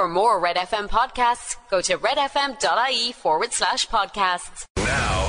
For 0.00 0.08
more 0.08 0.40
Red 0.40 0.56
FM 0.56 0.88
podcasts, 0.88 1.56
go 1.70 1.82
to 1.82 1.98
redfm.ie 1.98 3.12
forward 3.12 3.52
slash 3.52 3.86
podcasts. 3.86 4.64
Now, 4.78 5.26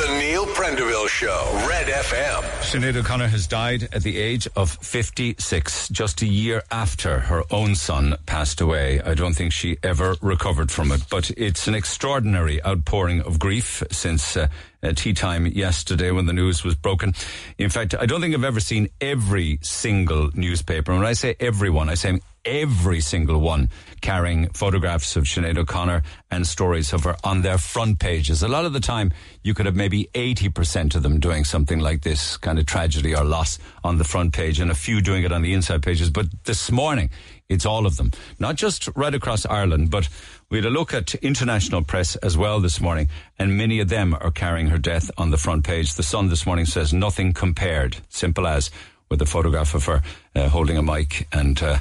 the 0.00 0.16
Neil 0.18 0.46
Prendeville 0.46 1.06
Show, 1.06 1.66
Red 1.68 1.86
FM. 1.88 2.40
Sinead 2.62 2.96
O'Connor 2.96 3.26
has 3.26 3.46
died 3.46 3.86
at 3.92 4.02
the 4.02 4.16
age 4.16 4.48
of 4.56 4.70
56, 4.70 5.90
just 5.90 6.22
a 6.22 6.26
year 6.26 6.62
after 6.70 7.18
her 7.18 7.42
own 7.50 7.74
son 7.74 8.16
passed 8.24 8.62
away. 8.62 9.02
I 9.02 9.12
don't 9.12 9.34
think 9.34 9.52
she 9.52 9.76
ever 9.82 10.16
recovered 10.22 10.70
from 10.70 10.90
it, 10.90 11.02
but 11.10 11.30
it's 11.32 11.68
an 11.68 11.74
extraordinary 11.74 12.64
outpouring 12.64 13.20
of 13.20 13.38
grief 13.38 13.82
since 13.90 14.34
uh, 14.34 14.48
uh, 14.82 14.92
tea 14.92 15.12
time 15.12 15.44
yesterday 15.46 16.10
when 16.10 16.24
the 16.24 16.32
news 16.32 16.64
was 16.64 16.74
broken. 16.74 17.14
In 17.58 17.68
fact, 17.68 17.94
I 17.94 18.06
don't 18.06 18.22
think 18.22 18.34
I've 18.34 18.44
ever 18.44 18.60
seen 18.60 18.88
every 18.98 19.58
single 19.60 20.30
newspaper. 20.32 20.92
And 20.92 21.02
when 21.02 21.08
I 21.08 21.12
say 21.12 21.36
everyone, 21.38 21.90
I 21.90 21.94
say 21.94 22.18
every 22.48 23.00
single 23.00 23.40
one 23.40 23.68
carrying 24.00 24.48
photographs 24.50 25.16
of 25.16 25.24
Sinead 25.24 25.58
O'Connor 25.58 26.02
and 26.30 26.46
stories 26.46 26.92
of 26.92 27.04
her 27.04 27.16
on 27.22 27.42
their 27.42 27.58
front 27.58 27.98
pages. 27.98 28.42
A 28.42 28.48
lot 28.48 28.64
of 28.64 28.72
the 28.72 28.80
time, 28.80 29.12
you 29.42 29.52
could 29.54 29.66
have 29.66 29.76
maybe 29.76 30.08
80% 30.14 30.94
of 30.94 31.02
them 31.02 31.20
doing 31.20 31.44
something 31.44 31.78
like 31.78 32.02
this 32.02 32.36
kind 32.38 32.58
of 32.58 32.66
tragedy 32.66 33.14
or 33.14 33.24
loss 33.24 33.58
on 33.84 33.98
the 33.98 34.04
front 34.04 34.32
page 34.32 34.60
and 34.60 34.70
a 34.70 34.74
few 34.74 35.00
doing 35.00 35.24
it 35.24 35.32
on 35.32 35.42
the 35.42 35.52
inside 35.52 35.82
pages. 35.82 36.10
But 36.10 36.26
this 36.44 36.70
morning, 36.72 37.10
it's 37.48 37.66
all 37.66 37.86
of 37.86 37.96
them. 37.96 38.12
Not 38.38 38.56
just 38.56 38.88
right 38.94 39.14
across 39.14 39.44
Ireland, 39.44 39.90
but 39.90 40.08
we 40.50 40.58
had 40.58 40.64
a 40.64 40.70
look 40.70 40.94
at 40.94 41.14
international 41.16 41.82
press 41.82 42.16
as 42.16 42.38
well 42.38 42.60
this 42.60 42.80
morning, 42.80 43.08
and 43.38 43.58
many 43.58 43.80
of 43.80 43.88
them 43.88 44.14
are 44.14 44.30
carrying 44.30 44.68
her 44.68 44.78
death 44.78 45.10
on 45.18 45.30
the 45.30 45.36
front 45.36 45.64
page. 45.64 45.94
The 45.94 46.02
Sun 46.02 46.28
this 46.28 46.46
morning 46.46 46.64
says 46.64 46.94
nothing 46.94 47.34
compared, 47.34 47.98
simple 48.08 48.46
as, 48.46 48.70
with 49.10 49.20
a 49.22 49.26
photograph 49.26 49.74
of 49.74 49.84
her 49.86 50.02
uh, 50.34 50.48
holding 50.48 50.76
a 50.76 50.82
mic 50.82 51.26
and 51.32 51.62
uh, 51.62 51.78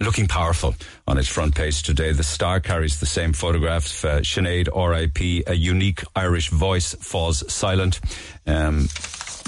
looking 0.00 0.26
powerful 0.26 0.74
on 1.06 1.18
its 1.18 1.28
front 1.28 1.54
page 1.54 1.82
today. 1.82 2.12
The 2.12 2.22
Star 2.22 2.60
carries 2.60 3.00
the 3.00 3.06
same 3.06 3.32
photograph. 3.32 4.04
Uh, 4.04 4.20
Sinead, 4.20 4.68
R.I.P., 4.74 5.44
a 5.46 5.54
unique 5.54 6.02
Irish 6.14 6.50
voice 6.50 6.94
falls 6.94 7.50
silent. 7.52 8.00
Um, 8.46 8.88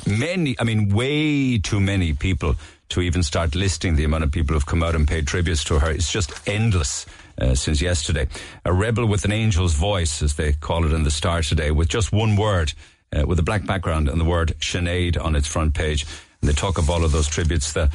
many, 0.07 0.57
I 0.59 0.65
mean, 0.65 0.89
way 0.89 1.59
too 1.59 1.81
many 1.81 2.15
people 2.15 2.57
to 2.91 3.03
even 3.03 3.23
start 3.23 3.55
listing 3.55 3.97
the 3.97 4.05
amount 4.05 4.25
of 4.25 4.33
people 4.33 4.55
who've 4.55 4.65
come 4.65 4.83
out 4.83 4.95
and 4.95 5.07
paid 5.07 5.27
tributes 5.27 5.65
to 5.65 5.79
her. 5.79 5.91
It's 5.91 6.11
just 6.11 6.33
endless. 6.49 7.07
Uh, 7.41 7.55
since 7.55 7.81
yesterday, 7.81 8.27
a 8.65 8.73
rebel 8.73 9.07
with 9.07 9.25
an 9.25 9.31
angel's 9.31 9.75
voice, 9.75 10.23
as 10.23 10.35
they 10.35 10.55
call 10.55 10.85
it 10.85 10.93
in 10.93 11.05
the 11.05 11.11
Star 11.11 11.41
today, 11.41 11.71
with 11.71 11.89
just 11.89 12.13
one 12.13 12.35
word, 12.35 12.73
uh, 13.17 13.25
with 13.25 13.39
a 13.39 13.45
black 13.45 13.65
background 13.65 14.09
and 14.09 14.21
the 14.21 14.25
word 14.25 14.55
Sinead 14.59 15.23
on 15.25 15.37
its 15.37 15.47
front 15.47 15.73
page. 15.73 16.05
And 16.41 16.49
they 16.49 16.53
talk 16.53 16.79
of 16.79 16.91
all 16.91 17.05
of 17.05 17.13
those 17.13 17.29
tributes. 17.29 17.73
The 17.73 17.93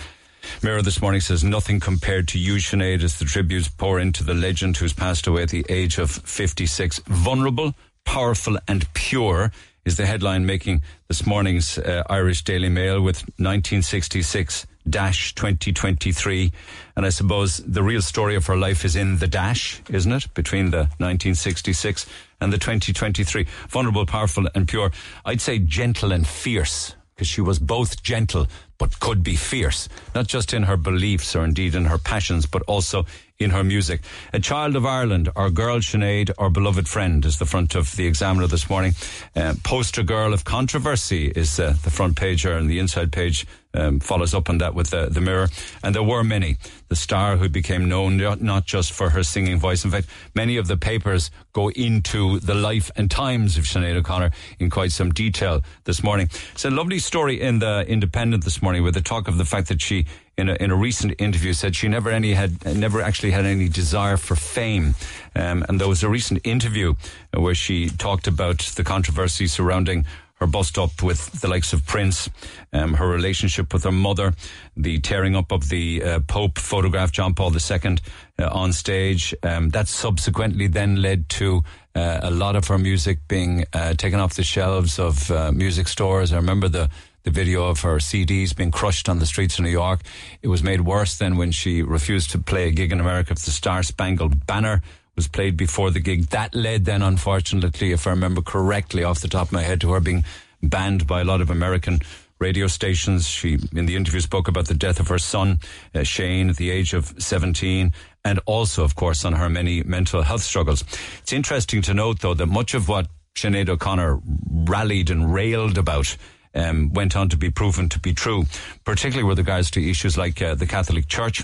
Mirror 0.62 0.82
this 0.82 1.02
morning 1.02 1.22
says 1.22 1.44
nothing 1.44 1.80
compared 1.80 2.28
to 2.30 2.40
you, 2.40 2.56
Sinead, 2.56 3.04
as 3.04 3.20
the 3.20 3.26
tributes 3.26 3.68
pour 3.68 4.00
into 4.00 4.24
the 4.24 4.34
legend 4.34 4.78
who's 4.78 4.94
passed 4.94 5.28
away 5.28 5.44
at 5.44 5.50
the 5.50 5.66
age 5.70 5.98
of 5.98 6.12
56. 6.12 7.00
Vulnerable, 7.06 7.74
powerful, 8.06 8.58
and 8.68 8.92
pure 8.94 9.52
is 9.86 9.98
the 9.98 10.06
headline 10.06 10.46
making 10.46 10.82
this 11.08 11.26
morning's 11.26 11.78
uh, 11.78 12.04
Irish 12.10 12.44
Daily 12.44 12.70
Mail 12.70 13.02
with 13.02 13.18
1966 13.38 14.66
dash 14.90 15.36
2023. 15.36 16.52
And 16.96 17.06
I 17.06 17.10
suppose 17.10 17.58
the 17.58 17.84
real 17.84 18.02
story 18.02 18.36
of 18.36 18.46
her 18.48 18.58
life 18.58 18.86
is 18.86 18.96
in 18.96 19.18
the 19.18 19.28
dash, 19.28 19.82
isn't 19.90 20.12
it? 20.12 20.34
Between 20.34 20.72
the 20.72 20.90
1966 21.00 22.06
and 22.40 22.54
the 22.54 22.58
2023. 22.58 23.46
Vulnerable, 23.70 24.06
powerful, 24.06 24.48
and 24.56 24.68
pure. 24.68 24.92
I'd 25.26 25.42
say 25.42 25.60
gentle 25.60 26.12
and 26.12 26.28
fierce 26.28 26.96
because 27.16 27.28
she 27.28 27.42
was 27.42 27.60
both 27.60 28.02
gentle 28.04 28.48
but 28.78 29.00
could 29.00 29.24
be 29.24 29.36
fierce, 29.36 29.88
not 30.14 30.28
just 30.28 30.54
in 30.54 30.64
her 30.64 30.78
beliefs 30.78 31.36
or 31.36 31.44
indeed 31.44 31.76
in 31.76 31.86
her 31.86 31.98
passions, 31.98 32.46
but 32.46 32.62
also 32.64 33.06
in 33.44 33.52
her 33.52 33.64
music. 33.64 34.02
A 34.34 34.40
child 34.40 34.76
of 34.76 34.86
Ireland, 34.86 35.30
our 35.36 35.50
girl 35.50 35.80
Sinead, 35.80 36.32
our 36.38 36.50
beloved 36.50 36.88
friend, 36.88 37.26
is 37.26 37.40
the 37.40 37.46
front 37.46 37.76
of 37.76 37.96
the 37.96 38.08
Examiner 38.08 38.48
this 38.48 38.70
morning. 38.70 38.94
Uh, 39.36 39.54
poster 39.64 40.04
girl 40.04 40.34
of 40.34 40.44
controversy 40.44 41.28
is 41.28 41.60
uh, 41.60 41.76
the 41.84 41.90
front 41.90 42.16
pager, 42.16 42.58
and 42.58 42.70
the 42.70 42.80
inside 42.80 43.12
page 43.12 43.46
um, 43.74 44.00
follows 44.00 44.34
up 44.34 44.50
on 44.50 44.60
that 44.60 44.76
with 44.76 44.90
the, 44.90 45.08
the 45.08 45.22
Mirror. 45.22 45.50
And 45.84 45.96
there 45.96 46.04
were 46.04 46.24
many. 46.24 46.58
The 46.90 46.96
Star, 46.96 47.38
who 47.38 47.50
became 47.50 47.88
known 47.88 48.18
not 48.18 48.66
just 48.66 48.92
for 48.92 49.10
her 49.10 49.24
singing 49.24 49.58
voice. 49.58 49.84
In 49.84 49.92
fact, 49.92 50.08
many 50.36 50.58
of 50.58 50.68
the 50.68 50.78
papers 50.78 51.32
go 51.54 51.70
into 51.72 52.40
the 52.40 52.54
life 52.54 52.92
and 52.96 53.10
times 53.10 53.58
of 53.58 53.64
Sinead 53.64 53.96
O'Connor 53.96 54.32
in 54.60 54.70
quite 54.70 54.92
some 54.92 55.12
detail 55.12 55.62
this 55.86 56.04
morning. 56.04 56.30
It's 56.52 56.66
a 56.66 56.70
lovely 56.70 57.00
story 57.00 57.42
in 57.42 57.60
the 57.60 57.86
Independent 57.88 58.44
this 58.44 58.62
morning 58.62 58.84
with 58.84 58.94
the 58.94 59.02
talk 59.02 59.28
of 59.28 59.38
the 59.38 59.46
fact 59.46 59.70
that 59.70 59.82
she 59.82 60.06
in 60.38 60.50
a, 60.50 60.54
in 60.56 60.72
a 60.72 60.76
recent 60.76 61.14
interview 61.20 61.54
said 61.54 61.76
she 61.76 61.88
never 61.88 62.10
any 62.10 62.34
had 62.34 62.66
never 62.76 63.02
actually 63.02 63.32
had 63.32 63.46
any 63.46 63.70
desire 63.70 64.18
for 64.18 64.36
fame. 64.36 64.96
Um, 65.36 65.66
and 65.68 65.80
there 65.80 65.88
was 65.88 66.04
a 66.04 66.10
recent 66.10 66.42
interview 66.44 66.96
where 67.36 67.56
she 67.56 67.90
talked 67.90 68.28
about 68.28 68.60
the 68.76 68.84
controversy 68.84 69.48
surrounding 69.48 70.06
her 70.36 70.48
bust 70.48 70.78
up 70.78 71.02
with 71.02 71.42
the 71.42 71.48
likes 71.48 71.72
of 71.72 71.86
Prince, 71.86 72.30
um, 72.74 72.96
her 72.96 73.08
relationship 73.08 73.72
with 73.72 73.84
her 73.86 73.92
mother, 73.92 74.34
the 74.76 75.00
tearing 75.00 75.36
up 75.38 75.52
of 75.52 75.70
the 75.70 76.04
uh, 76.04 76.20
Pope 76.28 76.58
photograph, 76.58 77.14
John 77.14 77.34
Paul 77.34 77.54
II, 77.56 77.98
uh, 78.40 78.50
on 78.52 78.74
stage. 78.74 79.34
Um, 79.42 79.70
that 79.70 79.88
subsequently 79.88 80.68
then 80.68 81.02
led 81.02 81.30
to 81.30 81.64
uh, 81.96 82.20
a 82.24 82.32
lot 82.32 82.58
of 82.58 82.68
her 82.68 82.78
music 82.78 83.20
being 83.28 83.66
uh, 83.72 83.94
taken 83.94 84.20
off 84.20 84.34
the 84.34 84.44
shelves 84.44 85.00
of 85.00 85.32
uh, 85.32 85.52
music 85.52 85.88
stores. 85.88 86.34
I 86.34 86.38
remember 86.38 86.68
the 86.68 86.90
the 87.24 87.32
video 87.32 87.66
of 87.66 87.82
her 87.82 87.98
CDs 87.98 88.56
being 88.56 88.72
crushed 88.72 89.10
on 89.10 89.20
the 89.20 89.26
streets 89.26 89.58
of 89.58 89.66
New 89.66 89.72
York. 89.72 90.02
It 90.42 90.50
was 90.50 90.62
made 90.62 90.82
worse 90.82 91.18
then 91.18 91.38
when 91.38 91.52
she 91.52 91.82
refused 91.82 92.32
to 92.32 92.40
play 92.40 92.68
a 92.68 92.72
gig 92.72 92.92
in 92.92 93.00
America. 93.00 93.34
if 93.34 93.40
The 93.40 93.52
Star 93.52 93.84
Spangled 93.84 94.46
Banner 94.46 94.82
was 95.16 95.28
played 95.28 95.56
before 95.56 95.92
the 95.92 96.00
gig. 96.00 96.28
That 96.28 96.56
led 96.56 96.86
then, 96.86 97.02
unfortunately, 97.02 97.92
if 97.92 98.08
I 98.08 98.12
remember 98.12 98.42
correctly 98.42 99.04
off 99.04 99.22
the 99.22 99.28
top 99.28 99.48
of 99.48 99.54
my 99.54 99.62
head, 99.62 99.82
to 99.82 99.92
her 99.92 100.00
being 100.00 100.26
banned 100.62 101.06
by 101.08 101.22
a 101.22 101.26
lot 101.26 101.42
of 101.42 101.50
American 101.50 102.00
radio 102.40 102.68
stations. 102.68 103.28
She, 103.28 103.58
in 103.74 103.86
the 103.86 103.96
interview, 103.96 104.20
spoke 104.20 104.48
about 104.48 104.68
the 104.68 104.74
death 104.74 105.00
of 105.00 105.08
her 105.08 105.20
son, 105.20 105.60
uh, 105.96 106.04
Shane, 106.04 106.50
at 106.50 106.58
the 106.58 106.72
age 106.72 106.94
of 106.94 107.14
17, 107.18 107.94
and 108.26 108.40
also, 108.46 108.84
of 108.84 108.96
course, 108.96 109.24
on 109.24 109.34
her 109.34 109.50
many 109.50 109.84
mental 109.84 110.24
health 110.24 110.42
struggles. 110.42 110.84
It's 111.22 111.34
interesting 111.34 111.82
to 111.84 111.94
note, 111.94 112.20
though, 112.20 112.34
that 112.34 112.48
much 112.48 112.74
of 112.74 112.90
what 112.90 113.08
Sinead 113.36 113.70
O'Connor 113.70 114.20
rallied 114.50 115.10
and 115.10 115.34
railed 115.34 115.78
about 115.78 116.18
um, 116.56 116.92
went 116.94 117.16
on 117.16 117.30
to 117.30 117.38
be 117.38 117.50
proven 117.50 117.90
to 117.90 118.00
be 118.00 118.14
true, 118.14 118.46
particularly 118.84 119.28
with 119.28 119.38
regards 119.38 119.72
to 119.72 119.90
issues 119.90 120.18
like 120.18 120.42
uh, 120.42 120.56
the 120.56 120.68
Catholic 120.68 121.08
Church, 121.08 121.44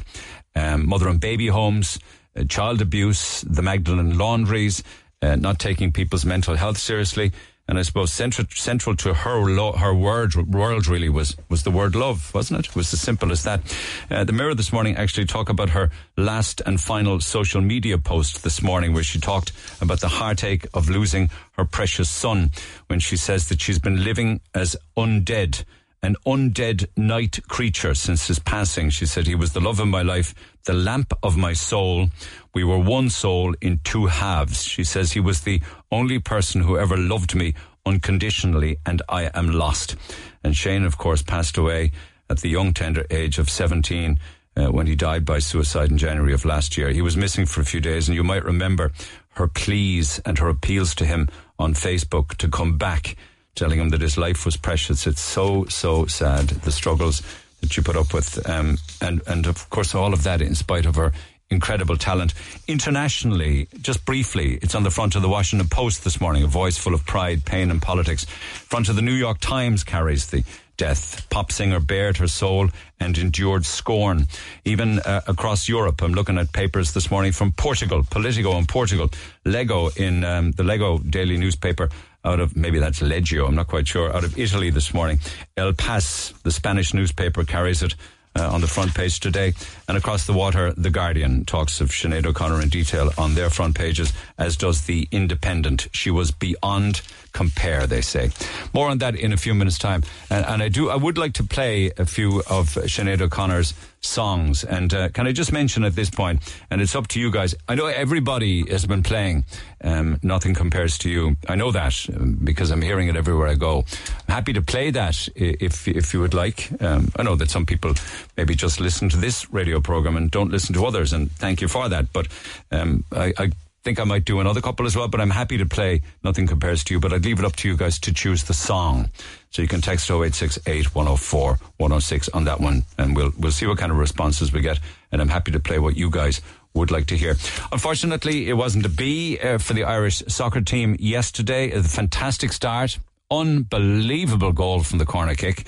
um, 0.56 0.88
mother 0.88 1.08
and 1.08 1.20
baby 1.20 1.48
homes, 1.48 2.00
uh, 2.36 2.44
child 2.44 2.82
abuse, 2.82 3.42
the 3.42 3.62
Magdalene 3.62 4.18
laundries, 4.18 4.84
uh, 5.22 5.36
not 5.36 5.60
taking 5.60 5.92
people's 5.92 6.26
mental 6.26 6.56
health 6.56 6.78
seriously, 6.78 7.32
and 7.70 7.78
I 7.78 7.84
suppose 7.84 8.12
central, 8.12 8.48
central 8.50 8.96
to 8.96 9.14
her 9.14 9.46
lo- 9.46 9.74
her 9.74 9.94
word, 9.94 10.34
world 10.34 10.88
really 10.88 11.08
was 11.08 11.38
was 11.50 11.62
the 11.62 11.70
word 11.70 11.96
love, 11.96 12.34
wasn't 12.34 12.62
it? 12.62 12.70
It 12.70 12.76
was 12.76 12.92
as 12.92 13.00
simple 13.00 13.32
as 13.32 13.44
that. 13.44 13.62
Uh, 14.10 14.24
the 14.24 14.34
Mirror 14.34 14.56
this 14.56 14.74
morning 14.74 14.96
actually 14.96 15.28
talked 15.28 15.52
about 15.52 15.70
her 15.70 15.92
last 16.18 16.64
and 16.66 16.82
final 16.82 17.20
social 17.20 17.62
media 17.62 18.00
post 18.00 18.44
this 18.44 18.64
morning, 18.64 18.92
where 18.92 19.04
she 19.04 19.20
talked 19.20 19.52
about 19.82 20.02
the 20.02 20.08
heartache 20.08 20.66
of 20.74 20.90
losing 20.90 21.30
her 21.52 21.64
precious 21.64 22.10
son, 22.10 22.50
when 22.88 23.00
she 23.00 23.16
says 23.16 23.50
that 23.50 23.62
she's 23.62 23.78
been 23.78 24.04
living 24.04 24.42
as 24.56 24.76
undead 24.98 25.64
an 26.02 26.16
undead 26.26 26.88
night 26.96 27.40
creature 27.48 27.94
since 27.94 28.28
his 28.28 28.40
passing. 28.40 28.90
She 28.90 29.06
said, 29.06 29.28
He 29.28 29.36
was 29.36 29.54
the 29.54 29.60
love 29.60 29.80
of 29.80 29.88
my 29.88 30.02
life, 30.02 30.34
the 30.66 30.74
lamp 30.74 31.14
of 31.24 31.38
my 31.38 31.54
soul. 31.54 32.08
We 32.54 32.64
were 32.64 32.78
one 32.78 33.10
soul 33.10 33.54
in 33.62 33.80
two 33.84 34.08
halves. 34.08 34.64
She 34.64 34.84
says, 34.84 35.12
He 35.12 35.20
was 35.20 35.42
the 35.42 35.62
only 35.92 36.20
person 36.20 36.62
who 36.62 36.78
ever 36.78 36.98
loved 36.98 37.36
me 37.36 37.54
unconditionally, 37.86 38.78
and 38.86 39.02
I 39.10 39.30
am 39.34 39.52
lost. 39.52 39.96
And 40.44 40.56
Shane, 40.56 40.86
of 40.86 40.98
course, 40.98 41.22
passed 41.22 41.58
away 41.58 41.92
at 42.30 42.40
the 42.40 42.50
young, 42.50 42.74
tender 42.74 43.06
age 43.10 43.40
of 43.40 43.50
17. 43.50 44.20
Uh, 44.58 44.66
when 44.66 44.88
he 44.88 44.96
died 44.96 45.24
by 45.24 45.40
suicide 45.40 45.90
in 45.90 45.98
January 45.98 46.34
of 46.34 46.44
last 46.44 46.76
year. 46.76 46.90
He 46.90 47.04
was 47.04 47.16
missing 47.16 47.46
for 47.46 47.62
a 47.62 47.66
few 47.66 47.80
days, 47.80 48.10
and 48.10 48.16
you 48.16 48.24
might 48.24 48.44
remember 48.44 48.92
her 49.36 49.48
pleas 49.48 50.20
and 50.26 50.38
her 50.40 50.50
appeals 50.50 50.96
to 50.96 51.06
him 51.06 51.30
on 51.58 51.74
Facebook 51.76 52.36
to 52.38 52.50
come 52.50 52.78
back 52.78 53.16
telling 53.56 53.80
him 53.80 53.90
that 53.90 54.02
his 54.02 54.18
life 54.18 54.46
was 54.46 54.58
precious. 54.58 55.08
It's 55.08 55.22
so, 55.22 55.66
so 55.66 56.06
sad, 56.06 56.48
the 56.48 56.72
struggles 56.72 57.22
that 57.62 57.76
you 57.76 57.84
put 57.84 57.96
up 57.96 58.14
with. 58.14 58.48
Um, 58.50 58.78
and, 59.02 59.22
and 59.28 59.46
of 59.46 59.70
course, 59.70 59.94
all 59.94 60.14
of 60.14 60.24
that 60.24 60.42
in 60.42 60.56
spite 60.56 60.86
of 60.86 60.96
her 60.96 61.12
incredible 61.50 61.98
talent. 61.98 62.34
Internationally, 62.68 63.68
just 63.82 64.06
briefly, 64.06 64.60
it's 64.62 64.76
on 64.76 64.84
the 64.84 64.92
front 64.92 65.16
of 65.16 65.22
the 65.22 65.30
Washington 65.30 65.68
Post 65.68 66.04
this 66.04 66.22
morning, 66.22 66.44
a 66.44 66.48
voice 66.48 66.78
full 66.78 66.94
of 66.94 67.06
pride, 67.06 67.44
pain, 67.46 67.72
and 67.72 67.82
politics. 67.82 68.26
Front 68.26 68.90
of 68.90 68.96
the 68.96 69.02
New 69.02 69.14
York 69.14 69.40
Times 69.40 69.84
carries 69.84 70.28
the 70.28 70.44
death. 70.78 71.28
Pop 71.30 71.52
singer 71.52 71.80
bared 71.80 72.18
her 72.18 72.28
soul 72.28 72.70
and 73.00 73.18
endured 73.18 73.66
scorn. 73.66 74.28
Even 74.64 75.00
uh, 75.00 75.22
across 75.28 75.68
Europe, 75.68 76.02
I'm 76.02 76.14
looking 76.14 76.38
at 76.38 76.54
papers 76.54 76.94
this 76.94 77.12
morning 77.12 77.34
from 77.34 77.52
Portugal, 77.52 78.04
Politico 78.10 78.58
in 78.58 78.66
Portugal, 78.66 79.10
Lego 79.44 79.90
in 79.90 80.24
um, 80.24 80.52
the 80.52 80.64
Lego 80.64 81.00
daily 81.00 81.38
newspaper 81.38 81.90
out 82.30 82.40
of 82.40 82.56
maybe 82.56 82.80
that's 82.80 83.00
Legio, 83.00 83.48
I'm 83.48 83.56
not 83.56 83.68
quite 83.68 83.88
sure, 83.88 84.16
out 84.16 84.24
of 84.24 84.38
Italy 84.38 84.70
this 84.70 84.94
morning. 84.94 85.20
El 85.58 85.74
País, 85.74 86.40
the 86.44 86.52
Spanish 86.52 86.94
newspaper, 86.94 87.44
carries 87.44 87.82
it 87.82 87.96
uh, 88.36 88.48
on 88.54 88.62
the 88.62 88.68
front 88.68 88.94
page 88.94 89.20
today. 89.20 89.54
And 89.88 89.98
across 89.98 90.28
the 90.28 90.34
water, 90.34 90.72
The 90.74 90.92
Guardian 90.92 91.46
talks 91.46 91.82
of 91.82 91.90
Sinead 91.90 92.28
O'Connor 92.28 92.62
in 92.62 92.70
detail 92.70 93.12
on 93.18 93.34
their 93.34 93.50
front 93.50 93.76
pages, 93.76 94.14
as 94.38 94.56
does 94.56 94.84
The 94.84 95.08
Independent. 95.12 95.88
She 95.92 96.12
was 96.12 96.30
beyond 96.32 97.02
compare, 97.34 97.88
they 97.88 98.02
say. 98.02 98.30
More 98.74 98.90
on 98.90 99.00
that 99.00 99.16
in 99.16 99.34
a 99.34 99.38
few 99.38 99.56
minutes' 99.56 99.80
time. 99.80 100.04
And, 100.30 100.46
and 100.46 100.62
I 100.62 100.70
do, 100.70 100.90
I 100.90 100.96
would 100.96 101.18
like 101.18 101.34
to 101.34 101.44
play 101.44 101.92
a 101.98 102.06
few 102.06 102.40
of 102.42 102.70
Sinead 102.76 103.22
O'Connor's 103.22 103.74
songs. 104.02 104.64
And 104.64 104.94
uh, 104.94 105.10
can 105.10 105.28
I 105.28 105.32
just 105.32 105.52
mention 105.52 105.84
at 105.84 105.96
this 105.96 106.10
point, 106.10 106.42
and 106.70 106.82
it's 106.82 106.96
up 106.96 107.08
to 107.10 107.20
you 107.20 107.32
guys. 107.32 107.56
I 107.68 107.76
know 107.76 107.88
everybody 107.88 108.70
has 108.70 108.86
been 108.86 109.04
playing 109.04 109.46
um, 109.84 110.20
"Nothing 110.24 110.54
Compares 110.54 110.98
to 111.00 111.10
You." 111.10 111.38
I 111.48 111.56
know 111.56 111.72
that 111.72 112.08
um, 112.16 112.38
because 112.44 112.72
I'm 112.72 112.82
hearing 112.82 113.08
it 113.08 113.16
everywhere 113.16 113.48
I 113.48 113.56
go. 113.56 113.86
I'm 114.28 114.36
happy 114.36 114.54
to 114.54 114.62
play 114.62 114.92
that 114.92 115.28
if 115.36 115.88
if 115.88 116.14
you 116.14 116.22
would 116.22 116.34
like. 116.34 116.70
Um, 116.82 117.12
I 117.16 117.24
know 117.24 117.36
that 117.36 117.50
some 117.50 117.66
people 117.66 117.94
maybe 118.38 118.56
just 118.56 118.80
listen 118.80 119.10
to 119.10 119.18
this 119.18 119.52
radio 119.52 119.80
program 119.80 120.18
and 120.18 120.32
don't 120.32 120.52
listen 120.52 120.74
to 120.76 120.86
others, 120.86 121.14
and 121.14 121.32
thank 121.32 121.62
you 121.62 121.68
for 121.68 121.90
that. 121.90 122.12
But 122.14 122.28
um, 122.72 123.04
I, 123.12 123.34
I 123.38 123.52
think 123.90 124.00
I 124.00 124.04
might 124.04 124.24
do 124.24 124.40
another 124.40 124.62
couple 124.62 124.86
as 124.86 124.96
well, 124.96 125.08
but 125.08 125.20
I'm 125.20 125.32
happy 125.32 125.58
to 125.58 125.66
play 125.66 126.04
Nothing 126.24 126.46
Compares 126.46 126.84
to 126.84 126.94
You, 126.94 127.00
but 127.00 127.12
I'd 127.12 127.26
leave 127.26 127.40
it 127.40 127.46
up 127.46 127.56
to 127.56 127.68
you 127.68 127.76
guys 127.76 127.98
to 128.02 128.14
choose 128.14 128.44
the 128.44 128.54
song. 128.54 129.10
So 129.50 129.64
you 129.64 129.68
can 129.68 129.82
text 129.82 130.12
0868 130.12 130.94
104 130.94 131.58
106 131.78 132.30
on 132.30 132.44
that 132.44 132.60
one, 132.62 132.86
and 133.00 133.16
we'll, 133.16 133.32
we'll 133.40 133.52
see 133.52 133.66
what 133.66 133.80
kind 133.80 133.92
of 133.92 133.98
responses 133.98 134.54
we 134.54 134.62
get. 134.62 134.80
And 135.12 135.24
I'm 135.24 135.30
happy 135.30 135.52
to 135.54 135.60
play 135.60 135.80
what 135.80 135.98
you 135.98 136.12
guys 136.12 136.40
would 136.76 136.92
like 136.92 137.08
to 137.08 137.18
hear. 137.18 137.36
Unfortunately, 137.72 138.48
it 138.48 138.54
wasn't 138.54 138.86
a 138.86 138.90
B 138.90 139.40
uh, 139.40 139.58
for 139.58 139.74
the 139.74 139.86
Irish 139.86 140.22
soccer 140.28 140.62
team 140.62 140.96
yesterday. 141.00 141.72
A 141.72 141.82
fantastic 141.82 142.54
start. 142.54 143.00
Unbelievable 143.32 144.52
goal 144.52 144.84
from 144.84 145.00
the 145.00 145.06
corner 145.06 145.36
kick, 145.36 145.66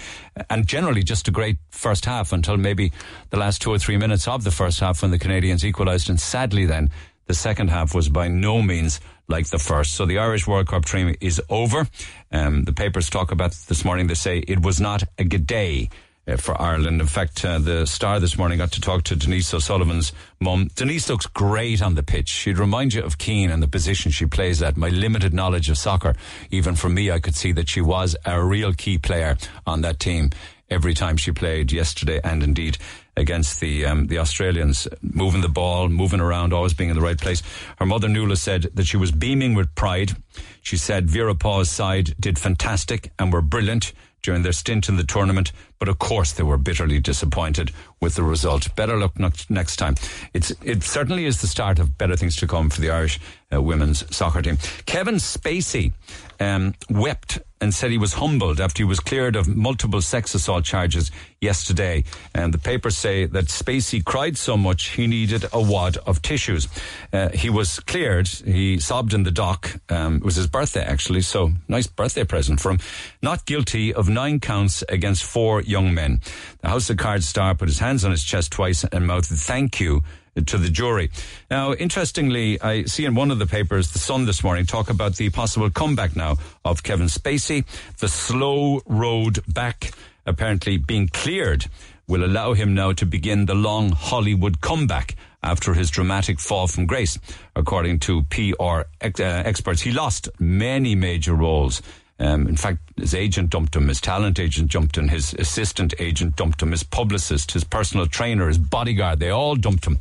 and 0.49 0.67
generally 0.67 1.03
just 1.03 1.27
a 1.27 1.31
great 1.31 1.57
first 1.69 2.05
half 2.05 2.33
until 2.33 2.57
maybe 2.57 2.91
the 3.29 3.37
last 3.37 3.61
two 3.61 3.71
or 3.71 3.77
three 3.77 3.97
minutes 3.97 4.27
of 4.27 4.43
the 4.43 4.51
first 4.51 4.79
half 4.79 5.01
when 5.01 5.11
the 5.11 5.19
Canadians 5.19 5.63
equalised. 5.63 6.09
And 6.09 6.19
sadly, 6.19 6.65
then 6.65 6.89
the 7.27 7.33
second 7.33 7.69
half 7.69 7.93
was 7.95 8.09
by 8.09 8.27
no 8.27 8.61
means 8.61 8.99
like 9.27 9.47
the 9.47 9.59
first. 9.59 9.93
So 9.93 10.05
the 10.05 10.19
Irish 10.19 10.45
World 10.47 10.67
Cup 10.67 10.85
dream 10.85 11.15
is 11.21 11.41
over. 11.49 11.87
Um, 12.31 12.63
the 12.63 12.73
papers 12.73 13.09
talk 13.09 13.31
about 13.31 13.51
this 13.67 13.85
morning. 13.85 14.07
They 14.07 14.13
say 14.13 14.39
it 14.39 14.61
was 14.61 14.81
not 14.81 15.03
a 15.17 15.23
good 15.23 15.47
day 15.47 15.89
uh, 16.27 16.37
for 16.37 16.61
Ireland. 16.61 17.01
In 17.01 17.07
fact, 17.07 17.43
uh, 17.43 17.59
the 17.59 17.87
Star 17.87 18.19
this 18.19 18.37
morning 18.37 18.57
got 18.59 18.71
to 18.73 18.81
talk 18.81 19.03
to 19.03 19.15
Denise 19.15 19.53
O'Sullivan's 19.53 20.11
mum. 20.39 20.69
Denise 20.75 21.09
looks 21.09 21.25
great 21.25 21.81
on 21.81 21.95
the 21.95 22.03
pitch. 22.03 22.29
She'd 22.29 22.59
remind 22.59 22.93
you 22.93 23.03
of 23.03 23.17
Keane 23.17 23.49
and 23.49 23.63
the 23.63 23.67
position 23.67 24.11
she 24.11 24.25
plays 24.25 24.61
at. 24.61 24.77
My 24.77 24.89
limited 24.89 25.33
knowledge 25.33 25.69
of 25.69 25.77
soccer, 25.77 26.15
even 26.51 26.75
for 26.75 26.89
me, 26.89 27.09
I 27.09 27.19
could 27.19 27.35
see 27.35 27.51
that 27.53 27.69
she 27.69 27.81
was 27.81 28.15
a 28.25 28.43
real 28.43 28.73
key 28.73 28.97
player 28.97 29.37
on 29.65 29.81
that 29.81 29.99
team 29.99 30.29
every 30.69 30.93
time 30.93 31.17
she 31.17 31.31
played 31.31 31.71
yesterday 31.71 32.21
and 32.23 32.43
indeed 32.43 32.77
against 33.17 33.59
the 33.59 33.85
um, 33.85 34.07
the 34.07 34.19
Australians, 34.19 34.87
moving 35.01 35.41
the 35.41 35.49
ball, 35.49 35.89
moving 35.89 36.19
around, 36.19 36.53
always 36.53 36.73
being 36.73 36.89
in 36.89 36.95
the 36.95 37.01
right 37.01 37.19
place. 37.19 37.43
Her 37.77 37.85
mother 37.85 38.07
Nuala 38.07 38.35
said 38.35 38.63
that 38.73 38.85
she 38.85 38.97
was 38.97 39.11
beaming 39.11 39.53
with 39.53 39.73
pride. 39.75 40.13
She 40.61 40.77
said 40.77 41.09
Vera 41.09 41.35
Pauw's 41.35 41.69
side 41.69 42.15
did 42.19 42.39
fantastic 42.39 43.11
and 43.19 43.31
were 43.33 43.41
brilliant 43.41 43.93
during 44.21 44.43
their 44.43 44.51
stint 44.51 44.87
in 44.87 44.97
the 44.97 45.03
tournament, 45.03 45.51
but 45.81 45.89
of 45.89 45.97
course 45.97 46.33
they 46.33 46.43
were 46.43 46.59
bitterly 46.59 46.99
disappointed 46.99 47.71
with 47.99 48.13
the 48.13 48.21
result. 48.21 48.75
Better 48.75 48.95
luck 48.95 49.13
next 49.49 49.77
time. 49.77 49.95
It's 50.31 50.51
it 50.63 50.83
certainly 50.83 51.25
is 51.25 51.41
the 51.41 51.47
start 51.47 51.79
of 51.79 51.97
better 51.97 52.15
things 52.15 52.35
to 52.35 52.47
come 52.47 52.69
for 52.69 52.81
the 52.81 52.91
Irish 52.91 53.19
uh, 53.51 53.59
women's 53.59 54.15
soccer 54.15 54.43
team. 54.43 54.59
Kevin 54.85 55.15
Spacey 55.15 55.93
um, 56.39 56.75
wept 56.89 57.39
and 57.61 57.73
said 57.73 57.91
he 57.91 57.97
was 57.97 58.13
humbled 58.13 58.59
after 58.59 58.79
he 58.79 58.83
was 58.83 58.99
cleared 58.99 59.35
of 59.35 59.47
multiple 59.47 60.01
sex 60.01 60.33
assault 60.33 60.65
charges 60.65 61.11
yesterday. 61.39 62.03
And 62.33 62.51
the 62.51 62.57
papers 62.57 62.97
say 62.97 63.27
that 63.27 63.45
Spacey 63.45 64.03
cried 64.03 64.35
so 64.35 64.57
much 64.57 64.89
he 64.89 65.05
needed 65.05 65.45
a 65.53 65.61
wad 65.61 65.97
of 65.97 66.23
tissues. 66.23 66.67
Uh, 67.13 67.29
he 67.29 67.51
was 67.51 67.79
cleared. 67.81 68.27
He 68.27 68.79
sobbed 68.79 69.13
in 69.13 69.23
the 69.23 69.31
dock. 69.31 69.79
Um, 69.89 70.17
it 70.17 70.23
was 70.23 70.37
his 70.37 70.47
birthday, 70.47 70.83
actually, 70.83 71.21
so 71.21 71.51
nice 71.67 71.85
birthday 71.85 72.23
present 72.23 72.59
for 72.59 72.71
him. 72.71 72.79
Not 73.21 73.45
guilty 73.45 73.93
of 73.93 74.09
nine 74.09 74.39
counts 74.39 74.83
against 74.89 75.23
four 75.23 75.61
young 75.71 75.93
men. 75.93 76.19
The 76.59 76.69
House 76.69 76.89
of 76.89 76.97
Cards 76.97 77.27
star 77.27 77.55
put 77.55 77.69
his 77.69 77.79
hands 77.79 78.05
on 78.05 78.11
his 78.11 78.23
chest 78.23 78.51
twice 78.51 78.83
and 78.83 79.07
mouthed, 79.07 79.29
thank 79.29 79.79
you 79.79 80.03
to 80.45 80.57
the 80.57 80.69
jury. 80.69 81.09
Now, 81.49 81.73
interestingly, 81.73 82.61
I 82.61 82.83
see 82.83 83.05
in 83.05 83.15
one 83.15 83.31
of 83.31 83.39
the 83.39 83.47
papers, 83.47 83.91
The 83.91 83.99
Sun 83.99 84.25
this 84.25 84.43
morning, 84.43 84.65
talk 84.65 84.89
about 84.89 85.15
the 85.15 85.29
possible 85.29 85.69
comeback 85.69 86.15
now 86.15 86.37
of 86.63 86.83
Kevin 86.83 87.07
Spacey. 87.07 87.65
The 87.97 88.07
slow 88.07 88.81
road 88.85 89.39
back 89.47 89.91
apparently 90.25 90.77
being 90.77 91.07
cleared 91.07 91.65
will 92.07 92.23
allow 92.23 92.53
him 92.53 92.73
now 92.73 92.91
to 92.93 93.05
begin 93.05 93.45
the 93.45 93.55
long 93.55 93.91
Hollywood 93.91 94.61
comeback 94.61 95.15
after 95.43 95.73
his 95.73 95.89
dramatic 95.89 96.39
fall 96.39 96.67
from 96.67 96.85
grace. 96.85 97.17
According 97.55 97.99
to 97.99 98.23
PR 98.23 98.81
ex- 98.99 99.19
uh, 99.19 99.43
experts, 99.45 99.81
he 99.81 99.91
lost 99.91 100.29
many 100.39 100.95
major 100.95 101.33
roles 101.33 101.81
um, 102.21 102.47
in 102.47 102.55
fact, 102.55 102.77
his 102.97 103.15
agent 103.15 103.49
dumped 103.49 103.75
him, 103.75 103.87
his 103.87 103.99
talent 103.99 104.39
agent 104.39 104.71
dumped 104.71 104.95
him, 104.95 105.07
his 105.07 105.33
assistant 105.33 105.95
agent 105.97 106.35
dumped 106.35 106.61
him, 106.61 106.69
his 106.69 106.83
publicist, 106.83 107.53
his 107.53 107.63
personal 107.63 108.05
trainer, 108.05 108.47
his 108.47 108.59
bodyguard, 108.59 109.19
they 109.19 109.31
all 109.31 109.55
dumped 109.55 109.85
him. 109.85 109.97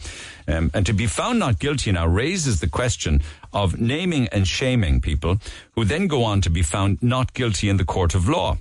Um, 0.47 0.71
and 0.75 0.85
to 0.85 0.93
be 0.93 1.07
found 1.07 1.39
not 1.39 1.59
guilty 1.59 1.91
now 1.93 2.07
raises 2.07 2.61
the 2.61 2.69
question 2.69 3.23
of 3.55 3.81
naming 3.81 4.29
and 4.29 4.47
shaming 4.47 5.01
people 5.01 5.41
who 5.73 5.87
then 5.87 6.09
go 6.09 6.23
on 6.25 6.43
to 6.43 6.51
be 6.51 6.63
found 6.63 7.03
not 7.03 7.33
guilty 7.33 7.71
in 7.71 7.79
the 7.79 7.87
court 7.87 8.15
of 8.15 8.29
law. 8.29 8.59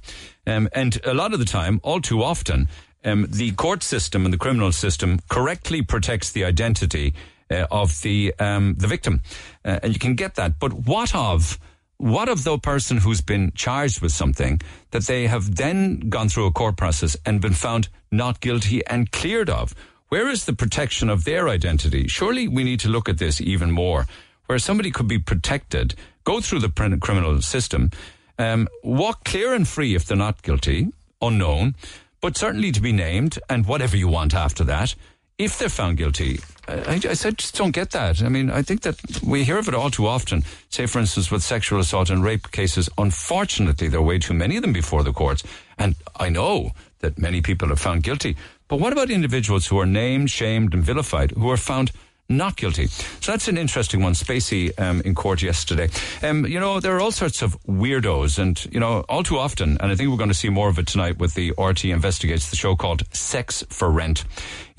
Um, 0.47 0.69
and 0.71 0.97
a 1.03 1.13
lot 1.13 1.33
of 1.33 1.39
the 1.39 1.45
time, 1.45 1.81
all 1.83 1.99
too 1.99 2.23
often, 2.23 2.69
um, 3.03 3.27
the 3.29 3.51
court 3.51 3.83
system 3.83 4.23
and 4.23 4.33
the 4.33 4.37
criminal 4.37 4.71
system 4.71 5.19
correctly 5.27 5.81
protects 5.81 6.31
the 6.31 6.45
identity 6.45 7.13
uh, 7.51 7.65
of 7.71 8.01
the 8.01 8.33
um, 8.39 8.75
the 8.77 8.87
victim, 8.87 9.21
uh, 9.65 9.79
and 9.81 9.93
you 9.93 9.99
can 9.99 10.15
get 10.15 10.35
that. 10.35 10.59
But 10.59 10.73
what 10.73 11.15
of 11.15 11.57
what 11.99 12.29
of 12.29 12.45
the 12.45 12.57
person 12.57 12.97
who's 12.97 13.19
been 13.19 13.51
charged 13.51 14.01
with 14.01 14.13
something 14.13 14.61
that 14.91 15.03
they 15.03 15.27
have 15.27 15.57
then 15.57 15.99
gone 16.09 16.29
through 16.29 16.45
a 16.45 16.51
court 16.51 16.77
process 16.77 17.17
and 17.25 17.41
been 17.41 17.53
found 17.53 17.89
not 18.09 18.39
guilty 18.39 18.81
and 18.87 19.11
cleared 19.11 19.49
of? 19.49 19.75
Where 20.07 20.29
is 20.29 20.45
the 20.45 20.53
protection 20.53 21.09
of 21.09 21.25
their 21.25 21.49
identity? 21.49 22.07
Surely 22.07 22.47
we 22.47 22.63
need 22.63 22.79
to 22.79 22.89
look 22.89 23.09
at 23.09 23.17
this 23.17 23.41
even 23.41 23.69
more, 23.69 24.07
where 24.47 24.59
somebody 24.59 24.91
could 24.91 25.09
be 25.09 25.19
protected, 25.19 25.93
go 26.23 26.39
through 26.39 26.59
the 26.59 26.97
criminal 27.01 27.41
system, 27.41 27.91
um, 28.39 28.69
walk 28.81 29.25
clear 29.25 29.53
and 29.53 29.67
free 29.67 29.93
if 29.93 30.05
they're 30.05 30.17
not 30.17 30.41
guilty, 30.41 30.87
unknown, 31.21 31.75
but 32.21 32.37
certainly 32.37 32.71
to 32.71 32.81
be 32.81 32.93
named 32.93 33.39
and 33.49 33.65
whatever 33.65 33.97
you 33.97 34.07
want 34.07 34.33
after 34.33 34.63
that 34.63 34.95
if 35.39 35.57
they're 35.57 35.69
found 35.69 35.97
guilty, 35.97 36.41
I, 36.69 36.99
I, 37.09 37.13
said, 37.13 37.37
just 37.37 37.55
don't 37.55 37.71
get 37.71 37.91
that. 37.91 38.21
I 38.21 38.29
mean, 38.29 38.49
I 38.49 38.61
think 38.61 38.81
that 38.81 38.99
we 39.23 39.43
hear 39.43 39.57
of 39.57 39.67
it 39.67 39.73
all 39.73 39.89
too 39.89 40.07
often. 40.07 40.43
Say, 40.69 40.85
for 40.85 40.99
instance, 40.99 41.31
with 41.31 41.43
sexual 41.43 41.79
assault 41.79 42.09
and 42.09 42.23
rape 42.23 42.51
cases, 42.51 42.89
unfortunately, 42.97 43.87
there 43.87 43.99
are 43.99 44.03
way 44.03 44.19
too 44.19 44.33
many 44.33 44.55
of 44.55 44.61
them 44.61 44.73
before 44.73 45.03
the 45.03 45.13
courts. 45.13 45.43
And 45.77 45.95
I 46.15 46.29
know 46.29 46.71
that 46.99 47.17
many 47.17 47.41
people 47.41 47.71
are 47.71 47.77
found 47.77 48.03
guilty. 48.03 48.35
But 48.67 48.79
what 48.79 48.93
about 48.93 49.09
individuals 49.09 49.67
who 49.67 49.79
are 49.79 49.85
named, 49.85 50.29
shamed, 50.29 50.73
and 50.73 50.83
vilified, 50.83 51.31
who 51.31 51.49
are 51.49 51.57
found 51.57 51.91
not 52.29 52.55
guilty. 52.55 52.85
So 52.85 53.31
that's 53.31 53.47
an 53.47 53.57
interesting 53.57 54.03
one. 54.03 54.13
Spacey 54.13 54.79
um, 54.79 55.01
in 55.01 55.15
court 55.15 55.41
yesterday. 55.41 55.89
Um, 56.21 56.45
you 56.45 56.59
know, 56.59 56.79
there 56.79 56.95
are 56.95 57.01
all 57.01 57.11
sorts 57.11 57.41
of 57.41 57.59
weirdos, 57.63 58.37
and 58.37 58.63
you 58.71 58.79
know, 58.79 59.03
all 59.09 59.23
too 59.23 59.39
often, 59.39 59.77
and 59.79 59.91
I 59.91 59.95
think 59.95 60.11
we're 60.11 60.17
going 60.17 60.29
to 60.29 60.35
see 60.35 60.49
more 60.49 60.69
of 60.69 60.77
it 60.77 60.85
tonight 60.85 61.17
with 61.17 61.33
the 61.33 61.51
RTE 61.53 61.91
investigates 61.91 62.49
the 62.51 62.55
show 62.55 62.75
called 62.75 63.03
Sex 63.11 63.63
for 63.69 63.89
Rent. 63.89 64.25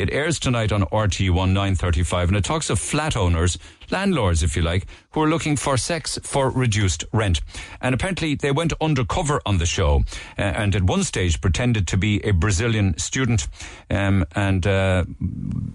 It 0.00 0.10
airs 0.14 0.38
tonight 0.38 0.72
on 0.72 0.84
RTE 0.84 1.30
one 1.30 1.52
nine 1.52 1.74
thirty 1.74 2.02
five, 2.02 2.28
and 2.28 2.36
it 2.38 2.42
talks 2.42 2.70
of 2.70 2.78
flat 2.78 3.18
owners 3.18 3.58
landlords, 3.90 4.42
if 4.42 4.56
you 4.56 4.62
like, 4.62 4.86
who 5.12 5.22
are 5.22 5.28
looking 5.28 5.56
for 5.56 5.76
sex 5.76 6.18
for 6.22 6.50
reduced 6.50 7.04
rent. 7.12 7.40
And 7.80 7.94
apparently 7.94 8.34
they 8.34 8.52
went 8.52 8.72
undercover 8.80 9.40
on 9.44 9.58
the 9.58 9.66
show 9.66 10.04
and 10.36 10.74
at 10.74 10.82
one 10.82 11.02
stage 11.02 11.40
pretended 11.40 11.88
to 11.88 11.96
be 11.96 12.20
a 12.24 12.32
Brazilian 12.32 12.96
student. 12.98 13.48
Um, 13.90 14.24
and 14.34 14.66
uh, 14.66 15.04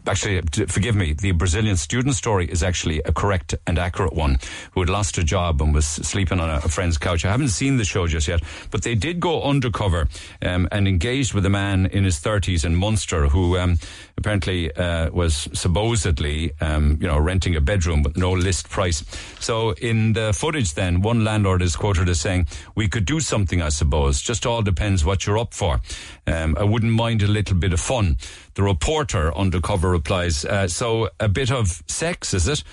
actually, 0.08 0.42
forgive 0.68 0.96
me, 0.96 1.14
the 1.14 1.32
Brazilian 1.32 1.76
student 1.76 2.16
story 2.16 2.46
is 2.46 2.64
actually 2.64 3.02
a 3.04 3.12
correct 3.12 3.56
and 3.68 3.78
accurate 3.78 4.14
one, 4.14 4.40
who 4.72 4.82
had 4.82 4.90
lost 4.90 5.18
a 5.18 5.24
job 5.24 5.62
and 5.62 5.74
was 5.74 5.86
sleeping 5.86 6.40
on 6.40 6.50
a, 6.50 6.62
a 6.64 6.70
friend's 6.70 6.98
couch. 6.98 7.26
I 7.26 7.32
haven't 7.32 7.50
seen 7.50 7.78
the 7.78 7.86
show 7.86 8.08
just 8.08 8.28
yet, 8.28 8.42
but 8.72 8.84
they 8.84 8.96
did 8.96 9.20
go 9.20 9.44
undercover 9.44 10.08
um, 10.42 10.68
and 10.72 10.88
engaged 10.88 11.34
with 11.34 11.46
a 11.46 11.50
man 11.50 11.86
in 11.88 12.04
his 12.04 12.20
30s 12.20 12.66
in 12.66 12.76
Munster 12.76 13.28
who 13.28 13.58
um, 13.58 13.78
apparently 14.18 14.74
uh, 14.76 15.10
was 15.12 15.48
supposedly, 15.54 16.52
um, 16.62 16.98
you 17.02 17.08
know, 17.08 17.18
renting 17.18 17.56
a 17.56 17.62
bedroom 17.62 18.04
with 18.04 18.18
no 18.18 18.32
list 18.32 18.70
price. 18.70 19.04
So 19.40 19.72
in 19.74 20.14
the 20.14 20.34
footage, 20.34 20.74
then 20.74 21.02
one 21.02 21.24
landlord 21.24 21.62
is 21.62 21.76
quoted 21.76 22.10
as 22.10 22.22
saying, 22.22 22.48
"We 22.76 22.88
could 22.88 23.06
do 23.06 23.20
something, 23.20 23.62
I 23.62 23.70
suppose. 23.70 24.22
Just 24.22 24.46
all 24.46 24.62
depends 24.62 25.04
what 25.04 25.26
you're 25.26 25.38
up 25.38 25.54
for. 25.54 25.82
Um, 26.28 26.56
I 26.60 26.64
wouldn't 26.64 26.94
mind 26.94 27.22
a 27.22 27.28
little 27.28 27.58
bit 27.58 27.74
of 27.74 27.80
fun." 27.80 28.18
The 28.54 28.64
reporter 28.64 29.36
undercover 29.36 29.90
replies, 29.90 30.46
uh, 30.46 30.68
"So 30.68 31.10
a 31.20 31.28
bit 31.28 31.52
of 31.52 31.84
sex, 31.88 32.34
is 32.34 32.48
it?" 32.48 32.64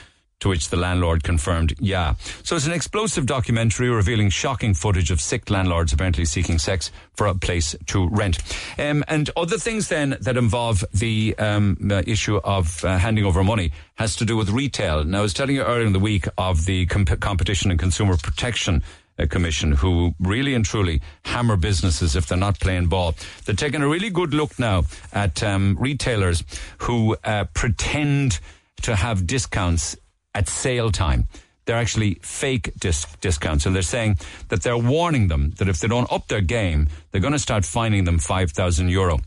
To 0.42 0.48
which 0.48 0.70
the 0.70 0.76
landlord 0.76 1.22
confirmed, 1.22 1.74
yeah. 1.78 2.14
So 2.42 2.56
it's 2.56 2.66
an 2.66 2.72
explosive 2.72 3.26
documentary 3.26 3.88
revealing 3.88 4.28
shocking 4.28 4.74
footage 4.74 5.12
of 5.12 5.20
sick 5.20 5.48
landlords 5.50 5.92
apparently 5.92 6.24
seeking 6.24 6.58
sex 6.58 6.90
for 7.14 7.28
a 7.28 7.34
place 7.36 7.76
to 7.86 8.08
rent. 8.08 8.38
Um, 8.76 9.04
and 9.06 9.30
other 9.36 9.56
things 9.56 9.86
then 9.86 10.16
that 10.20 10.36
involve 10.36 10.84
the 10.92 11.36
um, 11.38 11.78
uh, 11.88 12.02
issue 12.08 12.38
of 12.38 12.84
uh, 12.84 12.98
handing 12.98 13.24
over 13.24 13.44
money 13.44 13.70
has 13.94 14.16
to 14.16 14.24
do 14.24 14.36
with 14.36 14.50
retail. 14.50 15.04
Now, 15.04 15.20
I 15.20 15.22
was 15.22 15.32
telling 15.32 15.54
you 15.54 15.62
earlier 15.62 15.86
in 15.86 15.92
the 15.92 16.00
week 16.00 16.26
of 16.36 16.64
the 16.66 16.86
comp- 16.86 17.20
Competition 17.20 17.70
and 17.70 17.78
Consumer 17.78 18.16
Protection 18.16 18.82
uh, 19.20 19.26
Commission, 19.26 19.70
who 19.70 20.16
really 20.18 20.54
and 20.54 20.64
truly 20.64 21.02
hammer 21.24 21.56
businesses 21.56 22.16
if 22.16 22.26
they're 22.26 22.36
not 22.36 22.58
playing 22.58 22.88
ball. 22.88 23.14
They're 23.44 23.54
taking 23.54 23.82
a 23.82 23.88
really 23.88 24.10
good 24.10 24.34
look 24.34 24.58
now 24.58 24.86
at 25.12 25.40
um, 25.44 25.76
retailers 25.78 26.42
who 26.78 27.16
uh, 27.22 27.44
pretend 27.54 28.40
to 28.82 28.96
have 28.96 29.28
discounts 29.28 29.96
at 30.34 30.48
sale 30.48 30.90
time. 30.90 31.28
They're 31.64 31.76
actually 31.78 32.14
fake 32.22 32.72
dis- 32.78 33.06
discounts, 33.20 33.66
and 33.66 33.74
they're 33.74 33.82
saying 33.82 34.18
that 34.48 34.62
they're 34.62 34.76
warning 34.76 35.28
them 35.28 35.52
that 35.58 35.68
if 35.68 35.78
they 35.78 35.88
don't 35.88 36.10
up 36.10 36.26
their 36.26 36.40
game, 36.40 36.88
they're 37.10 37.20
going 37.20 37.32
to 37.34 37.38
start 37.38 37.64
fining 37.64 38.04
them 38.04 38.18
five 38.18 38.50
thousand 38.50 38.88
euro. 38.88 39.20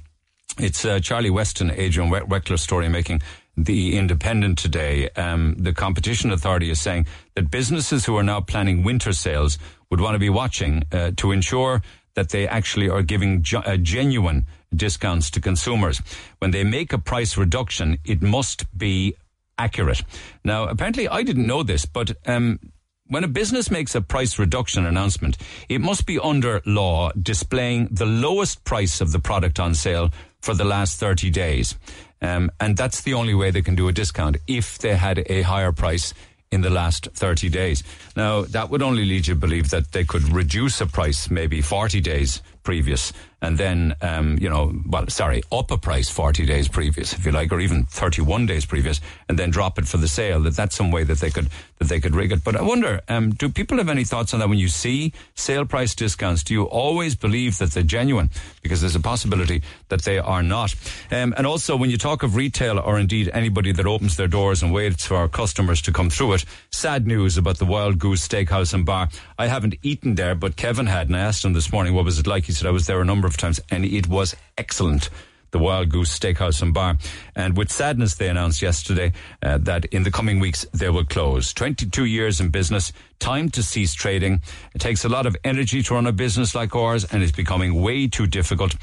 It's 0.58 0.84
uh, 0.86 1.00
Charlie 1.00 1.30
Weston, 1.30 1.72
Adrian 1.72 2.10
We- 2.10 2.20
Weckler 2.20 2.60
story 2.60 2.90
making 2.90 3.22
the 3.58 3.98
Independent 3.98 4.58
today. 4.58 5.10
Um, 5.12 5.56
the 5.58 5.74
Competition 5.74 6.32
Authority 6.32 6.70
is 6.70 6.82
saying 6.82 7.08
that 7.36 7.50
businesses 7.50 8.06
who 8.06 8.18
are 8.18 8.24
now 8.24 8.42
planning 8.42 8.84
winter 8.84 9.14
sales 9.14 9.58
would 9.90 10.02
want 10.02 10.16
to 10.16 10.20
be 10.20 10.30
watching 10.30 10.84
uh, 10.92 11.12
to 11.18 11.32
ensure 11.32 11.82
that 12.16 12.30
they 12.30 12.48
actually 12.48 12.90
are 12.90 13.02
giving 13.02 13.46
uh, 13.54 13.78
genuine 13.78 14.46
discounts 14.74 15.30
to 15.32 15.42
consumers. 15.42 16.02
When 16.40 16.52
they 16.52 16.64
make 16.66 16.92
a 16.92 16.98
price 16.98 17.38
reduction, 17.38 17.98
it 18.04 18.22
must 18.22 18.66
be 18.78 19.16
accurate. 19.58 20.04
Now, 20.44 20.66
apparently, 20.66 21.08
I 21.08 21.24
didn't 21.24 21.48
know 21.48 21.64
this, 21.64 21.86
but 21.86 22.12
um, 22.26 22.60
when 23.08 23.24
a 23.24 23.28
business 23.28 23.70
makes 23.70 23.94
a 23.96 24.02
price 24.02 24.40
reduction 24.40 24.86
announcement, 24.86 25.38
it 25.70 25.80
must 25.80 26.06
be 26.06 26.20
under 26.20 26.62
law 26.66 27.12
displaying 27.12 27.88
the 27.92 28.06
lowest 28.06 28.64
price 28.64 29.02
of 29.02 29.12
the 29.12 29.20
product 29.20 29.60
on 29.60 29.76
sale 29.76 30.12
for 30.42 30.54
the 30.54 30.66
last 30.66 31.00
30 31.00 31.30
days. 31.30 31.76
Um, 32.22 32.52
and 32.60 32.76
that's 32.76 33.02
the 33.02 33.14
only 33.14 33.36
way 33.36 33.52
they 33.52 33.62
can 33.62 33.76
do 33.76 33.88
a 33.88 33.92
discount 33.92 34.38
if 34.48 34.80
they 34.80 34.96
had 34.96 35.24
a 35.28 35.44
higher 35.44 35.72
price 35.72 36.14
in 36.52 36.62
the 36.62 36.70
last 36.70 37.10
30 37.14 37.50
days. 37.50 37.84
Now, 38.16 38.44
that 38.44 38.70
would 38.70 38.82
only 38.82 39.06
lead 39.06 39.28
you 39.28 39.34
to 39.34 39.40
believe 39.40 39.70
that 39.72 39.92
they 39.92 40.04
could 40.04 40.32
reduce 40.32 40.80
a 40.82 40.88
price 40.88 41.30
maybe 41.30 41.62
40 41.62 42.02
days 42.02 42.42
previous 42.66 43.14
and 43.46 43.60
then, 43.60 43.96
um, 44.02 44.38
you 44.40 44.50
know, 44.50 44.74
well, 44.88 45.08
sorry, 45.08 45.44
up 45.52 45.70
a 45.70 45.78
price 45.78 46.10
40 46.10 46.48
days 46.48 46.68
previous, 46.68 47.14
if 47.14 47.26
you 47.26 47.32
like, 47.32 47.52
or 47.52 47.60
even 47.60 47.86
31 47.86 48.48
days 48.48 48.66
previous, 48.66 49.00
and 49.30 49.38
then 49.38 49.52
drop 49.52 49.78
it 49.78 49.88
for 49.88 49.98
the 49.98 50.08
sale. 50.08 50.40
That 50.42 50.56
that's 50.56 50.76
some 50.76 50.90
way 50.90 51.04
that 51.04 51.20
they 51.20 51.30
could 51.30 51.50
that 51.78 51.90
they 51.90 52.00
could 52.00 52.16
rig 52.16 52.32
it. 52.32 52.44
But 52.44 52.56
I 52.56 52.62
wonder, 52.62 53.02
um, 53.10 53.32
do 53.32 53.50
people 53.50 53.78
have 53.78 53.90
any 53.90 54.04
thoughts 54.04 54.34
on 54.34 54.40
that? 54.40 54.50
When 54.50 54.58
you 54.58 54.70
see 54.70 55.14
sale 55.36 55.66
price 55.66 55.94
discounts, 55.94 56.42
do 56.44 56.54
you 56.54 56.64
always 56.64 57.16
believe 57.16 57.58
that 57.60 57.72
they're 57.72 57.84
genuine? 57.84 58.30
Because 58.64 58.82
there's 58.82 58.96
a 58.96 59.02
possibility 59.02 59.62
that 59.90 60.04
they 60.04 60.18
are 60.18 60.42
not. 60.42 60.74
Um, 61.12 61.34
and 61.38 61.46
also, 61.46 61.76
when 61.76 61.92
you 61.92 61.98
talk 61.98 62.24
of 62.24 62.36
retail, 62.36 62.80
or 62.80 62.98
indeed 62.98 63.30
anybody 63.34 63.74
that 63.74 63.86
opens 63.86 64.18
their 64.18 64.30
doors 64.30 64.64
and 64.64 64.74
waits 64.74 65.06
for 65.06 65.18
our 65.18 65.28
customers 65.28 65.82
to 65.84 65.92
come 65.92 66.10
through 66.10 66.34
it, 66.34 66.46
sad 66.72 67.06
news 67.06 67.38
about 67.38 67.60
the 67.60 67.66
Wild 67.66 68.00
Goose 68.00 68.28
Steakhouse 68.28 68.74
and 68.74 68.86
Bar. 68.86 69.10
I 69.38 69.48
haven't 69.48 69.76
eaten 69.84 70.16
there, 70.16 70.34
but 70.34 70.56
Kevin 70.56 70.88
had, 70.88 71.08
and 71.08 71.16
I 71.16 71.20
asked 71.20 71.46
him 71.46 71.54
this 71.54 71.72
morning 71.72 71.94
what 71.94 72.06
was 72.06 72.18
it 72.18 72.26
like. 72.26 72.46
He 72.46 72.54
said 72.56 72.68
I 72.68 72.72
was 72.72 72.88
there 72.88 73.02
a 73.02 73.06
number 73.06 73.28
of 73.28 73.38
times, 73.38 73.60
and 73.70 73.86
it 73.86 74.08
was 74.08 74.36
excellent 74.58 75.10
the 75.56 75.60
Wild 75.60 75.88
Goose 75.88 76.20
Steakhouse 76.20 76.62
and 76.62 76.74
Bar. 76.74 76.98
And 77.34 77.56
with 77.56 77.72
sadness, 77.72 78.16
they 78.16 78.28
announced 78.28 78.62
yesterday 78.62 79.14
uh, 79.42 79.58
that 79.60 79.86
in 79.86 80.04
the 80.04 80.12
coming 80.12 80.42
weeks 80.42 80.66
they 80.74 80.90
will 80.90 81.06
close. 81.06 81.54
22 81.54 82.04
years 82.04 82.42
in 82.42 82.50
business, 82.50 82.92
time 83.20 83.48
to 83.52 83.64
cease 83.64 83.94
trading. 83.94 84.42
It 84.74 84.80
takes 84.80 85.06
a 85.06 85.10
lot 85.10 85.26
of 85.26 85.38
energy 85.46 85.82
to 85.84 85.94
run 85.94 86.08
a 86.08 86.12
business 86.12 86.56
like 86.56 86.76
ours, 86.76 87.06
and 87.06 87.24
it's 87.24 87.32
becoming 87.32 87.82
way 87.82 88.08
too 88.08 88.28
difficult. 88.28 88.76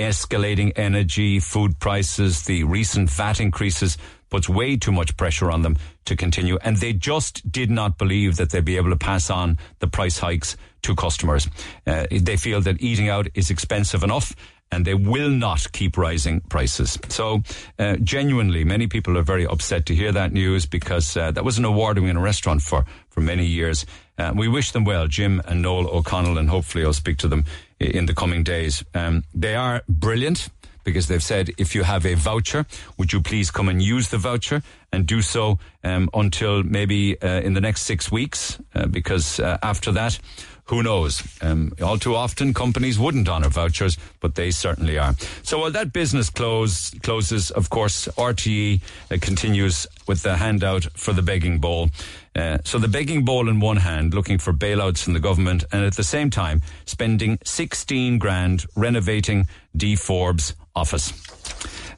Escalating 0.00 0.72
energy, 0.74 1.38
food 1.38 1.78
prices, 1.78 2.42
the 2.42 2.64
recent 2.64 3.08
VAT 3.08 3.38
increases 3.38 3.96
puts 4.30 4.48
way 4.48 4.76
too 4.76 4.92
much 4.92 5.16
pressure 5.16 5.50
on 5.50 5.62
them 5.62 5.76
to 6.04 6.16
continue. 6.16 6.58
And 6.62 6.76
they 6.76 6.92
just 6.92 7.50
did 7.50 7.70
not 7.70 7.98
believe 7.98 8.36
that 8.36 8.50
they'd 8.50 8.64
be 8.64 8.76
able 8.76 8.90
to 8.90 8.96
pass 8.96 9.30
on 9.30 9.58
the 9.78 9.86
price 9.86 10.18
hikes 10.18 10.56
to 10.82 10.94
customers. 10.94 11.48
Uh, 11.86 12.06
they 12.10 12.36
feel 12.36 12.60
that 12.62 12.80
eating 12.80 13.08
out 13.08 13.28
is 13.34 13.50
expensive 13.50 14.02
enough 14.02 14.34
and 14.72 14.84
they 14.84 14.94
will 14.94 15.30
not 15.30 15.70
keep 15.72 15.96
rising 15.96 16.40
prices. 16.40 16.98
So, 17.08 17.42
uh, 17.78 17.96
genuinely, 18.02 18.64
many 18.64 18.88
people 18.88 19.16
are 19.16 19.22
very 19.22 19.46
upset 19.46 19.86
to 19.86 19.94
hear 19.94 20.10
that 20.12 20.32
news 20.32 20.66
because 20.66 21.16
uh, 21.16 21.30
that 21.30 21.44
was 21.44 21.58
an 21.58 21.64
award 21.64 21.98
winning 21.98 22.18
restaurant 22.18 22.62
for, 22.62 22.84
for 23.08 23.20
many 23.20 23.46
years. 23.46 23.86
Uh, 24.18 24.32
we 24.34 24.48
wish 24.48 24.72
them 24.72 24.84
well, 24.84 25.06
Jim 25.06 25.40
and 25.46 25.62
Noel 25.62 25.88
O'Connell, 25.88 26.38
and 26.38 26.50
hopefully 26.50 26.84
I'll 26.84 26.92
speak 26.92 27.18
to 27.18 27.28
them 27.28 27.44
in 27.78 28.06
the 28.06 28.14
coming 28.14 28.42
days. 28.42 28.82
Um, 28.94 29.22
they 29.34 29.54
are 29.54 29.82
brilliant 29.88 30.48
because 30.86 31.08
they've 31.08 31.22
said 31.22 31.50
if 31.58 31.74
you 31.74 31.82
have 31.82 32.06
a 32.06 32.14
voucher, 32.14 32.64
would 32.96 33.12
you 33.12 33.20
please 33.20 33.50
come 33.50 33.68
and 33.68 33.82
use 33.82 34.08
the 34.08 34.16
voucher 34.16 34.62
and 34.92 35.04
do 35.04 35.20
so 35.20 35.58
um, 35.84 36.08
until 36.14 36.62
maybe 36.62 37.20
uh, 37.20 37.40
in 37.40 37.52
the 37.52 37.60
next 37.60 37.82
six 37.82 38.10
weeks? 38.10 38.58
Uh, 38.74 38.86
because 38.86 39.40
uh, 39.40 39.58
after 39.62 39.92
that, 39.92 40.18
who 40.66 40.82
knows? 40.82 41.22
Um, 41.42 41.72
all 41.82 41.98
too 41.98 42.14
often, 42.14 42.52
companies 42.52 42.98
wouldn't 42.98 43.28
honour 43.28 43.48
vouchers, 43.48 43.98
but 44.20 44.34
they 44.34 44.50
certainly 44.50 44.98
are. 44.98 45.14
So 45.42 45.58
while 45.58 45.70
that 45.72 45.92
business 45.92 46.30
close, 46.30 46.90
closes, 47.02 47.50
of 47.50 47.70
course, 47.70 48.08
RTE 48.16 48.80
uh, 49.10 49.16
continues 49.20 49.86
with 50.08 50.22
the 50.22 50.36
handout 50.36 50.84
for 50.94 51.12
the 51.12 51.22
begging 51.22 51.58
bowl. 51.58 51.90
Uh, 52.34 52.58
so 52.64 52.78
the 52.78 52.88
begging 52.88 53.24
bowl 53.24 53.48
in 53.48 53.60
one 53.60 53.78
hand, 53.78 54.12
looking 54.12 54.38
for 54.38 54.52
bailouts 54.52 55.02
from 55.02 55.14
the 55.14 55.20
government, 55.20 55.64
and 55.72 55.84
at 55.84 55.94
the 55.94 56.04
same 56.04 56.30
time 56.30 56.62
spending 56.84 57.38
16 57.44 58.18
grand 58.18 58.66
renovating 58.74 59.46
Dee 59.76 59.96
Forbes 59.96 60.54
office. 60.76 61.12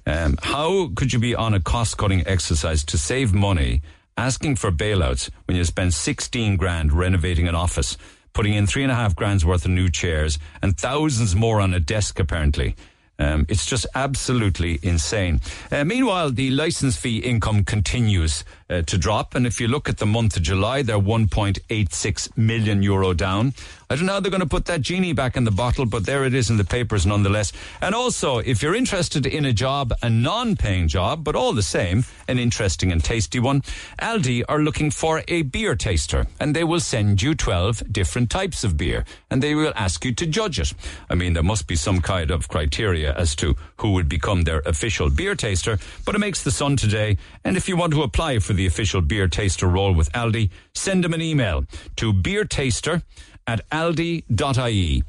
Um, 0.07 0.39
how 0.43 0.89
could 0.95 1.13
you 1.13 1.19
be 1.19 1.35
on 1.35 1.53
a 1.53 1.61
cost-cutting 1.61 2.27
exercise 2.27 2.83
to 2.85 2.97
save 2.97 3.35
money, 3.35 3.83
asking 4.17 4.57
for 4.57 4.73
bailouts 4.73 5.29
when 5.45 5.57
you 5.57 5.65
spend 5.65 5.93
16 5.93 6.57
grand 6.57 6.95
renovating 6.95 7.47
an 7.47 7.55
office? 7.55 7.99
putting 8.39 8.55
in 8.55 8.69
three 8.69 8.85
and 8.85 8.93
a 8.93 8.95
half 8.95 9.17
grand's 9.17 9.45
worth 9.45 9.65
of 9.65 9.71
new 9.73 9.91
chairs 9.91 10.39
and 10.63 10.79
thousands 10.79 11.35
more 11.35 11.61
on 11.61 11.75
a 11.75 11.81
desk, 11.81 12.21
apparently. 12.21 12.77
Um, 13.19 13.47
it's 13.49 13.67
just 13.67 13.85
absolutely 13.97 14.79
insane. 14.81 15.41
Uh, 15.73 15.85
meanwhile, 15.85 16.31
the 16.31 16.51
license 16.51 16.97
fee 16.97 17.19
income 17.19 17.65
continues 17.65 18.45
uh, 18.71 18.83
to 18.83 18.99
drop. 18.99 19.35
And 19.35 19.47
if 19.47 19.61
you 19.61 19.69
look 19.69 19.89
at 19.89 19.99
the 19.99 20.07
month 20.07 20.37
of 20.37 20.43
July, 20.43 20.83
they're 20.83 20.99
1.86 20.99 22.37
million 22.37 22.83
euro 22.83 23.15
down. 23.15 23.55
I 23.91 23.97
don't 23.97 24.05
know 24.05 24.15
how 24.15 24.21
they're 24.21 24.31
going 24.31 24.43
to 24.43 24.47
put 24.47 24.67
that 24.67 24.83
genie 24.83 25.15
back 25.15 25.37
in 25.37 25.45
the 25.45 25.51
bottle, 25.51 25.87
but 25.87 26.05
there 26.05 26.25
it 26.25 26.35
is 26.35 26.51
in 26.51 26.59
the 26.59 26.65
papers 26.65 27.07
nonetheless. 27.07 27.53
And 27.81 27.95
also, 27.95 28.39
if 28.39 28.63
you're 28.63 28.75
interested 28.75 29.25
in 29.25 29.47
a 29.47 29.53
job, 29.53 29.95
a 30.03 30.11
non-paying 30.11 30.89
job, 30.89 31.25
but 31.25 31.35
all 31.35 31.55
the 31.55 31.63
same, 31.63 32.05
an 32.29 32.39
interesting 32.39 32.93
and 32.93 33.03
tasty 33.03 33.41
one, 33.41 33.63
Aldi 33.99 34.45
are 34.47 34.61
looking 34.61 34.91
for 34.91 35.23
a 35.27 35.41
beer 35.41 35.75
taster 35.75 36.27
and 36.39 36.55
they 36.55 36.65
will 36.65 36.81
send 36.81 37.23
you 37.23 37.35
12 37.35 37.91
different 37.91 38.29
types 38.29 38.63
of 38.63 38.77
beer 38.77 39.07
and 39.31 39.43
they 39.43 39.55
will 39.55 39.73
ask 39.75 40.05
you 40.05 40.13
to 40.15 40.27
judge 40.27 40.61
it. 40.61 40.75
I 41.09 41.15
mean, 41.15 41.33
there 41.33 41.43
must 41.43 41.67
be 41.67 41.77
some 41.77 42.03
kind 42.03 42.31
of 42.31 42.49
criteria 42.49 43.15
as 43.15 43.35
to 43.37 43.57
who 43.79 43.93
would 43.93 44.09
become 44.09 44.43
their 44.43 44.61
official 44.67 45.09
beer 45.09 45.35
taster, 45.35 45.79
but 46.05 46.15
it 46.15 46.19
makes 46.19 46.43
the 46.43 46.51
sun 46.51 46.77
today. 46.77 47.17
And 47.43 47.57
if 47.57 47.69
you 47.71 47.77
want 47.77 47.95
to 47.95 48.03
apply 48.03 48.41
for 48.41 48.53
the 48.59 48.67
official 48.67 49.01
beer 49.01 49.29
taster 49.29 49.69
role 49.69 49.95
with 49.95 50.13
Aldi, 50.13 50.51
send 50.75 51.05
them 51.05 51.15
an 51.15 51.23
email 51.23 51.65
to 51.97 52.13
beertaster 52.13 53.03
at 53.47 53.67
aldi.ie. 53.71 55.03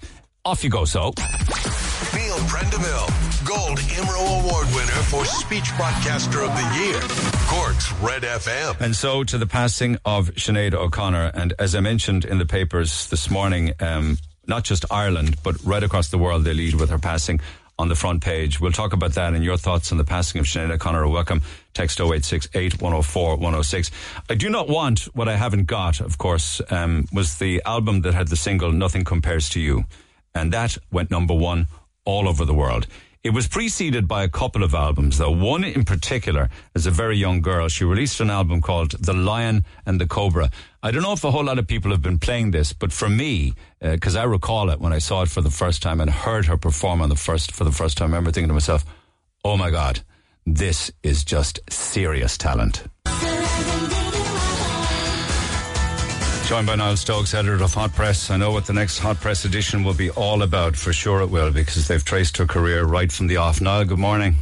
Off 0.45 0.63
you 0.63 0.69
go, 0.69 0.85
so. 0.85 1.11
Neil 2.15 2.37
Prendeville, 2.47 3.45
Gold 3.45 3.79
Imro 3.79 4.39
Award 4.39 4.67
winner 4.67 5.01
for 5.09 5.25
Speech 5.25 5.75
Broadcaster 5.75 6.41
of 6.41 6.51
the 6.55 6.79
Year, 6.79 7.01
Cork's 7.47 7.91
Red 7.93 8.21
FM. 8.21 8.79
And 8.79 8.95
so 8.95 9.23
to 9.23 9.37
the 9.37 9.47
passing 9.47 9.97
of 10.05 10.29
Sinead 10.35 10.75
O'Connor. 10.75 11.31
And 11.33 11.53
as 11.59 11.73
I 11.73 11.79
mentioned 11.79 12.25
in 12.25 12.37
the 12.37 12.45
papers 12.45 13.09
this 13.09 13.29
morning, 13.31 13.73
um, 13.79 14.19
not 14.47 14.63
just 14.63 14.85
Ireland, 14.91 15.37
but 15.43 15.55
right 15.63 15.83
across 15.83 16.09
the 16.09 16.19
world, 16.19 16.43
they 16.43 16.53
lead 16.53 16.75
with 16.75 16.91
her 16.91 16.99
passing 16.99 17.41
on 17.79 17.87
the 17.87 17.95
front 17.95 18.21
page. 18.21 18.59
We'll 18.59 18.73
talk 18.73 18.93
about 18.93 19.13
that 19.13 19.33
and 19.33 19.43
your 19.43 19.57
thoughts 19.57 19.91
on 19.91 19.97
the 19.97 20.03
passing 20.03 20.39
of 20.39 20.45
Sinead 20.45 20.69
O'Connor. 20.71 21.07
Welcome. 21.07 21.41
Text 21.73 21.99
0868 21.99 22.81
104 22.81 23.35
106. 23.35 23.91
I 24.29 24.35
do 24.35 24.49
not 24.49 24.67
want 24.67 25.01
what 25.13 25.27
I 25.27 25.35
haven't 25.35 25.65
got, 25.65 25.99
of 25.99 26.17
course, 26.17 26.61
um, 26.69 27.07
was 27.13 27.37
the 27.37 27.61
album 27.65 28.01
that 28.01 28.13
had 28.13 28.27
the 28.27 28.35
single 28.35 28.71
Nothing 28.71 29.03
Compares 29.03 29.49
to 29.49 29.59
You. 29.59 29.85
And 30.33 30.51
that 30.53 30.77
went 30.91 31.11
number 31.11 31.33
one 31.33 31.67
all 32.05 32.27
over 32.27 32.45
the 32.45 32.53
world. 32.53 32.87
It 33.21 33.31
was 33.31 33.49
preceded 33.49 34.07
by 34.07 34.23
a 34.23 34.29
couple 34.29 34.63
of 34.63 34.73
albums, 34.73 35.17
though. 35.17 35.31
One 35.31 35.65
in 35.65 35.83
particular, 35.83 36.49
as 36.73 36.85
a 36.85 36.91
very 36.91 37.17
young 37.17 37.41
girl, 37.41 37.67
she 37.67 37.83
released 37.83 38.21
an 38.21 38.29
album 38.29 38.61
called 38.61 38.91
The 38.91 39.13
Lion 39.13 39.65
and 39.85 39.99
the 39.99 40.07
Cobra. 40.07 40.49
I 40.81 40.91
don't 40.91 41.03
know 41.03 41.11
if 41.11 41.25
a 41.25 41.31
whole 41.31 41.43
lot 41.43 41.59
of 41.59 41.67
people 41.67 41.91
have 41.91 42.01
been 42.01 42.17
playing 42.17 42.51
this, 42.51 42.71
but 42.71 42.93
for 42.93 43.09
me, 43.09 43.55
because 43.81 44.15
uh, 44.15 44.21
I 44.21 44.23
recall 44.23 44.69
it 44.69 44.79
when 44.79 44.93
I 44.93 44.99
saw 44.99 45.21
it 45.21 45.29
for 45.29 45.41
the 45.41 45.51
first 45.51 45.81
time 45.81 45.99
and 45.99 46.09
heard 46.09 46.45
her 46.45 46.55
perform 46.55 47.01
on 47.01 47.09
the 47.09 47.17
first 47.17 47.51
for 47.51 47.65
the 47.65 47.73
first 47.73 47.97
time, 47.97 48.05
I 48.05 48.15
remember 48.15 48.31
thinking 48.31 48.47
to 48.47 48.53
myself, 48.53 48.85
"Oh 49.43 49.57
my 49.57 49.69
God, 49.69 49.99
this 50.45 50.91
is 51.03 51.23
just 51.23 51.59
serious 51.69 52.37
talent." 52.37 52.83
Joined 56.49 56.65
by 56.65 56.75
Niall 56.75 56.97
Stokes, 56.97 57.35
editor 57.35 57.63
of 57.63 57.73
Hot 57.75 57.93
Press. 57.93 58.31
I 58.31 58.37
know 58.37 58.51
what 58.51 58.65
the 58.65 58.73
next 58.73 58.97
Hot 58.99 59.17
Press 59.17 59.45
edition 59.45 59.83
will 59.83 59.93
be 59.93 60.09
all 60.09 60.41
about. 60.41 60.75
For 60.75 60.91
sure 60.91 61.21
it 61.21 61.29
will, 61.29 61.51
because 61.51 61.87
they've 61.87 62.03
traced 62.03 62.37
her 62.37 62.47
career 62.47 62.85
right 62.85 63.11
from 63.11 63.27
the 63.27 63.37
off. 63.37 63.61
Niall, 63.61 63.85
good 63.85 63.99
morning. 63.99 64.35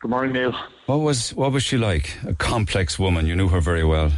Good 0.00 0.10
morning, 0.10 0.32
Neil. 0.32 0.56
What 0.86 0.96
was 0.96 1.32
what 1.34 1.52
was 1.52 1.62
she 1.62 1.76
like? 1.76 2.16
A 2.26 2.34
complex 2.34 2.98
woman. 2.98 3.26
You 3.26 3.36
knew 3.36 3.46
her 3.48 3.60
very 3.60 3.84
well. 3.84 4.10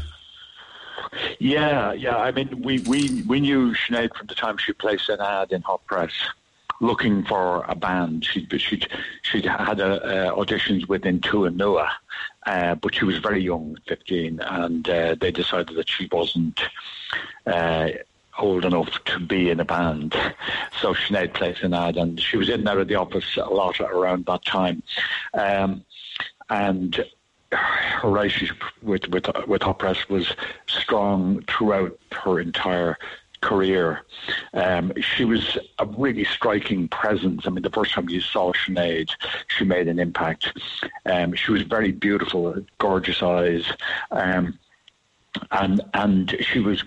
Yeah, 1.38 1.92
yeah. 1.92 2.16
I 2.16 2.30
mean, 2.30 2.62
we 2.62 2.78
we 2.80 3.24
we 3.28 3.40
knew 3.40 3.74
Sinead 3.74 4.16
from 4.16 4.28
the 4.28 4.34
time 4.34 4.56
she 4.56 4.72
placed 4.72 5.08
an 5.10 5.20
ad 5.20 5.52
in 5.52 5.60
Hot 5.62 5.84
Press 5.86 6.12
looking 6.80 7.24
for 7.24 7.64
a 7.68 7.74
band. 7.74 8.24
She'd 8.24 8.50
she'd 8.60 8.88
she'd 9.22 9.44
had 9.44 9.80
uh, 9.80 10.34
auditions 10.34 10.88
with 10.88 11.06
In 11.06 11.20
Tua 11.20 11.50
Nua, 11.50 11.90
uh, 12.46 12.74
but 12.74 12.94
she 12.94 13.04
was 13.04 13.18
very 13.18 13.42
young, 13.42 13.76
fifteen, 13.86 14.40
and 14.40 14.88
uh, 14.88 15.14
they 15.20 15.30
decided 15.30 15.76
that 15.76 15.88
she 15.88 16.08
wasn't. 16.10 16.60
Uh, 17.46 17.90
old 18.38 18.64
enough 18.64 19.04
to 19.04 19.18
be 19.20 19.50
in 19.50 19.60
a 19.60 19.64
band. 19.64 20.14
So 20.80 20.94
Sinead 20.94 21.34
placed 21.34 21.62
an 21.62 21.74
ad, 21.74 21.96
and 21.98 22.18
she 22.18 22.38
was 22.38 22.48
in 22.48 22.64
there 22.64 22.80
at 22.80 22.88
the 22.88 22.94
office 22.94 23.36
a 23.36 23.50
lot 23.50 23.80
around 23.80 24.24
that 24.26 24.46
time. 24.46 24.82
Um, 25.34 25.84
and 26.48 27.04
her 27.52 28.08
relationship 28.08 28.62
with 28.82 29.08
with 29.08 29.26
with 29.46 29.62
Hot 29.62 29.78
Press 29.78 30.08
was 30.08 30.34
strong 30.68 31.42
throughout 31.42 31.98
her 32.12 32.40
entire 32.40 32.96
career. 33.40 34.02
Um, 34.52 34.92
she 35.00 35.24
was 35.24 35.58
a 35.78 35.86
really 35.86 36.24
striking 36.24 36.88
presence. 36.88 37.46
I 37.46 37.50
mean, 37.50 37.62
the 37.62 37.70
first 37.70 37.92
time 37.92 38.08
you 38.08 38.20
saw 38.20 38.52
Sinead, 38.52 39.10
she 39.48 39.64
made 39.64 39.88
an 39.88 39.98
impact. 39.98 40.52
Um, 41.06 41.34
she 41.34 41.52
was 41.52 41.62
very 41.62 41.92
beautiful, 41.92 42.54
gorgeous 42.78 43.22
eyes, 43.22 43.64
um, 44.10 44.58
and 45.50 45.80
and 45.94 46.36
she 46.40 46.60
was 46.60 46.84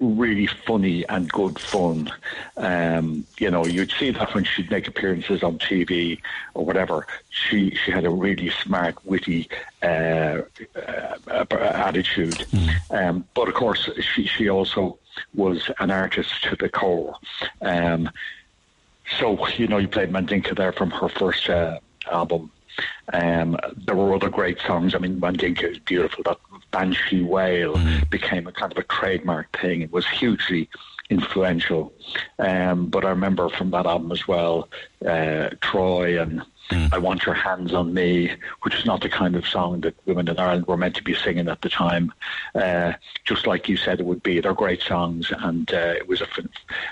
really 0.00 0.46
funny 0.46 1.06
and 1.08 1.30
good 1.30 1.58
fun. 1.58 2.10
Um, 2.56 3.26
you 3.38 3.50
know, 3.50 3.66
you'd 3.66 3.90
see 3.92 4.10
that 4.10 4.34
when 4.34 4.44
she'd 4.44 4.70
make 4.70 4.86
appearances 4.86 5.42
on 5.42 5.58
TV 5.58 6.20
or 6.54 6.64
whatever. 6.64 7.06
She 7.30 7.74
she 7.74 7.90
had 7.90 8.04
a 8.04 8.10
really 8.10 8.50
smart, 8.50 9.04
witty 9.04 9.48
uh, 9.82 10.42
uh, 10.76 11.46
attitude. 11.50 12.34
Mm. 12.34 12.74
Um, 12.90 13.24
but 13.34 13.48
of 13.48 13.54
course, 13.54 13.88
she 14.14 14.26
she 14.26 14.48
also 14.48 14.98
was 15.34 15.70
an 15.78 15.90
artist 15.90 16.42
to 16.44 16.56
the 16.56 16.68
core. 16.68 17.16
Um, 17.60 18.10
so 19.18 19.46
you 19.48 19.66
know, 19.66 19.78
you 19.78 19.88
played 19.88 20.10
Mandinka 20.10 20.56
there 20.56 20.72
from 20.72 20.90
her 20.90 21.08
first 21.08 21.48
uh, 21.48 21.78
album. 22.10 22.50
Um, 23.12 23.56
there 23.76 23.96
were 23.96 24.14
other 24.14 24.28
great 24.28 24.60
songs. 24.60 24.94
I 24.94 24.98
mean, 24.98 25.20
Mandinka 25.20 25.64
is 25.64 25.78
beautiful. 25.78 26.22
That 26.24 26.38
Banshee 26.70 27.22
Wail 27.22 27.74
mm. 27.74 28.08
became 28.10 28.46
a 28.46 28.52
kind 28.52 28.72
of 28.72 28.78
a 28.78 28.82
trademark 28.84 29.58
thing. 29.60 29.82
It 29.82 29.92
was 29.92 30.06
hugely 30.06 30.68
influential. 31.10 31.92
Um, 32.38 32.86
but 32.86 33.04
I 33.04 33.10
remember 33.10 33.48
from 33.48 33.70
that 33.70 33.86
album 33.86 34.12
as 34.12 34.28
well, 34.28 34.68
uh, 35.06 35.50
Troy 35.60 36.20
and 36.20 36.42
mm. 36.70 36.92
I 36.92 36.98
Want 36.98 37.24
Your 37.24 37.34
Hands 37.34 37.72
on 37.72 37.94
Me, 37.94 38.32
which 38.62 38.74
is 38.74 38.84
not 38.84 39.00
the 39.00 39.08
kind 39.08 39.34
of 39.36 39.46
song 39.46 39.80
that 39.82 39.94
women 40.06 40.28
in 40.28 40.38
Ireland 40.38 40.66
were 40.66 40.76
meant 40.76 40.96
to 40.96 41.02
be 41.02 41.14
singing 41.14 41.48
at 41.48 41.62
the 41.62 41.68
time. 41.68 42.12
Uh, 42.54 42.92
just 43.24 43.46
like 43.46 43.68
you 43.68 43.76
said 43.76 44.00
it 44.00 44.06
would 44.06 44.22
be. 44.22 44.40
They're 44.40 44.54
great 44.54 44.82
songs, 44.82 45.32
and 45.38 45.72
uh, 45.72 45.94
it 45.96 46.08
was 46.08 46.20
a, 46.20 46.28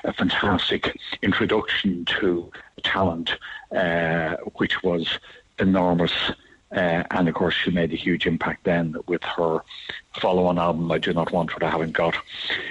a, 0.05 0.13
fantastic 0.13 0.99
introduction 1.23 2.05
to 2.21 2.51
talent, 2.83 3.37
uh, 3.75 4.37
which 4.55 4.83
was 4.83 5.19
enormous. 5.59 6.13
Uh, 6.73 7.05
and 7.13 7.29
of 7.29 7.35
course, 7.35 7.55
she 7.55 7.71
made 7.71 7.93
a 7.93 7.97
huge 7.97 8.27
impact 8.27 8.65
then 8.65 8.97
with 9.07 9.23
her 9.23 9.61
follow-on 10.21 10.59
album, 10.59 10.91
"I 10.91 10.99
Do 10.99 11.13
Not 11.13 11.33
Want 11.33 11.53
What 11.55 11.63
I 11.63 11.71
Haven't 11.71 11.93
Got." 11.93 12.17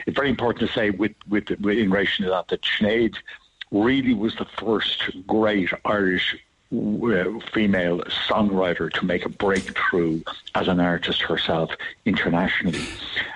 It's 0.05 0.15
very 0.15 0.29
important 0.29 0.67
to 0.67 0.73
say, 0.73 0.89
with, 0.89 1.13
with, 1.29 1.49
with 1.61 1.77
in 1.77 1.89
relation 1.89 2.25
to 2.25 2.31
that, 2.31 2.49
that 2.49 2.61
Sinead 2.61 3.15
really 3.71 4.13
was 4.13 4.35
the 4.35 4.45
first 4.45 5.25
great 5.25 5.69
Irish 5.85 6.35
uh, 6.73 7.39
female 7.53 7.99
songwriter 8.27 8.91
to 8.91 9.05
make 9.05 9.25
a 9.25 9.29
breakthrough 9.29 10.21
as 10.55 10.67
an 10.67 10.79
artist 10.79 11.21
herself 11.21 11.71
internationally, 12.05 12.85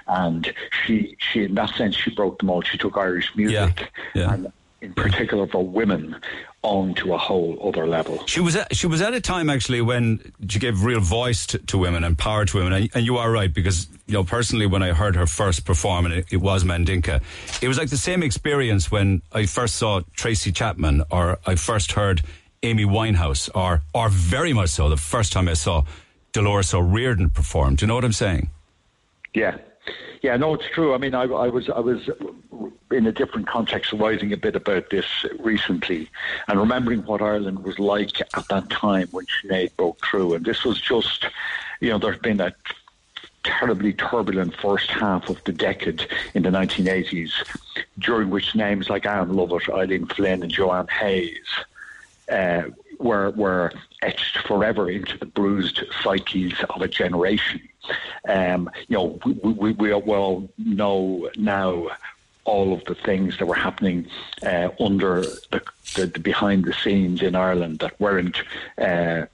and 0.07 0.53
she, 0.83 1.15
she 1.19 1.43
in 1.43 1.55
that 1.55 1.69
sense, 1.75 1.95
she 1.95 2.13
broke 2.13 2.39
the 2.39 2.45
mold. 2.45 2.65
She 2.65 2.77
took 2.77 2.97
Irish 2.97 3.33
music 3.35 3.89
yeah, 4.13 4.21
yeah. 4.21 4.33
and 4.33 4.51
in 4.81 4.93
particular 4.93 5.47
for 5.47 5.65
women, 5.65 6.15
on 6.61 6.93
to 6.93 7.13
a 7.13 7.17
whole 7.17 7.57
other 7.65 7.87
level. 7.87 8.25
She 8.25 8.41
was 8.41 8.55
at, 8.55 8.75
she 8.75 8.87
was 8.87 9.01
at 9.01 9.13
a 9.13 9.21
time 9.21 9.49
actually 9.49 9.81
when 9.81 10.33
she 10.47 10.59
gave 10.59 10.83
real 10.83 10.99
voice 10.99 11.45
to, 11.47 11.57
to 11.59 11.77
women 11.77 12.03
and 12.03 12.17
power 12.17 12.45
to 12.45 12.57
women, 12.57 12.73
and, 12.73 12.89
and, 12.93 13.05
you 13.05 13.17
are 13.17 13.31
right 13.31 13.53
because 13.53 13.87
you 14.07 14.13
know 14.13 14.23
personally 14.23 14.65
when 14.65 14.83
I 14.83 14.91
heard 14.91 15.15
her 15.15 15.25
first 15.25 15.65
perform 15.65 16.05
and 16.05 16.15
it, 16.15 16.25
it, 16.31 16.37
was 16.37 16.65
Mandinka, 16.65 17.21
it 17.61 17.67
was 17.67 17.77
like 17.77 17.89
the 17.89 17.97
same 17.97 18.23
experience 18.23 18.91
when 18.91 19.21
I 19.31 19.45
first 19.45 19.75
saw 19.75 20.01
Tracy 20.13 20.51
Chapman 20.51 21.03
or 21.09 21.39
I 21.45 21.55
first 21.55 21.93
heard 21.93 22.23
Amy 22.61 22.83
Winehouse 22.83 23.49
or 23.55 23.81
or 23.93 24.09
very 24.09 24.51
much 24.51 24.69
so 24.69 24.89
the 24.89 24.97
first 24.97 25.31
time 25.31 25.47
I 25.47 25.53
saw 25.53 25.83
Dolores 26.33 26.73
O'Riordan 26.73 27.29
perform. 27.29 27.75
Do 27.75 27.83
you 27.83 27.87
know 27.87 27.95
what 27.95 28.03
I'm 28.03 28.11
saying? 28.11 28.49
Yeah, 29.33 29.57
yeah, 30.21 30.35
no, 30.37 30.53
it's 30.53 30.67
true. 30.73 30.93
I 30.93 30.97
mean, 30.97 31.15
I, 31.15 31.23
I, 31.23 31.47
was 31.47 31.69
I 31.69 31.79
was 31.79 32.09
in 32.91 33.07
a 33.07 33.11
different 33.11 33.47
context 33.47 33.93
writing 33.93 34.33
a 34.33 34.37
bit 34.37 34.55
about 34.55 34.89
this 34.89 35.05
recently, 35.39 36.09
and 36.47 36.59
remembering 36.59 37.05
what 37.05 37.21
Ireland 37.21 37.63
was 37.63 37.79
like 37.79 38.19
at 38.21 38.47
that 38.49 38.69
time 38.69 39.07
when 39.11 39.25
Sinead 39.25 39.75
broke 39.77 40.05
through. 40.05 40.33
And 40.33 40.45
this 40.45 40.63
was 40.63 40.79
just, 40.79 41.25
you 41.79 41.89
know, 41.89 41.97
there's 41.97 42.19
been 42.19 42.41
a 42.41 42.53
terribly 43.43 43.93
turbulent 43.93 44.55
first 44.55 44.89
half 44.91 45.29
of 45.29 45.41
the 45.45 45.53
decade 45.53 46.07
in 46.33 46.43
the 46.43 46.49
1980s, 46.49 47.31
during 47.97 48.29
which 48.29 48.55
names 48.55 48.89
like 48.89 49.05
Ann 49.05 49.33
Lovett, 49.33 49.69
Eileen 49.69 50.05
Flynn, 50.07 50.43
and 50.43 50.51
Joanne 50.51 50.87
Hayes. 50.87 51.47
Uh, 52.31 52.63
were 52.99 53.31
were 53.31 53.71
etched 54.01 54.37
forever 54.39 54.89
into 54.89 55.17
the 55.17 55.25
bruised 55.25 55.83
psyches 56.03 56.53
of 56.69 56.81
a 56.81 56.87
generation. 56.87 57.61
Um, 58.27 58.69
you 58.87 58.97
know, 58.97 59.19
we, 59.25 59.33
we, 59.33 59.71
we 59.73 59.93
well 59.93 60.49
know 60.57 61.29
now 61.37 61.89
all 62.45 62.73
of 62.73 62.83
the 62.85 62.95
things 62.95 63.37
that 63.37 63.45
were 63.45 63.55
happening 63.55 64.07
uh, 64.43 64.69
under 64.79 65.21
the, 65.21 65.61
the, 65.95 66.05
the, 66.07 66.19
behind 66.19 66.65
the 66.65 66.73
scenes 66.73 67.21
in 67.21 67.35
Ireland 67.35 67.79
that 67.79 67.99
weren't 67.99 68.41
uh, 68.79 69.25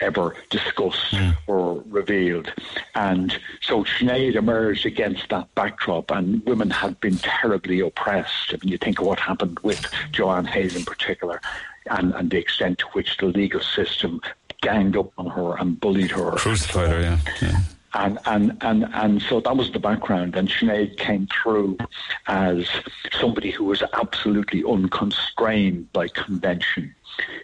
ever 0.00 0.34
discussed 0.50 1.12
mm. 1.12 1.36
or 1.46 1.82
revealed. 1.88 2.52
And 2.94 3.38
so 3.60 3.84
Sinead 3.84 4.34
emerged 4.34 4.84
against 4.84 5.28
that 5.30 5.54
backdrop, 5.54 6.10
and 6.10 6.44
women 6.44 6.70
had 6.70 6.98
been 7.00 7.18
terribly 7.18 7.80
oppressed. 7.80 8.50
I 8.52 8.58
mean, 8.62 8.72
you 8.72 8.78
think 8.78 9.00
of 9.00 9.06
what 9.06 9.20
happened 9.20 9.58
with 9.60 9.86
Joanne 10.12 10.46
Hayes 10.46 10.76
in 10.76 10.84
particular 10.84 11.40
and, 11.90 12.14
and 12.14 12.30
the 12.30 12.38
extent 12.38 12.78
to 12.78 12.86
which 12.92 13.16
the 13.18 13.26
legal 13.26 13.60
system 13.60 14.20
ganged 14.60 14.96
up 14.96 15.12
on 15.18 15.26
her 15.26 15.56
and 15.58 15.78
bullied 15.78 16.10
her. 16.10 16.32
Crucified 16.32 16.88
her, 16.88 17.00
yeah. 17.00 17.18
yeah. 17.40 17.58
And, 17.94 18.18
and, 18.26 18.56
and, 18.60 18.86
and 18.92 19.22
so 19.22 19.40
that 19.40 19.56
was 19.56 19.70
the 19.72 19.78
background. 19.78 20.36
And 20.36 20.48
Sinead 20.48 20.98
came 20.98 21.28
through 21.28 21.78
as 22.26 22.68
somebody 23.18 23.50
who 23.50 23.64
was 23.64 23.82
absolutely 23.94 24.62
unconstrained 24.64 25.92
by 25.92 26.08
convention. 26.08 26.94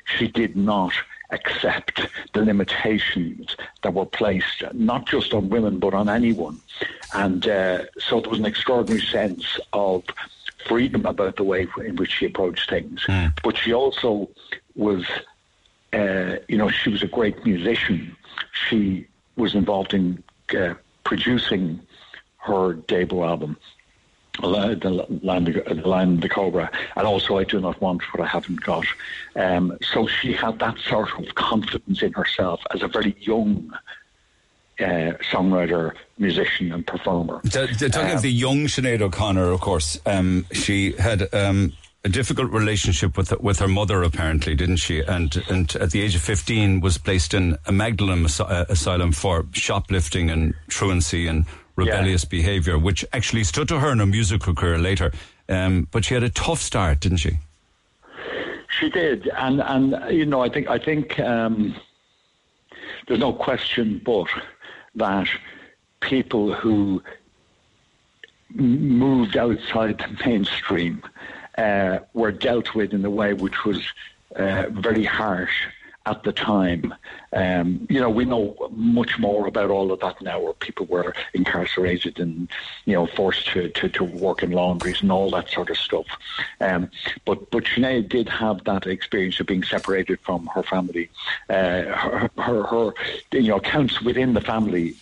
She 0.05 0.29
did 0.29 0.57
not 0.57 0.93
accept 1.31 2.07
the 2.35 2.43
limitations 2.43 3.57
that 3.83 3.95
were 3.95 4.07
placed, 4.07 4.63
not 4.75 5.07
just 5.07 5.33
on 5.33 5.49
women, 5.49 5.79
but 5.79 5.95
on 5.95 6.09
anyone. 6.09 6.61
And 7.15 7.47
uh, 7.49 7.85
so 7.99 8.21
there 8.21 8.31
was 8.31 8.39
an 8.39 8.47
extraordinary 8.47 9.01
sense 9.01 9.59
of 9.73 10.05
freedom 10.67 11.07
about 11.07 11.37
the 11.37 11.45
way 11.45 11.67
in 11.85 11.97
which 11.97 12.13
she 12.13 12.27
approached 12.27 12.69
things. 12.71 13.03
Mm. 13.09 13.33
But 13.43 13.57
she 13.57 13.73
also 13.73 14.29
was, 14.75 15.05
uh, 15.93 16.37
you 16.49 16.59
know, 16.59 16.69
she 16.69 16.91
was 16.91 17.03
a 17.03 17.09
great 17.09 17.45
musician. 17.45 18.17
She 18.69 19.07
was 19.37 19.55
involved 19.55 19.95
in 19.95 20.23
uh, 20.55 20.75
producing 21.05 21.81
her 22.39 22.75
debut 22.75 23.23
album. 23.23 23.57
The 24.41 24.47
Land, 24.47 24.81
the 24.81 25.85
Lion, 25.85 26.21
the 26.21 26.29
Cobra, 26.29 26.71
and 26.97 27.07
also 27.07 27.37
I 27.37 27.45
Do 27.45 27.61
Not 27.61 27.79
Want 27.83 28.01
What 28.15 28.23
I 28.23 28.27
Haven't 28.27 28.63
Got. 28.63 28.87
Um, 29.37 29.77
so 29.83 30.07
she 30.07 30.33
had 30.33 30.59
that 30.61 30.79
sort 30.79 31.11
of 31.19 31.35
confidence 31.35 32.03
in 32.03 32.15
herself 32.15 32.63
as 32.73 32.83
a 32.83 32.89
very 32.89 33.15
young 33.21 33.71
uh, 34.81 35.13
songwriter, 35.31 35.93
musician, 36.19 36.73
and 36.73 36.87
performer. 36.87 37.41
talking 37.51 38.11
um, 38.11 38.17
of 38.17 38.23
the 38.23 38.33
young 38.33 38.67
Sinead 38.67 39.03
O'Connor, 39.03 39.51
of 39.51 39.61
course, 39.61 39.99
um, 40.07 40.47
she 40.53 40.93
had 40.93 41.33
um, 41.35 41.75
a 42.05 42.09
difficult 42.09 42.51
relationship 42.51 43.17
with 43.17 43.33
with 43.41 43.59
her 43.61 43.69
mother, 43.69 44.03
apparently, 44.03 44.55
didn't 44.55 44.77
she? 44.77 45.01
And 45.01 45.43
and 45.49 45.75
at 45.77 45.91
the 45.93 46.03
age 46.03 46.15
of 46.15 46.23
fifteen, 46.23 46.81
was 46.81 46.99
placed 46.99 47.35
in 47.35 47.57
a 47.67 47.73
Magdalen 47.73 48.27
uh, 48.41 48.65
asylum 48.69 49.13
for 49.13 49.45
shoplifting 49.53 50.31
and 50.31 50.55
truancy 50.69 51.27
and 51.27 51.45
rebellious 51.77 52.25
yeah. 52.25 52.29
behaviour, 52.31 52.79
which 52.79 53.05
actually 53.13 53.45
stood 53.45 53.69
to 53.69 53.79
her 53.79 53.93
in 53.93 54.01
a 54.01 54.07
musical 54.07 54.55
career 54.55 54.79
later. 54.79 55.13
Um, 55.49 55.89
but 55.91 56.05
she 56.05 56.15
had 56.15 56.23
a 56.23 56.31
tough 56.31 56.61
start, 56.61 57.01
didn't 57.01 57.19
she? 57.19 57.39
She 58.81 58.91
did, 58.91 59.29
and 59.29 59.61
and 59.61 60.13
you 60.13 60.27
know, 60.27 60.41
I 60.41 60.49
think 60.49 60.69
I 60.69 60.79
think 60.79 61.21
um, 61.21 61.77
there's 63.07 63.21
no 63.21 63.33
question, 63.33 64.01
but 64.05 64.29
that 64.97 65.29
people 66.01 66.53
who 66.53 67.03
moved 68.55 69.37
outside 69.37 69.99
the 69.99 70.27
mainstream 70.27 71.03
uh, 71.59 71.99
were 72.15 72.33
dealt 72.33 72.75
with 72.75 72.93
in 72.93 73.05
a 73.05 73.11
way 73.11 73.35
which 73.35 73.65
was 73.65 73.81
uh, 74.37 74.67
very 74.71 75.05
harsh 75.05 75.67
at 76.05 76.23
the 76.25 76.33
time. 76.33 76.93
Um, 77.33 77.87
you 77.89 78.01
know, 78.01 78.11
we 78.11 78.25
know 78.25 78.57
much 78.73 79.19
more 79.19 79.47
about 79.47 79.71
all 79.71 79.93
of 79.93 80.01
that 80.01 80.21
now, 80.21 80.41
where 80.41 80.53
people 80.53 80.87
were 80.87 81.15
incarcerated 81.33 82.19
and, 82.19 82.49
you 82.87 82.95
know, 82.95 83.07
forced 83.07 83.47
to, 83.49 83.69
to, 83.69 83.89
to 83.91 84.05
work 84.05 84.43
in 84.43 84.51
laundries 84.51 85.01
and 85.01 85.13
all 85.13 85.31
that 85.31 85.49
sort 85.49 85.71
of 85.71 85.77
stuff. 85.77 86.07
Um, 86.61 86.91
but 87.25 87.51
but 87.51 87.65
Sinead 87.65 88.09
did 88.09 88.29
have 88.29 88.65
that 88.65 88.87
experience 88.87 89.39
of 89.41 89.47
being 89.47 89.63
separated 89.63 90.19
from 90.21 90.47
her 90.55 90.63
family. 90.63 91.09
Uh, 91.49 91.83
her, 91.83 92.31
her, 92.37 92.63
her, 92.65 92.95
you 93.33 93.49
know, 93.49 93.57
accounts 93.57 94.03
within 94.03 94.35
the 94.35 94.41
family 94.41 94.97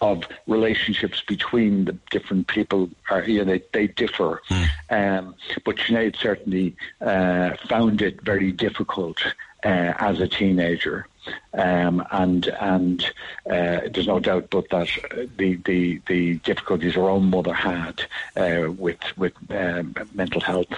of 0.00 0.24
relationships 0.46 1.22
between 1.26 1.84
the 1.84 1.92
different 2.10 2.46
people 2.46 2.88
are 3.10 3.22
you 3.24 3.44
know 3.44 3.52
they, 3.52 3.62
they 3.72 3.86
differ 3.86 4.42
mm. 4.48 4.68
um, 4.90 5.34
but 5.64 5.76
Sinead 5.76 6.16
certainly 6.16 6.76
uh, 7.00 7.56
found 7.68 8.02
it 8.02 8.20
very 8.22 8.52
difficult 8.52 9.18
uh, 9.66 9.94
as 9.98 10.20
a 10.20 10.28
teenager. 10.28 11.06
Um, 11.54 12.06
and 12.12 12.46
and 12.60 13.02
uh, 13.50 13.80
there's 13.92 14.06
no 14.06 14.20
doubt 14.20 14.48
but 14.48 14.68
that 14.70 14.88
the, 15.36 15.56
the, 15.64 16.00
the 16.06 16.34
difficulties 16.36 16.94
her 16.94 17.08
own 17.08 17.30
mother 17.30 17.52
had 17.52 18.02
uh, 18.36 18.70
with 18.70 19.00
with 19.16 19.32
um, 19.50 19.96
mental 20.14 20.40
health 20.40 20.68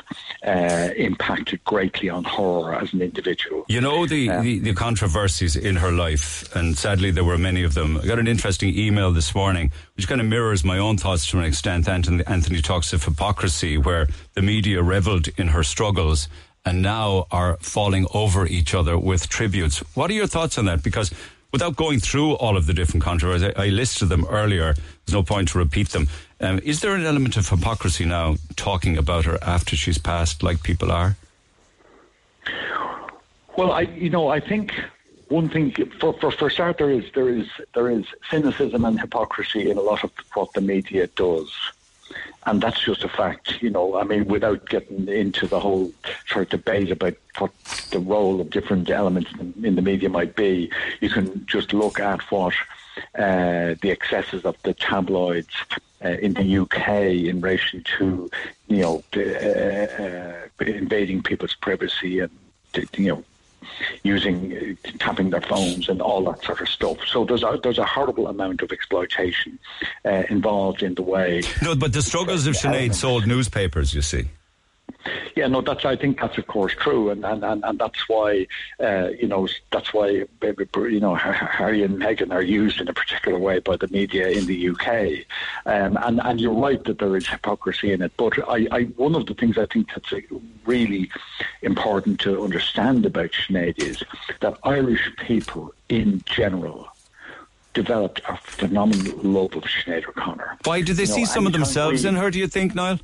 uh, 0.47 0.89
impacted 0.97 1.63
greatly 1.65 2.09
on 2.09 2.25
her 2.25 2.75
as 2.75 2.95
an 2.95 3.03
individual. 3.03 3.67
You 3.69 3.83
know 3.83 4.07
the, 4.07 4.31
um, 4.31 4.43
the, 4.43 4.59
the 4.61 4.73
controversies 4.73 5.55
in 5.55 5.77
her 5.77 5.93
life, 5.93 6.49
and 6.57 6.79
sadly 6.79 7.11
there 7.11 7.25
were 7.25 7.37
many 7.37 7.63
of 7.63 7.75
them. 7.75 7.99
I 7.99 8.07
got 8.07 8.19
an 8.19 8.29
interesting 8.29 8.75
email 8.75 9.13
this 9.13 9.35
morning, 9.35 9.71
which 9.97 10.09
kind 10.09 10.21
of 10.21 10.27
mirrors 10.29 10.65
my 10.65 10.79
own 10.79 10.97
thoughts 10.97 11.27
to 11.27 11.39
an 11.39 11.45
extent. 11.45 11.89
Anthony, 11.89 12.25
Anthony 12.27 12.63
talks 12.63 12.95
of 12.95 13.05
hypocrisy, 13.05 13.77
where 13.77 14.09
the 14.33 14.41
media 14.41 14.83
revelled 14.83 15.29
in 15.37 15.49
her 15.49 15.63
struggles 15.63 16.29
and 16.69 16.83
now 16.83 17.27
are 17.31 17.57
falling 17.61 18.07
over 18.13 18.47
each 18.47 18.75
other 18.75 18.99
with 18.99 19.29
tributes. 19.29 19.79
What 19.97 20.11
are 20.11 20.15
your 20.15 20.27
thoughts 20.27 20.59
on 20.59 20.67
that? 20.67 20.83
Because 20.83 21.11
without 21.51 21.77
going 21.77 21.99
through 21.99 22.35
all 22.35 22.59
of 22.59 22.67
the 22.67 22.75
different 22.75 23.03
controversies, 23.03 23.55
I, 23.57 23.69
listed 23.69 24.11
them 24.11 24.27
earlier. 24.29 24.75
There's 24.75 25.15
no 25.15 25.23
point 25.23 25.49
to 25.49 25.59
repeat 25.59 25.89
them. 25.89 26.09
Um, 26.43 26.61
is 26.63 26.81
there 26.83 26.95
an 26.95 27.07
element 27.07 27.39
of 27.39 27.49
hypocrisy 27.49 28.05
now 28.05 28.37
talking 28.57 28.99
about 28.99 29.25
her 29.25 29.39
after 29.41 29.77
she's 29.77 29.97
passed, 29.97 30.43
like 30.43 30.63
people 30.63 30.93
are? 30.93 31.17
Well, 33.57 33.73
I, 33.73 33.81
you 33.81 34.11
know, 34.11 34.29
I 34.29 34.39
think 34.39 34.73
one 35.29 35.49
thing 35.49 35.75
for 35.99 36.13
for 36.21 36.31
for 36.31 36.51
start, 36.51 36.77
there 36.77 36.91
is 36.91 37.05
there 37.15 37.29
is 37.29 37.49
there 37.75 37.91
is 37.91 38.05
cynicism 38.31 38.85
and 38.85 39.01
hypocrisy 39.01 39.71
in 39.71 39.79
a 39.79 39.81
lot 39.81 40.05
of 40.05 40.13
what 40.35 40.53
the 40.53 40.61
media 40.61 41.07
does 41.09 41.51
and 42.47 42.61
that's 42.61 42.81
just 42.81 43.05
a 43.05 43.09
fact. 43.09 43.63
You 43.63 43.71
know, 43.71 43.97
I 43.97 44.05
mean, 44.05 44.27
without 44.27 44.69
getting 44.69 45.09
into 45.09 45.47
the 45.47 45.61
whole 45.61 45.93
sort 46.27 46.45
of 46.45 46.51
debate 46.51 46.91
about 46.91 47.15
what 47.39 47.53
the 47.91 47.99
role 47.99 48.41
of 48.41 48.51
different 48.51 48.91
elements 48.91 49.31
in 49.63 49.75
the 49.75 49.83
media 49.83 50.09
might 50.09 50.37
be, 50.37 50.71
you 51.01 51.11
can 51.11 51.45
just 51.47 51.73
look 51.73 52.01
at 52.01 52.21
what 52.31 52.55
uh, 53.15 53.75
the 53.83 53.91
excesses 53.91 54.45
of 54.45 54.57
the 54.63 54.75
tabloids 54.75 55.55
uh, 56.05 56.09
in 56.09 56.35
the 56.35 56.59
UK 56.59 56.89
in 57.29 57.41
relation 57.41 57.83
to, 57.99 58.31
you 58.69 58.79
know, 58.79 59.03
uh, 59.17 59.21
uh, 59.21 60.65
invading 60.65 61.23
people's 61.23 61.55
privacy 61.55 62.21
and, 62.21 62.31
you 62.97 63.09
know, 63.09 63.25
using 64.03 64.57
uh, 64.57 64.89
tapping 64.99 65.31
their 65.31 65.41
phones 65.41 65.89
and 65.89 66.01
all 66.01 66.25
that 66.25 66.43
sort 66.45 66.61
of 66.61 66.69
stuff. 66.69 66.99
So 67.07 67.25
there's 67.25 67.43
a 67.43 67.59
there's 67.63 67.79
a 67.79 67.85
horrible 67.85 68.29
amount 68.29 68.63
of 68.63 68.73
exploitation 68.73 69.59
uh, 70.05 70.25
involved 70.31 70.83
in 70.83 70.95
the 70.95 71.03
way. 71.03 71.43
No, 71.63 71.75
but 71.75 71.93
the 71.93 72.03
struggles 72.03 72.47
of 72.47 72.55
Sinead 72.55 72.95
sold 72.95 73.27
newspapers. 73.27 73.95
You 73.95 74.03
see. 74.03 74.29
Yeah, 75.37 75.47
no, 75.47 75.61
that's 75.61 75.85
I 75.85 75.97
think 75.97 76.21
that's 76.21 76.39
of 76.39 76.47
course 76.47 76.75
true, 76.75 77.11
and 77.11 77.25
and, 77.25 77.45
and, 77.45 77.65
and 77.65 77.79
that's 77.79 78.09
why 78.09 78.47
uh, 78.81 79.11
you 79.19 79.29
know 79.29 79.49
that's 79.71 79.95
why 79.95 80.09
you 80.09 81.01
know 81.01 81.15
Harry 81.15 81.83
and 81.83 82.01
Meghan 82.01 82.33
are 82.33 82.43
used 82.43 82.81
in 82.81 82.89
a 82.89 82.93
particular 82.93 83.39
way 83.39 83.61
by 83.61 83.77
the 83.77 83.89
media 83.89 84.29
in 84.29 84.47
the 84.47 84.71
UK, 84.71 85.25
um, 85.67 85.97
and 86.03 86.21
and 86.25 86.41
you're 86.41 86.53
right 86.53 86.83
that 86.85 86.99
there 86.99 87.17
is 87.17 87.29
hypocrisy 87.29 87.93
in 87.93 88.03
it. 88.03 88.13
But 88.17 88.39
I, 88.49 88.67
I 88.71 88.83
one 88.97 89.15
of 89.15 89.27
the 89.27 89.35
things 89.35 89.57
I 89.57 89.67
think 89.67 89.89
that's 89.95 90.13
really 90.67 91.11
important 91.63 92.21
to 92.21 92.43
understand 92.43 93.07
about 93.07 93.31
Sinead 93.31 93.81
is 93.83 94.03
that 94.41 94.59
Irish 94.65 95.11
people 95.17 95.73
in 95.89 96.23
general 96.27 96.89
developed 97.75 98.21
a 98.29 98.37
phenomenal 98.39 99.17
love 99.23 99.55
of 99.55 99.63
Sinead 99.63 100.09
O'Connor. 100.09 100.59
Why 100.65 100.83
do 100.83 100.93
they 100.93 101.03
you 101.03 101.07
see 101.07 101.21
know, 101.23 101.27
some 101.27 101.47
of 101.47 101.53
themselves 101.53 102.03
we, 102.03 102.09
in 102.09 102.17
her? 102.17 102.31
Do 102.31 102.39
you 102.39 102.49
think, 102.49 102.75
Niall? 102.75 102.99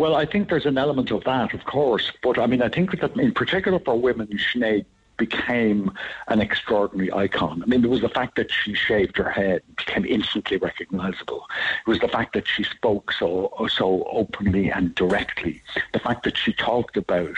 Well, 0.00 0.16
I 0.16 0.24
think 0.24 0.48
there's 0.48 0.64
an 0.64 0.78
element 0.78 1.10
of 1.10 1.24
that, 1.24 1.52
of 1.52 1.66
course. 1.66 2.10
But 2.22 2.38
I 2.38 2.46
mean, 2.46 2.62
I 2.62 2.70
think 2.70 2.98
that 3.02 3.14
in 3.18 3.32
particular 3.32 3.78
for 3.78 4.00
women, 4.00 4.28
Sinead 4.28 4.86
became 5.18 5.92
an 6.28 6.40
extraordinary 6.40 7.12
icon. 7.12 7.62
I 7.62 7.66
mean, 7.66 7.84
it 7.84 7.90
was 7.90 8.00
the 8.00 8.08
fact 8.08 8.36
that 8.36 8.50
she 8.50 8.72
shaved 8.72 9.18
her 9.18 9.28
head 9.28 9.60
became 9.76 10.06
instantly 10.06 10.56
recognizable. 10.56 11.44
It 11.86 11.90
was 11.90 11.98
the 11.98 12.08
fact 12.08 12.32
that 12.32 12.48
she 12.48 12.64
spoke 12.64 13.12
so 13.12 13.52
so 13.68 14.08
openly 14.10 14.70
and 14.70 14.94
directly. 14.94 15.60
The 15.92 15.98
fact 15.98 16.22
that 16.22 16.38
she 16.38 16.54
talked 16.54 16.96
about 16.96 17.36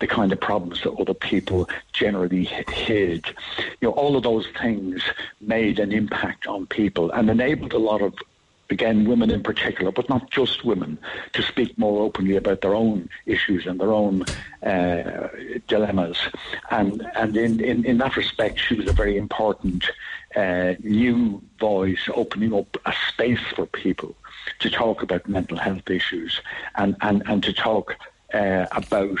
the 0.00 0.06
kind 0.06 0.32
of 0.32 0.40
problems 0.40 0.82
that 0.82 0.92
other 0.92 1.14
people 1.14 1.66
generally 1.94 2.44
hid. 2.44 3.24
You 3.80 3.88
know, 3.88 3.92
all 3.92 4.16
of 4.16 4.22
those 4.22 4.48
things 4.60 5.00
made 5.40 5.78
an 5.78 5.92
impact 5.92 6.46
on 6.46 6.66
people 6.66 7.10
and 7.12 7.30
enabled 7.30 7.72
a 7.72 7.78
lot 7.78 8.02
of 8.02 8.12
again, 8.72 9.04
women 9.04 9.30
in 9.30 9.42
particular, 9.42 9.92
but 9.92 10.08
not 10.08 10.30
just 10.30 10.64
women, 10.64 10.98
to 11.34 11.42
speak 11.42 11.78
more 11.78 12.02
openly 12.02 12.36
about 12.36 12.60
their 12.62 12.74
own 12.74 13.08
issues 13.26 13.66
and 13.66 13.78
their 13.78 13.92
own 13.92 14.24
uh, 14.64 15.28
dilemmas. 15.68 16.18
And 16.70 17.06
and 17.14 17.36
in, 17.36 17.60
in, 17.60 17.84
in 17.84 17.98
that 17.98 18.16
respect, 18.16 18.58
she 18.58 18.74
was 18.74 18.88
a 18.88 18.92
very 18.92 19.16
important 19.16 19.84
uh, 20.34 20.74
new 20.80 21.42
voice, 21.60 22.08
opening 22.14 22.52
up 22.54 22.76
a 22.86 22.94
space 23.08 23.46
for 23.54 23.66
people 23.66 24.16
to 24.58 24.70
talk 24.70 25.02
about 25.02 25.28
mental 25.28 25.58
health 25.58 25.88
issues 25.90 26.40
and, 26.76 26.96
and, 27.00 27.22
and 27.26 27.42
to 27.44 27.52
talk 27.52 27.96
uh, 28.34 28.66
about 28.72 29.18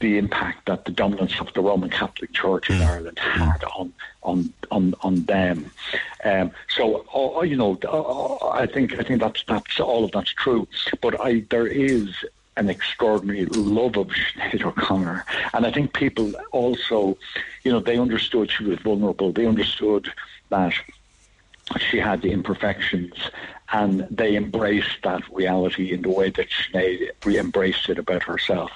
the 0.00 0.18
impact 0.18 0.66
that 0.66 0.84
the 0.84 0.90
dominance 0.90 1.38
of 1.40 1.52
the 1.54 1.60
Roman 1.60 1.90
Catholic 1.90 2.32
Church 2.32 2.70
in 2.70 2.78
mm. 2.78 2.86
Ireland 2.86 3.18
had 3.18 3.64
on 3.76 3.92
on 4.22 4.52
on 4.70 4.94
on 5.02 5.24
them. 5.24 5.70
Um, 6.24 6.50
so 6.68 7.04
uh, 7.14 7.42
you 7.42 7.56
know, 7.56 7.78
uh, 7.84 8.48
I 8.48 8.66
think 8.66 8.98
I 8.98 9.02
think 9.02 9.20
that's 9.20 9.44
that's 9.46 9.80
all 9.80 10.04
of 10.04 10.12
that's 10.12 10.32
true. 10.32 10.66
But 11.00 11.20
I 11.20 11.44
there 11.50 11.66
is 11.66 12.08
an 12.56 12.68
extraordinary 12.70 13.46
love 13.46 13.96
of 13.96 14.08
Sinead 14.08 14.64
O'Connor, 14.64 15.24
and 15.52 15.66
I 15.66 15.72
think 15.72 15.92
people 15.92 16.32
also, 16.52 17.18
you 17.64 17.72
know, 17.72 17.80
they 17.80 17.98
understood 17.98 18.50
she 18.50 18.64
was 18.64 18.78
vulnerable. 18.78 19.32
They 19.32 19.46
understood 19.46 20.08
that 20.50 20.74
she 21.78 21.98
had 21.98 22.22
the 22.22 22.30
imperfections 22.30 23.14
and 23.74 24.06
they 24.08 24.36
embraced 24.36 25.02
that 25.02 25.22
reality 25.32 25.92
in 25.92 26.02
the 26.02 26.08
way 26.08 26.30
that 26.30 26.46
Sinead 26.48 27.10
embraced 27.26 27.88
it 27.88 27.98
about 27.98 28.22
herself. 28.22 28.70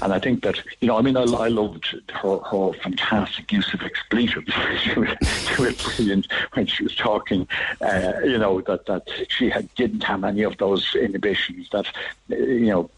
And 0.00 0.14
I 0.14 0.18
think 0.18 0.42
that, 0.44 0.58
you 0.80 0.88
know, 0.88 0.96
I 0.96 1.02
mean, 1.02 1.14
I, 1.14 1.24
I 1.24 1.48
loved 1.48 1.94
her, 2.10 2.38
her 2.38 2.72
fantastic 2.82 3.52
use 3.52 3.72
of 3.74 3.82
expletives. 3.82 4.50
she, 4.82 4.98
was, 4.98 5.10
she 5.20 5.62
was 5.62 5.94
brilliant 5.94 6.26
when 6.54 6.66
she 6.66 6.82
was 6.82 6.96
talking, 6.96 7.46
uh, 7.82 8.12
you 8.24 8.38
know, 8.38 8.62
that, 8.62 8.86
that 8.86 9.06
she 9.28 9.50
had, 9.50 9.72
didn't 9.74 10.04
have 10.04 10.24
any 10.24 10.42
of 10.42 10.56
those 10.56 10.94
inhibitions 10.94 11.68
that, 11.72 11.86
you 12.28 12.66
know, 12.66 12.90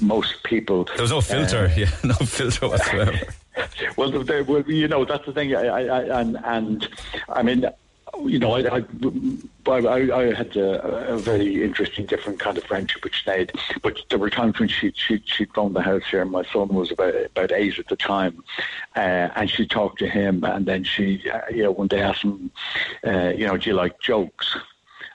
most 0.00 0.42
people. 0.44 0.84
There 0.84 1.02
was 1.02 1.10
no 1.10 1.20
filter, 1.20 1.66
uh, 1.66 1.74
yeah, 1.76 1.90
no 2.04 2.14
filter 2.14 2.68
whatsoever. 2.68 3.20
well, 3.98 4.10
there, 4.10 4.44
well, 4.44 4.62
you 4.62 4.88
know, 4.88 5.04
that's 5.04 5.26
the 5.26 5.32
thing. 5.34 5.54
I, 5.54 5.66
I, 5.66 6.20
and, 6.20 6.38
and 6.42 6.88
I 7.28 7.42
mean, 7.42 7.66
you 8.24 8.38
know, 8.38 8.54
I, 8.54 8.78
I, 8.78 8.84
I, 9.70 10.20
I 10.20 10.34
had 10.34 10.56
a, 10.56 11.14
a, 11.14 11.18
very 11.18 11.62
interesting, 11.62 12.06
different 12.06 12.38
kind 12.38 12.56
of 12.56 12.64
friendship 12.64 13.04
with 13.04 13.12
Sinead. 13.12 13.50
But 13.82 13.98
there 14.08 14.18
were 14.18 14.30
times 14.30 14.58
when 14.58 14.68
she 14.68 14.92
she 14.94 15.22
she'd 15.24 15.52
phone 15.54 15.72
the 15.72 15.82
house 15.82 16.02
here. 16.10 16.22
And 16.22 16.30
my 16.30 16.44
son 16.44 16.68
was 16.68 16.90
about 16.90 17.14
about 17.14 17.52
eight 17.52 17.78
at 17.78 17.88
the 17.88 17.96
time, 17.96 18.42
uh, 18.96 19.28
and 19.36 19.50
she 19.50 19.66
talked 19.66 19.98
to 20.00 20.08
him, 20.08 20.44
and 20.44 20.66
then 20.66 20.84
she, 20.84 21.28
uh, 21.30 21.40
you 21.50 21.62
know, 21.62 21.72
one 21.72 21.88
day 21.88 22.00
asked 22.00 22.22
him, 22.22 22.50
uh, 23.06 23.32
you 23.36 23.46
know, 23.46 23.56
do 23.56 23.70
you 23.70 23.76
like 23.76 24.00
jokes? 24.00 24.56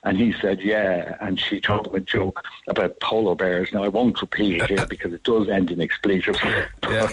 And 0.04 0.18
he 0.18 0.34
said, 0.42 0.62
yeah. 0.62 1.16
And 1.22 1.40
she 1.40 1.62
told 1.62 1.88
him 1.88 1.96
a 1.96 2.00
joke 2.00 2.44
about 2.68 3.00
polar 3.00 3.36
bears. 3.36 3.72
Now, 3.72 3.84
I 3.84 3.88
won't 3.88 4.20
repeat 4.20 4.62
it 4.62 4.70
here 4.70 4.86
because 4.90 5.14
it 5.14 5.24
does 5.24 5.48
end 5.48 5.70
in 5.70 5.80
expletives. 5.80 6.40
but, 6.82 6.92
yeah. 6.92 7.08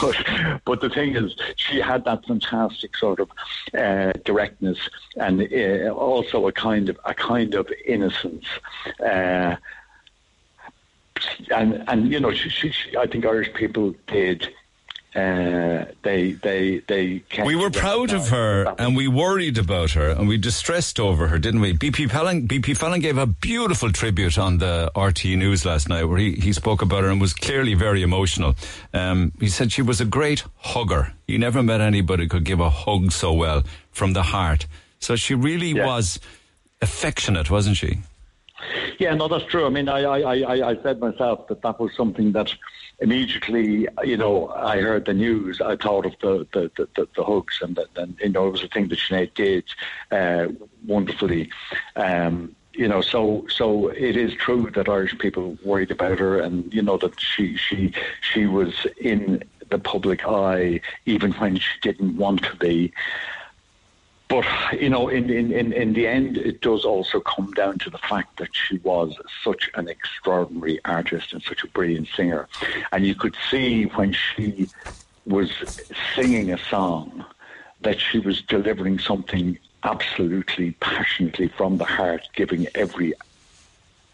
but, 0.00 0.60
but, 0.64 0.80
the 0.80 0.90
thing 0.90 1.16
is, 1.16 1.34
she 1.56 1.80
had 1.80 2.04
that 2.04 2.26
fantastic 2.26 2.96
sort 2.96 3.20
of 3.20 3.30
uh, 3.76 4.12
directness 4.24 4.78
and 5.16 5.40
uh, 5.40 5.90
also 5.90 6.46
a 6.46 6.52
kind 6.52 6.90
of 6.90 6.98
a 7.04 7.14
kind 7.14 7.54
of 7.54 7.70
innocence. 7.86 8.44
Uh, 9.00 9.56
and 11.50 11.82
and 11.88 12.12
you 12.12 12.20
know, 12.20 12.32
she, 12.32 12.50
she, 12.50 12.70
she, 12.70 12.96
I 12.96 13.06
think 13.06 13.24
Irish 13.24 13.52
people 13.54 13.94
did 14.06 14.52
uh, 15.16 15.86
they 16.02 16.32
they 16.32 16.80
they. 16.86 17.22
We 17.44 17.56
were 17.56 17.70
proud 17.70 18.12
of 18.12 18.28
her, 18.28 18.74
and 18.78 18.94
we 18.94 19.08
worried 19.08 19.56
about 19.56 19.92
her, 19.92 20.10
and 20.10 20.28
we 20.28 20.36
distressed 20.36 21.00
over 21.00 21.28
her, 21.28 21.38
didn't 21.38 21.60
we? 21.62 21.72
BP 21.72 22.10
Fallon, 22.10 22.46
BP 22.46 22.76
Fallon 22.76 23.00
gave 23.00 23.16
a 23.16 23.26
beautiful 23.26 23.90
tribute 23.92 24.36
on 24.38 24.58
the 24.58 24.90
RTE 24.94 25.38
News 25.38 25.64
last 25.64 25.88
night, 25.88 26.04
where 26.04 26.18
he, 26.18 26.32
he 26.34 26.52
spoke 26.52 26.82
about 26.82 27.02
her 27.04 27.08
and 27.10 27.18
was 27.20 27.32
clearly 27.32 27.72
very 27.74 28.02
emotional. 28.02 28.54
Um, 28.92 29.32
he 29.40 29.48
said 29.48 29.72
she 29.72 29.82
was 29.82 30.00
a 30.02 30.04
great 30.04 30.44
hugger. 30.58 31.14
He 31.26 31.38
never 31.38 31.62
met 31.62 31.80
anybody 31.80 32.24
who 32.24 32.28
could 32.28 32.44
give 32.44 32.60
a 32.60 32.68
hug 32.70 33.10
so 33.10 33.32
well 33.32 33.62
from 33.92 34.12
the 34.12 34.22
heart. 34.22 34.66
So 35.00 35.16
she 35.16 35.34
really 35.34 35.72
Yeah. 35.72 35.86
was 35.86 36.20
affectionate, 36.82 37.50
wasn't 37.50 37.76
she? 37.78 38.00
Yeah, 38.98 39.14
no, 39.14 39.28
that's 39.28 39.44
true. 39.44 39.66
I 39.66 39.68
mean, 39.68 39.88
I, 39.88 40.00
I, 40.00 40.70
I, 40.70 40.82
said 40.82 40.98
myself 40.98 41.46
that 41.48 41.60
that 41.62 41.78
was 41.78 41.94
something 41.94 42.32
that 42.32 42.54
immediately, 43.00 43.86
you 44.02 44.16
know, 44.16 44.48
I 44.48 44.80
heard 44.80 45.04
the 45.04 45.12
news. 45.12 45.60
I 45.60 45.76
thought 45.76 46.06
of 46.06 46.14
the 46.22 46.46
the, 46.52 46.70
the, 46.76 46.88
the, 46.96 47.08
the 47.14 47.42
and 47.62 47.76
that, 47.76 47.88
and 47.96 48.16
you 48.20 48.30
know, 48.30 48.48
it 48.48 48.52
was 48.52 48.62
a 48.62 48.68
thing 48.68 48.88
that 48.88 48.98
Sinead 48.98 49.34
did 49.34 49.64
uh, 50.10 50.48
wonderfully. 50.86 51.50
Um, 51.96 52.56
you 52.72 52.88
know, 52.88 53.00
so 53.00 53.46
so 53.48 53.88
it 53.88 54.16
is 54.16 54.34
true 54.34 54.70
that 54.74 54.88
Irish 54.88 55.16
people 55.18 55.58
worried 55.64 55.90
about 55.90 56.18
her, 56.18 56.40
and 56.40 56.72
you 56.72 56.82
know 56.82 56.96
that 56.98 57.20
she 57.20 57.56
she 57.56 57.92
she 58.20 58.46
was 58.46 58.86
in 58.98 59.42
the 59.70 59.78
public 59.78 60.26
eye 60.26 60.80
even 61.06 61.32
when 61.32 61.56
she 61.56 61.78
didn't 61.82 62.16
want 62.16 62.42
to 62.44 62.56
be. 62.56 62.92
But 64.28 64.44
you 64.72 64.90
know, 64.90 65.08
in, 65.08 65.30
in, 65.30 65.52
in, 65.52 65.72
in 65.72 65.92
the 65.92 66.06
end, 66.06 66.36
it 66.36 66.60
does 66.60 66.84
also 66.84 67.20
come 67.20 67.52
down 67.52 67.78
to 67.78 67.90
the 67.90 67.98
fact 67.98 68.38
that 68.38 68.54
she 68.54 68.78
was 68.78 69.14
such 69.44 69.70
an 69.74 69.88
extraordinary 69.88 70.80
artist 70.84 71.32
and 71.32 71.42
such 71.42 71.62
a 71.62 71.68
brilliant 71.68 72.08
singer, 72.16 72.48
and 72.92 73.06
you 73.06 73.14
could 73.14 73.36
see 73.50 73.84
when 73.84 74.12
she 74.12 74.68
was 75.26 75.50
singing 76.14 76.52
a 76.52 76.58
song 76.58 77.24
that 77.82 78.00
she 78.00 78.18
was 78.18 78.42
delivering 78.42 78.98
something 78.98 79.58
absolutely 79.84 80.72
passionately 80.80 81.48
from 81.48 81.78
the 81.78 81.84
heart, 81.84 82.28
giving 82.34 82.66
every 82.74 83.12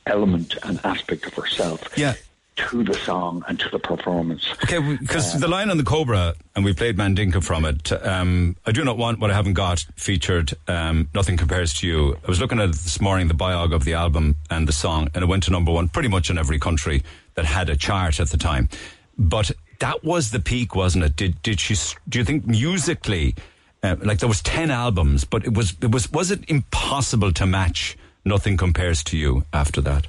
element 0.06 0.56
and 0.64 0.80
aspect 0.84 1.26
of 1.26 1.34
herself 1.34 1.80
Yeah. 1.96 2.14
To 2.56 2.84
the 2.84 2.92
song 2.92 3.42
and 3.48 3.58
to 3.60 3.68
the 3.70 3.78
performance. 3.78 4.46
Okay, 4.64 4.78
because 4.96 5.40
the 5.40 5.48
Lion 5.48 5.70
and 5.70 5.80
the 5.80 5.84
Cobra, 5.84 6.34
and 6.54 6.64
we 6.64 6.74
played 6.74 6.98
Mandinka 6.98 7.42
from 7.42 7.64
it. 7.64 7.90
Um, 8.04 8.56
I 8.66 8.72
do 8.72 8.84
not 8.84 8.98
want 8.98 9.20
what 9.20 9.30
I 9.30 9.34
haven't 9.34 9.54
got 9.54 9.86
featured. 9.96 10.52
Um, 10.68 11.08
Nothing 11.14 11.38
compares 11.38 11.72
to 11.74 11.86
you. 11.86 12.14
I 12.22 12.28
was 12.28 12.40
looking 12.40 12.60
at 12.60 12.70
this 12.72 13.00
morning, 13.00 13.28
the 13.28 13.34
biog 13.34 13.74
of 13.74 13.84
the 13.84 13.94
album 13.94 14.36
and 14.50 14.68
the 14.68 14.72
song, 14.72 15.08
and 15.14 15.24
it 15.24 15.28
went 15.28 15.44
to 15.44 15.50
number 15.50 15.72
one 15.72 15.88
pretty 15.88 16.10
much 16.10 16.28
in 16.28 16.36
every 16.36 16.58
country 16.58 17.02
that 17.36 17.46
had 17.46 17.70
a 17.70 17.76
chart 17.76 18.20
at 18.20 18.28
the 18.28 18.36
time. 18.36 18.68
But 19.16 19.50
that 19.80 20.04
was 20.04 20.30
the 20.30 20.38
peak, 20.40 20.74
wasn't 20.76 21.04
it? 21.04 21.16
Did 21.16 21.40
did 21.42 21.58
she? 21.58 21.74
Do 22.06 22.18
you 22.18 22.24
think 22.24 22.46
musically, 22.46 23.34
uh, 23.82 23.96
like 24.02 24.18
there 24.18 24.28
was 24.28 24.42
ten 24.42 24.70
albums, 24.70 25.24
but 25.24 25.46
it 25.46 25.54
was 25.54 25.74
it 25.80 25.90
was 25.90 26.12
was 26.12 26.30
it 26.30 26.44
impossible 26.50 27.32
to 27.32 27.46
match? 27.46 27.96
Nothing 28.26 28.58
compares 28.58 29.02
to 29.04 29.16
you 29.16 29.44
after 29.54 29.80
that. 29.80 30.06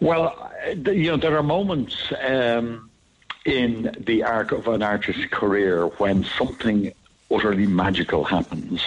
Well, 0.00 0.34
uh, 0.38 0.47
you 0.66 1.10
know, 1.10 1.16
there 1.16 1.36
are 1.36 1.42
moments 1.42 1.96
um, 2.22 2.90
in 3.44 3.94
the 3.98 4.22
arc 4.22 4.52
of 4.52 4.68
an 4.68 4.82
artist's 4.82 5.24
career 5.30 5.86
when 5.98 6.24
something 6.24 6.92
utterly 7.30 7.66
magical 7.66 8.24
happens. 8.24 8.82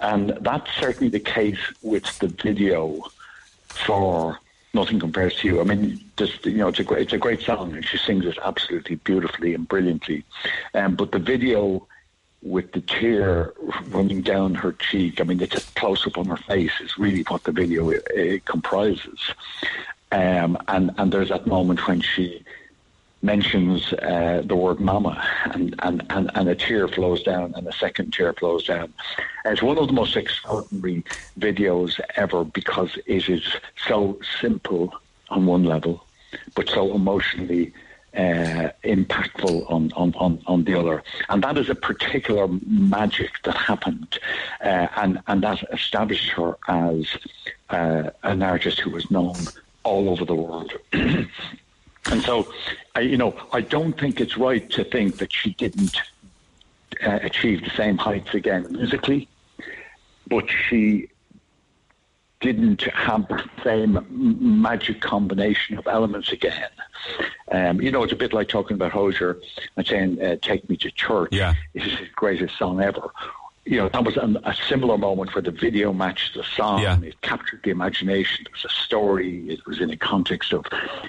And 0.00 0.30
that's 0.40 0.70
certainly 0.74 1.08
the 1.08 1.20
case 1.20 1.58
with 1.82 2.18
the 2.18 2.28
video 2.28 3.02
for 3.68 4.38
Nothing 4.74 4.98
Compares 5.00 5.36
to 5.36 5.48
You. 5.48 5.60
I 5.60 5.64
mean, 5.64 6.00
just, 6.16 6.44
you 6.44 6.58
know, 6.58 6.68
it's 6.68 6.80
a 6.80 6.84
great, 6.84 7.02
it's 7.02 7.12
a 7.12 7.18
great 7.18 7.40
song 7.40 7.74
and 7.74 7.84
she 7.84 7.96
sings 7.96 8.26
it 8.26 8.38
absolutely 8.44 8.96
beautifully 8.96 9.54
and 9.54 9.66
brilliantly. 9.66 10.24
Um, 10.74 10.96
but 10.96 11.12
the 11.12 11.18
video 11.18 11.86
with 12.42 12.72
the 12.72 12.80
tear 12.82 13.54
running 13.88 14.20
down 14.20 14.54
her 14.54 14.72
cheek, 14.72 15.20
I 15.20 15.24
mean, 15.24 15.40
it's 15.40 15.56
a 15.56 15.72
close 15.72 16.06
up 16.06 16.18
on 16.18 16.26
her 16.26 16.36
face 16.36 16.72
is 16.80 16.98
really 16.98 17.22
what 17.22 17.44
the 17.44 17.52
video 17.52 17.90
uh, 17.92 18.38
comprises. 18.44 19.20
Um, 20.14 20.56
and, 20.68 20.92
and 20.96 21.12
there's 21.12 21.30
that 21.30 21.44
moment 21.44 21.88
when 21.88 22.00
she 22.00 22.44
mentions 23.20 23.92
uh, 23.94 24.42
the 24.44 24.54
word 24.54 24.78
mama 24.78 25.20
and, 25.46 25.74
and, 25.80 26.06
and, 26.10 26.30
and 26.36 26.48
a 26.48 26.54
tear 26.54 26.86
flows 26.86 27.24
down 27.24 27.52
and 27.56 27.66
a 27.66 27.72
second 27.72 28.12
tear 28.12 28.32
flows 28.32 28.64
down. 28.64 28.94
It's 29.44 29.60
one 29.60 29.76
of 29.76 29.88
the 29.88 29.92
most 29.92 30.14
extraordinary 30.14 31.02
videos 31.36 31.98
ever 32.14 32.44
because 32.44 32.96
it 33.06 33.28
is 33.28 33.42
so 33.88 34.20
simple 34.40 34.94
on 35.30 35.46
one 35.46 35.64
level, 35.64 36.04
but 36.54 36.68
so 36.68 36.94
emotionally 36.94 37.72
uh, 38.16 38.70
impactful 38.84 39.68
on, 39.68 39.90
on, 39.96 40.14
on, 40.14 40.40
on 40.46 40.62
the 40.62 40.78
other. 40.78 41.02
And 41.28 41.42
that 41.42 41.58
is 41.58 41.68
a 41.68 41.74
particular 41.74 42.46
magic 42.66 43.42
that 43.42 43.56
happened. 43.56 44.16
Uh, 44.62 44.86
and, 44.96 45.20
and 45.26 45.42
that 45.42 45.64
established 45.72 46.30
her 46.30 46.56
as 46.68 47.08
uh, 47.70 48.10
an 48.22 48.44
artist 48.44 48.78
who 48.78 48.90
was 48.90 49.10
known 49.10 49.34
all 49.84 50.08
over 50.10 50.24
the 50.24 50.34
world. 50.34 50.72
And 52.10 52.22
so, 52.22 52.52
I, 52.94 53.00
you 53.00 53.16
know, 53.16 53.34
I 53.52 53.60
don't 53.60 53.98
think 53.98 54.20
it's 54.20 54.36
right 54.36 54.68
to 54.70 54.84
think 54.84 55.16
that 55.18 55.32
she 55.32 55.54
didn't 55.54 55.96
uh, 57.04 57.18
achieve 57.22 57.64
the 57.64 57.70
same 57.70 57.96
heights 57.96 58.34
again 58.34 58.66
musically, 58.70 59.28
but 60.28 60.44
she 60.48 61.08
didn't 62.40 62.82
have 62.82 63.26
the 63.28 63.42
same 63.62 64.06
magic 64.10 65.00
combination 65.00 65.78
of 65.78 65.86
elements 65.86 66.30
again. 66.30 66.68
Um, 67.50 67.80
you 67.80 67.90
know, 67.90 68.02
it's 68.02 68.12
a 68.12 68.16
bit 68.16 68.34
like 68.34 68.48
talking 68.48 68.74
about 68.74 68.92
Hozier 68.92 69.38
and 69.76 69.86
saying, 69.86 70.22
uh, 70.22 70.36
"Take 70.42 70.68
Me 70.68 70.76
to 70.76 70.90
Church." 70.90 71.30
Yeah. 71.32 71.54
it's 71.72 71.86
his 71.86 72.08
greatest 72.14 72.58
song 72.58 72.82
ever. 72.82 73.10
You 73.66 73.78
know, 73.78 73.88
that 73.88 74.04
was 74.04 74.18
an, 74.18 74.36
a 74.44 74.54
similar 74.68 74.98
moment 74.98 75.34
where 75.34 75.40
the 75.40 75.50
video 75.50 75.92
matched 75.92 76.34
the 76.34 76.44
song. 76.44 76.82
Yeah. 76.82 77.00
It 77.00 77.18
captured 77.22 77.60
the 77.64 77.70
imagination. 77.70 78.44
It 78.44 78.52
was 78.52 78.64
a 78.66 78.74
story. 78.74 79.48
It 79.48 79.66
was 79.66 79.80
in 79.80 79.90
a 79.90 79.96
context 79.96 80.52
of, 80.52 80.66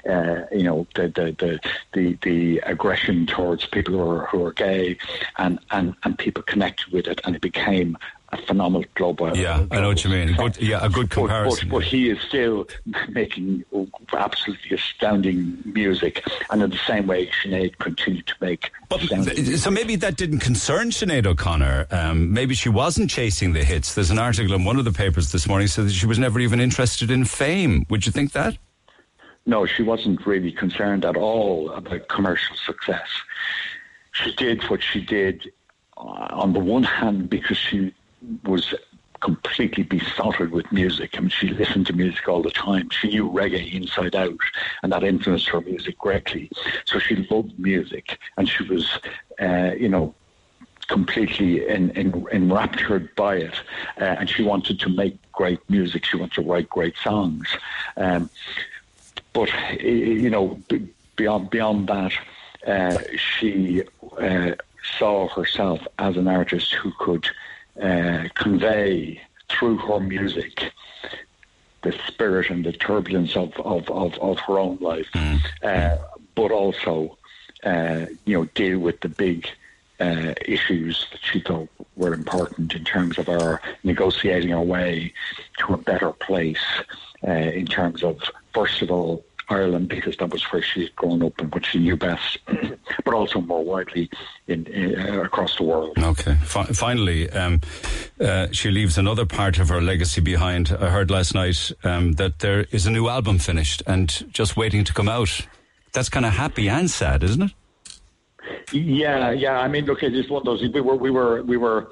uh, 0.10 0.44
you 0.52 0.64
know, 0.64 0.88
the 0.96 1.10
the, 1.10 1.36
the 1.38 1.60
the 1.94 2.18
the 2.22 2.60
aggression 2.60 3.26
towards 3.26 3.66
people 3.66 3.94
who 3.96 4.10
are 4.10 4.26
who 4.28 4.46
are 4.46 4.54
gay, 4.54 4.98
and 5.38 5.60
and 5.72 5.96
and 6.04 6.18
people 6.18 6.44
connected 6.44 6.94
with 6.94 7.08
it, 7.08 7.20
and 7.26 7.36
it 7.36 7.42
became 7.42 7.98
a 8.40 8.46
phenomenal 8.46 8.86
global. 8.96 9.36
Yeah, 9.36 9.66
I 9.72 9.80
know 9.82 9.90
what 9.90 10.04
you 10.04 10.10
mean. 10.10 10.36
Good- 10.36 10.58
yeah, 10.62 10.80
a 10.86 10.90
good 10.90 11.10
but- 11.10 11.16
but- 11.16 11.28
comparison. 11.28 11.70
But, 11.70 11.84
he 11.84 12.10
is 12.10 12.20
still 12.22 12.68
making 13.10 13.64
absolutely 14.14 14.76
astounding 14.76 15.58
music, 15.66 16.24
and 16.50 16.62
in 16.62 16.70
the 16.70 16.80
same 16.88 17.08
way, 17.08 17.30
Sinead 17.44 17.78
continued 17.80 18.28
to 18.28 18.34
make 18.42 18.72
But 18.90 19.02
so 19.58 19.72
maybe 19.72 19.96
that 19.98 20.18
didn't 20.18 20.40
concern 20.40 20.90
Sinead 20.90 21.26
O'Connor. 21.26 21.88
Um, 21.92 22.34
maybe 22.34 22.56
she 22.56 22.70
wasn't 22.70 23.10
chasing 23.10 23.54
the 23.54 23.64
hits. 23.64 23.94
There's 23.96 24.12
an 24.12 24.20
article 24.20 24.54
in 24.56 24.64
one 24.64 24.78
of 24.78 24.86
the 24.86 24.92
papers 24.94 25.32
this 25.32 25.48
morning 25.48 25.68
said 25.68 25.86
that 25.86 25.94
she 25.94 26.06
was 26.06 26.20
never 26.20 26.40
even 26.40 26.60
interested 26.60 27.12
in 27.12 27.26
fame. 27.26 27.86
Would 27.90 28.06
you 28.06 28.12
think 28.12 28.32
that? 28.34 28.58
No, 29.46 29.66
she 29.66 29.84
wasn't 29.84 30.26
really 30.26 30.52
concerned 30.52 31.06
at 31.06 31.16
all 31.16 31.70
about 31.72 32.08
commercial 32.08 32.56
success. 32.66 33.08
She 34.14 34.34
did 34.36 34.64
what 34.70 34.82
she 34.82 35.02
did 35.02 35.52
uh, 35.98 36.28
on 36.32 36.54
the 36.54 36.60
one 36.60 36.84
hand 36.84 37.30
because 37.30 37.58
she 37.58 37.94
was 38.44 38.74
completely 39.22 39.84
besotted 39.84 40.52
with 40.52 40.72
music. 40.72 41.12
I 41.18 41.22
mean, 41.22 41.30
she 41.30 41.50
listened 41.50 41.88
to 41.88 41.94
music 41.94 42.28
all 42.28 42.44
the 42.44 42.52
time. 42.52 42.90
She 42.90 43.08
knew 43.08 43.30
reggae 43.30 43.74
inside 43.74 44.16
out, 44.16 44.38
and 44.84 44.92
that 44.92 45.04
influenced 45.04 45.50
her 45.50 45.62
music 45.62 45.98
greatly. 45.98 46.52
So 46.86 47.00
she 47.00 47.28
loved 47.32 47.58
music, 47.58 48.20
and 48.38 48.48
she 48.48 48.64
was, 48.64 49.00
uh, 49.42 49.72
you 49.78 49.90
know, 49.90 50.14
completely 50.88 51.68
en, 51.68 51.92
en, 51.92 52.26
enraptured 52.32 53.16
by 53.16 53.38
it, 53.38 53.56
uh, 54.00 54.04
and 54.20 54.30
she 54.30 54.44
wanted 54.44 54.80
to 54.82 54.90
make 54.90 55.18
great 55.32 55.60
music. 55.70 56.06
She 56.06 56.18
wanted 56.18 56.36
to 56.36 56.42
write 56.42 56.70
great 56.70 56.96
songs. 56.98 57.48
Um, 57.98 58.30
but 59.34 59.50
you 59.82 60.30
know, 60.30 60.60
beyond 61.16 61.50
beyond 61.50 61.88
that, 61.88 62.14
uh, 62.68 62.98
she 63.18 63.84
uh, 64.20 64.52
saw 64.98 65.28
herself 65.28 65.80
as 66.00 66.16
an 66.16 66.28
artist 66.28 66.74
who 66.74 66.92
could 67.00 67.28
uh, 67.82 68.28
convey 68.36 69.22
through 69.50 69.78
her 69.78 70.00
music 70.00 70.72
the 71.86 71.92
spirit 72.08 72.50
and 72.50 72.66
the 72.66 72.72
turbulence 72.74 73.36
of 73.38 73.54
of, 73.60 73.90
of, 73.90 74.18
of 74.18 74.40
her 74.40 74.58
own 74.58 74.78
life, 74.82 75.08
uh, 75.64 75.98
but 76.34 76.52
also 76.52 77.18
uh, 77.64 78.06
you 78.26 78.38
know 78.38 78.46
deal 78.56 78.80
with 78.80 79.00
the 79.02 79.10
big. 79.10 79.48
Uh, 79.98 80.34
issues 80.46 81.08
that 81.10 81.22
she 81.24 81.40
thought 81.40 81.70
were 81.96 82.14
important 82.14 82.76
in 82.76 82.84
terms 82.84 83.18
of 83.18 83.30
our 83.30 83.62
negotiating 83.86 84.54
our 84.54 84.62
way 84.62 85.14
to 85.58 85.74
a 85.74 85.78
better 85.78 86.12
place 86.12 86.66
uh, 87.26 87.32
in 87.32 87.66
terms 87.66 88.04
of, 88.04 88.20
first 88.54 88.82
of 88.82 88.92
all, 88.92 89.24
Ireland, 89.50 89.90
because 89.90 90.18
that 90.18 90.32
was 90.32 90.44
where 90.52 90.62
she'd 90.62 90.96
grown 90.96 91.24
up 91.24 91.40
and 91.40 91.54
what 91.54 91.66
she 91.66 91.80
knew 91.80 91.96
best, 91.96 92.40
but 93.06 93.14
also 93.14 93.42
more 93.42 93.64
widely 93.64 94.10
in, 94.48 94.66
in, 94.68 95.00
uh, 95.00 95.22
across 95.22 95.58
the 95.58 95.64
world. 95.64 95.98
Okay. 95.98 96.36
Fi- 96.44 96.66
finally, 96.66 97.30
um, 97.32 97.62
uh, 98.20 98.48
she 98.52 98.72
leaves 98.72 98.98
another 98.98 99.26
part 99.26 99.60
of 99.60 99.70
her 99.70 99.82
legacy 99.82 100.22
behind. 100.22 100.72
I 100.72 100.90
heard 100.90 101.12
last 101.12 101.34
night 101.34 101.72
um, 101.84 102.14
that 102.14 102.40
there 102.40 102.66
is 102.72 102.86
a 102.86 102.92
new 102.92 103.08
album 103.08 103.40
finished 103.40 103.84
and 103.86 104.10
just 104.32 104.58
waiting 104.58 104.84
to 104.84 104.94
come 104.94 105.10
out. 105.10 105.48
That's 105.94 106.10
kind 106.10 106.26
of 106.26 106.34
happy 106.34 106.68
and 106.68 106.90
sad, 106.90 107.24
isn't 107.24 107.42
it? 107.42 107.52
Yeah, 108.72 109.32
yeah. 109.32 109.60
I 109.60 109.68
mean, 109.68 109.86
look, 109.86 110.04
it 110.04 110.16
is 110.16 110.30
one 110.30 110.42
of 110.42 110.46
those. 110.46 110.62
We 110.62 110.82
were, 110.82 110.96
we 110.96 111.12
were, 111.12 111.44
we 111.44 111.58
were 111.58 111.90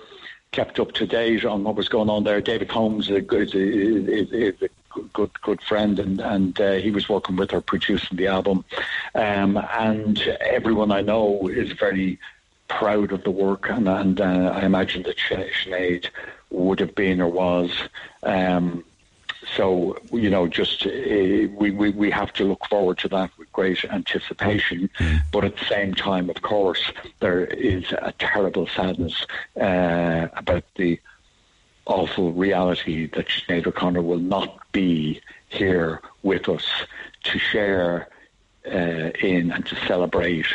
kept 0.54 0.80
up 0.80 0.94
to 0.94 1.06
date 1.06 1.44
on 1.44 1.64
what 1.64 1.76
was 1.76 1.90
going 1.90 2.10
on 2.10 2.24
there. 2.24 2.40
David 2.40 2.70
Holmes 2.72 3.10
is 3.10 3.18
a 3.18 3.36
is, 3.36 4.32
is 4.32 4.62
a 4.62 4.70
good, 5.14 5.32
good 5.42 5.62
friend, 5.62 6.00
and 6.00 6.20
and 6.20 6.60
uh, 6.60 6.74
he 6.74 6.92
was 6.92 7.10
working 7.10 7.36
with 7.36 7.52
her 7.52 7.62
producing 7.62 8.18
the 8.18 8.28
album. 8.28 8.66
Um, 9.16 9.58
and 9.78 10.20
everyone 10.42 10.92
I 10.92 11.02
know 11.02 11.48
is 11.48 11.72
very 11.74 12.20
proud 12.68 13.12
of 13.12 13.24
the 13.24 13.32
work, 13.32 13.70
and, 13.70 13.88
and 13.88 14.20
uh, 14.22 14.54
I 14.56 14.66
imagine 14.66 15.04
that 15.04 15.18
Sinead 15.18 16.10
would 16.50 16.80
have 16.80 16.96
been 16.96 17.22
or 17.22 17.30
was. 17.30 17.72
Um, 18.24 18.84
so 19.56 19.98
you 20.12 20.30
know, 20.30 20.48
just 20.48 20.86
uh, 20.86 20.90
we, 20.90 21.72
we 21.72 21.90
we 21.90 22.10
have 22.12 22.32
to 22.34 22.46
look 22.46 22.66
forward 22.68 22.98
to 23.00 23.10
that 23.10 23.32
with 23.38 23.52
great 23.52 23.84
anticipation. 23.86 24.90
But 25.32 25.44
at 25.44 25.58
the 25.58 25.66
same 25.66 25.94
time, 25.94 26.30
of 26.30 26.42
course, 26.42 26.92
there 27.20 27.46
is 27.46 27.92
a 27.92 28.14
terrible 28.18 28.68
sadness 28.68 29.26
uh, 29.60 30.28
about 30.36 30.64
the 30.76 31.00
awful 31.86 32.32
reality 32.34 33.08
that 33.08 33.28
Sinead 33.28 33.68
O'Connor 33.68 34.02
will 34.02 34.20
not 34.20 34.60
be 34.72 35.22
here 35.50 36.02
with 36.24 36.50
us 36.50 36.66
to 37.24 37.40
share 37.40 38.08
uh, 38.66 39.12
in 39.22 39.52
and 39.52 39.66
to 39.66 39.76
celebrate 39.88 40.46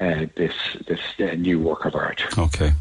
uh, 0.00 0.26
this 0.36 0.54
this 0.86 1.00
uh, 1.20 1.34
new 1.34 1.58
work 1.58 1.84
of 1.84 1.94
art. 1.94 2.22
Okay, 2.38 2.72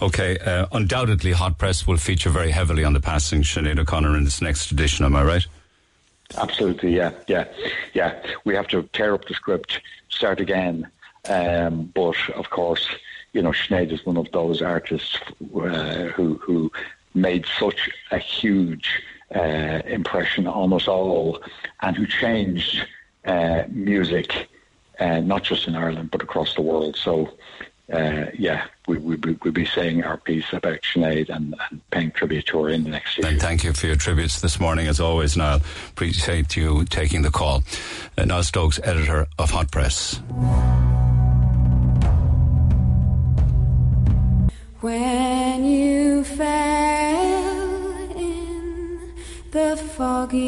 okay. 0.00 0.38
Uh, 0.38 0.66
undoubtedly, 0.72 1.32
Hot 1.32 1.58
Press 1.58 1.86
will 1.86 1.98
feature 1.98 2.30
very 2.30 2.50
heavily 2.50 2.82
on 2.84 2.92
the 2.92 3.00
passing 3.00 3.42
Sinead 3.42 3.78
O'Connor 3.78 4.16
in 4.16 4.24
this 4.24 4.40
next 4.40 4.72
edition. 4.72 5.04
Am 5.04 5.14
I 5.14 5.22
right? 5.22 5.46
Absolutely, 6.38 6.96
yeah, 6.96 7.12
yeah, 7.28 7.44
yeah. 7.92 8.22
We 8.44 8.54
have 8.54 8.68
to 8.68 8.84
tear 8.94 9.12
up 9.14 9.26
the 9.26 9.34
script, 9.34 9.80
start 10.08 10.40
again. 10.40 10.88
Um, 11.28 11.92
but 11.94 12.16
of 12.34 12.50
course, 12.50 12.88
you 13.32 13.42
know, 13.42 13.50
Sinead 13.50 13.92
is 13.92 14.04
one 14.06 14.16
of 14.16 14.30
those 14.32 14.62
artists 14.62 15.18
uh, 15.54 16.06
who 16.14 16.34
who 16.34 16.72
made 17.14 17.46
such 17.58 17.90
a 18.10 18.18
huge 18.18 19.02
uh, 19.34 19.82
impression 19.86 20.46
on 20.46 20.72
us 20.72 20.88
all, 20.88 21.40
and 21.80 21.96
who 21.96 22.06
changed 22.06 22.84
uh, 23.24 23.64
music 23.68 24.48
uh, 24.98 25.20
not 25.20 25.42
just 25.42 25.66
in 25.66 25.74
Ireland 25.74 26.10
but 26.10 26.22
across 26.22 26.54
the 26.54 26.62
world. 26.62 26.96
So, 26.96 27.30
uh, 27.92 28.26
yeah, 28.38 28.66
we, 28.86 28.98
we, 28.98 29.16
we'll 29.16 29.52
be 29.52 29.66
saying 29.66 30.04
our 30.04 30.16
piece 30.16 30.52
about 30.52 30.80
Sinead 30.82 31.28
and, 31.28 31.54
and 31.70 31.90
paying 31.90 32.10
tribute 32.12 32.46
to 32.46 32.62
her 32.62 32.68
in 32.68 32.84
the 32.84 32.90
next 32.90 33.18
year. 33.18 33.26
And 33.26 33.40
thank 33.40 33.64
you 33.64 33.72
for 33.72 33.86
your 33.86 33.96
tributes 33.96 34.40
this 34.40 34.60
morning, 34.60 34.86
as 34.86 35.00
always, 35.00 35.36
Niall. 35.36 35.60
Appreciate 35.90 36.56
you 36.56 36.84
taking 36.84 37.22
the 37.22 37.30
call. 37.30 37.64
Uh, 38.16 38.24
Niall 38.24 38.42
Stokes, 38.44 38.80
editor 38.84 39.26
of 39.38 39.50
Hot 39.50 39.70
Press. 39.70 40.20
When 44.80 45.64
you 45.64 46.24
fell 46.24 46.72
in 46.78 46.81
the 49.52 49.76
foggy 49.76 50.42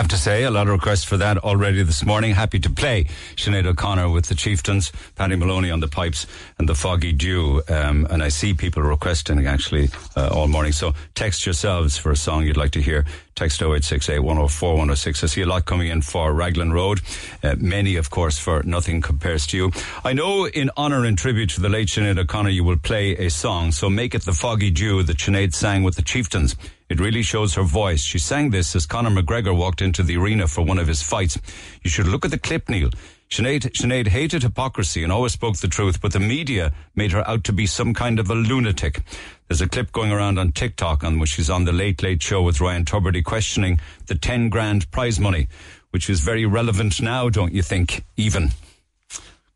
have 0.00 0.08
to 0.08 0.16
say, 0.16 0.44
a 0.44 0.50
lot 0.50 0.66
of 0.66 0.72
requests 0.72 1.04
for 1.04 1.18
that 1.18 1.36
already 1.36 1.82
this 1.82 2.06
morning. 2.06 2.32
Happy 2.32 2.58
to 2.58 2.70
play 2.70 3.04
Sinead 3.36 3.66
O'Connor 3.66 4.08
with 4.08 4.28
the 4.28 4.34
Chieftains, 4.34 4.92
Paddy 5.14 5.36
Moloney 5.36 5.70
on 5.70 5.80
the 5.80 5.88
pipes, 5.88 6.26
and 6.58 6.66
the 6.66 6.74
Foggy 6.74 7.12
Dew. 7.12 7.60
Um, 7.68 8.06
and 8.08 8.22
I 8.22 8.30
see 8.30 8.54
people 8.54 8.82
requesting 8.82 9.46
actually 9.46 9.90
uh, 10.16 10.30
all 10.32 10.48
morning. 10.48 10.72
So 10.72 10.94
text 11.14 11.44
yourselves 11.44 11.98
for 11.98 12.10
a 12.12 12.16
song 12.16 12.46
you'd 12.46 12.56
like 12.56 12.70
to 12.70 12.80
hear. 12.80 13.04
Text 13.34 13.60
0868 13.60 14.20
104 14.20 14.70
106. 14.70 15.22
I 15.22 15.26
see 15.26 15.42
a 15.42 15.46
lot 15.46 15.66
coming 15.66 15.88
in 15.88 16.00
for 16.00 16.32
Raglan 16.32 16.72
Road. 16.72 17.02
Uh, 17.42 17.56
many, 17.58 17.96
of 17.96 18.08
course, 18.08 18.38
for 18.38 18.62
Nothing 18.62 19.02
Compares 19.02 19.46
to 19.48 19.58
You. 19.58 19.72
I 20.02 20.14
know 20.14 20.46
in 20.46 20.70
honour 20.78 21.04
and 21.04 21.18
tribute 21.18 21.50
to 21.50 21.60
the 21.60 21.68
late 21.68 21.88
Sinead 21.88 22.18
O'Connor, 22.18 22.48
you 22.48 22.64
will 22.64 22.78
play 22.78 23.12
a 23.16 23.28
song. 23.28 23.70
So 23.70 23.90
make 23.90 24.14
it 24.14 24.22
the 24.22 24.32
Foggy 24.32 24.70
Dew 24.70 25.02
that 25.02 25.18
Sinead 25.18 25.52
sang 25.52 25.82
with 25.82 25.96
the 25.96 26.02
Chieftains. 26.02 26.56
It 26.90 26.98
really 26.98 27.22
shows 27.22 27.54
her 27.54 27.62
voice. 27.62 28.02
She 28.02 28.18
sang 28.18 28.50
this 28.50 28.74
as 28.74 28.84
Conor 28.84 29.10
McGregor 29.10 29.56
walked 29.56 29.80
into 29.80 30.02
the 30.02 30.16
arena 30.16 30.48
for 30.48 30.62
one 30.62 30.78
of 30.78 30.88
his 30.88 31.02
fights. 31.02 31.38
You 31.82 31.88
should 31.88 32.08
look 32.08 32.24
at 32.24 32.32
the 32.32 32.38
clip, 32.38 32.68
Neil. 32.68 32.90
Sinead, 33.30 33.70
Sinead 33.76 34.08
hated 34.08 34.42
hypocrisy 34.42 35.04
and 35.04 35.12
always 35.12 35.32
spoke 35.32 35.56
the 35.58 35.68
truth, 35.68 36.00
but 36.00 36.12
the 36.12 36.18
media 36.18 36.72
made 36.96 37.12
her 37.12 37.26
out 37.28 37.44
to 37.44 37.52
be 37.52 37.64
some 37.64 37.94
kind 37.94 38.18
of 38.18 38.28
a 38.28 38.34
lunatic. 38.34 39.02
There's 39.46 39.60
a 39.60 39.68
clip 39.68 39.92
going 39.92 40.10
around 40.10 40.36
on 40.40 40.50
TikTok 40.50 41.04
on 41.04 41.20
which 41.20 41.30
she's 41.30 41.48
on 41.48 41.64
the 41.64 41.72
Late 41.72 42.02
Late 42.02 42.20
Show 42.20 42.42
with 42.42 42.60
Ryan 42.60 42.84
Tubridy 42.84 43.22
questioning 43.22 43.78
the 44.08 44.16
10 44.16 44.48
grand 44.48 44.90
prize 44.90 45.20
money, 45.20 45.46
which 45.90 46.10
is 46.10 46.20
very 46.20 46.44
relevant 46.44 47.00
now, 47.00 47.28
don't 47.28 47.54
you 47.54 47.62
think, 47.62 48.04
even? 48.16 48.50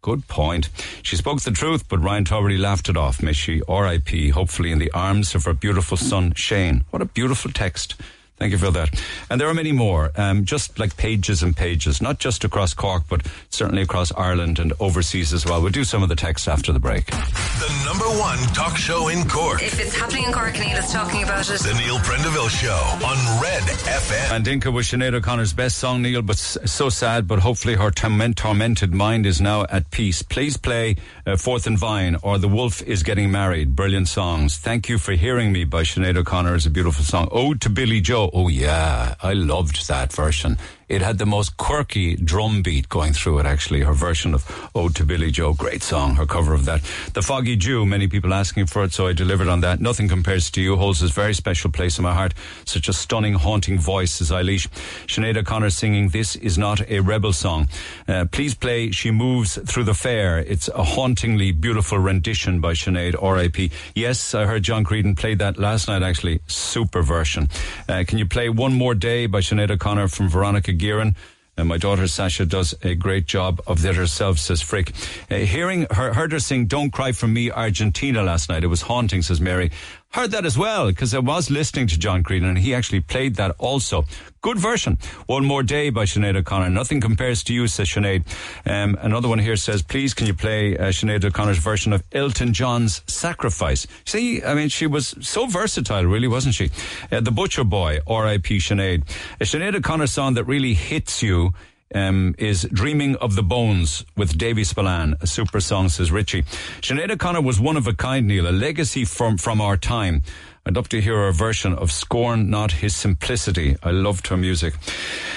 Good 0.04 0.28
point. 0.28 0.68
She 1.02 1.16
spoke 1.16 1.40
the 1.40 1.50
truth, 1.50 1.88
but 1.88 1.98
Ryan 1.98 2.26
Tubridy 2.26 2.58
laughed 2.58 2.90
it 2.90 2.96
off. 2.98 3.22
May 3.22 3.32
she 3.32 3.62
R.I.P. 3.66 4.28
hopefully 4.28 4.70
in 4.70 4.78
the 4.78 4.92
arms 4.92 5.34
of 5.34 5.46
her 5.46 5.54
beautiful 5.54 5.96
son, 5.96 6.34
Shane. 6.36 6.84
What 6.90 7.00
a 7.00 7.06
beautiful 7.06 7.50
text. 7.50 7.94
Thank 8.36 8.50
you 8.50 8.58
for 8.58 8.72
that. 8.72 9.00
And 9.30 9.40
there 9.40 9.48
are 9.48 9.54
many 9.54 9.70
more, 9.70 10.10
um, 10.16 10.44
just 10.44 10.78
like 10.78 10.96
pages 10.96 11.42
and 11.42 11.56
pages, 11.56 12.02
not 12.02 12.18
just 12.18 12.42
across 12.44 12.74
Cork, 12.74 13.04
but 13.08 13.24
certainly 13.48 13.82
across 13.82 14.12
Ireland 14.12 14.58
and 14.58 14.72
overseas 14.80 15.32
as 15.32 15.46
well. 15.46 15.62
We'll 15.62 15.70
do 15.70 15.84
some 15.84 16.02
of 16.02 16.08
the 16.08 16.16
text 16.16 16.48
after 16.48 16.72
the 16.72 16.80
break. 16.80 17.06
The 17.06 17.82
number 17.86 18.06
one 18.20 18.38
talk 18.52 18.76
show 18.76 19.06
in 19.08 19.28
Cork. 19.28 19.62
If 19.62 19.78
it's 19.78 19.94
happening 19.94 20.24
in 20.24 20.32
Cork, 20.32 20.54
Neil 20.54 20.76
is 20.76 20.90
talking 20.92 21.22
about 21.22 21.48
it. 21.48 21.60
The 21.60 21.74
Neil 21.74 21.98
Prendeville 21.98 22.48
Show 22.50 23.06
on 23.06 23.40
Red 23.40 23.62
FM. 23.62 24.28
Mandinka 24.44 24.72
was 24.72 24.88
Sinead 24.88 25.14
O'Connor's 25.14 25.52
best 25.52 25.78
song, 25.78 26.02
Neil, 26.02 26.20
but 26.20 26.36
so 26.36 26.88
sad, 26.88 27.28
but 27.28 27.38
hopefully 27.38 27.74
her 27.76 27.92
torment, 27.92 28.36
tormented 28.36 28.92
mind 28.92 29.26
is 29.26 29.40
now 29.40 29.64
at 29.70 29.90
peace. 29.92 30.22
Please 30.22 30.56
play 30.56 30.96
uh, 31.24 31.36
Fourth 31.36 31.68
and 31.68 31.78
Vine 31.78 32.16
or 32.22 32.38
The 32.38 32.48
Wolf 32.48 32.82
is 32.82 33.04
Getting 33.04 33.30
Married. 33.30 33.76
Brilliant 33.76 34.08
songs. 34.08 34.56
Thank 34.58 34.88
you 34.88 34.98
for 34.98 35.12
hearing 35.12 35.52
me 35.52 35.62
by 35.62 35.82
Sinead 35.84 36.16
O'Connor 36.16 36.56
is 36.56 36.66
a 36.66 36.70
beautiful 36.70 37.04
song. 37.04 37.28
Ode 37.30 37.60
to 37.60 37.70
Billy 37.70 38.00
Joe. 38.00 38.23
Oh, 38.24 38.30
oh, 38.32 38.48
yeah. 38.48 39.16
I 39.22 39.34
loved 39.34 39.86
that 39.88 40.10
version. 40.10 40.56
It 40.88 41.02
had 41.02 41.18
the 41.18 41.26
most 41.26 41.56
quirky 41.56 42.16
drum 42.16 42.62
beat 42.62 42.88
going 42.88 43.12
through 43.12 43.38
it, 43.38 43.46
actually. 43.46 43.80
Her 43.80 43.92
version 43.92 44.34
of 44.34 44.70
Ode 44.74 44.94
to 44.96 45.04
Billy 45.04 45.30
Joe. 45.30 45.54
Great 45.54 45.82
song, 45.82 46.16
her 46.16 46.26
cover 46.26 46.54
of 46.54 46.64
that. 46.66 46.82
The 47.14 47.22
Foggy 47.22 47.56
Dew, 47.56 47.86
many 47.86 48.06
people 48.08 48.34
asking 48.34 48.66
for 48.66 48.84
it, 48.84 48.92
so 48.92 49.06
I 49.06 49.12
delivered 49.12 49.48
on 49.48 49.60
that. 49.60 49.80
Nothing 49.80 50.08
Compares 50.08 50.50
to 50.52 50.60
You 50.60 50.76
holds 50.76 51.00
this 51.00 51.10
very 51.10 51.34
special 51.34 51.70
place 51.70 51.98
in 51.98 52.04
my 52.04 52.12
heart. 52.12 52.34
Such 52.64 52.88
a 52.88 52.92
stunning, 52.92 53.34
haunting 53.34 53.78
voice, 53.78 54.12
says 54.12 54.30
Eilish. 54.30 54.68
Sinead 55.06 55.36
O'Connor 55.36 55.70
singing 55.70 56.10
This 56.10 56.36
Is 56.36 56.58
Not 56.58 56.88
a 56.88 57.00
Rebel 57.00 57.32
Song. 57.32 57.68
Uh, 58.06 58.26
please 58.30 58.54
play 58.54 58.90
She 58.90 59.10
Moves 59.10 59.58
Through 59.66 59.84
the 59.84 59.94
Fair. 59.94 60.38
It's 60.38 60.68
a 60.68 60.84
hauntingly 60.84 61.52
beautiful 61.52 61.98
rendition 61.98 62.60
by 62.60 62.74
Sinead, 62.74 63.20
R.I.P. 63.20 63.70
Yes, 63.94 64.34
I 64.34 64.44
heard 64.44 64.62
John 64.62 64.84
Creedon 64.84 65.16
play 65.16 65.34
that 65.34 65.58
last 65.58 65.88
night, 65.88 66.02
actually. 66.02 66.40
Super 66.46 67.02
version. 67.02 67.48
Uh, 67.88 68.04
can 68.06 68.18
you 68.18 68.26
play 68.26 68.48
One 68.48 68.74
More 68.74 68.94
Day 68.94 69.26
by 69.26 69.40
Sinead 69.40 69.70
O'Connor 69.70 70.08
from 70.08 70.28
Veronica 70.28 70.72
Guerin. 70.74 71.16
And 71.56 71.68
my 71.68 71.78
daughter 71.78 72.08
Sasha 72.08 72.46
does 72.46 72.74
a 72.82 72.96
great 72.96 73.26
job 73.26 73.60
of 73.66 73.82
that 73.82 73.94
herself, 73.94 74.38
says 74.38 74.60
Frick. 74.60 74.92
Uh, 75.30 75.36
hearing 75.36 75.86
her, 75.92 76.12
heard 76.12 76.32
her 76.32 76.40
sing 76.40 76.66
Don't 76.66 76.90
Cry 76.90 77.12
for 77.12 77.28
Me 77.28 77.48
Argentina 77.50 78.24
last 78.24 78.48
night. 78.48 78.64
It 78.64 78.68
was 78.68 78.82
haunting, 78.82 79.22
says 79.22 79.40
Mary. 79.40 79.70
Heard 80.14 80.30
that 80.30 80.46
as 80.46 80.56
well, 80.56 80.86
because 80.86 81.12
I 81.12 81.18
was 81.18 81.50
listening 81.50 81.88
to 81.88 81.98
John 81.98 82.22
Creedon 82.22 82.44
and 82.44 82.56
he 82.56 82.72
actually 82.72 83.00
played 83.00 83.34
that 83.34 83.56
also. 83.58 84.04
Good 84.42 84.58
version. 84.60 84.96
One 85.26 85.44
More 85.44 85.64
Day 85.64 85.90
by 85.90 86.04
Sinead 86.04 86.36
O'Connor. 86.36 86.70
Nothing 86.70 87.00
compares 87.00 87.42
to 87.42 87.52
you, 87.52 87.66
says 87.66 87.88
Sinead. 87.88 88.24
Um, 88.64 88.96
another 89.00 89.26
one 89.26 89.40
here 89.40 89.56
says, 89.56 89.82
please 89.82 90.14
can 90.14 90.28
you 90.28 90.34
play 90.34 90.78
uh, 90.78 90.92
Sinead 90.92 91.24
O'Connor's 91.24 91.58
version 91.58 91.92
of 91.92 92.04
Elton 92.12 92.52
John's 92.52 93.02
Sacrifice? 93.08 93.88
See, 94.04 94.40
I 94.44 94.54
mean, 94.54 94.68
she 94.68 94.86
was 94.86 95.16
so 95.20 95.46
versatile, 95.46 96.04
really, 96.04 96.28
wasn't 96.28 96.54
she? 96.54 96.70
Uh, 97.10 97.18
the 97.18 97.32
Butcher 97.32 97.64
Boy, 97.64 97.98
R.I.P. 98.06 98.58
Sinead. 98.58 99.02
A 99.40 99.44
Sinead 99.44 99.74
O'Connor 99.74 100.06
song 100.06 100.34
that 100.34 100.44
really 100.44 100.74
hits 100.74 101.24
you 101.24 101.54
um, 101.94 102.34
is 102.38 102.68
Dreaming 102.72 103.16
of 103.16 103.36
the 103.36 103.42
Bones 103.42 104.04
with 104.16 104.36
Davy 104.36 104.64
Spillane, 104.64 105.14
a 105.20 105.26
super 105.26 105.60
song, 105.60 105.88
says 105.88 106.10
Richie. 106.10 106.42
Sinead 106.82 107.10
O'Connor 107.10 107.40
was 107.40 107.58
one 107.58 107.76
of 107.76 107.86
a 107.86 107.94
kind, 107.94 108.26
Neil, 108.26 108.48
a 108.48 108.50
legacy 108.50 109.04
from, 109.04 109.38
from 109.38 109.60
our 109.60 109.76
time. 109.76 110.22
I'd 110.66 110.76
love 110.76 110.88
to 110.88 111.00
hear 111.02 111.26
a 111.26 111.32
version 111.32 111.74
of 111.74 111.92
Scorn 111.92 112.48
Not 112.48 112.72
His 112.72 112.96
Simplicity. 112.96 113.76
I 113.82 113.90
loved 113.90 114.28
her 114.28 114.36
music. 114.38 114.72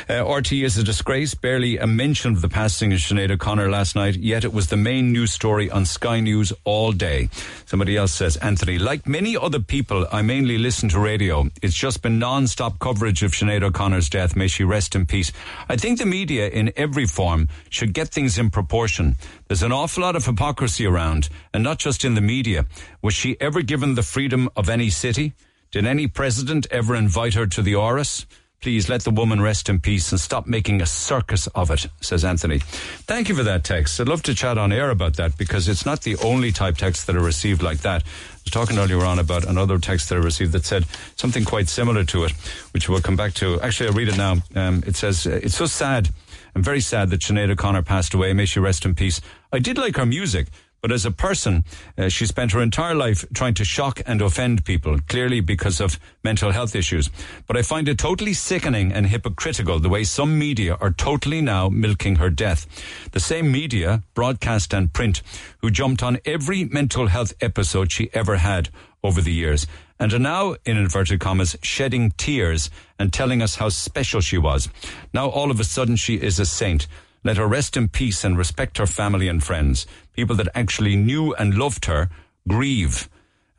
Uh, 0.08 0.24
RTE 0.24 0.64
is 0.64 0.78
a 0.78 0.84
disgrace, 0.86 1.36
barely 1.36 1.78
a 1.78 1.86
mention 1.86 2.32
of 2.32 2.40
the 2.40 2.48
passing 2.48 2.94
of 2.94 3.00
Sinead 3.00 3.30
O'Connor 3.30 3.70
last 3.70 3.94
night, 3.94 4.16
yet 4.16 4.46
it 4.46 4.54
was 4.54 4.68
the 4.68 4.78
main 4.78 5.12
news 5.12 5.34
story 5.34 5.70
on 5.70 5.84
Sky 5.84 6.22
News 6.22 6.54
all 6.64 6.94
day. 6.94 7.28
Somebody 7.66 7.98
else 7.98 8.14
says, 8.14 8.38
Anthony, 8.38 8.80
like 8.80 9.06
many 9.06 9.36
other 9.36 9.60
people, 9.60 10.08
I 10.14 10.22
mainly 10.22 10.58
listen 10.58 10.88
to 10.90 11.00
radio. 11.02 11.50
It's 11.62 11.76
just 11.76 12.02
been 12.02 12.20
non-stop 12.20 12.80
coverage 12.80 13.22
of 13.22 13.32
Sinead 13.34 13.64
O'Connor's 13.64 14.10
death. 14.10 14.34
May 14.34 14.48
she 14.48 14.64
rest 14.64 14.96
in 14.96 15.06
peace. 15.06 15.34
I 15.68 15.76
think 15.76 16.00
the 16.00 16.06
media 16.06 16.48
in 16.48 16.72
every 16.78 17.06
form 17.06 17.50
should 17.70 17.92
get 17.92 18.08
things 18.08 18.38
in 18.38 18.50
proportion. 18.50 19.18
There's 19.48 19.64
an 19.64 19.72
awful 19.72 20.04
lot 20.04 20.16
of 20.16 20.26
hypocrisy 20.26 20.86
around, 20.86 21.30
and 21.54 21.64
not 21.64 21.80
just 21.80 22.04
in 22.04 22.16
the 22.16 22.22
media. 22.22 22.66
Was 23.02 23.14
she 23.14 23.40
ever 23.40 23.62
given 23.62 23.96
the 23.96 24.04
freedom 24.04 24.50
of 24.56 24.70
any 24.70 24.90
city? 24.90 25.34
Did 25.72 25.86
any 25.86 26.08
president 26.08 26.68
ever 26.70 26.96
invite 26.96 27.34
her 27.34 27.48
to 27.48 27.62
the 27.62 27.74
Áras? 27.74 28.26
Please 28.60 28.90
let 28.90 29.02
the 29.04 29.12
woman 29.12 29.40
rest 29.40 29.70
in 29.70 29.80
peace 29.80 30.12
and 30.12 30.20
stop 30.20 30.48
making 30.48 30.82
a 30.82 30.86
circus 30.86 31.46
of 31.48 31.70
it, 31.70 31.86
says 32.02 32.26
Anthony. 32.26 32.58
Thank 32.60 33.30
you 33.30 33.36
for 33.36 33.44
that 33.44 33.64
text. 33.64 34.00
I'd 34.00 34.08
love 34.08 34.24
to 34.24 34.34
chat 34.34 34.58
on 34.58 34.72
air 34.72 34.90
about 34.90 35.16
that 35.18 35.38
because 35.38 35.68
it's 35.68 35.86
not 35.86 36.02
the 36.02 36.18
only 36.18 36.52
type 36.52 36.76
text 36.76 37.06
that 37.06 37.16
are 37.16 37.22
received 37.22 37.62
like 37.62 37.80
that. 37.80 38.02
I 38.02 38.06
was 38.46 38.52
talking 38.52 38.80
earlier 38.80 39.06
on 39.06 39.20
about 39.20 39.46
another 39.46 39.78
text 39.78 40.10
that 40.10 40.16
I 40.16 40.20
received 40.20 40.54
that 40.54 40.66
said 40.66 40.86
something 41.16 41.46
quite 41.46 41.70
similar 41.70 42.04
to 42.06 42.24
it, 42.24 42.32
which 42.72 42.90
we'll 42.90 43.00
come 43.00 43.16
back 43.16 43.36
to. 43.36 43.62
Actually, 43.62 43.90
I'll 43.90 43.96
read 43.96 44.10
it 44.10 44.18
now. 44.18 44.38
Um, 44.56 44.84
it 44.88 44.96
says, 44.96 45.28
It's 45.28 45.56
so 45.56 45.68
sad. 45.68 46.10
I'm 46.56 46.64
very 46.64 46.82
sad 46.82 47.12
that 47.12 47.20
Sinead 47.20 47.52
O'Connor 47.52 47.84
passed 47.84 48.16
away. 48.16 48.34
May 48.34 48.46
she 48.46 48.60
rest 48.60 48.86
in 48.86 48.96
peace. 48.96 49.22
I 49.52 49.60
did 49.60 49.78
like 49.78 49.96
her 49.98 50.06
music. 50.06 50.48
But 50.80 50.92
as 50.92 51.06
a 51.06 51.12
person, 51.12 51.64
uh, 51.98 52.08
she 52.08 52.28
spent 52.28 52.52
her 52.52 52.62
entire 52.62 52.94
life 52.94 53.26
trying 53.34 53.56
to 53.56 53.66
shock 53.66 54.00
and 54.06 54.22
offend 54.22 54.64
people, 54.64 55.00
clearly 55.08 55.40
because 55.40 55.82
of 55.82 56.00
mental 56.24 56.52
health 56.52 56.76
issues. 56.76 57.10
But 57.48 57.58
I 57.58 57.64
find 57.64 57.90
it 57.90 57.98
totally 57.98 58.34
sickening 58.34 58.94
and 58.94 59.08
hypocritical 59.08 59.80
the 59.80 59.90
way 59.90 60.04
some 60.04 60.38
media 60.38 60.78
are 60.80 60.92
totally 60.92 61.42
now 61.42 61.68
milking 61.68 62.18
her 62.18 62.30
death. 62.30 62.68
The 63.12 63.20
same 63.20 63.52
media, 63.52 64.04
broadcast 64.14 64.72
and 64.72 64.94
print, 64.94 65.24
who 65.62 65.72
jumped 65.72 66.04
on 66.04 66.20
every 66.26 66.66
mental 66.66 67.08
health 67.08 67.34
episode 67.42 67.92
she 67.92 68.12
ever 68.14 68.38
had 68.38 68.70
over 69.04 69.20
the 69.20 69.34
years 69.34 69.66
and 70.00 70.14
are 70.14 70.20
now, 70.20 70.56
in 70.64 70.78
inverted 70.78 71.20
commas, 71.20 71.56
shedding 71.64 72.12
tears 72.18 72.70
and 73.00 73.12
telling 73.12 73.42
us 73.42 73.56
how 73.56 73.70
special 73.70 74.22
she 74.22 74.38
was. 74.38 74.70
Now 75.14 75.30
all 75.30 75.50
of 75.50 75.60
a 75.60 75.64
sudden 75.64 75.96
she 75.96 76.16
is 76.16 76.40
a 76.40 76.46
saint. 76.46 76.88
Let 77.24 77.38
her 77.38 77.48
rest 77.48 77.76
in 77.76 77.90
peace 77.90 78.24
and 78.24 78.38
respect 78.38 78.78
her 78.78 78.88
family 78.88 79.28
and 79.28 79.44
friends. 79.44 79.86
People 80.14 80.36
that 80.38 80.50
actually 80.56 80.96
knew 80.96 81.34
and 81.36 81.58
loved 81.58 81.86
her 81.86 82.10
grieve. 82.48 83.10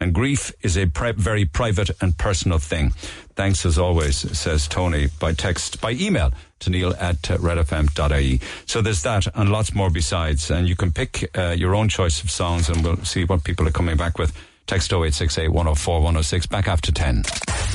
And 0.00 0.14
grief 0.14 0.52
is 0.62 0.78
a 0.78 0.86
pri- 0.86 1.12
very 1.12 1.44
private 1.44 1.90
and 2.00 2.16
personal 2.16 2.58
thing. 2.58 2.90
Thanks 3.34 3.66
as 3.66 3.78
always, 3.78 4.16
says 4.38 4.68
Tony, 4.68 5.08
by 5.18 5.32
text, 5.32 5.80
by 5.80 5.92
email 5.92 6.32
to 6.60 6.70
neil 6.70 6.94
at 6.98 7.22
redfm.ie. 7.22 8.40
So 8.66 8.80
there's 8.80 9.02
that 9.02 9.26
and 9.34 9.50
lots 9.50 9.74
more 9.74 9.90
besides. 9.90 10.50
And 10.50 10.68
you 10.68 10.76
can 10.76 10.92
pick 10.92 11.36
uh, 11.36 11.50
your 11.50 11.74
own 11.74 11.88
choice 11.88 12.22
of 12.22 12.30
songs 12.30 12.68
and 12.68 12.84
we'll 12.84 13.04
see 13.04 13.24
what 13.24 13.44
people 13.44 13.66
are 13.66 13.72
coming 13.72 13.96
back 13.96 14.18
with. 14.18 14.32
Text 14.68 14.92
0868 14.92 15.48
104 15.48 15.94
106. 15.96 16.46
Back 16.46 16.68
after 16.68 16.92
10. 16.92 17.22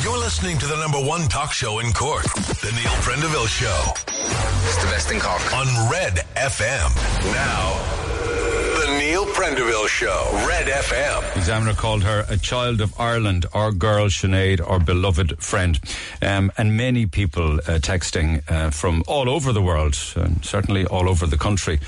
You're 0.03 0.19
listening 0.19 0.59
to 0.59 0.67
the 0.67 0.75
number 0.75 0.99
one 0.99 1.27
talk 1.27 1.51
show 1.51 1.79
in 1.79 1.91
Cork, 1.91 2.21
The 2.23 2.71
Neil 2.75 2.93
Prendeville 3.01 3.47
Show. 3.47 3.93
It's 4.67 4.77
the 4.77 4.91
best 4.91 5.11
in 5.11 5.19
Cork. 5.19 5.41
On 5.55 5.89
Red 5.91 6.17
FM. 6.35 6.93
Now, 7.33 7.73
The 8.79 8.99
Neil 8.99 9.25
Prendeville 9.25 9.87
Show. 9.87 10.29
Red 10.47 10.67
FM. 10.67 11.35
Examiner 11.35 11.73
called 11.73 12.03
her 12.03 12.25
a 12.29 12.37
child 12.37 12.79
of 12.79 12.93
Ireland, 12.99 13.47
our 13.55 13.71
girl 13.71 14.05
Sinead, 14.05 14.61
our 14.61 14.79
beloved 14.79 15.39
friend. 15.39 15.79
Um, 16.21 16.51
and 16.59 16.77
many 16.77 17.07
people 17.07 17.55
uh, 17.55 17.79
texting 17.79 18.43
uh, 18.51 18.69
from 18.69 19.03
all 19.07 19.31
over 19.31 19.51
the 19.51 19.63
world, 19.63 19.97
and 20.15 20.45
certainly 20.45 20.85
all 20.85 21.09
over 21.09 21.25
the 21.25 21.39
country. 21.39 21.79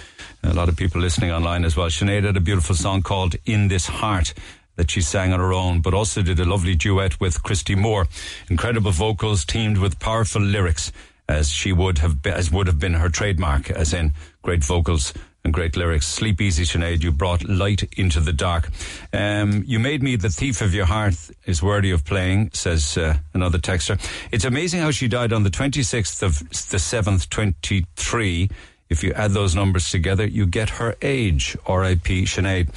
A 0.42 0.54
lot 0.56 0.68
of 0.68 0.76
people 0.76 1.00
listening 1.00 1.30
online 1.32 1.64
as 1.64 1.78
well. 1.78 1.90
Sinead 1.90 2.24
had 2.24 2.38
a 2.38 2.42
beautiful 2.42 2.74
song 2.74 3.04
called 3.04 3.36
In 3.46 3.68
This 3.68 3.86
Heart 3.86 4.34
that 4.76 4.92
she 4.92 5.02
sang 5.02 5.34
on 5.34 5.40
her 5.40 5.54
own, 5.54 5.82
but 5.82 5.94
also 5.94 6.22
did 6.22 6.40
a 6.40 6.46
lovely 6.46 6.76
duet 6.76 7.20
with 7.20 7.44
Christy 7.44 7.76
Moore. 7.76 8.08
Incredible 8.50 8.92
vocals 8.92 9.46
teamed 9.46 9.78
with 9.78 10.00
powerful 10.00 10.42
lyrics, 10.42 10.92
as 11.28 11.50
she 11.50 11.74
would 11.74 12.00
have 12.00 12.22
been, 12.22 12.34
as 12.34 12.52
would 12.52 12.68
have 12.68 12.80
been 12.80 12.94
her 12.94 13.10
trademark, 13.10 13.70
as 13.70 13.94
in 13.94 14.14
great 14.42 14.64
vocals 14.64 15.14
and 15.46 15.54
great 15.54 15.78
lyrics. 15.78 16.08
Sleep 16.08 16.42
easy, 16.42 16.64
Sinead. 16.64 17.04
You 17.04 17.12
brought 17.12 17.48
light 17.48 17.84
into 17.98 18.20
the 18.20 18.34
dark. 18.34 18.70
Um, 19.14 19.64
you 19.66 19.80
made 19.80 20.02
me 20.04 20.16
the 20.16 20.30
thief 20.30 20.62
of 20.62 20.74
your 20.74 20.86
heart 20.86 21.16
is 21.46 21.62
worthy 21.62 21.92
of 21.92 22.04
playing, 22.04 22.50
says 22.54 22.98
uh, 22.98 23.18
another 23.34 23.60
texter. 23.60 24.00
It's 24.32 24.44
amazing 24.44 24.82
how 24.82 24.92
she 24.92 25.08
died 25.08 25.32
on 25.32 25.44
the 25.44 25.52
26th 25.52 26.24
of 26.24 26.40
the 26.40 26.78
7th, 26.78 27.30
23. 27.30 28.50
If 28.88 29.04
you 29.04 29.14
add 29.14 29.32
those 29.32 29.56
numbers 29.56 29.90
together, 29.90 30.26
you 30.26 30.46
get 30.46 30.70
her 30.72 30.96
age. 31.02 31.58
R.I.P. 31.66 32.26
Sinead. 32.26 32.70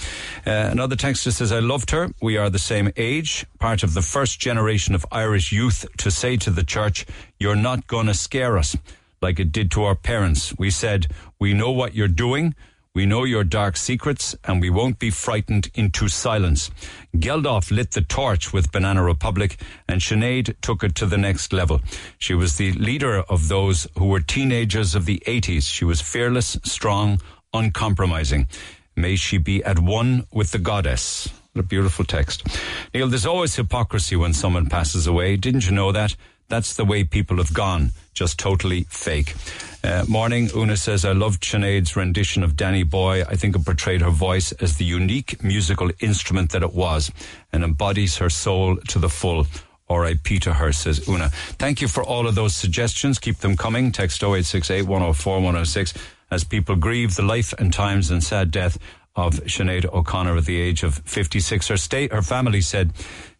Uh, 0.46 0.70
another 0.70 0.96
texter 0.96 1.30
says, 1.32 1.52
I 1.52 1.58
loved 1.58 1.90
her. 1.90 2.08
We 2.22 2.38
are 2.38 2.48
the 2.48 2.58
same 2.58 2.90
age, 2.96 3.44
part 3.58 3.82
of 3.82 3.92
the 3.92 4.00
first 4.02 4.40
generation 4.40 4.94
of 4.94 5.04
Irish 5.12 5.52
youth 5.52 5.84
to 5.98 6.10
say 6.10 6.36
to 6.38 6.50
the 6.50 6.64
church, 6.64 7.04
you're 7.38 7.56
not 7.56 7.86
gonna 7.86 8.14
scare 8.14 8.56
us 8.56 8.76
like 9.20 9.38
it 9.38 9.52
did 9.52 9.70
to 9.72 9.84
our 9.84 9.94
parents. 9.94 10.54
We 10.58 10.70
said, 10.70 11.08
we 11.38 11.52
know 11.52 11.70
what 11.70 11.94
you're 11.94 12.08
doing. 12.08 12.54
We 12.98 13.06
know 13.06 13.22
your 13.22 13.44
dark 13.44 13.76
secrets 13.76 14.34
and 14.42 14.60
we 14.60 14.70
won't 14.70 14.98
be 14.98 15.10
frightened 15.10 15.70
into 15.76 16.08
silence. 16.08 16.68
Geldof 17.14 17.70
lit 17.70 17.92
the 17.92 18.00
torch 18.00 18.52
with 18.52 18.72
Banana 18.72 19.04
Republic 19.04 19.56
and 19.88 20.00
Sinead 20.00 20.56
took 20.62 20.82
it 20.82 20.96
to 20.96 21.06
the 21.06 21.16
next 21.16 21.52
level. 21.52 21.80
She 22.18 22.34
was 22.34 22.56
the 22.56 22.72
leader 22.72 23.20
of 23.28 23.46
those 23.46 23.86
who 23.96 24.06
were 24.06 24.18
teenagers 24.18 24.96
of 24.96 25.04
the 25.04 25.22
80s. 25.28 25.72
She 25.72 25.84
was 25.84 26.00
fearless, 26.00 26.58
strong, 26.64 27.20
uncompromising. 27.54 28.48
May 28.96 29.14
she 29.14 29.38
be 29.38 29.62
at 29.62 29.78
one 29.78 30.26
with 30.32 30.50
the 30.50 30.58
goddess. 30.58 31.28
What 31.52 31.66
a 31.66 31.68
beautiful 31.68 32.04
text. 32.04 32.48
Neil, 32.92 33.06
there's 33.06 33.26
always 33.26 33.54
hypocrisy 33.54 34.16
when 34.16 34.32
someone 34.32 34.66
passes 34.66 35.06
away. 35.06 35.36
Didn't 35.36 35.66
you 35.66 35.72
know 35.72 35.92
that? 35.92 36.16
That's 36.48 36.74
the 36.74 36.84
way 36.84 37.04
people 37.04 37.36
have 37.36 37.54
gone. 37.54 37.92
Just 38.12 38.40
totally 38.40 38.86
fake. 38.90 39.36
Uh, 39.84 40.04
morning, 40.08 40.50
Una 40.56 40.76
says, 40.76 41.04
I 41.04 41.12
loved 41.12 41.42
Sinead's 41.42 41.94
rendition 41.94 42.42
of 42.42 42.56
Danny 42.56 42.82
Boy. 42.82 43.22
I 43.22 43.36
think 43.36 43.54
it 43.54 43.64
portrayed 43.64 44.00
her 44.00 44.10
voice 44.10 44.50
as 44.52 44.76
the 44.76 44.84
unique 44.84 45.42
musical 45.42 45.90
instrument 46.00 46.50
that 46.50 46.62
it 46.62 46.74
was 46.74 47.12
and 47.52 47.62
embodies 47.62 48.16
her 48.18 48.28
soul 48.28 48.76
to 48.88 48.98
the 48.98 49.08
full. 49.08 49.46
R.I.P. 49.90 50.40
to 50.40 50.52
her, 50.52 50.70
says 50.72 51.08
Una. 51.08 51.30
Thank 51.30 51.80
you 51.80 51.88
for 51.88 52.02
all 52.02 52.26
of 52.26 52.34
those 52.34 52.54
suggestions. 52.54 53.18
Keep 53.18 53.38
them 53.38 53.56
coming. 53.56 53.90
Text 53.90 54.22
0868 54.22 54.82
104 54.82 55.34
106 55.36 55.94
as 56.30 56.44
people 56.44 56.76
grieve 56.76 57.14
the 57.14 57.22
life 57.22 57.54
and 57.58 57.72
times 57.72 58.10
and 58.10 58.22
sad 58.22 58.50
death 58.50 58.76
of 59.16 59.36
Sinead 59.44 59.90
O'Connor 59.92 60.36
at 60.36 60.44
the 60.44 60.60
age 60.60 60.82
of 60.82 60.98
56. 61.06 61.68
Her 61.68 61.76
state, 61.78 62.12
her 62.12 62.20
family 62.20 62.60
said, 62.60 62.92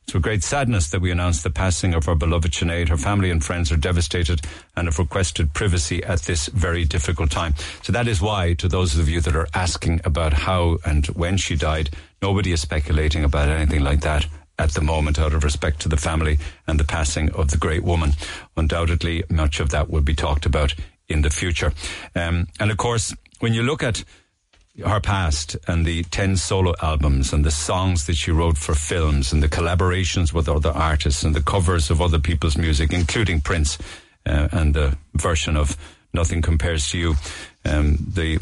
it's 0.09 0.15
with 0.15 0.23
great 0.23 0.43
sadness 0.43 0.89
that 0.89 1.03
we 1.03 1.11
announce 1.11 1.43
the 1.43 1.51
passing 1.51 1.93
of 1.93 2.09
our 2.09 2.15
beloved 2.15 2.51
Sinead. 2.51 2.89
Her 2.89 2.97
family 2.97 3.31
and 3.31 3.45
friends 3.45 3.71
are 3.71 3.77
devastated 3.77 4.41
and 4.75 4.89
have 4.89 4.99
requested 4.99 5.53
privacy 5.53 6.03
at 6.03 6.23
this 6.23 6.47
very 6.47 6.87
difficult 6.87 7.31
time. 7.31 7.55
So 7.83 7.93
that 7.93 8.09
is 8.09 8.23
why, 8.23 8.55
to 8.55 8.69
those 8.69 8.97
of 8.97 9.11
you 9.11 9.21
that 9.21 9.37
are 9.37 9.49
asking 9.53 10.01
about 10.07 10.33
how 10.33 10.79
and 10.87 11.05
when 11.09 11.37
she 11.37 11.57
died, 11.57 11.91
nobody 12.23 12.53
is 12.53 12.63
speculating 12.63 13.23
about 13.23 13.51
anything 13.51 13.85
like 13.85 14.01
that 14.01 14.27
at 14.59 14.71
the 14.71 14.81
moment 14.81 15.19
out 15.19 15.35
of 15.35 15.45
respect 15.45 15.81
to 15.81 15.91
the 15.91 15.99
family 15.99 16.39
and 16.67 16.81
the 16.81 16.85
passing 16.85 17.31
of 17.33 17.51
the 17.51 17.59
great 17.59 17.85
woman. 17.85 18.13
Undoubtedly, 18.57 19.25
much 19.29 19.61
of 19.61 19.69
that 19.69 19.91
will 19.91 20.01
be 20.01 20.15
talked 20.15 20.47
about 20.47 20.75
in 21.11 21.21
the 21.21 21.29
future. 21.29 21.75
Um, 22.15 22.47
and 22.59 22.71
of 22.71 22.79
course, 22.79 23.15
when 23.41 23.53
you 23.53 23.63
look 23.63 23.83
at 23.83 24.05
her 24.85 25.01
past 25.01 25.57
and 25.67 25.85
the 25.85 26.05
10 26.05 26.37
solo 26.37 26.75
albums 26.83 27.33
and 27.33 27.45
the 27.45 27.51
songs 27.51 28.07
that 28.07 28.17
she 28.17 28.31
wrote 28.31 28.57
for 28.57 28.75
films 28.75 29.33
and 29.33 29.43
the 29.43 29.49
collaborations 29.49 30.33
with 30.33 30.49
other 30.49 30.71
artists 30.71 31.25
and 31.25 31.35
the 31.35 31.43
covers 31.43 31.91
of 31.91 32.01
other 32.01 32.19
people's 32.19 32.57
music, 32.57 32.93
including 32.93 33.41
Prince 33.41 33.79
uh, 34.27 34.49
and 34.53 34.75
the 34.75 34.97
version 35.15 35.57
of 35.57 35.77
Nothing 36.13 36.43
Compares 36.43 36.91
to 36.91 36.99
You. 36.99 37.15
Um, 37.65 37.99
the 38.15 38.39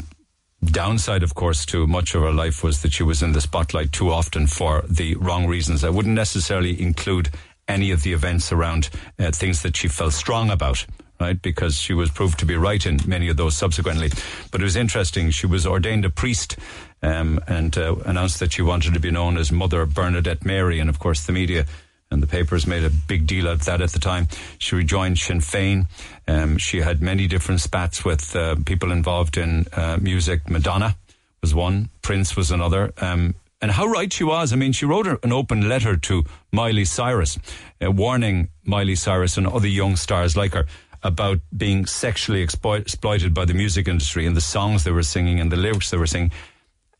downside, 0.63 1.23
of 1.23 1.35
course, 1.35 1.65
to 1.67 1.87
much 1.87 2.15
of 2.15 2.21
her 2.21 2.31
life 2.31 2.63
was 2.63 2.81
that 2.81 2.93
she 2.93 3.03
was 3.03 3.21
in 3.21 3.31
the 3.31 3.41
spotlight 3.41 3.91
too 3.91 4.11
often 4.11 4.47
for 4.47 4.83
the 4.87 5.15
wrong 5.15 5.47
reasons. 5.47 5.83
I 5.83 5.89
wouldn't 5.89 6.15
necessarily 6.15 6.81
include 6.81 7.29
any 7.67 7.91
of 7.91 8.03
the 8.03 8.13
events 8.13 8.51
around 8.51 8.89
uh, 9.19 9.31
things 9.31 9.61
that 9.63 9.75
she 9.75 9.87
felt 9.87 10.13
strong 10.13 10.49
about 10.49 10.85
right? 11.19 11.41
Because 11.41 11.79
she 11.79 11.93
was 11.93 12.09
proved 12.09 12.39
to 12.39 12.45
be 12.45 12.55
right 12.55 12.85
in 12.85 12.99
many 13.05 13.27
of 13.29 13.37
those 13.37 13.55
subsequently. 13.55 14.09
But 14.51 14.61
it 14.61 14.63
was 14.63 14.75
interesting. 14.75 15.31
She 15.31 15.47
was 15.47 15.65
ordained 15.65 16.05
a 16.05 16.09
priest 16.09 16.57
um, 17.01 17.39
and 17.47 17.77
uh, 17.77 17.95
announced 18.05 18.39
that 18.39 18.53
she 18.53 18.61
wanted 18.61 18.93
to 18.93 18.99
be 18.99 19.11
known 19.11 19.37
as 19.37 19.51
Mother 19.51 19.85
Bernadette 19.85 20.45
Mary. 20.45 20.79
And 20.79 20.89
of 20.89 20.99
course, 20.99 21.25
the 21.25 21.33
media 21.33 21.65
and 22.09 22.23
the 22.23 22.27
papers 22.27 22.65
made 22.65 22.83
a 22.83 22.89
big 22.89 23.27
deal 23.27 23.47
of 23.47 23.65
that 23.65 23.81
at 23.81 23.91
the 23.91 23.99
time. 23.99 24.27
She 24.57 24.75
rejoined 24.75 25.19
Sinn 25.19 25.39
Féin. 25.39 25.87
Um, 26.27 26.57
she 26.57 26.81
had 26.81 27.01
many 27.01 27.27
different 27.27 27.61
spats 27.61 28.05
with 28.05 28.35
uh, 28.35 28.55
people 28.65 28.91
involved 28.91 29.37
in 29.37 29.65
uh, 29.73 29.97
music. 29.99 30.49
Madonna 30.49 30.95
was 31.41 31.53
one, 31.53 31.89
Prince 32.01 32.35
was 32.35 32.51
another. 32.51 32.93
Um, 32.99 33.35
and 33.61 33.71
how 33.71 33.87
right 33.87 34.11
she 34.11 34.23
was. 34.23 34.53
I 34.53 34.55
mean, 34.55 34.71
she 34.71 34.85
wrote 34.85 35.07
an 35.07 35.33
open 35.33 35.67
letter 35.67 35.97
to 35.97 36.23
Miley 36.51 36.85
Cyrus, 36.85 37.39
uh, 37.83 37.91
warning 37.91 38.49
Miley 38.63 38.95
Cyrus 38.95 39.35
and 39.37 39.47
other 39.47 39.67
young 39.67 39.95
stars 39.95 40.37
like 40.37 40.53
her 40.53 40.65
about 41.03 41.39
being 41.55 41.85
sexually 41.85 42.41
exploit, 42.41 42.81
exploited 42.81 43.33
by 43.33 43.45
the 43.45 43.53
music 43.53 43.87
industry 43.87 44.25
and 44.25 44.35
the 44.35 44.41
songs 44.41 44.83
they 44.83 44.91
were 44.91 45.03
singing 45.03 45.39
and 45.39 45.51
the 45.51 45.57
lyrics 45.57 45.89
they 45.89 45.97
were 45.97 46.07
singing. 46.07 46.31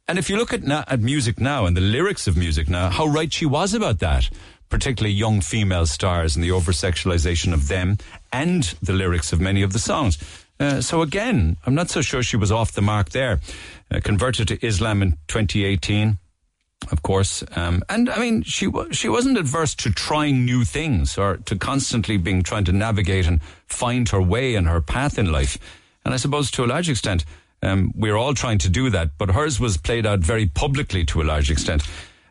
And 0.08 0.18
if 0.18 0.30
you 0.30 0.38
look 0.38 0.54
at, 0.54 0.64
na- 0.64 0.86
at 0.88 1.00
music 1.00 1.40
now 1.40 1.66
and 1.66 1.76
the 1.76 1.82
lyrics 1.82 2.28
of 2.28 2.38
music 2.38 2.70
now, 2.70 2.90
how 2.90 3.08
right 3.08 3.32
she 3.32 3.46
was 3.46 3.74
about 3.74 4.00
that, 4.00 4.30
particularly 4.70 5.14
young 5.14 5.42
female 5.42 5.86
stars 5.86 6.36
and 6.36 6.44
the 6.44 6.52
over 6.52 6.72
sexualization 6.72 7.54
of 7.54 7.68
them 7.68 7.98
and 8.32 8.64
the 8.82 8.94
lyrics 8.94 9.34
of 9.34 9.42
many 9.42 9.62
of 9.62 9.74
the 9.74 9.80
songs. 9.80 10.18
Uh, 10.60 10.82
so 10.82 11.02
again, 11.02 11.58
I'm 11.66 11.76
not 11.76 11.90
so 11.90 12.02
sure 12.02 12.24
she 12.24 12.38
was 12.38 12.52
off 12.52 12.72
the 12.72 12.82
mark 12.82 13.10
there. 13.10 13.42
Uh, 13.92 14.00
converted 14.04 14.48
to 14.50 14.66
Islam 14.66 15.02
in 15.02 15.12
2018 15.28 16.18
of 16.92 17.02
course. 17.02 17.44
Um, 17.56 17.84
and 17.90 18.10
I 18.10 18.20
mean, 18.20 18.44
she 18.44 18.68
wa- 18.68 18.88
she 18.92 19.10
wasn't 19.10 19.38
adverse 19.38 19.76
to 19.76 19.92
trying 19.92 20.46
new 20.46 20.64
things 20.64 21.18
or 21.18 21.38
to 21.38 21.56
constantly 21.58 22.18
being 22.18 22.44
trying 22.44 22.66
to 22.66 22.72
navigate 22.72 23.28
and 23.28 23.42
find 23.66 24.10
her 24.10 24.22
way 24.22 24.56
and 24.56 24.68
her 24.68 24.82
path 24.82 25.18
in 25.18 25.32
life. 25.32 25.58
And 26.06 26.14
I 26.14 26.18
suppose 26.18 26.52
to 26.52 26.64
a 26.64 26.68
large 26.68 26.90
extent, 26.90 27.26
um, 27.62 27.92
we're 27.96 28.16
all 28.16 28.34
trying 28.34 28.60
to 28.60 28.70
do 28.70 28.90
that. 28.90 29.18
But 29.18 29.32
hers 29.32 29.60
was 29.60 29.78
played 29.78 30.06
out 30.06 30.20
very 30.20 30.48
publicly 30.48 31.06
to 31.06 31.22
a 31.22 31.26
large 31.26 31.52
extent. 31.52 31.84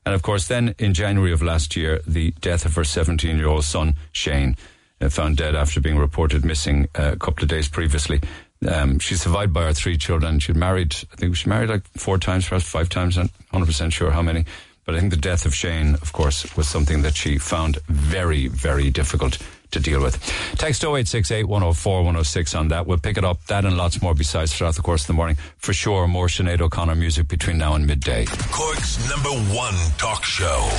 And 0.05 0.15
of 0.15 0.23
course, 0.23 0.47
then 0.47 0.75
in 0.79 0.95
January 0.95 1.33
of 1.33 1.43
last 1.43 1.77
year, 1.77 2.01
the 2.07 2.31
death 2.41 2.65
of 2.65 2.75
her 2.77 2.85
17 2.85 3.37
year 3.37 3.49
old 3.49 3.65
son, 3.65 3.97
Shane, 4.13 4.57
uh, 5.01 5.09
found 5.09 5.37
dead 5.37 5.55
after 5.55 5.81
being 5.81 5.99
reported 5.99 6.45
missing 6.45 6.89
uh, 6.99 7.13
a 7.13 7.17
couple 7.17 7.43
of 7.43 7.49
days 7.49 7.69
previously. 7.69 8.21
Um, 8.67 9.01
survived 9.01 9.53
by 9.53 9.65
her 9.65 9.73
three 9.73 9.99
children. 9.99 10.39
She 10.39 10.53
married, 10.53 10.95
I 11.13 11.17
think 11.17 11.37
she 11.37 11.49
married 11.49 11.69
like 11.69 11.87
four 11.97 12.19
times, 12.19 12.49
perhaps 12.49 12.65
five 12.65 12.89
times, 12.89 13.19
I'm 13.19 13.29
100% 13.53 13.93
sure 13.93 14.11
how 14.11 14.23
many. 14.23 14.45
But 14.85 14.95
I 14.95 15.01
think 15.01 15.11
the 15.11 15.19
death 15.19 15.47
of 15.47 15.55
Shane, 15.55 15.95
of 15.95 16.13
course, 16.13 16.57
was 16.57 16.69
something 16.69 17.03
that 17.03 17.17
she 17.17 17.39
found 17.39 17.79
very, 17.89 18.47
very 18.47 18.91
difficult 18.91 19.39
to 19.73 19.81
deal 19.81 20.01
with. 20.01 20.17
Text 20.59 20.85
0868 20.85 21.45
104 21.45 21.97
106 21.99 22.55
on 22.55 22.69
that. 22.69 22.87
We'll 22.87 22.99
pick 22.99 23.19
it 23.19 23.25
up, 23.25 23.45
that 23.47 23.65
and 23.65 23.77
lots 23.77 24.01
more 24.01 24.15
besides 24.15 24.57
throughout 24.57 24.77
the 24.77 24.83
course 24.83 25.03
of 25.03 25.09
the 25.09 25.15
morning. 25.15 25.37
For 25.59 25.73
sure, 25.73 26.07
more 26.07 26.29
Sinead 26.29 26.61
O'Connor 26.61 26.95
music 26.95 27.27
between 27.27 27.59
now 27.59 27.75
and 27.75 27.87
midday. 27.87 28.27
Cork's 28.27 29.09
number 29.11 29.31
one 29.53 29.75
talk 29.99 30.25
show. 30.25 30.71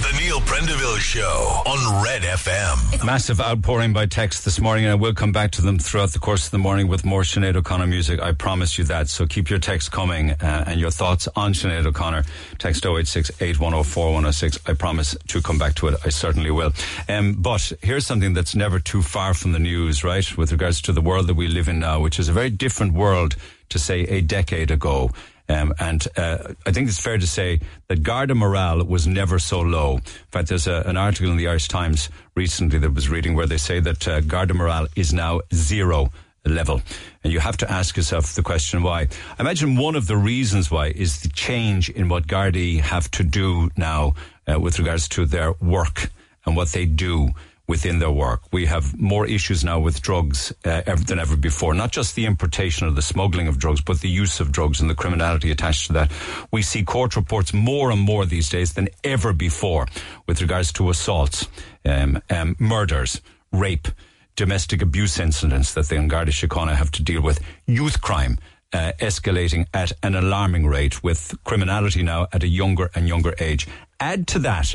The 0.00 0.18
Neil 0.18 0.40
Prendeville 0.40 0.98
Show 0.98 1.62
on 1.66 2.02
Red 2.02 2.22
FM. 2.22 3.04
Massive 3.04 3.40
outpouring 3.40 3.92
by 3.92 4.06
text 4.06 4.44
this 4.44 4.58
morning, 4.58 4.84
and 4.84 4.92
I 4.92 4.94
will 4.94 5.12
come 5.12 5.32
back 5.32 5.50
to 5.52 5.62
them 5.62 5.78
throughout 5.78 6.10
the 6.10 6.18
course 6.18 6.46
of 6.46 6.50
the 6.50 6.58
morning 6.58 6.88
with 6.88 7.04
more 7.04 7.22
Sinead 7.22 7.56
O'Connor 7.56 7.86
music. 7.86 8.20
I 8.20 8.32
promise 8.32 8.78
you 8.78 8.84
that. 8.84 9.08
So 9.08 9.26
keep 9.26 9.50
your 9.50 9.58
text 9.58 9.92
coming 9.92 10.30
uh, 10.32 10.64
and 10.66 10.80
your 10.80 10.90
thoughts 10.90 11.28
on 11.36 11.52
Sinead 11.52 11.84
O'Connor. 11.86 12.24
Text 12.58 12.84
0868 12.84 13.60
104 13.60 14.06
106. 14.06 14.58
I 14.66 14.72
promise 14.74 15.16
to 15.28 15.42
come 15.42 15.58
back 15.58 15.74
to 15.76 15.88
it. 15.88 16.00
I 16.04 16.08
certainly 16.08 16.50
will. 16.50 16.72
Um, 17.08 17.34
but 17.34 17.72
here's 17.82 18.06
something 18.06 18.32
that's 18.32 18.54
never 18.54 18.80
too 18.80 19.02
far 19.02 19.34
from 19.34 19.52
the 19.52 19.58
news, 19.60 20.02
right? 20.02 20.36
With 20.36 20.52
regards 20.52 20.80
to 20.82 20.92
the 20.92 21.02
world 21.02 21.26
that 21.26 21.34
we 21.34 21.48
live 21.48 21.68
in 21.68 21.78
now, 21.80 22.00
which 22.00 22.18
is 22.18 22.28
a 22.28 22.32
very 22.32 22.50
different 22.50 22.94
world 22.94 23.36
to 23.68 23.78
say 23.78 24.00
a 24.02 24.20
decade 24.20 24.70
ago. 24.70 25.10
Um, 25.52 25.74
and 25.78 26.06
uh, 26.16 26.54
I 26.66 26.72
think 26.72 26.88
it's 26.88 26.98
fair 26.98 27.18
to 27.18 27.26
say 27.26 27.60
that 27.88 28.02
Garda 28.02 28.34
morale 28.34 28.82
was 28.84 29.06
never 29.06 29.38
so 29.38 29.60
low. 29.60 29.96
In 29.96 30.02
fact, 30.30 30.48
there's 30.48 30.66
a, 30.66 30.82
an 30.86 30.96
article 30.96 31.30
in 31.30 31.36
the 31.36 31.48
Irish 31.48 31.68
Times 31.68 32.08
recently 32.34 32.78
that 32.78 32.94
was 32.94 33.10
reading 33.10 33.34
where 33.34 33.46
they 33.46 33.58
say 33.58 33.78
that 33.80 34.08
uh, 34.08 34.20
Garda 34.22 34.54
morale 34.54 34.88
is 34.96 35.12
now 35.12 35.40
zero 35.52 36.10
level. 36.46 36.80
And 37.22 37.32
you 37.32 37.40
have 37.40 37.58
to 37.58 37.70
ask 37.70 37.96
yourself 37.96 38.34
the 38.34 38.42
question 38.42 38.82
why. 38.82 39.02
I 39.38 39.40
imagine 39.40 39.76
one 39.76 39.94
of 39.94 40.06
the 40.06 40.16
reasons 40.16 40.70
why 40.70 40.86
is 40.88 41.20
the 41.20 41.28
change 41.28 41.90
in 41.90 42.08
what 42.08 42.26
Gardaí 42.26 42.80
have 42.80 43.10
to 43.12 43.22
do 43.22 43.70
now 43.76 44.14
uh, 44.50 44.58
with 44.58 44.78
regards 44.78 45.06
to 45.10 45.26
their 45.26 45.52
work 45.60 46.10
and 46.46 46.56
what 46.56 46.68
they 46.68 46.86
do 46.86 47.28
within 47.72 48.00
their 48.00 48.10
work. 48.10 48.40
We 48.52 48.66
have 48.66 49.00
more 49.00 49.26
issues 49.26 49.64
now 49.64 49.78
with 49.80 50.02
drugs 50.02 50.52
uh, 50.66 50.82
ever, 50.84 51.02
than 51.02 51.18
ever 51.18 51.38
before. 51.38 51.72
Not 51.72 51.90
just 51.90 52.14
the 52.14 52.26
importation 52.26 52.86
or 52.86 52.90
the 52.90 53.00
smuggling 53.00 53.48
of 53.48 53.56
drugs, 53.56 53.80
but 53.80 54.00
the 54.00 54.10
use 54.10 54.40
of 54.40 54.52
drugs 54.52 54.78
and 54.82 54.90
the 54.90 54.94
criminality 54.94 55.50
attached 55.50 55.86
to 55.86 55.94
that. 55.94 56.12
We 56.50 56.60
see 56.60 56.82
court 56.84 57.16
reports 57.16 57.54
more 57.54 57.90
and 57.90 58.02
more 58.02 58.26
these 58.26 58.50
days 58.50 58.74
than 58.74 58.90
ever 59.04 59.32
before 59.32 59.86
with 60.26 60.42
regards 60.42 60.70
to 60.74 60.90
assaults, 60.90 61.48
um, 61.86 62.20
um, 62.28 62.56
murders, 62.58 63.22
rape, 63.52 63.88
domestic 64.36 64.82
abuse 64.82 65.18
incidents 65.18 65.72
that 65.72 65.88
the 65.88 65.96
Garda 66.06 66.30
Síochána 66.30 66.74
have 66.74 66.90
to 66.90 67.02
deal 67.02 67.22
with, 67.22 67.40
youth 67.66 68.02
crime. 68.02 68.36
Uh, 68.74 68.92
escalating 69.00 69.66
at 69.74 69.92
an 70.02 70.14
alarming 70.14 70.66
rate 70.66 71.04
with 71.04 71.34
criminality 71.44 72.02
now 72.02 72.26
at 72.32 72.42
a 72.42 72.48
younger 72.48 72.88
and 72.94 73.06
younger 73.06 73.34
age. 73.38 73.68
Add 74.00 74.26
to 74.28 74.38
that 74.38 74.74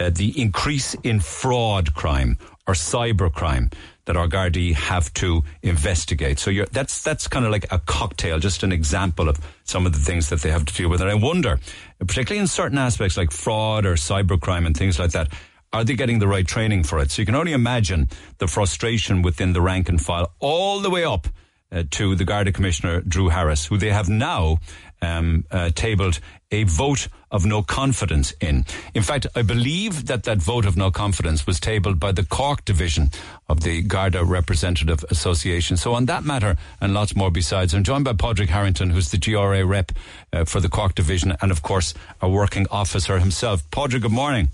uh, 0.00 0.10
the 0.10 0.40
increase 0.40 0.94
in 1.02 1.20
fraud 1.20 1.94
crime 1.94 2.38
or 2.66 2.74
cyber 2.74 3.32
crime 3.32 3.70
that 4.06 4.16
our 4.16 4.26
Gardaí 4.26 4.74
have 4.74 5.12
to 5.14 5.44
investigate. 5.62 6.38
So 6.38 6.50
that's 6.72 7.02
that's 7.02 7.28
kind 7.28 7.44
of 7.44 7.52
like 7.52 7.66
a 7.70 7.78
cocktail, 7.78 8.38
just 8.38 8.62
an 8.62 8.72
example 8.72 9.28
of 9.28 9.38
some 9.64 9.86
of 9.86 9.92
the 9.92 9.98
things 9.98 10.30
that 10.30 10.40
they 10.40 10.50
have 10.50 10.64
to 10.64 10.74
deal 10.74 10.88
with. 10.88 11.00
And 11.00 11.10
I 11.10 11.14
wonder, 11.14 11.60
particularly 11.98 12.40
in 12.40 12.46
certain 12.46 12.78
aspects 12.78 13.16
like 13.16 13.30
fraud 13.30 13.86
or 13.86 13.94
cyber 13.94 14.40
crime 14.40 14.66
and 14.66 14.76
things 14.76 14.98
like 14.98 15.12
that, 15.12 15.28
are 15.72 15.84
they 15.84 15.94
getting 15.94 16.18
the 16.18 16.26
right 16.26 16.46
training 16.46 16.84
for 16.84 16.98
it? 16.98 17.10
So 17.10 17.22
you 17.22 17.26
can 17.26 17.36
only 17.36 17.52
imagine 17.52 18.08
the 18.38 18.48
frustration 18.48 19.22
within 19.22 19.52
the 19.52 19.60
rank 19.60 19.88
and 19.88 20.00
file 20.00 20.32
all 20.40 20.80
the 20.80 20.90
way 20.90 21.04
up 21.04 21.28
uh, 21.70 21.84
to 21.90 22.16
the 22.16 22.24
Garda 22.24 22.52
Commissioner, 22.52 23.00
Drew 23.02 23.28
Harris, 23.28 23.66
who 23.66 23.76
they 23.76 23.90
have 23.90 24.08
now 24.08 24.58
um, 25.02 25.44
uh, 25.50 25.70
tabled 25.74 26.20
a 26.50 26.64
vote 26.64 27.08
of 27.30 27.46
no 27.46 27.62
confidence 27.62 28.32
in. 28.40 28.64
In 28.94 29.02
fact, 29.02 29.26
I 29.36 29.42
believe 29.42 30.06
that 30.06 30.24
that 30.24 30.38
vote 30.38 30.66
of 30.66 30.76
no 30.76 30.90
confidence 30.90 31.46
was 31.46 31.60
tabled 31.60 32.00
by 32.00 32.12
the 32.12 32.24
Cork 32.24 32.64
division 32.64 33.10
of 33.48 33.60
the 33.60 33.82
Garda 33.82 34.24
Representative 34.24 35.04
Association. 35.10 35.76
So 35.76 35.94
on 35.94 36.06
that 36.06 36.24
matter 36.24 36.56
and 36.80 36.92
lots 36.92 37.14
more 37.14 37.30
besides, 37.30 37.72
I'm 37.72 37.84
joined 37.84 38.04
by 38.04 38.14
Padraig 38.14 38.48
Harrington, 38.48 38.90
who's 38.90 39.10
the 39.10 39.18
GRA 39.18 39.64
rep 39.64 39.92
uh, 40.32 40.44
for 40.44 40.60
the 40.60 40.68
Cork 40.68 40.94
division 40.94 41.36
and 41.40 41.50
of 41.50 41.62
course 41.62 41.94
a 42.20 42.28
working 42.28 42.66
officer 42.70 43.18
himself. 43.18 43.68
Padraig, 43.70 44.02
good 44.02 44.12
morning. 44.12 44.48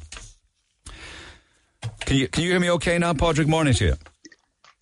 Can 2.01 2.17
you, 2.17 2.29
can 2.29 2.43
you 2.43 2.51
hear 2.51 2.61
me 2.61 2.71
okay 2.73 2.99
now, 2.99 3.15
Padraig? 3.15 3.49
Morning 3.49 3.75
to 3.75 3.85
you. 3.85 3.95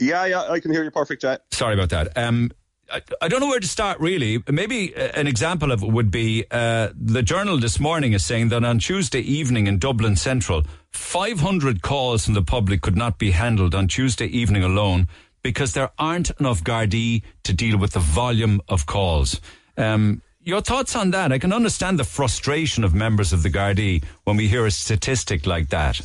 Yeah, 0.01 0.27
yeah, 0.27 0.43
I 0.43 0.59
can 0.59 0.73
hear 0.73 0.83
you 0.83 0.91
perfect, 0.91 1.23
Jack. 1.23 1.41
Sorry 1.53 1.75
about 1.75 1.91
that. 1.91 2.17
Um, 2.19 2.51
I, 2.93 3.03
I, 3.21 3.29
don't 3.29 3.41
know 3.41 3.49
where 3.49 3.61
to 3.61 3.67
start, 3.67 3.99
really. 4.01 4.43
Maybe 4.49 4.95
uh, 4.95 5.09
an 5.15 5.27
example 5.27 5.73
of 5.73 5.83
it 5.83 5.91
would 5.91 6.11
be 6.11 6.45
uh, 6.51 6.91
the 6.95 7.23
Journal 7.23 7.59
this 7.59 7.81
morning 7.81 8.13
is 8.13 8.25
saying 8.25 8.49
that 8.51 8.65
on 8.65 8.79
Tuesday 8.79 9.21
evening 9.21 9.67
in 9.67 9.79
Dublin 9.79 10.17
Central, 10.17 10.65
500 10.91 11.83
calls 11.83 12.25
from 12.25 12.35
the 12.35 12.43
public 12.43 12.83
could 12.83 12.97
not 12.97 13.19
be 13.19 13.31
handled 13.31 13.75
on 13.75 13.89
Tuesday 13.89 14.27
evening 14.27 14.63
alone 14.63 15.09
because 15.43 15.73
there 15.73 15.91
aren't 15.99 16.31
enough 16.41 16.63
Gardaí 16.65 17.23
to 17.45 17.53
deal 17.53 17.79
with 17.79 17.93
the 17.93 18.01
volume 18.01 18.61
of 18.69 18.87
calls. 18.87 19.41
Um, 19.77 20.23
your 20.43 20.61
thoughts 20.61 20.95
on 20.95 21.11
that? 21.13 21.33
I 21.33 21.39
can 21.39 21.53
understand 21.53 21.99
the 21.99 22.05
frustration 22.05 22.85
of 22.85 22.95
members 22.95 23.33
of 23.33 23.43
the 23.43 23.51
Gardaí 23.51 24.05
when 24.25 24.37
we 24.37 24.47
hear 24.49 24.67
a 24.67 24.71
statistic 24.71 25.47
like 25.47 25.71
that. 25.71 26.01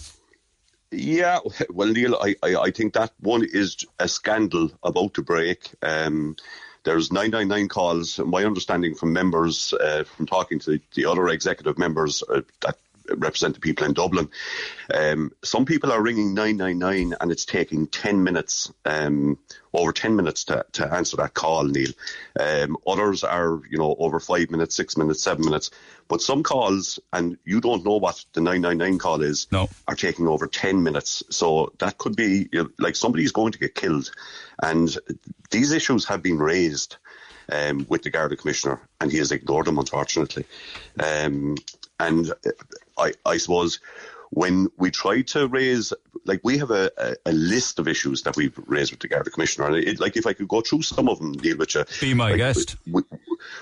Yeah, 0.91 1.39
well, 1.69 1.89
Neil, 1.89 2.15
I, 2.15 2.35
I, 2.41 2.55
I, 2.55 2.71
think 2.71 2.93
that 2.93 3.11
one 3.19 3.45
is 3.45 3.77
a 3.99 4.07
scandal 4.07 4.71
about 4.81 5.13
to 5.15 5.21
break. 5.21 5.69
Um, 5.83 6.35
there's 6.83 7.11
999 7.11 7.67
calls. 7.67 8.19
My 8.19 8.45
understanding 8.45 8.95
from 8.95 9.13
members, 9.13 9.73
uh, 9.73 10.03
from 10.03 10.25
talking 10.25 10.59
to 10.59 10.71
the, 10.71 10.81
the 10.95 11.05
other 11.05 11.29
executive 11.29 11.77
members 11.77 12.23
uh, 12.29 12.41
that 12.61 12.77
represent 13.17 13.55
the 13.55 13.61
people 13.61 13.85
in 13.85 13.93
Dublin, 13.93 14.29
um, 14.93 15.31
some 15.43 15.65
people 15.65 15.91
are 15.91 16.01
ringing 16.01 16.33
999 16.33 17.15
and 17.19 17.31
it's 17.31 17.45
taking 17.45 17.87
10 17.87 18.23
minutes, 18.23 18.71
um, 18.85 19.37
over 19.73 19.91
10 19.91 20.15
minutes 20.15 20.45
to, 20.45 20.65
to 20.73 20.93
answer 20.93 21.17
that 21.17 21.33
call, 21.33 21.63
Neil. 21.63 21.91
Um, 22.39 22.77
others 22.87 23.23
are, 23.23 23.61
you 23.69 23.77
know, 23.77 23.95
over 23.99 24.19
five 24.19 24.49
minutes, 24.49 24.75
six 24.75 24.97
minutes, 24.97 25.21
seven 25.21 25.45
minutes. 25.45 25.71
But 26.07 26.21
some 26.21 26.41
calls, 26.41 26.99
and 27.13 27.37
you 27.45 27.61
don't 27.61 27.85
know 27.85 27.97
what 27.97 28.25
the 28.33 28.41
999 28.41 28.97
call 28.97 29.21
is, 29.21 29.47
no. 29.51 29.69
are 29.87 29.95
taking 29.95 30.27
over 30.27 30.47
10 30.47 30.81
minutes. 30.81 31.21
So 31.29 31.71
that 31.79 31.99
could 31.99 32.15
be 32.15 32.49
you 32.51 32.63
know, 32.63 32.69
like 32.79 32.95
somebody's 32.95 33.31
going 33.31 33.51
to 33.51 33.59
get 33.59 33.75
killed. 33.75 34.11
And 34.61 34.97
these 35.51 35.71
issues 35.71 36.05
have 36.05 36.23
been 36.23 36.39
raised 36.39 36.97
um, 37.51 37.85
with 37.89 38.03
the 38.03 38.09
Garda 38.09 38.35
Commissioner, 38.35 38.81
and 39.01 39.11
he 39.11 39.17
has 39.17 39.31
ignored 39.31 39.65
them, 39.65 39.77
unfortunately. 39.77 40.45
Um, 40.99 41.55
and 41.99 42.31
I, 42.99 43.13
I 43.25 43.37
suppose 43.37 43.79
when 44.31 44.69
we 44.77 44.91
try 44.91 45.21
to 45.21 45.47
raise, 45.47 45.91
like 46.25 46.41
we 46.43 46.57
have 46.59 46.71
a, 46.71 46.91
a, 46.97 47.15
a, 47.27 47.31
list 47.31 47.79
of 47.79 47.87
issues 47.87 48.23
that 48.23 48.35
we've 48.37 48.57
raised 48.67 48.91
with 48.91 48.99
the 48.99 49.07
Garda 49.07 49.31
Commissioner, 49.31 49.67
and 49.67 49.77
it, 49.77 49.99
like 49.99 50.17
if 50.17 50.27
I 50.27 50.33
could 50.33 50.47
go 50.47 50.61
through 50.61 50.83
some 50.83 51.09
of 51.09 51.19
them, 51.19 51.33
deal 51.33 51.57
with 51.57 51.73
you. 51.73 51.83
Be 51.99 52.13
my 52.13 52.31
like, 52.31 52.37
guest. 52.37 52.75
We, 52.85 53.01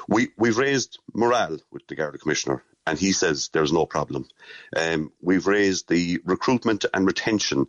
we, 0.07 0.27
we've 0.38 0.57
raised 0.57 0.99
morale 1.13 1.57
with 1.71 1.88
the 1.88 1.95
Garda 1.95 2.17
Commissioner, 2.17 2.63
and 2.85 2.99
he 2.99 3.13
says 3.13 3.49
there's 3.53 3.71
no 3.71 3.85
problem. 3.85 4.27
Um, 4.75 5.11
we've 5.21 5.47
raised 5.47 5.88
the 5.88 6.19
recruitment 6.25 6.85
and 6.93 7.05
retention 7.05 7.67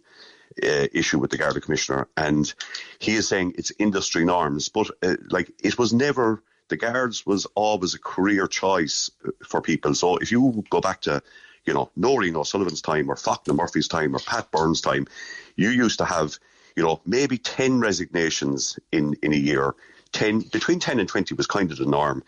uh, 0.63 0.87
issue 0.93 1.21
with 1.21 1.31
the 1.31 1.39
Garda 1.39 1.61
Commissioner, 1.61 2.09
and 2.17 2.53
he 2.99 3.15
is 3.15 3.29
saying 3.29 3.55
it's 3.59 3.73
industry 3.79 4.25
norms, 4.25 4.71
but 4.71 4.91
uh, 5.03 5.17
like 5.31 5.53
it 5.63 5.79
was 5.79 5.93
never 5.93 6.43
the 6.69 6.77
guards 6.77 7.25
was 7.25 7.47
always 7.55 7.95
a 7.95 7.99
career 7.99 8.47
choice 8.47 9.11
for 9.47 9.61
people. 9.61 9.95
So 9.95 10.17
if 10.19 10.31
you 10.31 10.65
go 10.69 10.81
back 10.81 11.03
to, 11.03 11.23
you 11.69 11.75
know, 11.75 11.91
Nóirín 11.99 12.35
O'Sullivan's 12.35 12.81
time 12.81 13.11
or 13.11 13.15
Fachtna 13.15 13.55
Murphy's 13.55 13.89
time 13.89 14.17
or 14.17 14.21
Pat 14.21 14.51
Byrne's 14.51 14.81
time, 14.81 15.07
you 15.55 15.69
used 15.69 15.99
to 15.99 16.07
have, 16.07 16.39
you 16.75 16.83
know, 16.83 17.03
maybe 17.05 17.37
10 17.37 17.79
resignations 17.81 18.79
in, 18.91 19.15
in 19.23 19.35
a 19.35 19.37
year. 19.37 19.75
10, 20.13 20.41
between 20.51 20.79
10 20.79 20.99
and 20.99 21.07
20 21.07 21.35
was 21.35 21.47
kind 21.47 21.71
of 21.71 21.77
the 21.77 21.85
norm. 21.85 22.25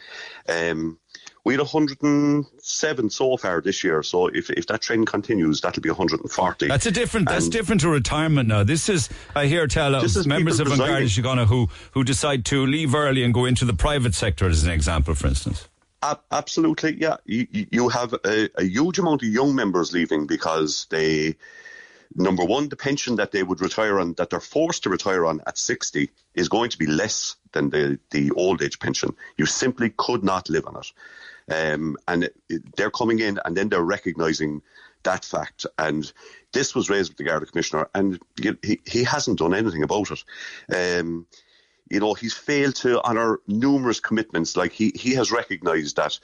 Um, 0.47 0.99
we 1.43 1.55
had 1.55 1.61
107 1.61 3.09
so 3.09 3.39
far 3.39 3.63
this 3.63 3.83
year. 3.83 4.03
So 4.03 4.27
if, 4.27 4.51
if 4.51 4.67
that 4.67 4.83
trend 4.83 5.07
continues, 5.07 5.63
that'll 5.63 5.81
be 5.81 5.89
140. 5.89 6.69
That's 6.69 6.85
a 6.85 6.91
different. 6.91 7.31
That's 7.31 7.49
different 7.49 7.81
to 7.81 7.89
retirement 7.89 8.47
now. 8.47 8.63
This 8.63 8.91
is 8.91 9.09
I 9.35 9.47
hear 9.47 9.67
tell 9.67 9.95
of 9.95 10.27
members 10.27 10.61
of 10.61 10.69
Garda 10.69 11.07
Síochána 11.07 11.47
who 11.47 11.71
who 11.93 12.05
decide 12.05 12.45
to 12.47 12.67
leave 12.67 12.95
early 12.95 13.25
and 13.25 13.33
go 13.33 13.47
into 13.47 13.65
the 13.65 13.73
private 13.73 14.15
sector, 14.15 14.49
as 14.49 14.65
an 14.65 14.71
example, 14.71 15.15
for 15.15 15.29
instance. 15.29 15.70
Ab- 16.03 16.23
absolutely, 16.31 16.97
yeah. 17.01 17.17
You, 17.27 17.89
have 17.91 18.15
a, 18.25 18.49
a 18.57 18.65
huge 18.65 18.99
amount 18.99 19.23
of 19.23 19.29
young 19.29 19.55
members 19.55 19.93
leaving 19.93 20.27
because 20.27 20.87
they, 20.91 21.37
number 22.15 22.45
one, 22.45 22.69
the 22.69 22.77
pension 22.77 23.17
that 23.17 23.33
they 23.33 23.43
would 23.43 23.61
retire 23.61 24.01
on, 24.01 24.15
that 24.15 24.31
they're 24.31 24.41
forced 24.41 24.85
to 24.85 24.91
retire 24.91 25.27
on 25.27 25.43
at 25.47 25.59
60, 25.59 26.11
is 26.35 26.49
going 26.49 26.71
to 26.71 26.79
be 26.79 26.87
less 26.87 27.37
than 27.53 27.71
the, 27.71 27.99
the 28.11 28.31
old 28.33 28.63
age 28.63 28.79
pension. 28.79 29.15
You 29.37 29.47
simply 29.47 29.91
could 29.91 30.25
not 30.25 30.49
live 30.49 30.67
on 30.67 30.77
it. 30.77 30.93
Um, 31.53 31.97
and 32.09 32.31
they're 32.77 32.91
coming 32.91 33.19
in 33.19 33.41
and 33.45 33.57
then 33.57 33.69
they're 33.69 33.83
recognising 33.83 34.63
that 35.03 35.25
fact. 35.25 35.67
And 35.79 36.11
this 36.53 36.75
was 36.75 36.89
raised 36.89 37.11
with 37.11 37.19
the 37.19 37.25
Garda 37.25 37.47
Commissioner, 37.47 37.89
and 37.95 38.19
he, 38.63 38.81
he 38.87 39.05
hasn't 39.05 39.39
done 39.39 39.55
anything 39.55 39.83
about 39.83 40.11
it. 40.11 40.25
Um, 41.01 41.27
you 41.91 41.99
know, 41.99 42.15
he's 42.15 42.33
failed 42.33 42.77
to 42.77 43.03
honour 43.03 43.41
numerous 43.49 44.01
commitments. 44.01 44.57
Like 44.57 44.73
he, 44.73 44.93
he 44.95 45.15
has 45.15 45.33
recognised 45.33 45.97
that 45.97 46.19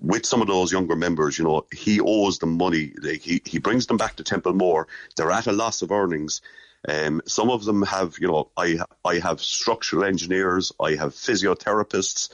with 0.00 0.26
some 0.26 0.42
of 0.42 0.48
those 0.48 0.70
younger 0.70 0.94
members, 0.94 1.38
you 1.38 1.44
know, 1.44 1.66
he 1.72 1.98
owes 2.00 2.38
them 2.38 2.58
money. 2.58 2.92
Like 3.02 3.22
he, 3.22 3.40
he 3.44 3.58
brings 3.58 3.86
them 3.86 3.96
back 3.96 4.16
to 4.16 4.24
Templemore. 4.24 4.86
They're 5.16 5.30
at 5.30 5.46
a 5.46 5.52
loss 5.52 5.80
of 5.80 5.90
earnings. 5.90 6.42
Um, 6.88 7.22
some 7.26 7.48
of 7.48 7.64
them 7.64 7.82
have, 7.82 8.18
you 8.20 8.26
know, 8.28 8.50
I 8.56 8.80
I 9.04 9.20
have 9.20 9.40
structural 9.40 10.04
engineers, 10.04 10.72
I 10.80 10.96
have 10.96 11.14
physiotherapists, 11.14 12.28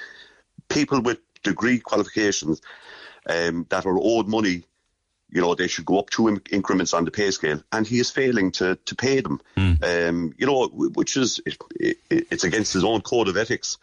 people 0.68 1.00
with 1.00 1.18
degree 1.42 1.78
qualifications 1.78 2.62
um, 3.28 3.66
that 3.68 3.84
are 3.84 3.98
owed 3.98 4.26
money. 4.26 4.64
You 5.30 5.42
know, 5.42 5.54
they 5.54 5.68
should 5.68 5.84
go 5.84 5.98
up 5.98 6.10
two 6.10 6.40
increments 6.50 6.94
on 6.94 7.04
the 7.04 7.10
pay 7.10 7.30
scale, 7.30 7.62
and 7.70 7.86
he 7.86 8.00
is 8.00 8.10
failing 8.10 8.50
to 8.52 8.76
to 8.76 8.94
pay 8.94 9.20
them. 9.20 9.40
Um, 9.82 10.34
you 10.38 10.46
know, 10.46 10.68
which 10.68 11.16
is 11.16 11.40
it, 11.44 11.56
it, 11.78 11.98
it's 12.30 12.44
against 12.44 12.72
his 12.72 12.84
own 12.84 13.02
code 13.02 13.28
of 13.28 13.36
ethics. 13.36 13.76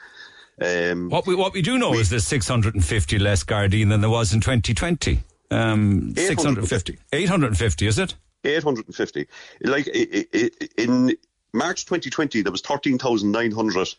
Um, 0.59 1.09
What 1.09 1.27
we 1.27 1.35
what 1.35 1.53
we 1.53 1.61
do 1.61 1.77
know 1.77 1.93
is 1.93 2.09
there's 2.09 2.25
650 2.25 3.19
less 3.19 3.43
Gardaí 3.43 3.87
than 3.87 4.01
there 4.01 4.09
was 4.09 4.33
in 4.33 4.41
2020. 4.41 5.19
Um, 5.51 6.15
650. 6.15 6.97
850, 7.13 7.87
is 7.87 7.99
it? 7.99 8.15
850. 8.43 9.27
Like 9.61 9.87
in 9.87 11.15
March 11.53 11.85
2020, 11.85 12.41
there 12.41 12.51
was 12.51 12.61
13,900 12.61 13.95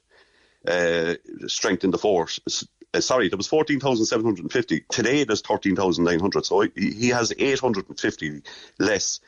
uh, 0.67 1.15
strength 1.47 1.85
in 1.85 1.91
the 1.91 1.99
force. 1.99 2.41
Uh, 2.97 3.01
sorry, 3.01 3.29
there 3.29 3.37
was 3.37 3.47
14,750. 3.47 4.85
Today, 4.89 5.25
there's 5.25 5.43
13,900. 5.43 6.47
So 6.47 6.61
he 6.63 6.71
he 6.91 7.09
has 7.11 7.33
850 7.37 8.43
less. 8.79 9.21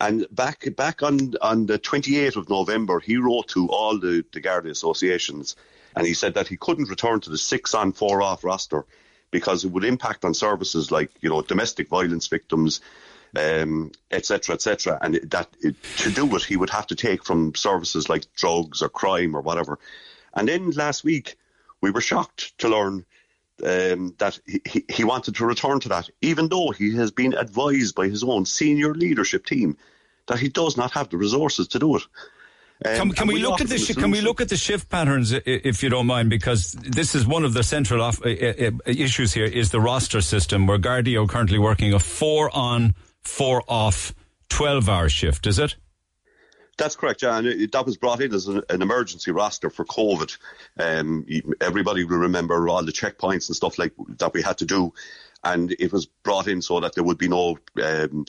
And 0.00 0.26
back 0.30 0.64
back 0.76 1.02
on, 1.02 1.34
on 1.40 1.66
the 1.66 1.78
28th 1.78 2.36
of 2.36 2.50
November, 2.50 3.00
he 3.00 3.16
wrote 3.16 3.48
to 3.48 3.68
all 3.68 3.98
the, 3.98 4.24
the 4.32 4.40
Garda 4.40 4.68
associations 4.68 5.56
and 5.94 6.06
he 6.06 6.14
said 6.14 6.34
that 6.34 6.48
he 6.48 6.56
couldn't 6.56 6.88
return 6.88 7.20
to 7.20 7.30
the 7.30 7.38
six 7.38 7.74
on, 7.74 7.92
four 7.92 8.20
off 8.22 8.44
roster 8.44 8.84
because 9.30 9.64
it 9.64 9.70
would 9.70 9.84
impact 9.84 10.24
on 10.24 10.34
services 10.34 10.90
like, 10.90 11.10
you 11.20 11.28
know, 11.28 11.40
domestic 11.40 11.88
violence 11.88 12.26
victims, 12.26 12.80
um, 13.36 13.92
et 14.10 14.26
cetera, 14.26 14.54
et 14.54 14.62
cetera. 14.62 14.98
And 15.00 15.14
that 15.30 15.48
it, 15.60 15.76
to 15.98 16.10
do 16.10 16.34
it, 16.34 16.42
he 16.42 16.56
would 16.56 16.70
have 16.70 16.88
to 16.88 16.94
take 16.94 17.24
from 17.24 17.54
services 17.54 18.08
like 18.08 18.24
drugs 18.34 18.82
or 18.82 18.88
crime 18.88 19.34
or 19.36 19.40
whatever. 19.40 19.78
And 20.34 20.48
then 20.48 20.70
last 20.72 21.04
week, 21.04 21.36
we 21.82 21.90
were 21.90 22.00
shocked 22.00 22.56
to 22.58 22.68
learn 22.68 23.04
um, 23.64 24.14
that 24.18 24.38
he, 24.46 24.62
he- 24.64 24.84
he 24.88 25.04
wanted 25.04 25.34
to 25.36 25.44
return 25.46 25.80
to 25.80 25.88
that, 25.90 26.08
even 26.22 26.48
though 26.48 26.70
he 26.70 26.96
has 26.96 27.10
been 27.10 27.34
advised 27.34 27.94
by 27.94 28.08
his 28.08 28.24
own 28.24 28.46
senior 28.46 28.94
leadership 28.94 29.44
team 29.44 29.76
that 30.28 30.38
he 30.38 30.48
does 30.48 30.76
not 30.76 30.92
have 30.92 31.10
the 31.10 31.16
resources 31.18 31.68
to 31.68 31.78
do 31.78 31.96
it. 31.96 32.02
Um, 32.84 32.96
Can, 32.96 33.10
can 33.12 33.22
and 33.22 33.32
we 33.32 33.42
look 33.42 33.60
at 33.60 33.68
the 33.68 33.78
shi- 33.78 33.94
can 33.94 34.10
we 34.10 34.20
look 34.20 34.40
at 34.40 34.48
the 34.48 34.56
shift 34.56 34.88
patterns 34.88 35.32
if 35.32 35.82
you 35.84 35.88
don't 35.88 36.06
mind? 36.06 36.30
Because 36.30 36.72
this 36.72 37.14
is 37.14 37.24
one 37.24 37.44
of 37.44 37.52
the 37.52 37.62
central 37.62 38.02
off, 38.02 38.20
issues 38.24 39.32
here 39.32 39.44
is 39.44 39.70
the 39.70 39.80
roster 39.80 40.20
system 40.20 40.66
where 40.66 40.78
are 40.78 41.26
currently 41.26 41.58
working 41.58 41.92
a 41.92 42.00
four 42.00 42.50
on 42.56 42.94
four 43.20 43.62
off 43.68 44.14
12 44.48 44.88
hour 44.88 45.08
shift 45.08 45.46
is 45.46 45.58
it 45.60 45.76
That's 46.82 46.96
correct, 46.96 47.22
yeah. 47.22 47.38
And 47.38 47.46
it, 47.46 47.70
that 47.70 47.86
was 47.86 47.96
brought 47.96 48.20
in 48.20 48.34
as 48.34 48.48
an, 48.48 48.62
an 48.68 48.82
emergency 48.82 49.30
roster 49.30 49.70
for 49.70 49.84
COVID. 49.84 50.36
Um, 50.76 51.24
everybody 51.60 52.02
will 52.02 52.16
remember 52.16 52.68
all 52.68 52.82
the 52.82 52.90
checkpoints 52.90 53.48
and 53.48 53.54
stuff 53.54 53.78
like 53.78 53.92
that 54.18 54.34
we 54.34 54.42
had 54.42 54.58
to 54.58 54.64
do, 54.64 54.92
and 55.44 55.70
it 55.78 55.92
was 55.92 56.06
brought 56.06 56.48
in 56.48 56.60
so 56.60 56.80
that 56.80 56.96
there 56.96 57.04
would 57.04 57.18
be 57.18 57.28
no 57.28 57.56
um, 57.80 58.26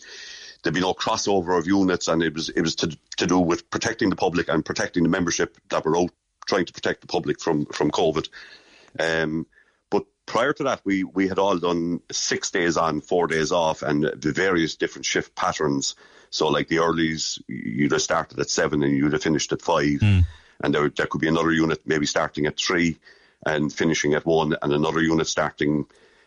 there'd 0.62 0.76
be 0.76 0.82
no 0.82 0.94
crossover 0.94 1.58
of 1.58 1.66
units, 1.66 2.08
and 2.08 2.22
it 2.22 2.36
was 2.36 2.50
it 2.50 2.62
was 2.62 2.76
to 2.76 2.96
to 3.18 3.26
do 3.26 3.40
with 3.40 3.72
protecting 3.72 4.12
the 4.12 4.16
public 4.16 4.50
and 4.50 4.64
protecting 4.64 5.02
the 5.02 5.10
membership 5.10 5.58
that 5.70 5.84
were 5.84 5.98
out 5.98 6.12
trying 6.46 6.66
to 6.66 6.74
protect 6.74 7.02
the 7.02 7.08
public 7.08 7.42
from 7.42 7.66
from 7.66 7.90
COVID. 7.90 8.30
Um, 9.00 9.48
but 9.90 10.06
prior 10.28 10.54
to 10.54 10.64
that, 10.66 10.82
we, 10.84 11.04
we 11.04 11.28
had 11.28 11.40
all 11.40 11.58
done 11.58 12.02
six 12.12 12.52
days 12.52 12.78
on, 12.78 13.02
four 13.02 13.26
days 13.26 13.52
off, 13.52 13.82
and 13.82 14.04
the 14.04 14.32
various 14.32 14.76
different 14.76 15.06
shift 15.06 15.34
patterns. 15.34 15.96
So, 16.34 16.48
like 16.48 16.68
the 16.68 16.78
earlies, 16.78 17.40
you'd 17.48 17.92
have 17.92 18.02
started 18.02 18.40
at 18.40 18.50
seven 18.50 18.82
and 18.82 18.92
you'd 18.98 19.14
have 19.14 19.22
finished 19.22 19.52
at 19.54 19.62
five, 19.62 20.02
and 20.02 20.74
there 20.74 20.90
there 20.90 21.06
could 21.06 21.22
be 21.22 21.28
another 21.28 21.52
unit 21.52 21.82
maybe 21.86 22.08
starting 22.08 22.48
at 22.48 22.58
three 22.58 22.98
and 23.46 23.72
finishing 23.72 24.16
at 24.16 24.26
one, 24.26 24.56
and 24.60 24.74
another 24.74 25.00
unit 25.02 25.28
starting 25.28 25.86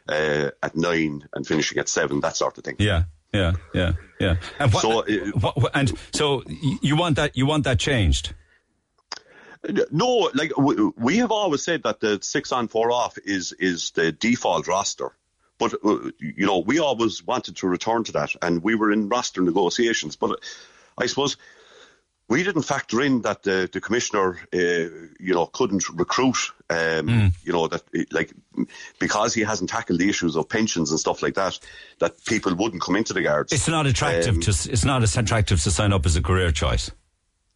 uh, 0.09 0.51
at 0.63 0.77
nine 0.77 1.27
and 1.35 1.45
finishing 1.45 1.79
at 1.79 1.89
seven, 1.89 2.21
that 2.21 2.37
sort 2.37 2.57
of 2.57 2.63
thing. 2.63 2.77
yeah 2.79 3.03
yeah 3.33 3.53
yeah 3.75 3.93
yeah 4.21 4.37
and 4.61 4.73
what, 4.73 4.83
So, 4.83 5.01
uh, 5.01 5.51
what- 5.61 5.73
and 5.75 5.93
so 6.13 6.45
you 6.83 6.95
want 6.97 7.17
that 7.17 7.37
you 7.37 7.45
want 7.47 7.65
that 7.65 7.81
changed 7.81 8.33
No, 9.91 10.31
like 10.35 10.57
we, 10.57 10.75
we 10.97 11.17
have 11.17 11.33
always 11.33 11.65
said 11.65 11.83
that 11.83 11.99
the 11.99 12.21
six 12.23 12.53
on 12.53 12.69
four 12.69 12.93
off 12.93 13.19
is 13.25 13.53
is 13.59 13.91
the 13.91 14.13
default 14.13 14.69
roster. 14.69 15.11
But 15.59 15.75
uh, 15.85 16.11
you 16.19 16.47
know, 16.47 16.59
we 16.59 16.79
always 16.79 17.25
wanted 17.27 17.57
to 17.57 17.69
return 17.69 18.05
to 18.05 18.13
that, 18.13 18.35
and 18.43 18.63
we 18.63 18.75
were 18.75 18.93
in 18.93 19.09
roster 19.09 19.43
negotiations. 19.43 20.17
But 20.17 20.41
I 20.99 21.07
suppose 21.07 21.37
we 22.29 22.43
didn't 22.43 22.63
factor 22.63 23.01
in 23.01 23.23
that 23.23 23.43
the 23.43 23.69
the 23.73 23.81
commissioner, 23.81 24.39
uh, 24.53 24.59
you 24.59 25.35
know, 25.35 25.47
couldn't 25.47 25.89
recruit. 25.89 26.53
Um, 26.69 27.33
You 27.45 27.53
know 27.53 27.69
that 27.69 27.83
like 28.11 28.33
because 28.99 29.33
he 29.33 29.43
hasn't 29.43 29.71
tackled 29.71 30.01
the 30.01 30.09
issues 30.09 30.37
of 30.37 30.49
pensions 30.49 30.91
and 30.91 31.01
stuff 31.01 31.23
like 31.23 31.35
that, 31.35 31.59
that 32.01 32.25
people 32.25 32.55
wouldn't 32.55 32.83
come 32.83 32.97
into 32.97 33.15
the 33.15 33.23
guards. 33.23 33.53
it's 33.53 33.69
not 33.69 33.87
attractive 33.87 34.35
Um, 34.35 34.41
to 34.41 34.51
it's 34.51 34.85
not 34.85 35.03
as 35.03 35.17
attractive 35.17 35.63
to 35.63 35.71
sign 35.71 35.93
up 35.93 36.05
as 36.07 36.17
a 36.17 36.23
career 36.23 36.51
choice 36.53 36.91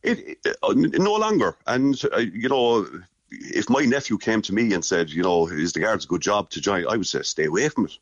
It, 0.02 0.38
it 0.44 0.56
uh, 0.62 0.72
no 0.74 1.14
longer. 1.16 1.56
And 1.66 2.00
uh, 2.12 2.18
you 2.18 2.48
know, 2.48 2.86
if 3.30 3.68
my 3.70 3.84
nephew 3.84 4.18
came 4.18 4.42
to 4.42 4.54
me 4.54 4.72
and 4.74 4.84
said, 4.84 5.10
you 5.10 5.22
know, 5.22 5.46
is 5.48 5.72
the 5.72 5.80
guards 5.80 6.04
a 6.04 6.08
good 6.08 6.20
job 6.22 6.50
to 6.50 6.60
join? 6.60 6.86
I 6.88 6.96
would 6.96 7.06
say, 7.06 7.22
stay 7.22 7.44
away 7.46 7.68
from 7.68 7.86
it. 7.86 7.98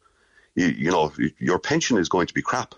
You, 0.54 0.66
you 0.66 0.90
know, 0.90 1.12
your 1.38 1.58
pension 1.58 1.98
is 1.98 2.08
going 2.08 2.26
to 2.26 2.34
be 2.34 2.42
crap. 2.42 2.74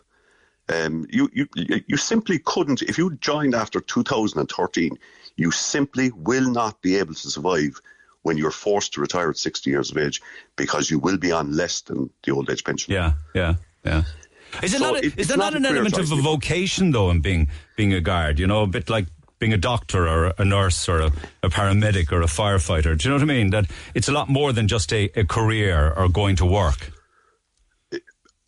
Um, 0.69 1.07
you, 1.11 1.29
you, 1.33 1.49
you 1.87 1.97
simply 1.97 2.39
couldn't. 2.39 2.83
If 2.83 2.97
you 2.99 3.17
joined 3.17 3.55
after 3.55 3.81
2013, 3.81 4.99
you 5.37 5.51
simply 5.51 6.11
will 6.13 6.49
not 6.51 6.81
be 6.83 6.97
able 6.97 7.15
to 7.15 7.29
survive 7.31 7.81
when 8.23 8.37
you're 8.37 8.51
forced 8.51 8.93
to 8.95 9.01
retire 9.01 9.31
at 9.31 9.39
60 9.39 9.71
years 9.71 9.91
of 9.91 9.97
age 9.97 10.21
because 10.57 10.91
you 10.91 10.99
will 10.99 11.17
be 11.17 11.33
on 11.33 11.57
less 11.57 11.81
than 11.81 12.11
the 12.25 12.33
old 12.33 12.51
age 12.51 12.63
pension. 12.65 12.93
yeah 12.93 13.13
yeah 13.35 13.55
yeah 13.85 14.03
is 14.63 14.75
it 14.75 14.79
So 14.79 14.85
not 14.93 15.03
a, 15.03 15.07
it- 15.07 15.19
is 15.19 15.29
there 15.29 15.39
not, 15.39 15.53
not 15.55 15.57
an 15.61 15.65
element 15.67 15.97
of 15.97 16.13
a 16.13 16.17
vocation 16.17 16.91
though 16.91 17.11
in 17.11 17.21
being 17.21 17.49
being 17.77 17.95
a 17.95 18.01
guard 18.01 18.39
you 18.39 18.47
know 18.47 18.63
a 18.63 18.67
bit 18.67 18.91
like 18.91 19.07
being 19.41 19.53
a 19.53 19.59
doctor 19.59 20.07
or 20.07 20.33
a 20.39 20.45
nurse 20.45 20.89
or 20.89 21.01
a, 21.01 21.13
a 21.43 21.49
paramedic 21.49 22.13
or 22.13 22.23
a 22.23 22.27
firefighter 22.27 22.97
do 22.97 23.09
you 23.09 23.11
know 23.11 23.17
what 23.17 23.23
I 23.23 23.35
mean 23.35 23.51
that 23.51 23.67
it's 23.95 24.09
a 24.09 24.13
lot 24.13 24.29
more 24.29 24.53
than 24.53 24.69
just 24.69 24.93
a, 24.93 25.11
a 25.19 25.25
career 25.25 25.93
or 25.97 26.09
going 26.09 26.37
to 26.37 26.47
work 26.47 26.93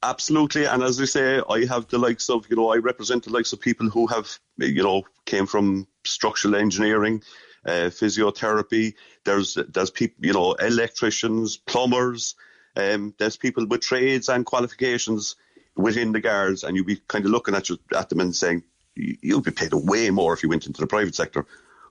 Absolutely, 0.05 0.65
and 0.65 0.83
as 0.83 1.01
I 1.01 1.05
say, 1.05 1.41
I 1.49 1.65
have 1.67 1.87
the 1.87 1.99
likes 1.99 2.29
of 2.29 2.47
you 2.51 2.57
know 2.57 2.73
I 2.73 2.79
represent 2.79 3.25
the 3.25 3.33
likes 3.33 3.53
of 3.53 3.61
people 3.61 3.89
who 3.89 4.09
have 4.09 4.37
you 4.59 4.83
know 4.83 5.05
came 5.27 5.47
from 5.47 5.87
structural 6.05 6.57
engineering, 6.57 7.23
uh, 7.65 7.89
physiotherapy. 7.89 8.95
There's 9.25 9.57
there's 9.69 9.91
people 9.91 10.27
you 10.27 10.33
know 10.33 10.55
electricians, 10.55 11.57
plumbers. 11.57 12.35
Um, 12.75 13.15
there's 13.19 13.37
people 13.37 13.67
with 13.67 13.83
trades 13.83 14.29
and 14.29 14.45
qualifications 14.45 15.37
within 15.77 16.11
the 16.11 16.21
guards, 16.21 16.65
and 16.65 16.77
you'd 16.77 16.87
be 16.87 17.01
kind 17.07 17.25
of 17.25 17.31
looking 17.31 17.55
at 17.55 17.69
you, 17.69 17.79
at 17.95 18.09
them 18.09 18.21
and 18.21 18.35
saying 18.35 18.57
"You- 18.57 18.72
you'd 18.95 19.45
be 19.45 19.51
paid 19.51 19.73
way 19.73 20.11
more 20.11 20.35
if 20.35 20.43
you 20.43 20.49
went 20.49 20.67
into 20.67 20.81
the 20.81 20.87
private 20.87 21.15
sector. 21.15 21.47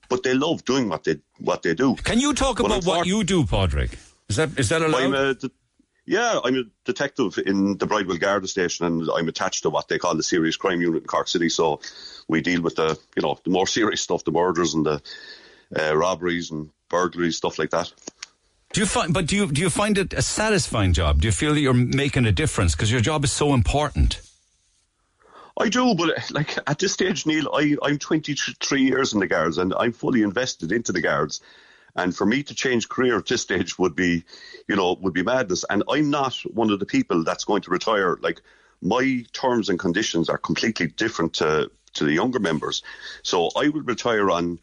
But 0.10 0.24
they 0.24 0.34
love 0.34 0.66
doing 0.66 0.90
what 0.90 1.04
they 1.04 1.20
what 1.40 1.64
they 1.64 1.74
do. 1.74 1.96
Can 1.96 2.20
you 2.20 2.34
talk 2.34 2.58
But 2.58 2.66
about 2.66 2.86
what 2.86 3.08
you 3.08 3.24
do, 3.24 3.46
Padraig? 3.46 3.98
Is 4.28 4.36
that 4.36 4.60
is 4.60 4.70
that 4.70 4.82
allowed? 4.82 5.04
I'm 5.04 5.14
a, 5.14 5.34
de- 5.36 5.52
yeah, 6.06 6.40
I'm 6.44 6.56
a 6.56 6.64
detective 6.84 7.38
in 7.46 7.78
the 7.78 7.86
Bridewell 7.86 8.20
Garda 8.20 8.48
station, 8.48 8.86
and 8.86 9.08
I'm 9.16 9.28
attached 9.30 9.64
to 9.64 9.70
what 9.70 9.88
they 9.88 9.98
call 9.98 10.16
the 10.16 10.24
serious 10.24 10.58
crime 10.58 10.82
unit 10.82 11.04
in 11.04 11.08
Cork 11.08 11.28
City. 11.28 11.48
So 11.48 11.80
we 12.28 12.42
deal 12.42 12.62
with 12.62 12.76
the, 12.76 13.00
you 13.16 13.22
know, 13.22 13.38
the 13.44 13.52
more 13.52 13.68
serious 13.68 14.02
stuff, 14.02 14.24
the 14.26 14.32
murders 14.32 14.74
and 14.74 14.86
the 14.86 15.02
uh, 15.80 15.96
robberies 15.96 16.52
and 16.52 16.70
burglaries, 16.90 17.38
stuff 17.38 17.58
like 17.60 17.70
that. 17.70 17.94
do 18.74 18.82
you 18.82 18.88
find, 18.88 19.14
but 19.14 19.28
do 19.28 19.36
you 19.38 19.52
do 19.52 19.62
you 19.62 19.70
find 19.70 19.98
it 19.98 20.12
a 20.14 20.22
satisfying 20.22 20.92
job? 20.92 21.22
Do 21.22 21.28
you 21.28 21.32
feel 21.32 21.54
that 21.54 21.62
you're 21.62 21.74
making 21.74 22.26
a 22.26 22.32
difference 22.34 22.76
because 22.76 22.92
your 22.92 23.02
job 23.02 23.24
is 23.24 23.32
so 23.32 23.54
important? 23.54 24.22
I 25.60 25.70
do, 25.70 25.94
but 25.96 26.32
like 26.32 26.58
at 26.68 26.80
this 26.80 26.94
stage, 26.94 27.26
Neil, 27.26 27.50
I, 27.54 27.76
I'm 27.84 27.98
23 28.00 28.82
years 28.82 29.14
in 29.14 29.20
the 29.20 29.28
Guards, 29.28 29.58
and 29.58 29.74
I'm 29.74 29.92
fully 29.92 30.22
invested 30.24 30.72
into 30.72 30.92
the 30.92 31.02
Guards. 31.02 31.42
And 31.96 32.16
for 32.16 32.26
me 32.26 32.42
to 32.44 32.56
change 32.56 32.88
career 32.88 33.18
at 33.18 33.26
this 33.26 33.42
stage 33.42 33.78
would 33.78 33.96
be, 33.96 34.24
you 34.70 34.76
know, 34.78 34.94
would 35.02 35.14
be 35.14 35.24
madness. 35.24 35.66
And 35.70 35.84
I'm 35.90 36.10
not 36.10 36.36
one 36.54 36.70
of 36.72 36.80
the 36.80 36.86
people 36.86 37.24
that's 37.26 37.44
going 37.44 37.64
to 37.64 37.70
retire. 37.72 38.18
Like 38.22 38.42
my 38.82 39.26
terms 39.34 39.68
and 39.68 39.78
conditions 39.78 40.30
are 40.30 40.38
completely 40.38 40.88
different 40.88 41.34
to 41.36 41.70
to 41.96 42.06
the 42.06 42.14
younger 42.14 42.40
members. 42.40 42.82
So 43.24 43.50
I 43.58 43.68
will 43.68 43.82
retire 43.82 44.32
on, 44.32 44.60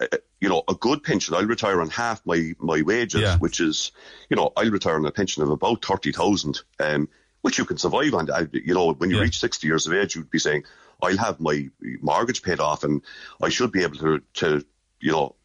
uh, 0.00 0.08
you 0.40 0.48
know, 0.48 0.64
a 0.66 0.74
good 0.74 1.04
pension. 1.04 1.36
I'll 1.36 1.46
retire 1.46 1.80
on 1.80 1.90
half 1.90 2.26
my 2.26 2.54
my 2.58 2.82
wages, 2.82 3.20
Yeah. 3.20 3.38
which 3.38 3.60
is, 3.60 3.92
you 4.28 4.36
know, 4.36 4.52
I'll 4.56 4.70
retire 4.72 4.96
on 4.96 5.06
a 5.06 5.12
pension 5.12 5.44
of 5.44 5.50
about 5.50 5.84
thirty 5.84 6.10
thousand, 6.10 6.60
um, 6.80 7.08
which 7.44 7.58
you 7.58 7.66
can 7.66 7.76
survive 7.76 8.14
on. 8.14 8.26
You 8.52 8.72
know, 8.72 8.94
when 8.94 9.10
you 9.10 9.16
Yeah. 9.16 9.24
reach 9.24 9.38
sixty 9.38 9.66
years 9.66 9.86
of 9.86 9.92
age, 9.92 10.16
you'd 10.16 10.30
be 10.30 10.38
saying, 10.38 10.64
I'll 11.02 11.18
have 11.18 11.40
my 11.40 11.68
mortgage 12.00 12.42
paid 12.42 12.58
off, 12.58 12.84
and 12.84 13.02
I 13.42 13.50
should 13.50 13.70
be 13.70 13.82
able 13.82 13.98
to 13.98 14.22
to, 14.40 14.64
you 14.98 15.12
know, 15.12 15.36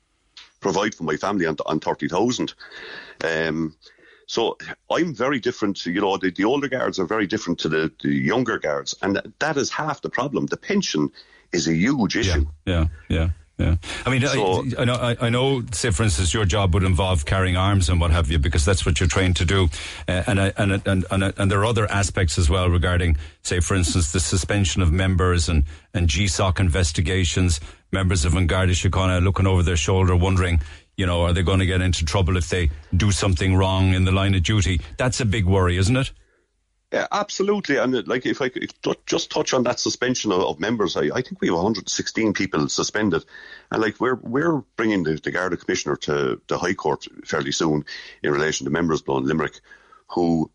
provide 0.61 0.95
for 0.95 1.03
my 1.03 1.17
family 1.17 1.45
on 1.45 1.57
on 1.65 1.81
thirty 1.81 2.07
thousand. 2.07 2.53
Um, 3.21 3.75
so 4.27 4.57
I'm 4.89 5.13
very 5.13 5.39
different. 5.41 5.85
You 5.85 5.99
know, 5.99 6.15
the, 6.17 6.31
the 6.31 6.45
older 6.45 6.69
guards 6.69 6.99
are 6.99 7.05
very 7.05 7.27
different 7.27 7.59
to 7.59 7.69
the, 7.69 7.91
the 8.01 8.13
younger 8.13 8.59
guards, 8.59 8.95
and 9.01 9.21
that 9.39 9.57
is 9.57 9.69
half 9.69 10.01
the 10.01 10.09
problem. 10.09 10.45
The 10.45 10.55
pension 10.57 11.11
is 11.51 11.67
a 11.67 11.73
huge 11.73 12.15
issue. 12.15 12.45
Yeah, 12.65 12.87
yeah, 13.09 13.17
yeah. 13.17 13.29
I 14.05 14.09
mean, 14.09 14.21
So- 14.21 14.65
I, 14.77 14.81
I 14.81 14.85
know, 14.85 14.93
I, 14.95 15.15
I 15.21 15.29
know. 15.29 15.61
Say, 15.71 15.91
for 15.91 16.03
instance, 16.03 16.33
your 16.33 16.45
job 16.45 16.73
would 16.73 16.83
involve 16.83 17.25
carrying 17.25 17.57
arms 17.57 17.89
and 17.89 17.99
what 17.99 18.11
have 18.11 18.31
you, 18.31 18.39
because 18.39 18.63
that's 18.65 18.85
what 18.85 18.99
you're 18.99 19.09
trained 19.09 19.35
to 19.37 19.45
do. 19.45 19.69
Uh, 20.07 20.23
and, 20.27 20.39
I, 20.39 20.53
and 20.57 20.81
and 20.85 21.05
and 21.11 21.33
and 21.37 21.51
there 21.51 21.59
are 21.59 21.65
other 21.65 21.89
aspects 21.91 22.37
as 22.37 22.49
well 22.49 22.69
regarding, 22.69 23.17
say, 23.43 23.59
for 23.59 23.75
instance, 23.75 24.11
the 24.11 24.19
suspension 24.19 24.81
of 24.81 24.91
members 24.91 25.49
and 25.49 25.63
and 25.93 26.07
GSOC 26.07 26.59
investigations. 26.59 27.59
Members 27.91 28.23
of 28.23 28.33
Garda 28.47 28.73
Síochána 28.73 29.23
looking 29.23 29.47
over 29.47 29.63
their 29.63 29.75
shoulder, 29.75 30.15
wondering, 30.15 30.61
you 30.95 31.05
know, 31.07 31.23
are 31.23 31.33
they 31.33 31.41
going 31.41 31.59
to 31.59 31.65
get 31.65 31.81
into 31.81 32.05
trouble 32.05 32.37
if 32.37 32.49
they 32.49 32.69
do 32.95 33.11
something 33.11 33.55
wrong 33.55 33.93
in 33.95 34.05
the 34.05 34.11
line 34.11 34.35
of 34.35 34.43
duty? 34.43 34.79
That's 34.97 35.19
a 35.19 35.25
big 35.25 35.45
worry, 35.45 35.75
isn't 35.77 35.97
it? 35.97 36.11
Yeah, 36.91 37.05
absolutely. 37.11 37.77
And 37.77 37.93
uh, 37.93 38.01
like, 38.07 38.25
if 38.25 38.41
I 38.41 38.49
could 38.49 38.73
just 39.05 39.29
touch 39.29 39.53
on 39.53 39.63
that 39.63 39.79
suspension 39.79 40.31
of, 40.31 40.59
members, 40.59 40.97
I, 40.97 41.09
I 41.13 41.21
think 41.21 41.39
we 41.39 41.47
have 41.47 41.55
116 41.55 42.33
people 42.33 42.67
suspended, 42.67 43.23
and 43.71 43.81
like 43.81 43.99
we're 43.99 44.15
we're 44.15 44.63
bringing 44.75 45.03
the, 45.03 45.15
the 45.15 45.29
Garda 45.29 45.57
Commissioner 45.57 45.95
to 45.97 46.41
the 46.47 46.57
High 46.57 46.73
Court 46.73 47.05
fairly 47.25 47.51
soon 47.51 47.85
in 48.23 48.31
relation 48.31 48.65
to 48.65 48.71
members 48.71 49.03
blown 49.03 49.25
Limerick, 49.25 49.59
who 50.07 50.49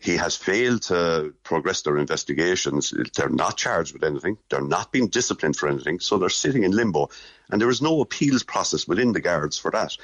he 0.00 0.16
has 0.16 0.34
failed 0.34 0.82
to 0.82 1.34
progress 1.44 1.82
their 1.82 1.98
investigations. 1.98 2.92
They're 3.14 3.28
not 3.28 3.58
charged 3.58 3.92
with 3.92 4.02
anything. 4.02 4.38
They're 4.48 4.62
not 4.62 4.90
being 4.90 5.08
disciplined 5.08 5.56
for 5.56 5.68
anything. 5.68 6.00
So 6.00 6.16
they're 6.16 6.30
sitting 6.30 6.64
in 6.64 6.72
limbo. 6.72 7.10
And 7.50 7.60
there 7.60 7.68
is 7.68 7.82
no 7.82 8.00
appeals 8.00 8.42
process 8.42 8.88
within 8.88 9.12
the 9.12 9.20
guards 9.20 9.58
for 9.58 9.70
that. 9.72 9.94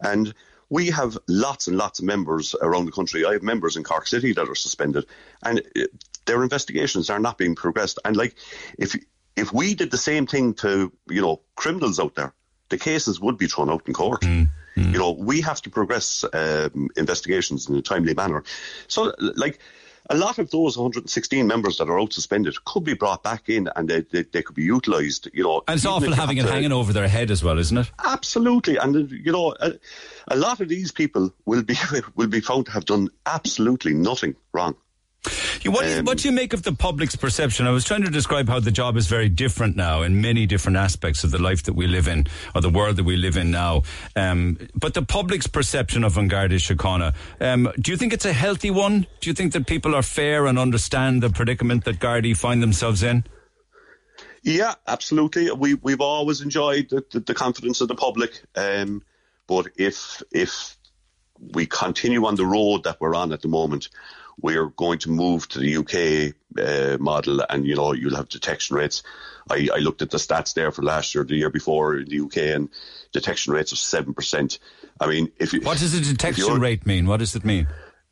And 0.00 0.32
we 0.72 0.86
have 0.86 1.18
lots 1.28 1.68
and 1.68 1.76
lots 1.76 1.98
of 1.98 2.06
members 2.06 2.54
around 2.54 2.86
the 2.86 2.92
country. 2.92 3.26
I 3.26 3.34
have 3.34 3.42
members 3.42 3.76
in 3.76 3.84
Cork 3.84 4.06
City 4.06 4.32
that 4.32 4.48
are 4.48 4.54
suspended, 4.54 5.04
and 5.42 5.60
their 6.24 6.42
investigations 6.42 7.10
are 7.10 7.18
not 7.18 7.36
being 7.36 7.54
progressed. 7.54 7.98
And 8.06 8.16
like, 8.16 8.36
if 8.78 8.96
if 9.36 9.52
we 9.52 9.74
did 9.74 9.90
the 9.90 9.98
same 9.98 10.26
thing 10.26 10.54
to 10.54 10.90
you 11.10 11.20
know 11.20 11.42
criminals 11.56 12.00
out 12.00 12.14
there, 12.14 12.32
the 12.70 12.78
cases 12.78 13.20
would 13.20 13.36
be 13.36 13.48
thrown 13.48 13.68
out 13.68 13.86
in 13.86 13.92
court. 13.92 14.24
You 14.92 14.98
know, 14.98 15.10
we 15.10 15.42
have 15.42 15.60
to 15.60 15.70
progress 15.70 16.24
um, 16.32 16.88
investigations 16.96 17.68
in 17.68 17.76
a 17.76 17.82
timely 17.82 18.14
manner. 18.14 18.42
So, 18.88 19.12
like. 19.18 19.58
A 20.12 20.16
lot 20.16 20.38
of 20.38 20.50
those 20.50 20.76
116 20.76 21.46
members 21.46 21.78
that 21.78 21.88
are 21.88 21.98
out 21.98 22.12
suspended 22.12 22.62
could 22.66 22.84
be 22.84 22.92
brought 22.92 23.22
back 23.22 23.48
in 23.48 23.68
and 23.74 23.88
they, 23.88 24.02
they, 24.02 24.24
they 24.24 24.42
could 24.42 24.54
be 24.54 24.62
utilised, 24.62 25.26
you 25.32 25.42
know. 25.42 25.62
And 25.66 25.76
it's 25.76 25.86
awful 25.86 26.12
having 26.12 26.36
it 26.36 26.44
hanging 26.44 26.70
over 26.70 26.92
their 26.92 27.08
head 27.08 27.30
as 27.30 27.42
well, 27.42 27.58
isn't 27.58 27.78
it? 27.78 27.90
Absolutely, 28.04 28.76
and 28.76 29.10
you 29.10 29.32
know, 29.32 29.54
a, 29.58 29.72
a 30.28 30.36
lot 30.36 30.60
of 30.60 30.68
these 30.68 30.92
people 30.92 31.32
will 31.46 31.62
be 31.62 31.76
will 32.14 32.28
be 32.28 32.40
found 32.40 32.66
to 32.66 32.72
have 32.72 32.84
done 32.84 33.08
absolutely 33.24 33.94
nothing 33.94 34.36
wrong. 34.52 34.76
Yeah, 35.62 35.70
What, 35.70 35.82
do 35.84 35.90
you- 35.90 35.98
Um, 35.98 36.04
what 36.04 36.18
do 36.18 36.28
you 36.28 36.32
make 36.32 36.52
of 36.52 36.62
the 36.64 36.72
public's 36.72 37.14
perception? 37.14 37.66
I 37.66 37.70
was 37.70 37.84
trying 37.84 38.02
to 38.02 38.10
describe 38.10 38.48
how 38.48 38.58
the 38.58 38.72
job 38.72 38.96
is 38.96 39.06
very 39.06 39.28
different 39.28 39.76
now 39.76 40.02
in 40.02 40.20
many 40.20 40.46
different 40.46 40.76
aspects 40.78 41.22
of 41.22 41.30
the 41.30 41.38
life 41.40 41.62
that 41.64 41.74
we 41.74 41.86
live 41.86 42.08
in, 42.08 42.26
or 42.54 42.60
the 42.60 42.70
world 42.70 42.96
that 42.96 43.04
we 43.04 43.16
live 43.16 43.36
in 43.36 43.50
now. 43.52 43.82
Um, 44.16 44.58
but 44.74 44.94
the 44.94 45.02
public's 45.02 45.46
perception 45.46 46.02
of 46.02 46.16
Garda 46.28 46.56
Síochána, 46.56 47.14
um, 47.40 47.70
do 47.80 47.92
you 47.92 47.96
think 47.96 48.12
it's 48.12 48.24
a 48.24 48.32
healthy 48.32 48.70
one? 48.72 49.06
Do 49.20 49.30
you 49.30 49.34
think 49.34 49.52
that 49.52 49.66
people 49.66 49.94
are 49.94 50.02
fair 50.02 50.46
and 50.46 50.58
understand 50.58 51.22
the 51.22 51.30
predicament 51.30 51.84
that 51.84 52.00
Gardaí 52.00 52.36
find 52.36 52.60
themselves 52.62 53.02
in? 53.04 53.24
Yeah, 54.42 54.74
absolutely. 54.88 55.52
We 55.52 55.74
we've 55.74 56.00
always 56.00 56.40
enjoyed 56.40 56.88
the, 56.90 57.04
the, 57.12 57.20
the 57.20 57.34
confidence 57.34 57.80
of 57.80 57.86
the 57.86 57.94
public, 57.94 58.42
um, 58.56 59.02
but 59.46 59.68
if 59.76 60.20
if 60.32 60.76
we 61.52 61.64
continue 61.66 62.26
on 62.26 62.34
the 62.34 62.44
road 62.44 62.82
that 62.84 63.00
we're 63.00 63.14
on 63.14 63.32
at 63.32 63.42
the 63.42 63.48
moment, 63.48 63.88
we're 64.40 64.66
going 64.66 64.98
to 65.00 65.10
move 65.10 65.48
to 65.48 65.58
the 65.58 65.76
UK 65.76 66.34
uh, 66.58 66.98
model, 66.98 67.42
and 67.48 67.66
you 67.66 67.76
know 67.76 67.92
you'll 67.92 68.16
have 68.16 68.28
detection 68.28 68.76
rates. 68.76 69.02
I, 69.50 69.68
I 69.74 69.78
looked 69.78 70.02
at 70.02 70.10
the 70.10 70.18
stats 70.18 70.54
there 70.54 70.70
for 70.70 70.82
last 70.82 71.14
year, 71.14 71.24
the 71.24 71.36
year 71.36 71.50
before 71.50 71.96
in 71.96 72.08
the 72.08 72.20
UK, 72.20 72.36
and 72.54 72.68
detection 73.12 73.52
rates 73.52 73.72
of 73.72 73.78
seven 73.78 74.14
percent. 74.14 74.58
I 75.00 75.06
mean, 75.06 75.32
if 75.38 75.52
you, 75.52 75.60
What 75.60 75.78
does 75.78 75.92
the 75.92 76.00
detection 76.00 76.60
rate 76.60 76.86
mean? 76.86 77.06
What 77.06 77.18
does 77.18 77.34
it 77.34 77.44
mean? 77.44 77.66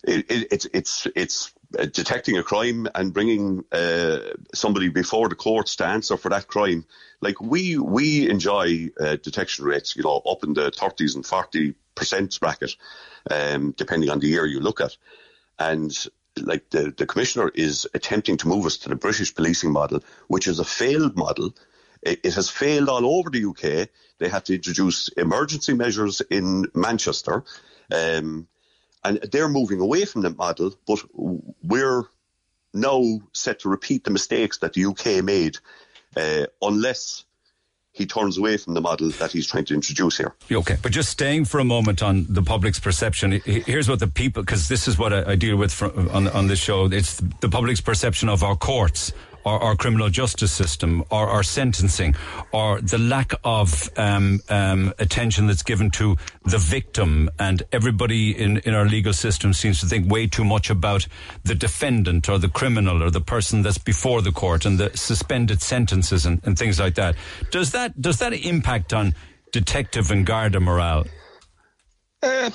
it, 0.05 0.31
it, 0.31 0.49
it's 0.53 0.66
it's 0.73 1.07
it's 1.14 1.53
uh, 1.79 1.85
detecting 1.87 2.39
a 2.39 2.43
crime 2.43 2.89
and 2.95 3.12
bringing 3.12 3.64
uh, 3.73 4.18
somebody 4.55 4.89
before 4.89 5.29
the 5.29 5.35
courts 5.35 5.77
to 5.77 5.87
answer 5.87 6.16
for 6.16 6.31
that 6.31 6.47
crime. 6.47 6.85
Like 7.21 7.41
we 7.41 7.77
we 7.77 8.29
enjoy 8.29 8.91
uh, 8.99 9.16
detection 9.16 9.64
rates, 9.66 9.97
you 9.97 10.03
know, 10.03 10.18
up 10.18 10.43
in 10.43 10.55
the 10.55 10.71
thirties 10.71 11.14
and 11.14 11.27
forty 11.27 11.75
percent 11.95 12.39
bracket, 12.41 12.77
um, 13.31 13.73
depending 13.77 14.11
on 14.11 14.21
the 14.21 14.29
year 14.29 14.47
you 14.47 14.61
look 14.61 14.81
at, 14.81 14.97
and. 15.61 15.96
Like 16.36 16.70
the, 16.70 16.94
the 16.96 17.06
commissioner 17.06 17.50
is 17.52 17.88
attempting 17.92 18.36
to 18.38 18.48
move 18.48 18.64
us 18.64 18.78
to 18.78 18.88
the 18.88 18.94
British 18.94 19.34
policing 19.34 19.72
model, 19.72 20.02
which 20.28 20.46
is 20.46 20.61
a 20.61 20.64
failed 20.64 21.16
model. 21.16 21.54
It, 22.02 22.24
has 22.34 22.48
failed 22.48 22.88
all 22.88 23.04
over 23.04 23.28
the 23.28 23.44
UK. 23.44 23.88
They 24.18 24.28
had 24.28 24.44
to 24.46 24.54
introduce 24.54 25.08
emergency 25.08 25.74
measures 25.74 26.22
in 26.30 26.66
Manchester. 26.72 27.44
Um, 27.92 28.46
and 29.04 29.18
they're 29.32 29.48
moving 29.48 29.80
away 29.80 30.04
from 30.04 30.22
that 30.22 30.36
model, 30.36 30.74
but 30.86 31.02
we're 31.62 32.04
now 32.72 33.20
set 33.32 33.61
to 33.61 33.68
repeat 33.68 34.04
the 34.04 34.11
mistakes 34.11 34.58
that 34.58 34.74
the 34.74 34.84
UK 34.84 35.24
made, 35.24 35.58
uh, 36.16 36.46
unless 36.61 37.24
he 37.93 38.07
turns 38.07 38.38
away 38.38 38.57
from 38.57 38.74
the 38.74 38.80
model 38.80 39.11
that 39.11 39.32
he's 39.32 39.47
trying 39.47 39.64
to 39.66 39.74
introduce 39.74 40.16
here. 40.16 40.34
Okay, 40.51 40.76
but 40.82 40.93
just 40.93 41.09
staying 41.09 41.45
for 41.45 41.59
a 41.59 41.64
moment 41.64 42.03
on 42.03 42.26
the 42.28 42.43
public's 42.43 42.78
perception. 42.78 43.32
Here's 43.45 43.88
what 43.88 43.99
the 43.99 44.07
people, 44.07 44.43
because 44.43 44.68
this 44.68 44.86
is 44.86 44.99
what 44.99 45.12
I, 45.12 45.32
I 45.32 45.36
deal 45.36 45.57
with 45.57 45.72
from, 45.72 46.09
on 46.11 46.28
on 46.28 46.47
this 46.47 46.59
show. 46.59 46.86
It's 46.86 47.20
the 47.41 47.49
public's 47.49 47.80
perception 47.80 48.28
of 48.28 48.43
our 48.43 48.57
courts, 48.57 49.12
our, 49.51 49.61
our 49.61 49.76
criminal 49.76 50.09
justice 50.09 50.53
system, 50.53 51.05
our, 51.11 51.28
our 51.28 51.42
sentencing, 51.42 52.14
or 52.53 52.80
the 52.80 52.98
lack 52.98 53.32
of 53.44 53.90
um, 53.96 54.40
um, 54.48 54.92
attention 54.98 55.46
that's 55.46 55.62
given 55.62 55.90
to 55.90 56.16
the 56.44 56.59
victim. 56.59 57.28
And 57.38 57.62
everybody 57.72 58.30
in, 58.36 58.59
in 58.59 58.74
our 58.74 58.86
legal 58.86 59.12
system 59.12 59.53
seems 59.53 59.80
to 59.80 59.86
think 59.86 60.11
way 60.11 60.26
too 60.26 60.44
much 60.44 60.70
about 60.70 61.07
the 61.44 61.55
defendant 61.55 62.28
or 62.28 62.38
the 62.38 62.48
criminal 62.48 63.03
or 63.03 63.11
the 63.11 63.20
person 63.20 63.62
that's 63.62 63.78
before 63.78 64.22
the 64.22 64.32
court 64.32 64.64
and 64.64 64.78
the 64.78 64.96
suspended 64.96 65.61
sentences 65.62 66.26
and, 66.26 66.40
and 66.44 66.59
things 66.59 66.78
like 66.78 66.94
that. 66.94 67.16
Does 67.51 67.72
that 67.72 68.01
does 68.01 68.18
that 68.18 68.32
impact 68.32 68.92
on 68.92 69.14
detective 69.53 70.11
and 70.11 70.24
Garda 70.24 70.61
morale? 70.61 71.07
Uh, 72.22 72.51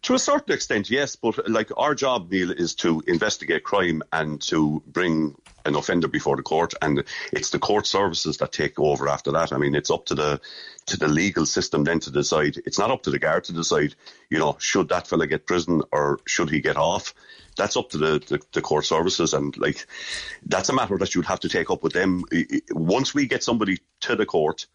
to 0.00 0.14
a 0.14 0.18
certain 0.18 0.54
extent, 0.54 0.88
yes, 0.88 1.14
but 1.14 1.46
like 1.48 1.70
our 1.76 1.94
job, 1.94 2.30
Neil, 2.30 2.50
is 2.50 2.74
to 2.76 3.02
investigate 3.06 3.64
crime 3.64 4.02
and 4.12 4.40
to 4.40 4.82
bring 4.86 5.36
an 5.64 5.74
offender 5.74 6.08
before 6.08 6.36
the 6.36 6.42
court, 6.42 6.74
and 6.80 7.04
it's 7.32 7.50
the 7.50 7.58
court 7.58 7.86
services 7.86 8.38
that 8.38 8.52
take 8.52 8.78
over 8.78 9.08
after 9.08 9.32
that. 9.32 9.52
I 9.52 9.58
mean, 9.58 9.74
it's 9.74 9.90
up 9.90 10.06
to 10.06 10.14
the 10.14 10.40
to 10.86 10.96
the 10.96 11.08
legal 11.08 11.46
system 11.46 11.84
then 11.84 12.00
to 12.00 12.10
decide. 12.10 12.56
It's 12.64 12.78
not 12.78 12.90
up 12.90 13.02
to 13.04 13.10
the 13.10 13.18
guard 13.18 13.44
to 13.44 13.52
decide. 13.52 13.94
You 14.28 14.38
know, 14.38 14.56
should 14.58 14.88
that 14.88 15.06
fella 15.06 15.26
get 15.26 15.46
prison 15.46 15.82
or 15.92 16.20
should 16.26 16.50
he 16.50 16.60
get 16.60 16.76
off? 16.76 17.14
That's 17.56 17.76
up 17.76 17.90
to 17.90 17.98
the, 17.98 18.18
the, 18.26 18.40
the 18.52 18.62
court 18.62 18.86
services, 18.86 19.34
and 19.34 19.56
like 19.56 19.86
that's 20.46 20.68
a 20.68 20.74
matter 20.74 20.96
that 20.98 21.14
you'd 21.14 21.26
have 21.26 21.40
to 21.40 21.48
take 21.48 21.70
up 21.70 21.82
with 21.82 21.92
them. 21.92 22.24
Once 22.70 23.14
we 23.14 23.26
get 23.26 23.42
somebody 23.42 23.78
to 24.00 24.16
the 24.16 24.26
court 24.26 24.66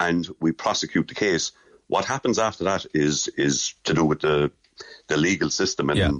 and 0.00 0.28
we 0.40 0.52
prosecute 0.52 1.08
the 1.08 1.14
case, 1.14 1.52
what 1.86 2.04
happens 2.04 2.38
after 2.38 2.64
that 2.64 2.86
is 2.94 3.28
is 3.28 3.74
to 3.84 3.94
do 3.94 4.04
with 4.04 4.20
the 4.20 4.50
the 5.08 5.16
legal 5.16 5.50
system, 5.50 5.90
and 5.90 5.98
Yeah. 5.98 6.10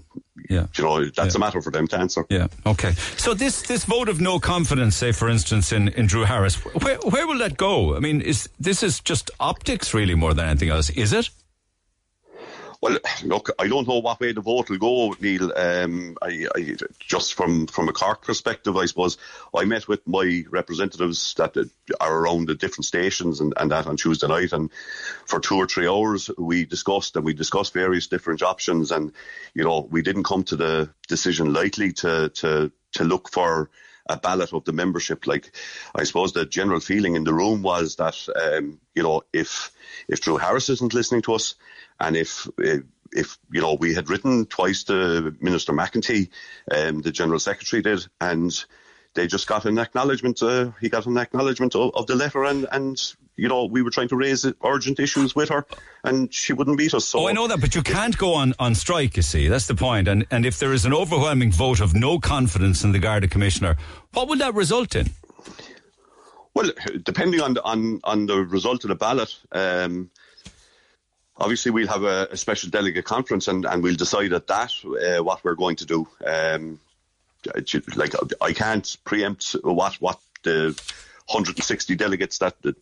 Yeah. 0.48 0.66
you 0.76 0.84
know 0.84 1.04
that's 1.16 1.34
Yeah. 1.34 1.38
a 1.38 1.38
matter 1.40 1.62
for 1.62 1.70
them 1.72 1.86
to 1.88 1.98
answer. 1.98 2.24
Yeah. 2.30 2.46
Okay. 2.64 2.94
So 3.16 3.34
this 3.34 3.62
this 3.62 3.84
vote 3.84 4.08
of 4.08 4.20
no 4.20 4.38
confidence, 4.38 4.96
say 4.96 5.12
for 5.12 5.28
instance 5.28 5.72
in, 5.76 5.88
in 5.88 6.06
Drew 6.06 6.24
Harris, 6.24 6.56
where 6.82 6.98
where 7.10 7.26
will 7.26 7.38
that 7.38 7.56
go? 7.56 7.96
I 7.96 8.00
mean, 8.00 8.20
is 8.20 8.48
this 8.64 8.82
is 8.82 9.00
just 9.00 9.30
optics 9.38 9.94
really 9.94 10.14
more 10.14 10.34
than 10.34 10.46
anything 10.46 10.70
else? 10.70 10.90
Is 10.90 11.12
it? 11.12 11.30
Well, 12.86 13.00
look, 13.24 13.50
I 13.58 13.66
don't 13.66 13.88
know 13.88 13.98
what 13.98 14.20
way 14.20 14.30
the 14.30 14.40
vote 14.40 14.70
will 14.70 14.78
go, 14.78 15.16
Neil. 15.20 15.52
Um, 15.56 16.16
I, 16.22 16.46
I, 16.54 16.76
just 17.00 17.34
from, 17.34 17.66
from 17.66 17.88
a 17.88 17.92
Cork 17.92 18.24
perspective, 18.24 18.76
I 18.76 18.86
suppose, 18.86 19.18
I 19.52 19.64
met 19.64 19.88
with 19.88 20.06
my 20.06 20.44
representatives 20.48 21.34
that 21.34 21.56
are 22.00 22.16
around 22.16 22.46
the 22.46 22.54
different 22.54 22.84
stations 22.84 23.40
and, 23.40 23.54
and 23.56 23.72
that 23.72 23.88
on 23.88 23.96
Tuesday 23.96 24.28
night. 24.28 24.52
And 24.52 24.70
for 25.24 25.40
two 25.40 25.56
or 25.56 25.66
three 25.66 25.88
hours, 25.88 26.30
we 26.38 26.64
discussed 26.64 27.16
and 27.16 27.24
we 27.24 27.34
discussed 27.34 27.72
various 27.72 28.06
different 28.06 28.44
options. 28.44 28.92
And, 28.92 29.10
you 29.52 29.64
know, 29.64 29.80
we 29.90 30.02
didn't 30.02 30.22
come 30.22 30.44
to 30.44 30.54
the 30.54 30.90
decision 31.08 31.52
lightly 31.52 31.92
to, 31.94 32.28
to, 32.28 32.70
to 32.92 33.04
look 33.04 33.32
for 33.32 33.68
a 34.08 34.16
ballot 34.16 34.52
of 34.52 34.64
the 34.64 34.72
membership. 34.72 35.26
Like, 35.26 35.50
I 35.92 36.04
suppose 36.04 36.32
the 36.32 36.46
general 36.46 36.78
feeling 36.78 37.16
in 37.16 37.24
the 37.24 37.34
room 37.34 37.62
was 37.62 37.96
that, 37.96 38.16
um, 38.36 38.78
you 38.94 39.02
know, 39.02 39.22
if, 39.32 39.72
if 40.06 40.20
Drew 40.20 40.36
Harris 40.36 40.68
isn't 40.68 40.94
listening 40.94 41.22
to 41.22 41.34
us, 41.34 41.56
and 42.00 42.16
if 42.16 42.48
if 43.12 43.38
you 43.50 43.60
know 43.60 43.74
we 43.74 43.94
had 43.94 44.08
written 44.08 44.46
twice 44.46 44.84
to 44.84 45.34
Minister 45.40 45.72
McEntee, 45.72 46.28
um, 46.70 47.02
the 47.02 47.10
General 47.10 47.38
Secretary 47.38 47.82
did, 47.82 48.06
and 48.20 48.64
they 49.14 49.26
just 49.26 49.46
got 49.46 49.64
an 49.64 49.78
acknowledgement. 49.78 50.42
Uh, 50.42 50.70
he 50.80 50.88
got 50.88 51.06
an 51.06 51.16
acknowledgement 51.16 51.74
of, 51.74 51.90
of, 51.94 52.06
the 52.06 52.14
letter, 52.14 52.44
and 52.44 52.66
and 52.72 53.14
you 53.36 53.48
know 53.48 53.64
we 53.64 53.82
were 53.82 53.90
trying 53.90 54.08
to 54.08 54.16
raise 54.16 54.46
urgent 54.64 55.00
issues 55.00 55.34
with 55.34 55.48
her, 55.48 55.66
and 56.04 56.32
she 56.32 56.52
wouldn't 56.52 56.76
meet 56.76 56.94
us. 56.94 57.06
So 57.06 57.20
oh, 57.20 57.28
I 57.28 57.32
know 57.32 57.48
that, 57.48 57.60
but 57.60 57.74
you 57.74 57.82
can't 57.82 58.16
go 58.16 58.34
on 58.34 58.54
on 58.58 58.74
strike. 58.74 59.16
You 59.16 59.22
see, 59.22 59.48
that's 59.48 59.66
the 59.66 59.74
point. 59.74 60.08
And 60.08 60.26
and 60.30 60.46
if 60.46 60.58
there 60.58 60.72
is 60.72 60.84
an 60.84 60.92
overwhelming 60.92 61.50
vote 61.50 61.80
of 61.80 61.94
no 61.94 62.18
confidence 62.18 62.84
in 62.84 62.92
the 62.92 62.98
Garda 62.98 63.28
Commissioner, 63.28 63.76
what 64.12 64.28
would 64.28 64.38
that 64.38 64.54
result 64.54 64.94
in? 64.94 65.10
Well, 66.54 66.70
depending 67.02 67.40
on 67.40 67.54
the, 67.54 67.62
on 67.64 68.00
on 68.04 68.26
the 68.26 68.36
result 68.36 68.84
of 68.84 68.88
the 68.88 68.94
ballot. 68.94 69.36
Um, 69.52 70.10
obviously 71.38 71.70
we'll 71.70 71.88
have 71.88 72.04
a, 72.04 72.28
a, 72.30 72.36
special 72.36 72.70
delegate 72.70 73.04
conference 73.04 73.48
and, 73.48 73.64
and 73.64 73.82
we'll 73.82 73.94
decide 73.94 74.32
at 74.32 74.46
that 74.46 74.72
uh, 74.84 75.22
what 75.22 75.44
we're 75.44 75.54
going 75.54 75.76
to 75.76 75.86
do. 75.86 76.08
Um, 76.24 76.80
like 77.94 78.12
I 78.40 78.52
can't 78.52 78.96
preempt 79.04 79.54
what 79.62 79.94
what 79.94 80.18
the 80.42 80.74
160 81.28 81.94
delegates 81.94 82.38
that, 82.38 82.60
that 82.62 82.76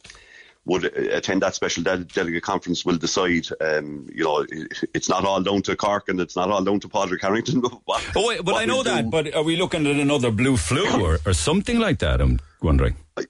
would 0.66 0.84
attend 0.84 1.42
that 1.42 1.54
special 1.54 1.82
de- 1.82 2.04
delegate 2.04 2.42
conference 2.42 2.84
will 2.84 2.96
decide. 2.96 3.46
Um, 3.60 4.08
you 4.14 4.24
know, 4.24 4.46
it's 4.94 5.08
not 5.08 5.24
all 5.24 5.42
down 5.42 5.62
to 5.62 5.76
Cork 5.76 6.08
and 6.08 6.20
it's 6.20 6.36
not 6.36 6.50
all 6.50 6.64
down 6.64 6.80
to 6.80 6.88
Padraig 6.88 7.20
Harrington. 7.20 7.60
what, 7.84 8.10
oh, 8.16 8.28
wait, 8.28 8.44
but 8.44 8.54
I 8.54 8.64
know 8.64 8.82
that. 8.82 9.04
Do. 9.04 9.10
But 9.10 9.34
are 9.34 9.42
we 9.42 9.56
looking 9.56 9.86
at 9.86 9.96
another 9.96 10.30
blue 10.30 10.56
flu 10.56 11.02
or, 11.02 11.18
or 11.26 11.34
something 11.34 11.78
like 11.78 11.98
that? 11.98 12.20
I'm 12.20 12.40
wondering. 12.62 12.96
I, 13.16 13.24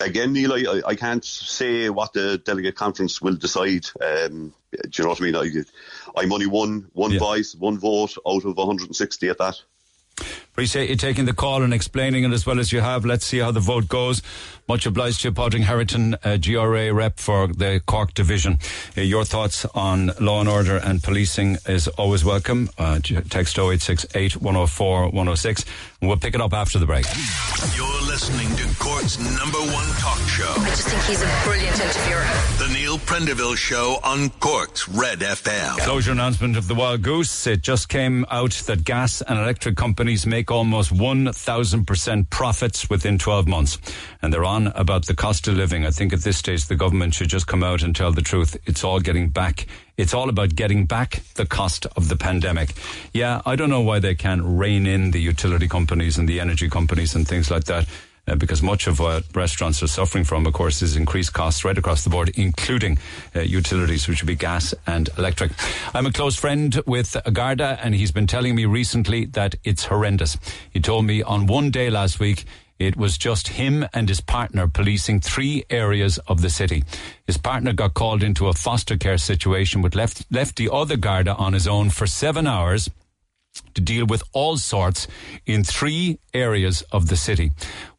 again, 0.00 0.32
Neil, 0.32 0.52
I, 0.52 0.82
I 0.86 0.94
can't 0.94 1.24
say 1.24 1.90
what 1.90 2.12
the 2.12 2.38
delegate 2.38 2.74
conference 2.74 3.20
will 3.20 3.36
decide. 3.36 3.86
Um, 4.00 4.52
do 4.72 4.90
you 4.92 5.04
know 5.04 5.10
what 5.10 5.20
I 5.20 5.24
mean? 5.24 5.36
I, 5.36 6.20
I'm 6.20 6.32
only 6.32 6.46
one 6.46 6.88
one 6.92 7.12
yeah. 7.12 7.18
voice, 7.18 7.54
one 7.54 7.78
vote 7.78 8.16
out 8.26 8.44
of 8.44 8.56
160 8.56 9.28
at 9.28 9.38
that. 9.38 9.60
Appreciate 10.52 10.90
you 10.90 10.96
taking 10.96 11.24
the 11.24 11.32
call 11.32 11.62
and 11.62 11.72
explaining 11.72 12.24
it 12.24 12.32
as 12.32 12.44
well 12.44 12.58
as 12.58 12.72
you 12.72 12.80
have. 12.80 13.04
Let's 13.04 13.24
see 13.24 13.38
how 13.38 13.52
the 13.52 13.60
vote 13.60 13.86
goes. 13.86 14.22
Much 14.68 14.84
obliged 14.84 15.22
to 15.22 15.28
you, 15.28 15.32
Padraig 15.32 15.62
Harrington, 15.62 16.14
uh, 16.22 16.36
GRA 16.36 16.92
rep 16.92 17.18
for 17.18 17.46
the 17.46 17.80
Cork 17.86 18.12
division. 18.12 18.58
Uh, 18.96 19.00
your 19.00 19.24
thoughts 19.24 19.64
on 19.74 20.10
law 20.20 20.40
and 20.40 20.48
order 20.48 20.76
and 20.76 21.02
policing 21.02 21.56
is 21.66 21.88
always 21.88 22.22
welcome. 22.22 22.68
Uh, 22.76 22.98
text 23.30 23.58
0868 23.58 24.36
104 24.36 25.04
106. 25.04 25.64
And 26.00 26.08
we'll 26.08 26.18
pick 26.18 26.34
it 26.34 26.40
up 26.42 26.52
after 26.52 26.78
the 26.78 26.84
break. 26.84 27.06
You're 27.74 28.02
listening 28.06 28.54
to 28.56 28.78
Cork's 28.78 29.18
number 29.18 29.58
one 29.72 29.88
talk 29.96 30.18
show. 30.28 30.52
I 30.58 30.68
just 30.68 30.86
think 30.86 31.02
he's 31.04 31.22
a 31.22 31.40
brilliant 31.44 31.80
interviewer. 31.80 32.24
The 32.58 32.72
Neil 32.74 32.98
Prendeville 32.98 33.56
Show 33.56 33.98
on 34.04 34.28
Cork's 34.28 34.86
Red 34.88 35.20
FM. 35.20 35.78
Closure 35.78 36.12
announcement 36.12 36.56
of 36.58 36.68
the 36.68 36.74
Wild 36.74 37.02
Goose. 37.02 37.46
It 37.46 37.62
just 37.62 37.88
came 37.88 38.26
out 38.30 38.52
that 38.66 38.84
gas 38.84 39.22
and 39.22 39.38
electric 39.38 39.76
companies 39.76 40.26
make 40.26 40.50
almost 40.50 40.92
1,000% 40.92 42.30
profits 42.30 42.90
within 42.90 43.18
12 43.18 43.48
months. 43.48 43.78
And 44.20 44.32
they're 44.32 44.44
on 44.58 44.72
about 44.74 45.06
the 45.06 45.14
cost 45.14 45.46
of 45.46 45.54
living. 45.54 45.86
I 45.86 45.90
think 45.90 46.12
at 46.12 46.20
this 46.20 46.36
stage 46.36 46.66
the 46.66 46.74
government 46.74 47.14
should 47.14 47.28
just 47.28 47.46
come 47.46 47.62
out 47.62 47.82
and 47.82 47.94
tell 47.94 48.12
the 48.12 48.22
truth. 48.22 48.56
It's 48.66 48.82
all 48.82 49.00
getting 49.00 49.28
back 49.28 49.66
it's 49.96 50.14
all 50.14 50.28
about 50.28 50.54
getting 50.54 50.86
back 50.86 51.22
the 51.34 51.44
cost 51.44 51.84
of 51.96 52.08
the 52.08 52.14
pandemic. 52.14 52.72
Yeah, 53.12 53.42
I 53.44 53.56
don't 53.56 53.68
know 53.68 53.80
why 53.80 53.98
they 53.98 54.14
can't 54.14 54.42
rein 54.44 54.86
in 54.86 55.10
the 55.10 55.20
utility 55.20 55.66
companies 55.66 56.18
and 56.18 56.28
the 56.28 56.38
energy 56.38 56.68
companies 56.70 57.16
and 57.16 57.26
things 57.26 57.50
like 57.50 57.64
that. 57.64 57.88
Uh, 58.28 58.36
because 58.36 58.62
much 58.62 58.86
of 58.86 59.00
what 59.00 59.24
restaurants 59.34 59.82
are 59.82 59.88
suffering 59.88 60.22
from, 60.22 60.46
of 60.46 60.52
course, 60.52 60.82
is 60.82 60.96
increased 60.96 61.32
costs 61.32 61.64
right 61.64 61.78
across 61.78 62.04
the 62.04 62.10
board, 62.10 62.28
including 62.34 62.98
uh, 63.34 63.40
utilities, 63.40 64.06
which 64.06 64.22
would 64.22 64.28
be 64.28 64.36
gas 64.36 64.72
and 64.86 65.08
electric. 65.18 65.50
I'm 65.94 66.06
a 66.06 66.12
close 66.12 66.36
friend 66.36 66.80
with 66.86 67.16
Garda, 67.32 67.80
and 67.82 67.94
he's 67.94 68.12
been 68.12 68.26
telling 68.28 68.54
me 68.54 68.66
recently 68.66 69.24
that 69.24 69.56
it's 69.64 69.86
horrendous. 69.86 70.36
He 70.70 70.78
told 70.78 71.06
me 71.06 71.22
on 71.22 71.46
one 71.46 71.70
day 71.70 71.90
last 71.90 72.20
week 72.20 72.44
it 72.78 72.96
was 72.96 73.18
just 73.18 73.48
him 73.48 73.86
and 73.92 74.08
his 74.08 74.20
partner 74.20 74.68
policing 74.68 75.20
three 75.20 75.64
areas 75.68 76.18
of 76.28 76.42
the 76.42 76.50
city. 76.50 76.84
His 77.26 77.36
partner 77.36 77.72
got 77.72 77.94
called 77.94 78.22
into 78.22 78.46
a 78.46 78.52
foster 78.52 78.96
care 78.96 79.18
situation, 79.18 79.82
but 79.82 79.94
left, 79.94 80.24
left 80.30 80.56
the 80.56 80.70
other 80.72 80.96
Garda 80.96 81.34
on 81.34 81.52
his 81.52 81.66
own 81.66 81.90
for 81.90 82.06
seven 82.06 82.46
hours 82.46 82.88
to 83.74 83.80
deal 83.80 84.06
with 84.06 84.22
all 84.32 84.56
sorts 84.56 85.08
in 85.46 85.64
three 85.64 86.18
areas 86.32 86.82
of 86.92 87.08
the 87.08 87.16
city. 87.16 87.50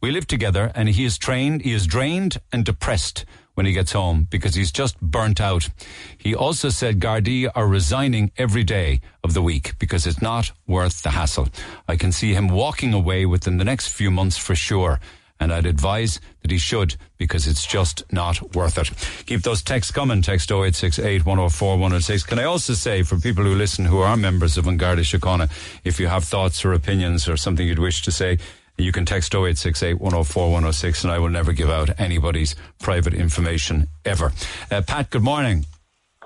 We 0.02 0.12
live 0.12 0.28
together 0.28 0.72
and 0.76 0.90
he 0.90 1.06
is 1.06 1.18
trained, 1.18 1.62
he 1.64 1.74
is 1.74 1.88
drained 1.88 2.38
and 2.52 2.64
depressed 2.64 3.26
when 3.56 3.66
he 3.66 3.74
gets 3.74 3.92
home 3.92 4.28
because 4.30 4.56
he's 4.56 4.72
just 4.72 5.00
burnt 5.02 5.42
out. 5.42 5.70
He 6.18 6.34
also 6.34 6.70
said 6.70 7.00
Gardaí 7.00 7.50
are 7.54 7.68
resigning 7.68 8.32
every 8.38 8.64
day 8.64 9.02
of 9.24 9.34
the 9.34 9.42
week 9.42 9.78
because 9.80 10.08
it's 10.08 10.22
not 10.22 10.52
worth 10.68 11.04
the 11.04 11.10
hassle. 11.10 11.50
I 11.88 11.96
can 11.96 12.12
see 12.12 12.34
him 12.34 12.48
walking 12.48 12.94
away 12.94 13.26
within 13.26 13.58
the 13.58 13.66
next 13.66 13.90
few 13.90 14.12
months 14.12 14.38
for 14.38 14.56
sure. 14.56 15.00
And 15.42 15.54
I'd 15.54 15.66
advise 15.66 16.20
that 16.42 16.52
he 16.52 16.58
should 16.58 16.96
because 17.18 17.48
it's 17.48 17.66
just 17.66 18.04
not 18.12 18.56
worth 18.56 18.78
it. 18.78 18.92
Keep 19.26 19.44
those 19.44 19.62
texts 19.62 19.92
coming. 19.92 20.22
Text 20.22 20.52
0868 20.52 21.26
104 21.26 21.72
106. 21.76 22.24
Can 22.24 22.40
I 22.40 22.44
also 22.44 22.74
say 22.74 23.04
for 23.04 23.18
people 23.18 23.46
who 23.46 23.56
listen 23.56 23.86
who 23.86 24.00
are 24.00 24.18
members 24.18 24.58
of 24.58 24.68
An 24.68 24.76
Garda 24.76 25.04
Síochána, 25.04 25.50
if 25.86 25.98
you 25.98 26.08
have 26.08 26.26
thoughts 26.26 26.66
or 26.66 26.74
opinions 26.74 27.30
or 27.30 27.38
something 27.38 27.66
you'd 27.66 27.80
wish 27.80 28.02
to 28.04 28.12
say, 28.12 28.38
you 28.80 28.92
can 28.92 29.06
text 29.06 29.34
0868 29.34 29.96
104 29.96 30.44
106 30.46 31.04
and 31.04 31.14
I 31.14 31.20
will 31.20 31.30
never 31.30 31.54
give 31.54 31.70
out 31.70 31.90
anybody's 32.00 32.56
private 32.80 33.14
information 33.14 33.88
ever. 34.06 34.32
Uh, 34.72 34.82
Pat, 34.82 35.10
good 35.10 35.24
morning. 35.24 35.66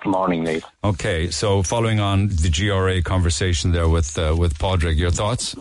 Good 0.02 0.10
morning, 0.10 0.44
Nate. 0.44 0.66
Okay, 0.84 1.32
so 1.32 1.64
following 1.64 2.00
on 2.00 2.28
the 2.28 2.50
GRA 2.50 3.02
conversation 3.02 3.72
there 3.72 3.88
with 3.88 4.18
uh, 4.18 4.36
with 4.38 4.60
Padraig, 4.60 4.98
your 4.98 5.12
thoughts? 5.12 5.56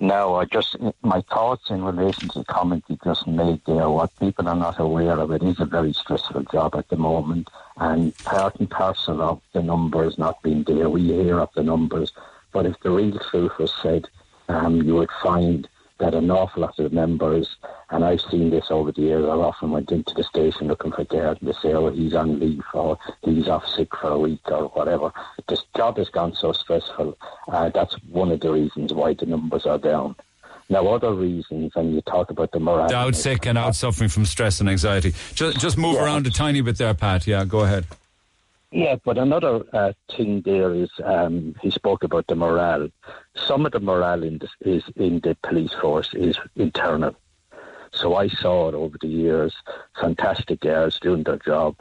No, 0.00 0.34
I 0.34 0.46
just 0.46 0.76
my 1.02 1.20
thoughts 1.20 1.70
in 1.70 1.84
relation 1.84 2.28
to 2.30 2.40
the 2.40 2.44
comment 2.46 2.84
you 2.88 2.98
just 3.04 3.28
made 3.28 3.60
there. 3.66 3.88
What 3.88 4.18
people 4.18 4.48
are 4.48 4.56
not 4.56 4.80
aware 4.80 5.20
of 5.20 5.30
it 5.30 5.42
is 5.42 5.60
a 5.60 5.66
very 5.66 5.92
stressful 5.92 6.44
job 6.50 6.74
at 6.74 6.88
the 6.88 6.96
moment, 6.96 7.48
and 7.76 8.16
part 8.18 8.56
and 8.58 8.68
parcel 8.68 9.22
of 9.22 9.40
the 9.52 9.62
numbers 9.62 10.18
not 10.18 10.42
being 10.42 10.64
there. 10.64 10.88
We 10.88 11.02
hear 11.02 11.38
of 11.38 11.50
the 11.54 11.62
numbers, 11.62 12.12
but 12.52 12.66
if 12.66 12.80
the 12.80 12.90
real 12.90 13.18
truth 13.30 13.52
was 13.58 13.72
said, 13.82 14.08
um, 14.48 14.82
you 14.82 14.96
would 14.96 15.10
find 15.22 15.68
that 16.00 16.14
an 16.14 16.30
awful 16.30 16.62
lot 16.62 16.78
of 16.78 16.92
members, 16.92 17.56
and 17.90 18.04
I've 18.04 18.20
seen 18.20 18.50
this 18.50 18.66
over 18.70 18.90
the 18.90 19.02
years, 19.02 19.24
I 19.24 19.28
often 19.28 19.70
went 19.70 19.92
into 19.92 20.12
the 20.14 20.24
station 20.24 20.66
looking 20.66 20.92
for 20.92 21.04
Gerd 21.04 21.38
and 21.40 21.48
they 21.48 21.52
say, 21.52 21.72
oh, 21.72 21.90
he's 21.90 22.14
on 22.14 22.40
leave 22.40 22.64
or 22.74 22.98
he's 23.22 23.48
off 23.48 23.66
sick 23.68 23.94
for 23.96 24.08
a 24.08 24.18
week 24.18 24.40
or 24.46 24.68
whatever. 24.68 25.12
This 25.48 25.64
job 25.76 25.98
has 25.98 26.08
gone 26.08 26.34
so 26.34 26.52
stressful. 26.52 27.16
Uh, 27.46 27.68
that's 27.68 27.94
one 28.08 28.32
of 28.32 28.40
the 28.40 28.50
reasons 28.50 28.92
why 28.92 29.14
the 29.14 29.26
numbers 29.26 29.66
are 29.66 29.78
down. 29.78 30.16
Now, 30.68 30.86
other 30.86 31.12
reasons, 31.12 31.72
and 31.74 31.94
you 31.94 32.00
talk 32.02 32.30
about 32.30 32.52
the 32.52 32.60
morale. 32.60 32.94
Out 32.94 33.16
sick 33.16 33.44
and 33.46 33.58
out 33.58 33.74
suffering 33.74 34.08
from 34.08 34.24
stress 34.24 34.60
and 34.60 34.68
anxiety. 34.68 35.14
Just, 35.34 35.58
just 35.58 35.76
move 35.76 35.94
yeah. 35.94 36.04
around 36.04 36.28
a 36.28 36.30
tiny 36.30 36.60
bit 36.60 36.78
there, 36.78 36.94
Pat. 36.94 37.26
Yeah, 37.26 37.44
go 37.44 37.60
ahead. 37.60 37.86
Yeah, 38.72 38.96
but 39.04 39.18
another 39.18 39.64
uh, 39.72 39.92
thing 40.16 40.42
there 40.42 40.72
is 40.72 40.90
um, 41.02 41.56
he 41.60 41.70
spoke 41.70 42.04
about 42.04 42.28
the 42.28 42.36
morale. 42.36 42.88
Some 43.34 43.66
of 43.66 43.72
the 43.72 43.80
morale 43.80 44.22
in 44.22 44.38
the, 44.38 44.48
is 44.60 44.84
in 44.94 45.20
the 45.20 45.36
police 45.42 45.72
force 45.72 46.14
is 46.14 46.38
internal. 46.54 47.16
So 47.92 48.14
I 48.14 48.28
saw 48.28 48.68
it 48.68 48.74
over 48.74 48.96
the 49.00 49.08
years. 49.08 49.56
Fantastic 50.00 50.60
girls 50.60 51.00
doing 51.00 51.24
their 51.24 51.38
job, 51.38 51.76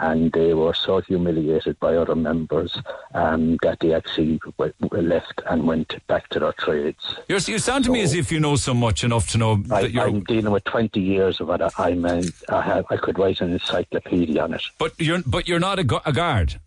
and 0.00 0.32
they 0.32 0.54
were 0.54 0.74
so 0.74 1.00
humiliated 1.00 1.78
by 1.80 1.96
other 1.96 2.14
members 2.14 2.78
um, 3.14 3.58
that 3.62 3.80
they 3.80 3.94
actually 3.94 4.40
w- 4.58 4.72
left 4.92 5.40
and 5.50 5.66
went 5.66 6.06
back 6.06 6.28
to 6.28 6.38
their 6.38 6.52
trades. 6.52 7.16
You're, 7.28 7.38
you 7.40 7.58
sound 7.58 7.84
to 7.84 7.88
so 7.88 7.92
me 7.92 8.02
as 8.02 8.14
if 8.14 8.30
you 8.30 8.40
know 8.40 8.56
so 8.56 8.74
much 8.74 9.04
enough 9.04 9.28
to 9.30 9.38
know 9.38 9.56
that 9.56 9.74
I, 9.74 9.80
you're. 9.86 10.06
I'm 10.06 10.24
dealing 10.24 10.52
with 10.52 10.64
20 10.64 11.00
years 11.00 11.40
of 11.40 11.50
it. 11.50 11.60
I'm, 11.78 12.04
uh, 12.04 12.22
I, 12.48 12.62
have, 12.62 12.86
I 12.90 12.96
could 12.96 13.18
write 13.18 13.40
an 13.40 13.52
encyclopedia 13.52 14.42
on 14.42 14.54
it. 14.54 14.62
But 14.78 14.98
you're, 14.98 15.22
but 15.26 15.48
you're 15.48 15.60
not 15.60 15.78
a, 15.78 16.08
a 16.08 16.12
guard. 16.12 16.60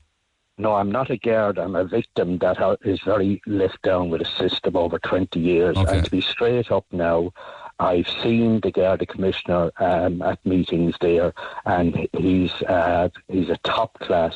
No, 0.58 0.76
I'm 0.76 0.92
not 0.92 1.10
a 1.10 1.18
guard. 1.18 1.58
I'm 1.58 1.76
a 1.76 1.84
victim 1.84 2.38
that 2.40 2.78
is 2.84 3.02
very 3.02 3.42
left 3.48 3.82
down 3.82 4.10
with 4.10 4.22
a 4.22 4.26
system 4.26 4.76
over 4.76 5.00
20 5.00 5.40
years. 5.40 5.76
Okay. 5.76 5.98
And 5.98 6.06
to 6.06 6.12
be 6.12 6.22
straight 6.22 6.72
up 6.72 6.86
now, 6.92 7.34
I've 7.82 8.08
seen 8.22 8.60
the 8.60 8.72
Garda 8.72 9.08
Commissioner 9.08 9.72
um, 9.80 10.22
at 10.22 10.46
meetings 10.46 10.94
there, 11.02 11.34
and 11.66 12.08
he's 12.16 12.54
uh, 12.62 13.10
he's 13.28 13.50
a 13.50 13.58
top 13.64 13.98
class, 13.98 14.36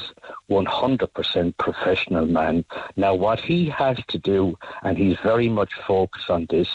100% 0.50 1.58
professional 1.58 2.26
man. 2.26 2.66
Now, 2.96 3.14
what 3.14 3.40
he 3.40 3.70
has 3.70 4.00
to 4.08 4.18
do, 4.18 4.58
and 4.82 4.98
he's 4.98 5.18
very 5.22 5.48
much 5.48 5.74
focused 5.88 6.32
on 6.32 6.48
this, 6.50 6.70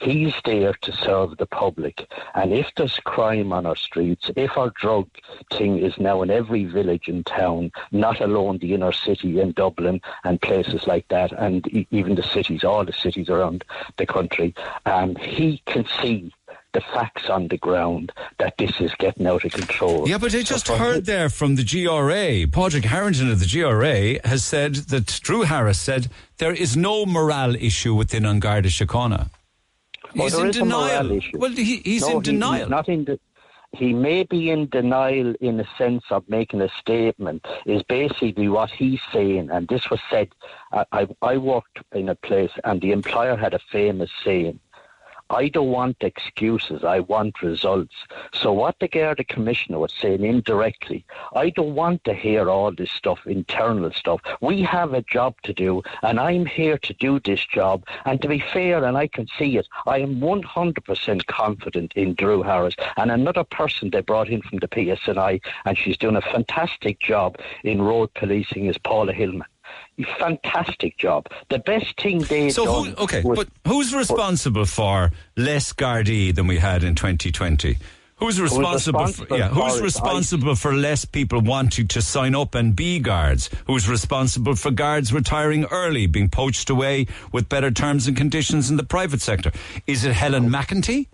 he's 0.00 0.32
there 0.46 0.72
to 0.72 0.92
serve 0.92 1.36
the 1.36 1.44
public. 1.44 2.10
And 2.34 2.54
if 2.54 2.72
there's 2.76 2.98
crime 3.04 3.52
on 3.52 3.66
our 3.66 3.76
streets, 3.76 4.30
if 4.36 4.56
our 4.56 4.70
drug 4.70 5.08
thing 5.52 5.78
is 5.78 5.98
now 5.98 6.22
in 6.22 6.30
every 6.30 6.64
village 6.64 7.08
and 7.08 7.26
town, 7.26 7.72
not 7.92 8.22
alone 8.22 8.56
the 8.56 8.72
inner 8.72 8.92
city 8.92 9.38
in 9.38 9.52
Dublin 9.52 10.00
and 10.24 10.40
places 10.40 10.86
like 10.86 11.08
that, 11.08 11.32
and 11.32 11.66
even 11.90 12.14
the 12.14 12.22
cities, 12.22 12.64
all 12.64 12.86
the 12.86 12.92
cities 12.94 13.28
around 13.28 13.66
the 13.98 14.06
country, 14.06 14.54
um, 14.86 15.14
he 15.16 15.62
can 15.66 15.84
see 16.06 16.32
the 16.72 16.80
facts 16.80 17.30
on 17.30 17.48
the 17.48 17.56
ground 17.56 18.12
that 18.38 18.54
this 18.58 18.72
is 18.80 18.92
getting 18.98 19.26
out 19.26 19.44
of 19.44 19.52
control. 19.52 20.08
Yeah, 20.08 20.18
but 20.18 20.34
I 20.34 20.42
just 20.42 20.66
So 20.66 20.76
heard 20.76 21.06
there 21.06 21.28
from 21.28 21.56
the 21.56 21.64
GRA, 21.64 22.46
Padraig 22.50 22.84
Harrington 22.84 23.30
of 23.30 23.40
the 23.40 23.46
GRA 23.46 24.28
has 24.28 24.44
said 24.44 24.74
that 24.92 25.06
Drew 25.22 25.42
Harris 25.42 25.80
said 25.80 26.08
there 26.38 26.52
is 26.52 26.76
no 26.76 27.06
morale 27.06 27.54
issue 27.56 27.94
within 27.94 28.26
An 28.26 28.40
Garda 28.40 28.68
Síochána. 28.68 29.30
He's 30.12 30.34
in 30.34 30.46
a 30.48 30.52
denial. 30.52 31.20
Well, 31.34 31.50
he, 31.50 31.76
he's 31.78 32.02
No, 32.02 32.16
in 32.18 32.22
denial. 32.22 32.60
He's 32.60 32.68
not 32.68 32.88
in 32.88 33.04
the, 33.04 33.18
he 33.72 33.92
may 33.92 34.22
be 34.24 34.50
in 34.50 34.68
denial 34.68 35.34
in 35.40 35.56
the 35.56 35.66
sense 35.76 36.04
of 36.10 36.28
making 36.28 36.60
a 36.62 36.68
statement, 36.80 37.44
is 37.66 37.82
basically 37.82 38.48
what 38.48 38.70
he's 38.70 39.00
saying. 39.12 39.50
And 39.50 39.68
this 39.68 39.90
was 39.90 40.00
said, 40.10 40.28
I, 40.72 40.84
I, 40.92 41.08
I 41.22 41.36
worked 41.36 41.78
in 41.92 42.08
a 42.08 42.14
place 42.14 42.52
and 42.64 42.80
the 42.80 42.92
employer 42.92 43.36
had 43.36 43.54
a 43.54 43.60
famous 43.70 44.10
saying. 44.24 44.60
I 45.30 45.48
don't 45.48 45.70
want 45.70 45.96
excuses, 46.02 46.84
I 46.84 47.00
want 47.00 47.42
results. 47.42 47.94
So 48.32 48.52
what 48.52 48.76
the 48.78 48.86
Garda 48.86 49.24
Commissioner 49.24 49.80
was 49.80 49.92
saying 50.00 50.24
indirectly, 50.24 51.04
I 51.34 51.50
don't 51.50 51.74
want 51.74 52.04
to 52.04 52.14
hear 52.14 52.48
all 52.48 52.72
this 52.72 52.92
stuff, 52.92 53.26
internal 53.26 53.90
stuff. 53.92 54.20
We 54.40 54.62
have 54.62 54.94
a 54.94 55.02
job 55.02 55.34
to 55.42 55.52
do 55.52 55.82
and 56.02 56.20
I'm 56.20 56.46
here 56.46 56.78
to 56.78 56.92
do 56.94 57.18
this 57.18 57.44
job. 57.44 57.84
And 58.04 58.22
to 58.22 58.28
be 58.28 58.38
fair, 58.38 58.84
and 58.84 58.96
I 58.96 59.08
can 59.08 59.26
see 59.36 59.56
it, 59.56 59.66
I 59.86 59.98
am 59.98 60.20
100% 60.20 61.26
confident 61.26 61.92
in 61.96 62.14
Drew 62.14 62.42
Harris 62.42 62.76
and 62.96 63.10
another 63.10 63.44
person 63.44 63.90
they 63.90 64.02
brought 64.02 64.28
in 64.28 64.42
from 64.42 64.58
the 64.58 64.68
PSNI 64.68 65.40
and 65.64 65.76
she's 65.76 65.98
doing 65.98 66.16
a 66.16 66.22
fantastic 66.22 67.00
job 67.00 67.38
in 67.64 67.82
road 67.82 68.14
policing 68.14 68.66
is 68.66 68.78
Paula 68.78 69.12
Hilman. 69.12 69.42
Fantastic 70.18 70.98
job. 70.98 71.26
The 71.48 71.58
best 71.58 72.00
thing 72.00 72.18
they 72.18 72.50
so, 72.50 72.64
done 72.64 72.84
who, 72.94 73.02
okay, 73.04 73.22
was 73.22 73.38
but 73.38 73.48
who's 73.70 73.94
responsible 73.94 74.66
for 74.66 75.10
less 75.36 75.72
Gardaí 75.72 76.34
than 76.34 76.46
we 76.46 76.58
had 76.58 76.84
in 76.84 76.94
2020? 76.94 77.78
Who's 78.16 78.40
responsible, 78.40 79.00
responsible 79.00 79.26
for, 79.26 79.38
yeah, 79.38 79.48
who's 79.48 79.80
responsible 79.80 80.54
for 80.54 80.74
less 80.74 81.04
people 81.04 81.42
wanting 81.42 81.86
to 81.88 82.00
sign 82.00 82.34
up 82.34 82.54
and 82.54 82.74
be 82.74 82.98
guards? 82.98 83.50
Who's 83.66 83.88
responsible 83.88 84.54
for 84.54 84.70
guards 84.70 85.12
retiring 85.12 85.66
early, 85.66 86.06
being 86.06 86.30
poached 86.30 86.70
away 86.70 87.08
with 87.30 87.48
better 87.50 87.70
terms 87.70 88.06
and 88.06 88.16
conditions 88.16 88.70
in 88.70 88.78
the 88.78 88.84
private 88.84 89.20
sector? 89.20 89.52
Is 89.86 90.04
it 90.04 90.14
Helen 90.14 90.48
McEntee? 90.48 91.08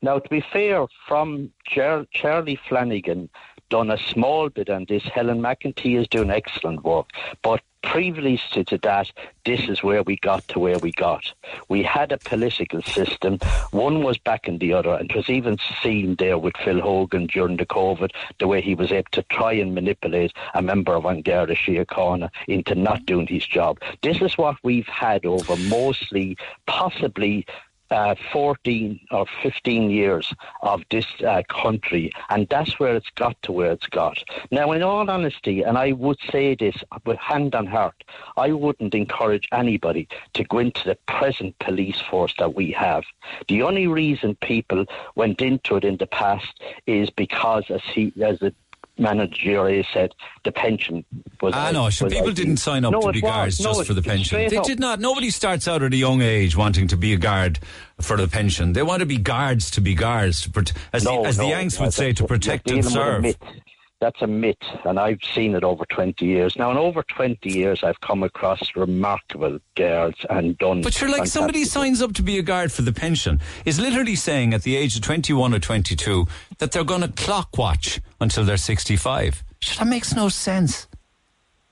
Now, 0.00 0.18
to 0.18 0.28
be 0.30 0.42
fair, 0.52 0.86
from 1.06 1.52
Charlie 1.66 2.58
Flanagan, 2.68 3.28
done 3.72 3.90
a 3.90 3.96
small 3.96 4.50
bit 4.50 4.68
on 4.68 4.84
this. 4.86 5.02
Helen 5.04 5.40
McEntee 5.40 5.98
is 5.98 6.06
doing 6.06 6.30
excellent 6.30 6.84
work, 6.84 7.08
but 7.40 7.62
previously 7.82 8.62
to 8.64 8.76
that, 8.82 9.10
this 9.46 9.66
is 9.66 9.82
where 9.82 10.02
we 10.02 10.16
got 10.16 10.46
to 10.48 10.58
where 10.58 10.78
we 10.78 10.92
got. 10.92 11.32
We 11.70 11.82
had 11.82 12.12
a 12.12 12.18
political 12.18 12.82
system. 12.82 13.38
One 13.70 14.02
was 14.02 14.18
backing 14.18 14.58
the 14.58 14.74
other, 14.74 14.92
and 14.92 15.10
it 15.10 15.16
was 15.16 15.30
even 15.30 15.56
seen 15.82 16.16
there 16.16 16.36
with 16.36 16.54
Phil 16.62 16.82
Hogan 16.82 17.28
during 17.28 17.56
the 17.56 17.64
COVID, 17.64 18.10
the 18.38 18.46
way 18.46 18.60
he 18.60 18.74
was 18.74 18.92
able 18.92 19.08
to 19.12 19.22
try 19.30 19.54
and 19.54 19.74
manipulate 19.74 20.34
a 20.52 20.60
member 20.60 20.94
of 20.94 21.06
An 21.06 21.22
Garda 21.22 21.54
Síochána 21.54 22.28
into 22.48 22.74
not 22.74 23.06
doing 23.06 23.26
his 23.26 23.46
job. 23.46 23.80
This 24.02 24.20
is 24.20 24.36
what 24.36 24.56
we've 24.62 24.86
had 24.86 25.24
over 25.24 25.56
mostly, 25.56 26.36
possibly 26.66 27.46
uh, 27.92 28.14
14 28.32 28.98
or 29.10 29.26
15 29.42 29.90
years 29.90 30.32
of 30.62 30.82
this 30.90 31.06
uh, 31.26 31.42
country, 31.48 32.10
and 32.30 32.48
that's 32.48 32.78
where 32.80 32.96
it's 32.96 33.10
got 33.14 33.40
to 33.42 33.52
where 33.52 33.72
it's 33.72 33.86
got. 33.86 34.18
Now, 34.50 34.72
in 34.72 34.82
all 34.82 35.08
honesty, 35.08 35.62
and 35.62 35.76
I 35.78 35.92
would 35.92 36.18
say 36.30 36.54
this 36.54 36.76
with 37.04 37.18
hand 37.18 37.54
on 37.54 37.66
heart, 37.66 38.02
I 38.36 38.52
wouldn't 38.52 38.94
encourage 38.94 39.48
anybody 39.52 40.08
to 40.34 40.44
go 40.44 40.58
into 40.58 40.84
the 40.84 40.98
present 41.06 41.58
police 41.58 42.00
force 42.00 42.34
that 42.38 42.54
we 42.54 42.72
have. 42.72 43.04
The 43.48 43.62
only 43.62 43.86
reason 43.86 44.36
people 44.36 44.86
went 45.14 45.40
into 45.40 45.76
it 45.76 45.84
in 45.84 45.98
the 45.98 46.06
past 46.06 46.62
is 46.86 47.10
because, 47.10 47.64
as 47.70 47.82
he, 47.94 48.12
as 48.22 48.38
the 48.38 48.54
manager 48.98 49.82
said, 49.92 50.14
the 50.44 50.52
pension 50.52 51.04
was. 51.40 51.52
Ah, 51.54 51.70
no, 51.72 51.84
was 51.84 51.98
People 51.98 52.32
didn't 52.32 52.58
sign 52.58 52.84
up 52.84 52.92
No, 52.92 53.00
to 53.00 53.12
be 53.12 53.20
guards 53.20 53.60
No, 53.60 53.70
just 53.70 53.82
it- 53.82 53.84
for 53.86 53.94
the 53.94 54.02
pension. 54.02 54.38
They 54.48 54.56
up. 54.56 54.64
did 54.64 54.78
not. 54.80 55.00
Nobody 55.00 55.30
starts 55.30 55.66
out 55.68 55.82
at 55.82 55.92
a 55.92 55.96
young 55.96 56.22
age 56.22 56.56
wanting 56.56 56.88
to 56.88 56.96
be 56.96 57.12
a 57.12 57.16
guard 57.16 57.58
for 58.00 58.16
the 58.16 58.28
pension. 58.28 58.72
They 58.72 58.82
want 58.82 59.00
to 59.00 59.06
be 59.06 59.16
guards 59.18 59.70
to 59.72 59.80
be 59.80 59.94
guards, 59.94 60.42
to 60.42 60.50
prote- 60.50 60.72
as, 60.92 61.04
No, 61.04 61.22
the, 61.22 61.28
as 61.28 61.36
the 61.36 61.46
Yanks 61.46 61.78
would 61.80 61.94
say, 61.94 62.12
to 62.12 62.26
protect 62.26 62.70
and 62.70 62.82
dealing 62.82 62.84
with 62.84 63.36
a 63.36 63.40
serve. 63.42 63.62
That's 64.02 64.20
a 64.20 64.26
myth, 64.26 64.56
and 64.84 64.98
I've 64.98 65.20
seen 65.32 65.54
it 65.54 65.62
over 65.62 65.84
20 65.84 66.26
years. 66.26 66.56
Now, 66.56 66.72
in 66.72 66.76
over 66.76 67.04
20 67.04 67.48
years, 67.48 67.84
I've 67.84 68.00
come 68.00 68.24
across 68.24 68.74
remarkable 68.74 69.60
girls 69.76 70.16
and 70.28 70.58
done. 70.58 70.82
But 70.82 71.00
you're 71.00 71.08
like 71.08 71.28
somebody 71.28 71.64
signs 71.64 72.02
up 72.02 72.12
to 72.14 72.22
be 72.24 72.36
a 72.36 72.42
guard 72.42 72.72
for 72.72 72.82
the 72.82 72.92
pension 72.92 73.40
is 73.64 73.78
literally 73.78 74.16
saying 74.16 74.54
at 74.54 74.64
the 74.64 74.74
age 74.74 74.96
of 74.96 75.02
21 75.02 75.54
or 75.54 75.60
22 75.60 76.26
that 76.58 76.72
they're 76.72 76.82
going 76.82 77.02
to 77.02 77.12
clock 77.12 77.56
watch 77.56 78.00
until 78.20 78.42
they're 78.42 78.56
65. 78.56 79.44
Sure, 79.60 79.84
that 79.84 79.88
makes 79.88 80.16
no 80.16 80.28
sense. 80.28 80.88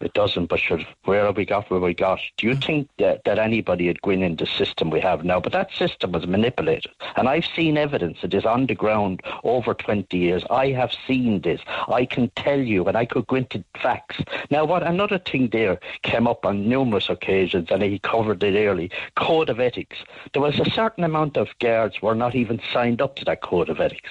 It 0.00 0.14
doesn't, 0.14 0.46
but 0.46 0.60
sure, 0.60 0.80
where 1.04 1.26
have 1.26 1.36
we 1.36 1.44
got 1.44 1.70
where 1.70 1.78
we 1.78 1.92
got? 1.92 2.20
Do 2.38 2.46
you 2.46 2.54
hmm. 2.54 2.60
think 2.60 2.88
that, 2.98 3.22
that 3.24 3.38
anybody 3.38 3.86
had 3.86 4.00
gone 4.00 4.14
in 4.14 4.22
in 4.22 4.36
the 4.36 4.46
system 4.46 4.88
we 4.88 5.00
have 5.00 5.24
now? 5.24 5.40
But 5.40 5.52
that 5.52 5.72
system 5.72 6.12
was 6.12 6.26
manipulated. 6.26 6.90
And 7.16 7.28
I've 7.28 7.44
seen 7.44 7.76
evidence 7.76 8.22
of 8.22 8.30
this 8.30 8.46
on 8.46 8.66
the 8.66 8.74
ground 8.74 9.20
over 9.44 9.74
20 9.74 10.16
years. 10.16 10.42
I 10.50 10.68
have 10.68 10.92
seen 11.06 11.42
this. 11.42 11.60
I 11.88 12.06
can 12.06 12.30
tell 12.36 12.58
you, 12.58 12.86
and 12.86 12.96
I 12.96 13.04
could 13.04 13.26
go 13.26 13.36
into 13.36 13.62
facts. 13.80 14.22
Now, 14.50 14.64
what 14.64 14.82
another 14.82 15.18
thing 15.18 15.48
there 15.52 15.78
came 16.02 16.26
up 16.26 16.46
on 16.46 16.68
numerous 16.68 17.10
occasions, 17.10 17.68
and 17.70 17.82
he 17.82 17.98
covered 17.98 18.42
it 18.42 18.56
early 18.56 18.90
code 19.16 19.50
of 19.50 19.60
ethics. 19.60 19.98
There 20.32 20.42
was 20.42 20.58
a 20.58 20.70
certain 20.70 21.04
amount 21.04 21.36
of 21.36 21.48
guards 21.58 22.00
were 22.00 22.14
not 22.14 22.34
even 22.34 22.60
signed 22.72 23.02
up 23.02 23.16
to 23.16 23.24
that 23.26 23.42
code 23.42 23.68
of 23.68 23.80
ethics. 23.80 24.10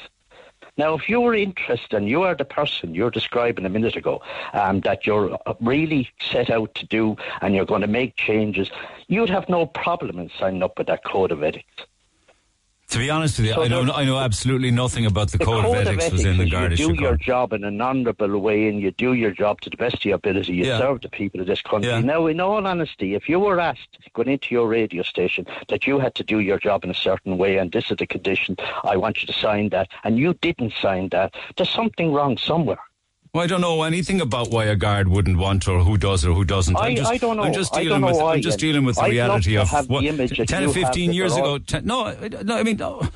Now, 0.80 0.94
if 0.94 1.10
you're 1.10 1.36
interested 1.36 1.98
and 1.98 2.08
you 2.08 2.24
are 2.24 2.34
the 2.34 2.46
person 2.46 2.96
you're 2.96 3.12
describing 3.12 3.66
a 3.66 3.70
minute 3.70 3.98
ago, 3.98 4.22
um, 4.54 4.80
that 4.80 5.06
you're 5.06 5.38
uh, 5.46 5.54
really 5.60 6.10
set 6.22 6.50
out 6.50 6.74
to 6.76 6.86
do 6.86 7.18
and 7.42 7.54
you're 7.54 7.66
going 7.66 7.82
to 7.82 7.88
make 7.88 8.16
changes, 8.16 8.72
you'd 9.10 9.30
have 9.30 9.50
no 9.50 9.66
problem 9.66 10.20
in 10.20 10.32
signing 10.40 10.64
up 10.64 10.78
with 10.78 10.88
that 10.88 11.04
code 11.04 11.34
of 11.34 11.44
ethics. 11.44 11.84
To 12.90 12.98
be 12.98 13.12
honest 13.12 13.38
with 13.38 13.48
you, 13.48 13.54
So 13.54 13.62
I 13.62 13.68
know 13.68 13.82
I 13.94 14.04
know 14.04 14.18
absolutely 14.18 14.72
nothing 14.72 15.06
about 15.06 15.30
the, 15.32 15.38
The 15.38 15.46
code, 15.46 15.64
of 15.64 15.76
ethics 15.76 16.12
within 16.12 16.38
the 16.38 16.46
is 16.46 16.50
Garda 16.50 16.76
you 16.76 16.96
do 16.96 17.02
your 17.02 17.18
job 17.18 17.54
in 17.54 17.64
an 17.64 17.80
honourable 17.80 18.40
way 18.40 18.68
and 18.68 18.82
you 18.82 18.90
do 18.90 19.14
your 19.14 19.30
job 19.30 19.62
to 19.62 19.70
the 19.70 19.78
best 19.78 19.98
of 19.98 20.06
your 20.06 20.16
ability. 20.16 20.54
You 20.54 20.66
Yeah. 20.66 20.80
serve 20.80 21.02
the 21.02 21.10
people 21.10 21.40
of 21.40 21.46
this 21.46 21.62
country. 21.62 21.92
Yeah. 21.92 22.00
Now, 22.00 22.26
in 22.26 22.40
all 22.40 22.66
honesty, 22.66 23.14
if 23.14 23.30
you 23.30 23.40
were 23.40 23.60
asked 23.60 24.00
going 24.14 24.30
into 24.30 24.56
your 24.56 24.68
radio 24.68 25.04
station 25.04 25.46
that 25.68 25.86
you 25.86 26.00
had 26.00 26.16
to 26.16 26.24
do 26.24 26.40
your 26.40 26.58
job 26.58 26.84
in 26.84 26.90
a 26.90 26.96
certain 26.96 27.38
way 27.38 27.58
and 27.58 27.72
this 27.72 27.92
is 27.92 27.98
the 27.98 28.08
condition, 28.08 28.58
I 28.84 28.98
want 28.98 29.22
you 29.22 29.28
to 29.28 29.34
sign 29.34 29.70
that, 29.70 29.90
and 30.04 30.18
you 30.18 30.34
didn't 30.42 30.74
sign 30.82 31.10
that, 31.10 31.36
there's 31.58 31.70
something 31.70 32.12
wrong 32.12 32.38
somewhere. 32.38 32.80
Well, 33.32 33.44
I 33.44 33.48
don't 33.48 33.62
know 33.62 33.84
anything 33.84 34.22
about 34.22 34.50
why 34.50 34.66
a 34.66 34.76
guard 34.76 35.08
wouldn't 35.08 35.38
want 35.38 35.68
or 35.68 35.84
who 35.84 35.98
does 36.00 36.26
or 36.26 36.34
who 36.34 36.44
doesn't. 36.44 36.76
I- 36.76 36.88
I'm 36.88 36.96
just, 36.96 37.12
I 37.12 37.18
don't 37.18 37.38
know. 37.38 37.44
I'm 37.44 37.54
just 37.54 37.74
dealing 37.74 38.02
with. 38.02 38.18
I'm 38.18 38.42
just 38.42 38.58
dealing 38.58 38.86
with 38.86 38.96
the 38.96 39.02
I'd 39.04 39.06
love 39.06 39.12
reality 39.12 39.58
of 39.58 39.70
the 39.70 39.84
what 39.88 40.04
that 40.04 40.48
ten 40.48 40.64
or 40.64 40.74
fifteen 40.74 41.14
years 41.14 41.36
ago. 41.36 41.60
Ten, 41.60 41.86
no, 41.86 42.06
I- 42.08 42.28
no, 42.44 42.58
I 42.58 42.64
mean. 42.64 42.78
No, 42.78 43.08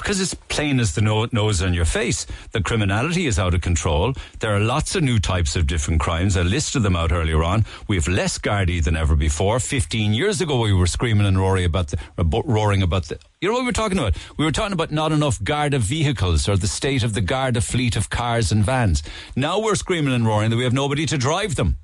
because 0.00 0.20
it's 0.20 0.34
plain 0.34 0.80
as 0.80 0.94
the 0.94 1.00
no- 1.02 1.28
nose 1.32 1.62
on 1.62 1.74
your 1.74 1.84
face. 1.84 2.26
The 2.52 2.62
criminality 2.62 3.26
is 3.26 3.38
out 3.38 3.54
of 3.54 3.60
control. 3.60 4.14
There 4.40 4.54
are 4.54 4.60
lots 4.60 4.94
of 4.94 5.02
new 5.02 5.18
types 5.18 5.56
of 5.56 5.66
different 5.66 6.00
crimes. 6.00 6.36
I 6.36 6.42
listed 6.42 6.82
them 6.82 6.96
out 6.96 7.12
earlier 7.12 7.44
on. 7.44 7.64
We 7.86 7.96
have 7.96 8.08
less 8.08 8.38
Gardaí 8.38 8.82
than 8.82 8.96
ever 8.96 9.14
before. 9.14 9.60
Fifteen 9.60 10.14
years 10.14 10.40
ago, 10.40 10.60
we 10.60 10.72
were 10.72 10.86
screaming 10.86 11.26
and 11.26 11.38
roaring 11.38 11.64
about 11.64 11.88
the 11.88 11.98
roaring 12.44 12.82
about 12.82 13.04
the. 13.04 13.18
You 13.40 13.48
know 13.48 13.54
what 13.54 13.60
we 13.60 13.66
were 13.66 13.72
talking 13.72 13.98
about? 13.98 14.16
We 14.36 14.44
were 14.44 14.52
talking 14.52 14.72
about 14.72 14.90
not 14.90 15.12
enough 15.12 15.42
Garda 15.42 15.78
vehicles 15.78 16.48
or 16.48 16.56
the 16.56 16.68
state 16.68 17.02
of 17.02 17.14
the 17.14 17.20
Garda 17.20 17.60
fleet 17.60 17.96
of 17.96 18.10
cars 18.10 18.52
and 18.52 18.64
vans. 18.64 19.02
Now 19.36 19.60
we're 19.60 19.74
screaming 19.74 20.14
and 20.14 20.26
roaring 20.26 20.50
that 20.50 20.56
we 20.56 20.64
have 20.64 20.72
nobody 20.72 21.06
to 21.06 21.18
drive 21.18 21.54
them. 21.56 21.78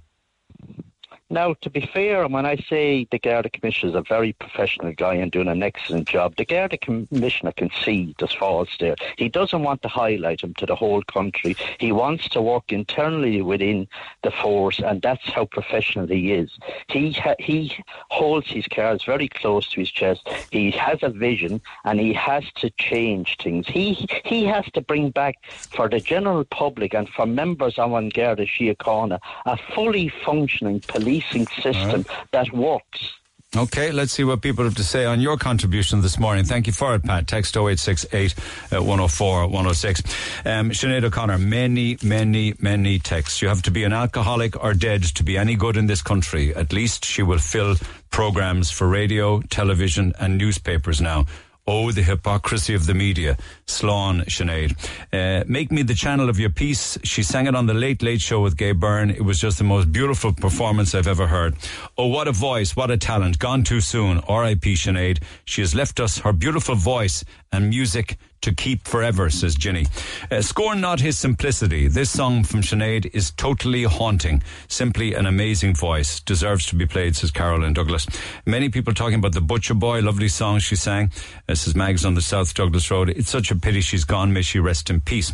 Now, 1.29 1.55
to 1.62 1.70
be 1.70 1.81
fair, 1.81 2.29
when 2.29 2.47
I 2.47 2.55
say 2.55 3.09
the 3.11 3.18
Garda 3.18 3.51
Commissioner 3.51 3.91
is 3.91 3.97
a 3.97 4.03
very 4.03 4.33
professional 4.35 4.93
guy 4.93 5.14
and 5.14 5.33
doing 5.33 5.49
an 5.49 5.61
excellent 5.61 6.07
job, 6.07 6.37
the 6.37 6.45
Garda 6.45 6.79
Commissioner 6.79 7.51
can 7.51 7.68
see 7.85 8.14
there's 8.20 8.33
faults 8.33 8.77
there. 8.79 8.95
He 9.18 9.29
doesn't 9.29 9.64
want 9.64 9.83
to 9.83 9.89
highlight 9.89 10.43
them 10.43 10.55
to 10.55 10.66
the 10.66 10.77
whole 10.77 11.03
country. 11.03 11.57
He 11.81 11.91
wants 11.91 12.29
to 12.29 12.41
work 12.41 12.70
internally 12.70 13.43
within 13.43 13.89
the 14.22 14.31
force, 14.31 14.79
and 14.79 15.03
that's 15.03 15.29
how 15.31 15.47
professional 15.47 16.07
he 16.07 16.33
is. 16.33 16.49
He 16.91 17.11
ha- 17.11 17.35
he 17.41 17.77
holds 18.11 18.47
his 18.47 18.68
cards 18.68 19.03
very 19.03 19.27
close 19.27 19.68
to 19.70 19.81
his 19.81 19.91
chest. 19.91 20.29
He 20.53 20.70
has 20.70 21.01
a 21.03 21.09
vision, 21.11 21.61
and 21.85 21.99
he 21.99 22.12
has 22.12 22.45
to 22.59 22.70
change 22.79 23.37
things. 23.43 23.66
He 23.66 24.07
he 24.24 24.45
has 24.45 24.64
to 24.74 24.81
bring 24.81 25.11
back 25.11 25.35
for 25.74 25.89
the 25.89 25.99
general 25.99 26.45
public 26.45 26.95
and 26.95 27.09
for 27.09 27.27
members 27.27 27.81
of 27.81 27.91
Garda 28.12 28.47
Síochána 28.47 29.18
a 29.45 29.57
fully 29.74 30.09
functioning 30.24 30.81
policing 31.21 31.47
system 31.62 32.05
that 32.33 32.53
works. 32.53 33.12
Okay, 33.57 33.91
let's 33.93 34.12
see 34.12 34.25
what 34.25 34.43
people 34.43 34.64
have 34.64 34.75
to 34.75 34.85
say 34.85 35.07
on 35.07 35.21
your 35.21 35.39
contribution 35.39 36.03
this 36.03 36.19
morning. 36.19 36.45
Thank 36.45 36.67
you 36.67 36.73
for 36.73 36.95
it, 36.95 37.05
Pat. 37.05 37.27
Text 37.27 37.57
0868 37.57 38.35
uh, 38.73 38.83
104 38.83 39.47
106. 39.47 40.03
Um, 40.45 40.71
Sinead 40.71 41.05
O'Connor, 41.05 41.39
many, 41.39 41.97
many, 42.03 42.55
many 42.59 42.99
texts. 42.99 43.41
You 43.41 43.49
have 43.49 43.62
to 43.62 43.71
be 43.71 43.85
an 43.85 43.93
alcoholic 43.93 44.62
or 44.62 44.75
dead 44.75 45.05
to 45.05 45.23
be 45.23 45.39
any 45.39 45.55
good 45.55 45.77
in 45.77 45.87
this 45.87 46.03
country. 46.03 46.55
At 46.55 46.73
least 46.73 47.05
she 47.05 47.23
will 47.23 47.39
fill 47.39 47.77
programs 48.11 48.71
for 48.71 48.89
radio, 48.89 49.41
television, 49.43 50.12
and 50.19 50.37
newspapers 50.37 51.01
now. 51.01 51.27
Oh, 51.69 51.91
the 51.91 52.03
hypocrisy 52.03 52.75
of 52.75 52.87
the 52.87 52.95
media. 52.95 53.37
Slán, 53.67 54.25
Sinead. 54.27 54.77
Uh, 55.12 55.45
make 55.49 55.73
me 55.73 55.83
the 55.83 55.95
channel 55.95 56.29
of 56.29 56.39
your 56.39 56.51
peace. 56.51 56.97
She 57.03 57.25
sang 57.25 57.49
it 57.49 57.57
on 57.57 57.67
the 57.67 57.75
Late 57.75 58.03
Late 58.03 58.21
Show 58.21 58.41
with 58.41 58.57
Gay 58.57 58.71
Byrne. 58.71 59.11
It 59.11 59.25
was 59.25 59.41
just 59.41 59.59
the 59.59 59.64
most 59.64 59.91
beautiful 59.91 60.33
performance 60.33 60.95
I've 60.95 61.09
ever 61.09 61.27
heard. 61.27 61.57
Oh, 61.99 62.07
what 62.07 62.29
a 62.29 62.33
voice, 62.33 62.77
what 62.77 62.93
a 62.93 62.97
talent. 62.97 63.41
Gone 63.41 63.64
too 63.64 63.81
soon. 63.81 64.21
R.I.P. 64.29 64.75
Sinead. 64.75 65.21
She 65.45 65.61
has 65.61 65.75
left 65.75 65.99
us 65.99 66.19
her 66.19 66.33
beautiful 66.33 66.77
voice 66.77 67.25
and 67.51 67.69
music 67.69 68.17
to 68.43 68.55
keep 68.55 68.87
forever, 68.87 69.30
says 69.30 69.55
Ginny. 69.55 69.87
Uh, 70.30 70.43
scorn 70.43 70.80
not 70.80 71.01
his 71.01 71.18
simplicity. 71.18 71.89
This 71.89 72.11
song 72.11 72.45
from 72.45 72.62
Sinead 72.62 73.14
is 73.14 73.30
totally 73.32 73.84
haunting. 73.84 74.43
Simply 74.68 75.14
an 75.14 75.26
amazing 75.26 75.74
voice. 75.74 76.20
Deserves 76.20 76.66
to 76.66 76.76
be 76.76 76.87
played, 76.87 77.16
says 77.16 77.30
Carolyn 77.30 77.72
Douglas. 77.72 78.07
Many 78.45 78.68
people 78.68 78.95
talking 78.95 79.18
about 79.18 79.32
the 79.32 79.41
Butcher 79.41 79.74
Boy, 79.74 80.01
lovely 80.01 80.28
song 80.28 80.59
she 80.59 80.76
sang. 80.76 81.11
Uh, 81.49 81.55
says 81.55 81.74
Mags 81.74 82.05
on 82.05 82.14
the 82.14 82.20
South 82.20 82.55
Douglas 82.55 82.91
Road. 82.91 83.11
It's 83.11 83.30
such 83.30 83.51
a 83.51 83.57
pity 83.57 83.80
she's 83.80 84.05
gone. 84.05 84.32
May 84.32 84.43
she 84.43 84.59
rest 84.59 84.91
in 84.91 85.01
peace. 85.01 85.32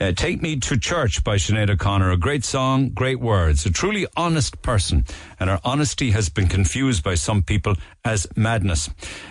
Uh, 0.00 0.12
Take 0.12 0.42
Me 0.42 0.56
to 0.56 0.78
Church 0.78 1.24
by 1.24 1.36
Sinead 1.36 1.70
O'Connor. 1.70 2.10
A 2.10 2.16
great 2.16 2.44
song, 2.44 2.90
great 2.90 3.20
words. 3.20 3.64
A 3.66 3.70
truly 3.70 4.06
honest 4.16 4.60
person. 4.62 5.04
And 5.40 5.50
her 5.50 5.60
honesty 5.64 6.10
has 6.10 6.28
been 6.28 6.48
confused 6.48 7.02
by 7.02 7.14
some 7.14 7.42
people 7.42 7.74
as 8.04 8.26
madness. 8.36 8.90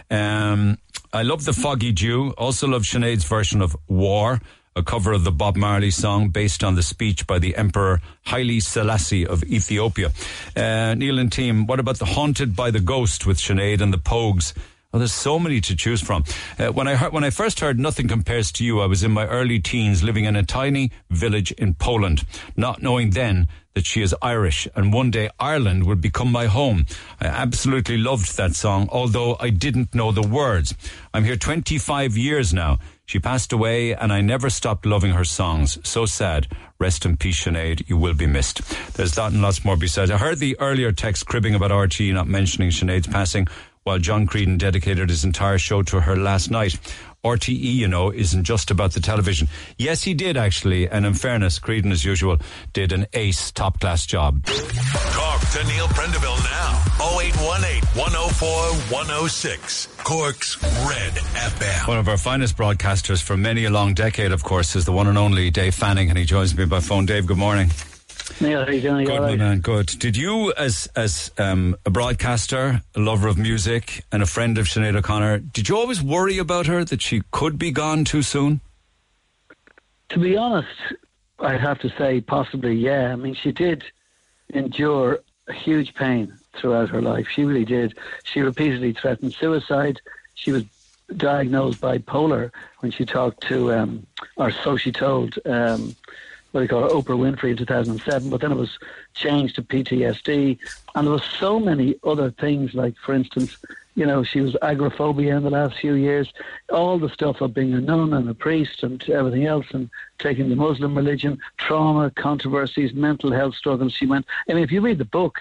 Um, 0.10 0.80
I 1.14 1.22
love 1.22 1.46
the 1.46 1.54
Foggy 1.54 1.92
Dew. 1.92 2.34
Also 2.38 2.68
love 2.68 2.82
Sinead's 2.82 3.24
version 3.24 3.62
of 3.62 3.78
War, 3.88 4.42
a 4.76 4.84
cover 4.84 5.12
of 5.14 5.24
the 5.24 5.32
Bob 5.32 5.56
Marley 5.56 5.92
song 5.92 6.30
based 6.30 6.64
on 6.64 6.76
the 6.76 6.84
speech 6.84 7.28
by 7.28 7.38
the 7.38 7.56
Emperor 7.56 8.02
Haile 8.26 8.60
Selassie 8.60 9.26
of 9.26 9.44
Ethiopia. 9.44 10.12
Uh, 10.56 10.96
Neil 10.96 11.20
and 11.20 11.32
team, 11.32 11.68
what 11.68 11.80
about 11.80 12.00
the 12.00 12.06
Haunted 12.06 12.56
by 12.56 12.72
the 12.72 12.80
Ghost 12.80 13.26
with 13.26 13.38
Sinead 13.38 13.80
and 13.80 13.94
the 13.94 13.98
Pogues? 13.98 14.54
Oh, 14.92 14.98
there's 14.98 15.14
so 15.14 15.38
many 15.38 15.62
to 15.62 15.76
choose 15.76 16.02
from. 16.02 16.24
Uh, 16.58 16.70
when 16.70 16.88
I 16.88 16.96
heard, 16.96 17.14
when 17.14 17.24
I 17.24 17.30
first 17.30 17.60
heard 17.60 17.78
"Nothing 17.78 18.08
Compares 18.08 18.52
to 18.54 18.66
You," 18.66 18.80
I 18.80 18.88
was 18.88 19.04
in 19.04 19.12
my 19.12 19.28
early 19.28 19.60
teens, 19.60 20.02
living 20.02 20.26
in 20.26 20.36
a 20.36 20.42
tiny 20.42 20.90
village 21.12 21.52
in 21.52 21.76
Poland, 21.76 22.26
not 22.58 22.82
knowing 22.82 23.12
then 23.12 23.48
that 23.76 23.86
she 23.86 24.02
is 24.02 24.16
Irish, 24.20 24.68
and 24.76 24.92
one 24.92 25.12
day 25.12 25.30
Ireland 25.40 25.86
would 25.86 26.02
become 26.02 26.32
my 26.32 26.48
home. 26.48 26.88
I 27.22 27.28
absolutely 27.28 28.00
loved 28.00 28.36
that 28.38 28.56
song, 28.56 28.90
although 28.92 29.38
I 29.40 29.52
didn't 29.52 29.94
know 29.94 30.12
the 30.12 30.28
words. 30.28 30.74
I'm 31.14 31.24
here 31.24 31.36
25 31.36 32.18
years 32.18 32.52
now. 32.52 32.80
She 33.06 33.20
passed 33.20 33.54
away, 33.54 33.94
and 33.94 34.12
I 34.12 34.22
never 34.22 34.50
stopped 34.50 34.88
loving 34.88 35.12
her 35.12 35.24
songs. 35.24 35.78
So 35.84 36.08
sad. 36.08 36.48
Rest 36.80 37.06
in 37.06 37.18
peace, 37.18 37.44
Sinead. 37.44 37.88
You 37.88 37.98
will 37.98 38.14
be 38.16 38.28
missed. 38.28 38.62
There's 38.94 39.14
that 39.16 39.34
and 39.34 39.42
lots 39.42 39.64
more 39.64 39.78
besides. 39.78 40.10
I 40.10 40.18
heard 40.18 40.40
the 40.40 40.60
earlier 40.60 40.92
text 40.92 41.26
cribbing 41.28 41.54
about 41.54 41.72
RTE 41.72 42.14
not 42.14 42.28
mentioning 42.28 42.70
Sinead's 42.70 43.08
passing 43.08 43.48
while 43.90 43.98
John 43.98 44.28
Creedon 44.28 44.60
dedicated 44.60 45.10
his 45.10 45.26
entire 45.26 45.58
show 45.58 45.82
to 45.82 46.00
her 46.02 46.16
last 46.16 46.52
night. 46.52 46.78
RTE, 47.26 47.58
you 47.58 47.88
know, 47.88 48.14
isn't 48.14 48.44
just 48.44 48.70
about 48.70 48.92
the 48.92 49.00
television. 49.00 49.48
Yes, 49.80 50.04
he 50.04 50.14
did 50.14 50.38
actually, 50.38 50.88
and 50.88 51.08
in 51.08 51.16
fairness, 51.16 51.58
Creedon, 51.58 51.92
as 51.92 52.06
usual, 52.06 52.38
did 52.72 52.92
an 52.92 53.08
ace, 53.14 53.50
top 53.52 53.80
class 53.80 54.06
job. 54.06 54.46
Talk 54.46 55.42
to 55.54 55.64
Neil 55.64 55.88
Prendeville 55.88 56.38
now. 56.44 57.18
0818 57.18 57.82
104 58.00 58.50
106. 58.96 59.88
Cork's 60.04 60.62
Red 60.62 61.14
FM. 61.14 61.88
One 61.88 61.98
of 61.98 62.08
our 62.08 62.18
finest 62.18 62.56
broadcasters 62.58 63.24
for 63.24 63.36
many 63.36 63.66
a 63.66 63.72
long 63.72 63.96
decade, 63.96 64.32
of 64.32 64.44
course, 64.44 64.76
is 64.76 64.86
the 64.86 64.92
one 64.92 65.08
and 65.08 65.18
only 65.18 65.50
Dave 65.50 65.74
Fanning, 65.74 66.10
and 66.10 66.18
he 66.18 66.26
joins 66.26 66.56
me 66.56 66.66
by 66.66 66.80
phone. 66.80 67.08
Dave, 67.08 67.26
good 67.26 67.40
morning. 67.40 67.72
Neil, 68.42 68.66
how 68.66 68.72
you 68.72 68.82
doing? 68.82 69.02
You 69.02 69.08
Good, 69.08 69.20
all 69.20 69.28
my 69.28 69.36
man, 69.36 69.60
good. 69.60 69.88
Did 69.88 70.16
you, 70.16 70.54
as 70.54 70.88
as 70.96 71.32
um, 71.38 71.76
a 71.86 71.90
broadcaster, 71.90 72.82
a 72.96 73.00
lover 73.00 73.28
of 73.28 73.38
music, 73.38 74.04
and 74.12 74.24
a 74.24 74.26
friend 74.26 74.58
of 74.58 74.68
Sinead 74.68 74.96
O'Connor, 74.96 75.40
did 75.40 75.70
you 75.70 75.78
always 75.78 76.02
worry 76.02 76.38
about 76.38 76.66
her 76.68 76.84
that 76.86 77.02
she 77.02 77.22
could 77.32 77.58
be 77.58 77.72
gone 77.72 78.06
too 78.06 78.22
soon? 78.22 78.62
To 80.10 80.20
be 80.20 80.38
honest, 80.38 80.70
I'd 81.40 81.60
have 81.60 81.80
to 81.80 81.90
say 81.98 82.22
possibly, 82.22 82.76
yeah. 82.76 83.12
I 83.12 83.16
mean, 83.16 83.36
she 83.36 83.52
did 83.52 83.84
endure 84.54 85.20
a 85.48 85.54
huge 85.54 85.94
pain 85.94 86.34
throughout 86.54 86.90
her 86.90 87.02
life. 87.02 87.28
She 87.28 87.44
really 87.44 87.66
did. 87.66 87.98
She 88.24 88.42
repeatedly 88.42 88.94
threatened 88.94 89.34
suicide. 89.34 90.02
She 90.36 90.52
was 90.52 90.64
diagnosed 91.16 91.82
bipolar 91.82 92.52
when 92.80 92.92
she 92.92 93.06
talked 93.06 93.42
to, 93.48 93.74
um, 93.74 94.08
or 94.38 94.52
so 94.52 94.78
she 94.78 94.92
told, 94.92 95.38
um, 95.46 95.96
what 96.52 96.62
do 96.62 96.64
you 96.64 96.68
call 96.70 96.86
it, 96.86 96.92
Oprah 96.92 97.18
Winfrey 97.18 97.52
in 97.52 97.58
2007, 97.58 98.30
but 98.30 98.42
then 98.42 98.52
it 98.52 98.58
was 98.58 98.80
changed 99.14 99.56
to 99.56 99.62
PTSD. 99.62 100.58
And 100.96 101.08
there 101.08 101.14
was 101.14 101.24
so 101.24 101.60
many 101.60 101.96
other 102.04 102.32
things, 102.32 102.74
like, 102.74 102.96
for 102.98 103.14
instance, 103.14 103.58
you 103.96 104.06
know, 104.06 104.24
she 104.24 104.42
was 104.42 104.56
agoraphobia 104.62 105.36
in 105.36 105.44
the 105.44 105.50
last 105.50 105.78
few 105.78 105.94
years, 105.94 106.32
all 106.72 106.98
the 106.98 107.10
stuff 107.10 107.42
of 107.42 107.54
being 107.54 107.74
a 107.74 107.82
nun 107.82 108.14
and 108.14 108.30
a 108.30 108.34
priest 108.34 108.82
and 108.84 109.08
everything 109.10 109.46
else 109.46 109.66
and 109.72 109.90
taking 110.18 110.50
the 110.50 110.56
Muslim 110.56 110.96
religion, 110.96 111.38
trauma, 111.58 112.10
controversies, 112.12 112.94
mental 112.94 113.32
health 113.32 113.56
struggles 113.56 113.94
she 113.94 114.06
went. 114.06 114.26
I 114.50 114.54
mean, 114.54 114.64
if 114.64 114.72
you 114.72 114.82
read 114.82 114.98
the 114.98 115.06
book, 115.06 115.40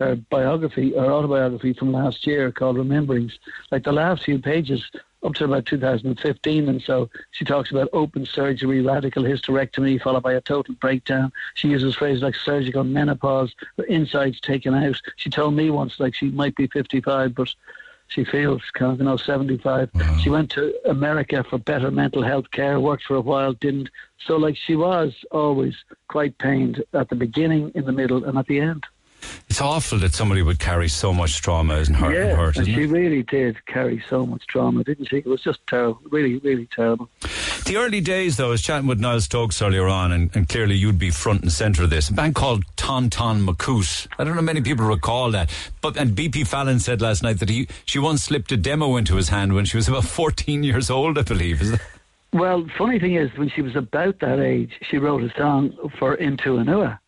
her 0.00 0.16
biography 0.16 0.92
or 0.94 1.12
autobiography 1.12 1.72
from 1.74 1.92
last 1.92 2.26
year 2.26 2.50
called 2.50 2.76
Rememberings, 2.76 3.38
like 3.70 3.84
the 3.84 3.92
last 3.92 4.24
few 4.24 4.38
pages 4.38 4.90
up 5.22 5.34
to 5.34 5.44
about 5.44 5.66
2015 5.66 6.68
and 6.68 6.82
so 6.82 7.08
she 7.30 7.44
talks 7.44 7.70
about 7.70 7.88
open 7.92 8.24
surgery, 8.24 8.80
radical 8.80 9.22
hysterectomy 9.22 10.00
followed 10.00 10.22
by 10.22 10.34
a 10.34 10.40
total 10.40 10.74
breakdown. 10.76 11.32
She 11.54 11.68
uses 11.68 11.94
phrases 11.94 12.22
like 12.22 12.34
surgical 12.34 12.84
menopause, 12.84 13.54
her 13.76 13.84
insides 13.84 14.40
taken 14.40 14.74
out. 14.74 15.00
She 15.16 15.30
told 15.30 15.54
me 15.54 15.70
once 15.70 16.00
like 16.00 16.14
she 16.14 16.30
might 16.30 16.56
be 16.56 16.66
55 16.68 17.34
but 17.34 17.54
she 18.10 18.24
feels 18.24 18.62
kind 18.72 18.92
of, 18.92 18.98
you 18.98 19.04
know, 19.04 19.16
75. 19.16 19.88
Uh-huh. 19.94 20.18
She 20.18 20.30
went 20.30 20.50
to 20.50 20.74
America 20.88 21.44
for 21.48 21.58
better 21.58 21.92
mental 21.92 22.22
health 22.22 22.50
care, 22.50 22.80
worked 22.80 23.04
for 23.04 23.14
a 23.14 23.20
while, 23.20 23.52
didn't. 23.52 23.88
So, 24.18 24.36
like, 24.36 24.56
she 24.56 24.74
was 24.74 25.14
always 25.30 25.76
quite 26.08 26.36
pained 26.38 26.82
at 26.92 27.08
the 27.08 27.14
beginning, 27.14 27.70
in 27.76 27.84
the 27.84 27.92
middle, 27.92 28.24
and 28.24 28.36
at 28.36 28.48
the 28.48 28.58
end. 28.58 28.84
It's 29.48 29.60
awful 29.60 29.98
that 29.98 30.14
somebody 30.14 30.42
would 30.42 30.58
carry 30.58 30.88
so 30.88 31.12
much 31.12 31.42
trauma 31.42 31.76
and 31.76 31.96
hurt, 31.96 32.16
and 32.16 32.36
hurt 32.36 32.56
and 32.56 32.66
she 32.66 32.82
it? 32.82 32.90
really 32.90 33.22
did 33.22 33.64
carry 33.66 34.02
so 34.08 34.24
much 34.26 34.46
trauma, 34.46 34.84
didn't 34.84 35.06
she? 35.06 35.18
It 35.18 35.26
was 35.26 35.42
just 35.42 35.58
terrible, 35.66 36.00
really, 36.10 36.38
really 36.38 36.66
terrible. 36.66 37.08
The 37.66 37.76
early 37.76 38.00
days, 38.00 38.36
though, 38.36 38.48
I 38.48 38.50
was 38.50 38.62
chatting 38.62 38.86
with 38.86 39.00
Niall 39.00 39.20
Stokes 39.20 39.60
earlier 39.62 39.88
on, 39.88 40.12
and, 40.12 40.34
and 40.34 40.48
clearly 40.48 40.76
you'd 40.76 40.98
be 40.98 41.10
front 41.10 41.42
and 41.42 41.52
centre 41.52 41.84
of 41.84 41.90
this. 41.90 42.08
A 42.08 42.12
band 42.12 42.34
called 42.34 42.64
Ton 42.76 43.10
Ton 43.10 43.44
Macoute. 43.46 44.06
I 44.18 44.24
don't 44.24 44.36
know 44.36 44.42
many 44.42 44.60
people 44.60 44.86
recall 44.86 45.30
that. 45.32 45.50
But 45.80 45.96
and 45.96 46.16
BP 46.16 46.46
Fallon 46.46 46.80
said 46.80 47.00
last 47.00 47.22
night 47.22 47.38
that 47.40 47.48
he 47.48 47.68
she 47.84 47.98
once 47.98 48.24
slipped 48.24 48.52
a 48.52 48.56
demo 48.56 48.96
into 48.96 49.16
his 49.16 49.28
hand 49.28 49.54
when 49.54 49.64
she 49.64 49.76
was 49.76 49.88
about 49.88 50.04
14 50.20 50.62
years 50.62 50.90
old, 50.90 51.18
I 51.18 51.22
believe. 51.22 51.62
Is 51.62 51.72
that? 51.72 51.80
Well, 52.32 52.64
funny 52.78 53.00
thing 53.00 53.16
is, 53.16 53.30
when 53.36 53.50
she 53.50 53.60
was 53.60 53.74
about 53.74 54.20
that 54.20 54.38
age, 54.38 54.78
she 54.88 54.98
wrote 54.98 55.22
a 55.24 55.32
song 55.36 55.72
for 55.98 56.14
In 56.14 56.36
Tua 56.36 56.62
Nua, 56.62 56.98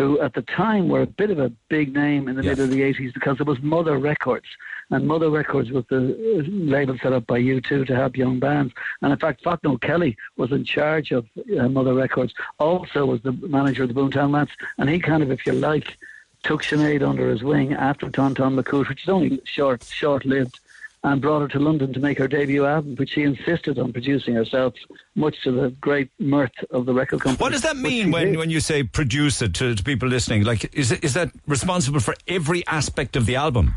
who 0.00 0.18
at 0.20 0.32
the 0.32 0.40
time 0.40 0.88
were 0.88 1.02
a 1.02 1.06
bit 1.06 1.28
of 1.28 1.38
a 1.38 1.50
big 1.68 1.92
name 1.92 2.26
in 2.26 2.34
the 2.34 2.42
middle 2.42 2.64
of 2.64 2.70
the 2.70 2.80
80s 2.80 3.12
because 3.12 3.38
it 3.38 3.46
was 3.46 3.60
Mother 3.60 3.98
Records. 3.98 4.46
And 4.88 5.06
Mother 5.06 5.28
Records 5.28 5.70
was 5.70 5.84
the 5.90 5.98
uh, 5.98 6.42
label 6.48 6.96
set 7.02 7.12
up 7.12 7.26
by 7.26 7.38
U2 7.38 7.86
to 7.86 7.94
help 7.94 8.16
young 8.16 8.38
bands. 8.38 8.72
And 9.02 9.12
in 9.12 9.18
fact, 9.18 9.44
Fachtna 9.44 9.78
Kelly 9.82 10.16
was 10.38 10.52
in 10.52 10.64
charge 10.64 11.12
of 11.12 11.26
uh, 11.36 11.68
Mother 11.68 11.92
Records, 11.92 12.32
also 12.58 13.04
was 13.04 13.20
the 13.20 13.32
manager 13.32 13.82
of 13.82 13.90
the 13.90 13.94
Boomtown 13.94 14.34
Rats. 14.34 14.52
And 14.78 14.88
he 14.88 15.00
kind 15.00 15.22
of, 15.22 15.30
if 15.30 15.44
you 15.44 15.52
like, 15.52 15.98
took 16.44 16.62
Sinead 16.62 17.06
under 17.06 17.28
his 17.28 17.42
wing 17.42 17.74
after 17.74 18.08
Ton 18.08 18.34
Ton 18.34 18.56
Macoute, 18.56 18.88
which 18.88 19.02
is 19.02 19.10
only 19.10 19.42
short, 19.44 19.84
short 19.84 20.24
lived. 20.24 20.60
And 21.02 21.20
brought 21.20 21.40
her 21.40 21.48
to 21.48 21.58
London 21.58 21.92
to 21.94 22.00
make 22.00 22.18
her 22.18 22.28
debut 22.28 22.66
album, 22.66 22.94
which 22.96 23.12
she 23.14 23.22
insisted 23.22 23.78
on 23.78 23.92
producing 23.92 24.34
herself, 24.34 24.74
much 25.14 25.42
to 25.44 25.50
the 25.50 25.70
great 25.80 26.10
mirth 26.18 26.52
of 26.70 26.86
the 26.86 26.92
record 26.92 27.20
company. 27.20 27.42
What 27.42 27.52
does 27.52 27.62
that 27.62 27.76
mean 27.76 28.10
when, 28.10 28.28
did. 28.28 28.36
when 28.36 28.50
you 28.50 28.60
say 28.60 28.82
produce 28.82 29.40
it 29.40 29.54
to, 29.54 29.74
to 29.74 29.82
people 29.82 30.08
listening? 30.08 30.44
Like, 30.44 30.74
is, 30.74 30.92
is 30.92 31.14
that 31.14 31.30
responsible 31.46 32.00
for 32.00 32.14
every 32.28 32.66
aspect 32.66 33.16
of 33.16 33.26
the 33.26 33.36
album? 33.36 33.74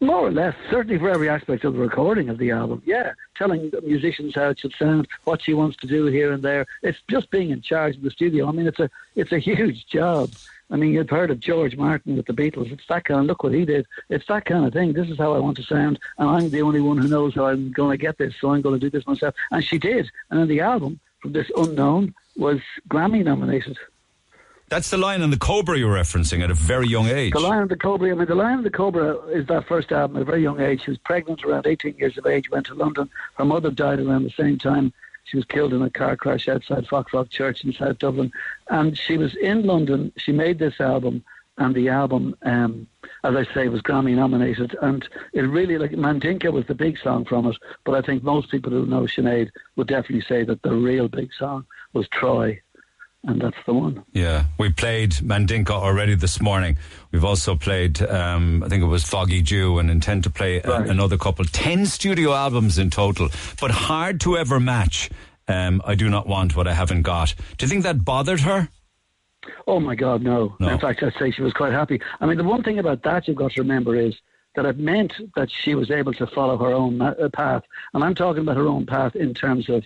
More 0.00 0.26
or 0.26 0.32
less, 0.32 0.54
certainly 0.70 0.98
for 0.98 1.08
every 1.08 1.28
aspect 1.28 1.64
of 1.64 1.74
the 1.74 1.78
recording 1.78 2.28
of 2.28 2.38
the 2.38 2.50
album. 2.50 2.82
Yeah, 2.84 3.12
telling 3.36 3.70
the 3.70 3.80
musicians 3.80 4.34
how 4.34 4.48
it 4.48 4.58
should 4.58 4.74
sound, 4.74 5.06
what 5.22 5.40
she 5.40 5.54
wants 5.54 5.76
to 5.78 5.86
do 5.86 6.06
here 6.06 6.32
and 6.32 6.42
there. 6.42 6.66
It's 6.82 6.98
just 7.08 7.30
being 7.30 7.50
in 7.50 7.62
charge 7.62 7.96
of 7.96 8.02
the 8.02 8.10
studio. 8.10 8.48
I 8.48 8.52
mean, 8.52 8.66
it's 8.66 8.80
a 8.80 8.90
it's 9.14 9.32
a 9.32 9.38
huge 9.38 9.86
job. 9.86 10.30
I 10.70 10.76
mean, 10.76 10.92
you've 10.92 11.10
heard 11.10 11.30
of 11.30 11.40
George 11.40 11.76
Martin 11.76 12.16
with 12.16 12.26
the 12.26 12.32
Beatles. 12.32 12.72
It's 12.72 12.86
that 12.88 13.04
kind. 13.04 13.20
Of, 13.20 13.26
look 13.26 13.42
what 13.42 13.52
he 13.52 13.64
did. 13.64 13.86
It's 14.08 14.26
that 14.26 14.44
kind 14.44 14.64
of 14.64 14.72
thing. 14.72 14.92
This 14.92 15.08
is 15.08 15.18
how 15.18 15.34
I 15.34 15.38
want 15.38 15.56
to 15.58 15.62
sound, 15.62 15.98
and 16.18 16.28
I'm 16.28 16.50
the 16.50 16.62
only 16.62 16.80
one 16.80 16.98
who 16.98 17.08
knows 17.08 17.34
how 17.34 17.46
I'm 17.46 17.70
going 17.72 17.90
to 17.90 18.00
get 18.00 18.18
this. 18.18 18.34
So 18.40 18.52
I'm 18.52 18.62
going 18.62 18.78
to 18.78 18.80
do 18.80 18.90
this 18.90 19.06
myself. 19.06 19.34
And 19.50 19.62
she 19.62 19.78
did. 19.78 20.10
And 20.30 20.40
then 20.40 20.48
the 20.48 20.60
album 20.60 21.00
from 21.20 21.32
this 21.32 21.50
unknown 21.56 22.14
was 22.36 22.60
Grammy 22.88 23.24
nominated. 23.24 23.78
That's 24.68 24.90
the 24.90 24.96
Lion 24.96 25.22
and 25.22 25.32
the 25.32 25.38
Cobra 25.38 25.78
you're 25.78 25.94
referencing 25.94 26.42
at 26.42 26.50
a 26.50 26.54
very 26.54 26.88
young 26.88 27.06
age. 27.06 27.32
The 27.32 27.40
Lion 27.40 27.62
and 27.62 27.70
the 27.70 27.76
Cobra. 27.76 28.10
I 28.10 28.14
mean, 28.14 28.26
The 28.26 28.34
Lion 28.34 28.56
and 28.56 28.66
the 28.66 28.70
Cobra 28.70 29.18
is 29.26 29.46
that 29.46 29.68
first 29.68 29.92
album 29.92 30.16
at 30.16 30.22
a 30.22 30.24
very 30.24 30.42
young 30.42 30.60
age. 30.60 30.84
She 30.84 30.90
was 30.90 30.98
pregnant 30.98 31.44
around 31.44 31.66
18 31.66 31.96
years 31.98 32.16
of 32.16 32.26
age, 32.26 32.50
went 32.50 32.66
to 32.66 32.74
London. 32.74 33.10
Her 33.34 33.44
mother 33.44 33.70
died 33.70 34.00
around 34.00 34.24
the 34.24 34.30
same 34.30 34.58
time. 34.58 34.92
She 35.24 35.36
was 35.36 35.46
killed 35.46 35.72
in 35.72 35.82
a 35.82 35.90
car 35.90 36.16
crash 36.16 36.48
outside 36.48 36.86
Foxrock 36.86 37.30
Church 37.30 37.64
in 37.64 37.72
South 37.72 37.98
Dublin. 37.98 38.32
And 38.68 38.96
she 38.96 39.16
was 39.16 39.34
in 39.36 39.66
London. 39.66 40.12
She 40.16 40.32
made 40.32 40.58
this 40.58 40.80
album, 40.80 41.24
and 41.58 41.74
the 41.74 41.88
album, 41.88 42.36
um, 42.42 42.86
as 43.22 43.34
I 43.34 43.44
say, 43.54 43.68
was 43.68 43.82
Grammy 43.82 44.14
nominated. 44.14 44.76
And 44.82 45.08
it 45.32 45.42
really, 45.42 45.78
like, 45.78 45.92
Mandinka 45.92 46.52
was 46.52 46.66
the 46.66 46.74
big 46.74 46.98
song 46.98 47.24
from 47.24 47.46
it. 47.46 47.56
But 47.84 47.94
I 47.94 48.02
think 48.02 48.22
most 48.22 48.50
people 48.50 48.72
who 48.72 48.86
know 48.86 49.02
Sinead 49.02 49.50
would 49.76 49.88
definitely 49.88 50.26
say 50.28 50.44
that 50.44 50.62
the 50.62 50.74
real 50.74 51.08
big 51.08 51.32
song 51.32 51.66
was 51.92 52.08
Troy. 52.08 52.60
And 53.26 53.40
that's 53.40 53.56
the 53.64 53.72
one. 53.72 54.04
Yeah, 54.12 54.44
we 54.58 54.70
played 54.70 55.12
Mandinka 55.12 55.70
already 55.70 56.14
this 56.14 56.42
morning. 56.42 56.76
We've 57.10 57.24
also 57.24 57.56
played, 57.56 58.02
um, 58.02 58.62
I 58.62 58.68
think 58.68 58.82
it 58.82 58.86
was 58.86 59.04
Foggy 59.04 59.40
Dew, 59.40 59.78
and 59.78 59.90
intend 59.90 60.24
to 60.24 60.30
play 60.30 60.60
a- 60.60 60.82
another 60.82 61.16
couple. 61.16 61.44
Ten 61.46 61.86
studio 61.86 62.34
albums 62.34 62.78
in 62.78 62.90
total, 62.90 63.30
but 63.60 63.70
hard 63.70 64.20
to 64.22 64.36
ever 64.36 64.60
match. 64.60 65.08
Um, 65.48 65.80
I 65.86 65.94
do 65.94 66.10
not 66.10 66.26
want 66.26 66.54
what 66.54 66.68
I 66.68 66.74
haven't 66.74 67.02
got. 67.02 67.34
Do 67.56 67.64
you 67.64 67.68
think 67.70 67.82
that 67.84 68.04
bothered 68.04 68.40
her? 68.40 68.68
Oh 69.66 69.80
my 69.80 69.94
God, 69.94 70.22
no. 70.22 70.54
No. 70.58 70.68
In 70.68 70.78
fact, 70.78 71.02
I'd 71.02 71.14
say 71.18 71.30
she 71.30 71.42
was 71.42 71.52
quite 71.52 71.72
happy. 71.72 72.00
I 72.20 72.26
mean, 72.26 72.36
the 72.38 72.44
one 72.44 72.62
thing 72.62 72.78
about 72.78 73.02
that 73.04 73.26
you've 73.28 73.36
got 73.36 73.52
to 73.52 73.62
remember 73.62 73.94
is 73.94 74.14
that 74.54 74.64
it 74.66 74.78
meant 74.78 75.12
that 75.36 75.50
she 75.50 75.74
was 75.74 75.90
able 75.90 76.12
to 76.14 76.26
follow 76.28 76.56
her 76.58 76.72
own 76.72 77.00
uh, 77.00 77.28
path. 77.32 77.62
And 77.92 78.04
I'm 78.04 78.14
talking 78.14 78.42
about 78.42 78.56
her 78.56 78.66
own 78.68 78.86
path 78.86 79.16
in 79.16 79.34
terms 79.34 79.68
of 79.68 79.84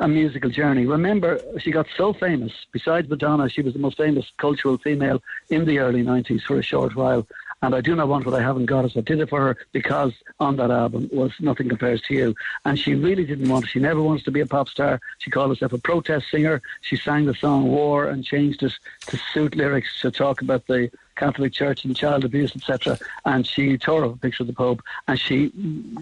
a 0.00 0.08
musical 0.08 0.50
journey. 0.50 0.86
Remember, 0.86 1.40
she 1.58 1.70
got 1.70 1.86
so 1.96 2.12
famous. 2.12 2.52
Besides 2.72 3.08
Madonna, 3.08 3.48
she 3.48 3.62
was 3.62 3.72
the 3.72 3.78
most 3.78 3.96
famous 3.96 4.30
cultural 4.38 4.78
female 4.78 5.22
in 5.50 5.64
the 5.64 5.78
early 5.78 6.02
90s 6.02 6.42
for 6.42 6.58
a 6.58 6.62
short 6.62 6.94
while. 6.96 7.26
And 7.62 7.74
I 7.74 7.80
do 7.80 7.94
not 7.94 8.08
want 8.08 8.26
what 8.26 8.34
I 8.34 8.42
haven't 8.42 8.66
got. 8.66 8.84
I 8.84 9.00
did 9.00 9.20
it 9.20 9.30
for 9.30 9.40
her 9.40 9.56
because 9.72 10.12
on 10.38 10.56
that 10.56 10.70
album 10.70 11.08
was 11.12 11.32
Nothing 11.40 11.68
Compares 11.68 12.02
to 12.02 12.14
You. 12.14 12.34
And 12.66 12.78
she 12.78 12.94
really 12.94 13.24
didn't 13.24 13.48
want. 13.48 13.68
She 13.68 13.78
never 13.78 14.02
wants 14.02 14.24
to 14.24 14.30
be 14.30 14.40
a 14.40 14.46
pop 14.46 14.68
star. 14.68 15.00
She 15.18 15.30
called 15.30 15.50
herself 15.50 15.72
a 15.72 15.78
protest 15.78 16.30
singer. 16.30 16.60
She 16.82 16.96
sang 16.96 17.24
the 17.24 17.34
song 17.34 17.70
War 17.70 18.08
and 18.08 18.22
changed 18.22 18.62
it 18.62 18.74
to 19.06 19.16
suit 19.32 19.56
lyrics 19.56 20.00
to 20.02 20.10
talk 20.10 20.42
about 20.42 20.66
the 20.66 20.90
Catholic 21.16 21.52
Church 21.52 21.84
and 21.84 21.96
child 21.96 22.24
abuse, 22.24 22.54
etc. 22.54 22.98
And 23.24 23.46
she 23.46 23.78
tore 23.78 24.04
up 24.04 24.14
a 24.14 24.18
picture 24.18 24.42
of 24.42 24.48
the 24.48 24.52
Pope. 24.52 24.82
And 25.08 25.18
she 25.18 25.50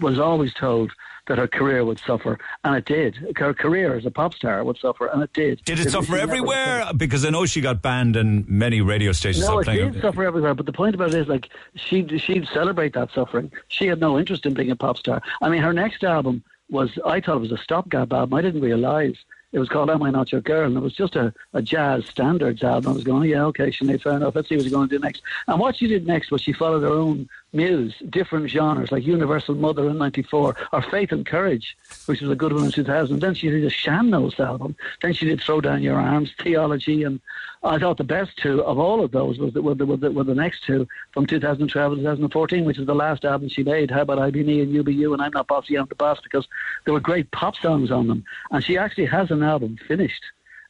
was 0.01 0.19
always 0.19 0.53
told 0.53 0.91
that 1.27 1.37
her 1.37 1.47
career 1.47 1.85
would 1.85 1.99
suffer. 1.99 2.37
And 2.63 2.75
it 2.75 2.85
did. 2.85 3.15
Her 3.35 3.53
career 3.53 3.95
as 3.95 4.05
a 4.05 4.11
pop 4.11 4.33
star 4.33 4.63
would 4.63 4.77
suffer. 4.77 5.07
And 5.07 5.23
it 5.23 5.31
did. 5.33 5.63
Did 5.63 5.79
it 5.79 5.83
She 5.83 5.89
suffer 5.89 6.17
everywhere? 6.17 6.85
Because 6.95 7.25
I 7.25 7.29
know 7.29 7.45
she 7.45 7.61
got 7.61 7.81
banned 7.81 8.15
and 8.15 8.47
many 8.47 8.81
radio 8.81 9.11
stations 9.11 9.47
No, 9.47 9.59
it 9.59 9.65
did 9.65 10.01
suffer 10.01 10.23
everywhere. 10.23 10.53
But 10.53 10.65
the 10.65 10.73
point 10.73 10.95
about 10.95 11.13
it 11.13 11.21
is, 11.21 11.27
like, 11.27 11.49
she'd, 11.75 12.19
she'd 12.21 12.47
celebrate 12.47 12.93
that 12.93 13.11
suffering. 13.11 13.51
She 13.69 13.87
had 13.87 13.99
no 13.99 14.19
interest 14.19 14.45
in 14.45 14.53
being 14.53 14.71
a 14.71 14.75
pop 14.75 14.97
star. 14.97 15.21
I 15.41 15.49
mean, 15.49 15.61
her 15.61 15.73
next 15.73 16.03
album 16.03 16.43
was, 16.69 16.91
I 17.05 17.21
thought 17.21 17.37
it 17.37 17.41
was 17.41 17.51
a 17.51 17.57
stopgap 17.57 18.11
album. 18.11 18.33
I 18.33 18.41
didn't 18.41 18.61
realise. 18.61 19.17
It 19.53 19.59
was 19.59 19.69
called 19.69 19.91
Am 19.91 20.01
I 20.01 20.09
Not 20.09 20.31
Your 20.31 20.41
Girl? 20.41 20.65
And 20.65 20.75
it 20.75 20.79
was 20.79 20.95
just 20.95 21.15
a, 21.15 21.31
a 21.53 21.61
jazz 21.61 22.07
standards 22.07 22.63
album. 22.63 22.91
I 22.91 22.95
was 22.95 23.03
going, 23.03 23.21
oh, 23.21 23.25
yeah, 23.25 23.45
okay, 23.45 23.67
Sinead, 23.67 24.01
fair 24.01 24.13
enough. 24.13 24.35
Let's 24.35 24.49
see 24.49 24.55
what 24.55 24.65
you're 24.65 24.73
going 24.73 24.89
to 24.89 24.97
do 24.97 25.01
next. 25.01 25.21
And 25.47 25.59
what 25.59 25.75
she 25.75 25.85
did 25.85 26.07
next 26.07 26.31
was 26.31 26.41
she 26.41 26.53
followed 26.53 26.81
her 26.81 26.89
own 26.89 27.29
muse, 27.53 27.93
different 28.09 28.49
genres, 28.49 28.91
like 28.91 29.05
Universal 29.05 29.55
Mother 29.55 29.89
in 29.89 29.97
94, 29.97 30.55
or 30.71 30.81
Faith 30.81 31.11
and 31.11 31.25
Courage, 31.25 31.77
which 32.07 32.21
was 32.21 32.31
a 32.31 32.35
good 32.35 32.51
one 32.51 32.65
in 32.65 32.71
2000. 32.71 33.19
Then 33.19 33.33
she 33.33 33.49
did 33.49 33.63
a 33.63 33.69
Sean-nós 33.69 34.39
album. 34.39 34.75
Then 35.01 35.13
she 35.13 35.25
did 35.25 35.41
Throw 35.41 35.61
Down 35.61 35.83
Your 35.83 35.99
Arms, 35.99 36.31
Theology, 36.41 37.03
and 37.03 37.19
I 37.63 37.79
thought 37.79 37.97
the 37.97 38.03
best 38.03 38.35
two 38.37 38.61
of 38.63 38.77
all 38.77 39.03
of 39.03 39.11
those 39.11 39.37
was 39.39 39.53
the, 39.53 39.61
were, 39.61 39.75
the, 39.75 39.85
were, 39.85 39.97
the, 39.97 40.11
were 40.11 40.23
the 40.23 40.35
next 40.35 40.63
two 40.65 40.87
from 41.13 41.25
2012 41.25 41.91
and 41.93 42.01
2014, 42.01 42.65
which 42.65 42.77
is 42.77 42.85
the 42.85 42.95
last 42.95 43.23
album 43.23 43.47
she 43.47 43.63
made. 43.63 43.89
How 43.89 44.01
about 44.01 44.19
I 44.19 44.31
Be 44.31 44.43
Me 44.43 44.61
and 44.61 44.73
You 44.73 44.83
Be 44.83 44.93
You 44.93 45.13
and 45.13 45.21
I'm 45.21 45.31
Not 45.31 45.47
Bossy, 45.47 45.77
I'm 45.77 45.85
the 45.85 45.95
Boss, 45.95 46.19
because 46.21 46.47
there 46.83 46.93
were 46.93 46.99
great 46.99 47.31
pop 47.31 47.55
songs 47.55 47.91
on 47.91 48.07
them. 48.07 48.25
And 48.51 48.63
she 48.63 48.77
actually 48.77 49.05
has 49.05 49.31
an 49.31 49.43
album 49.43 49.77
finished, 49.87 50.23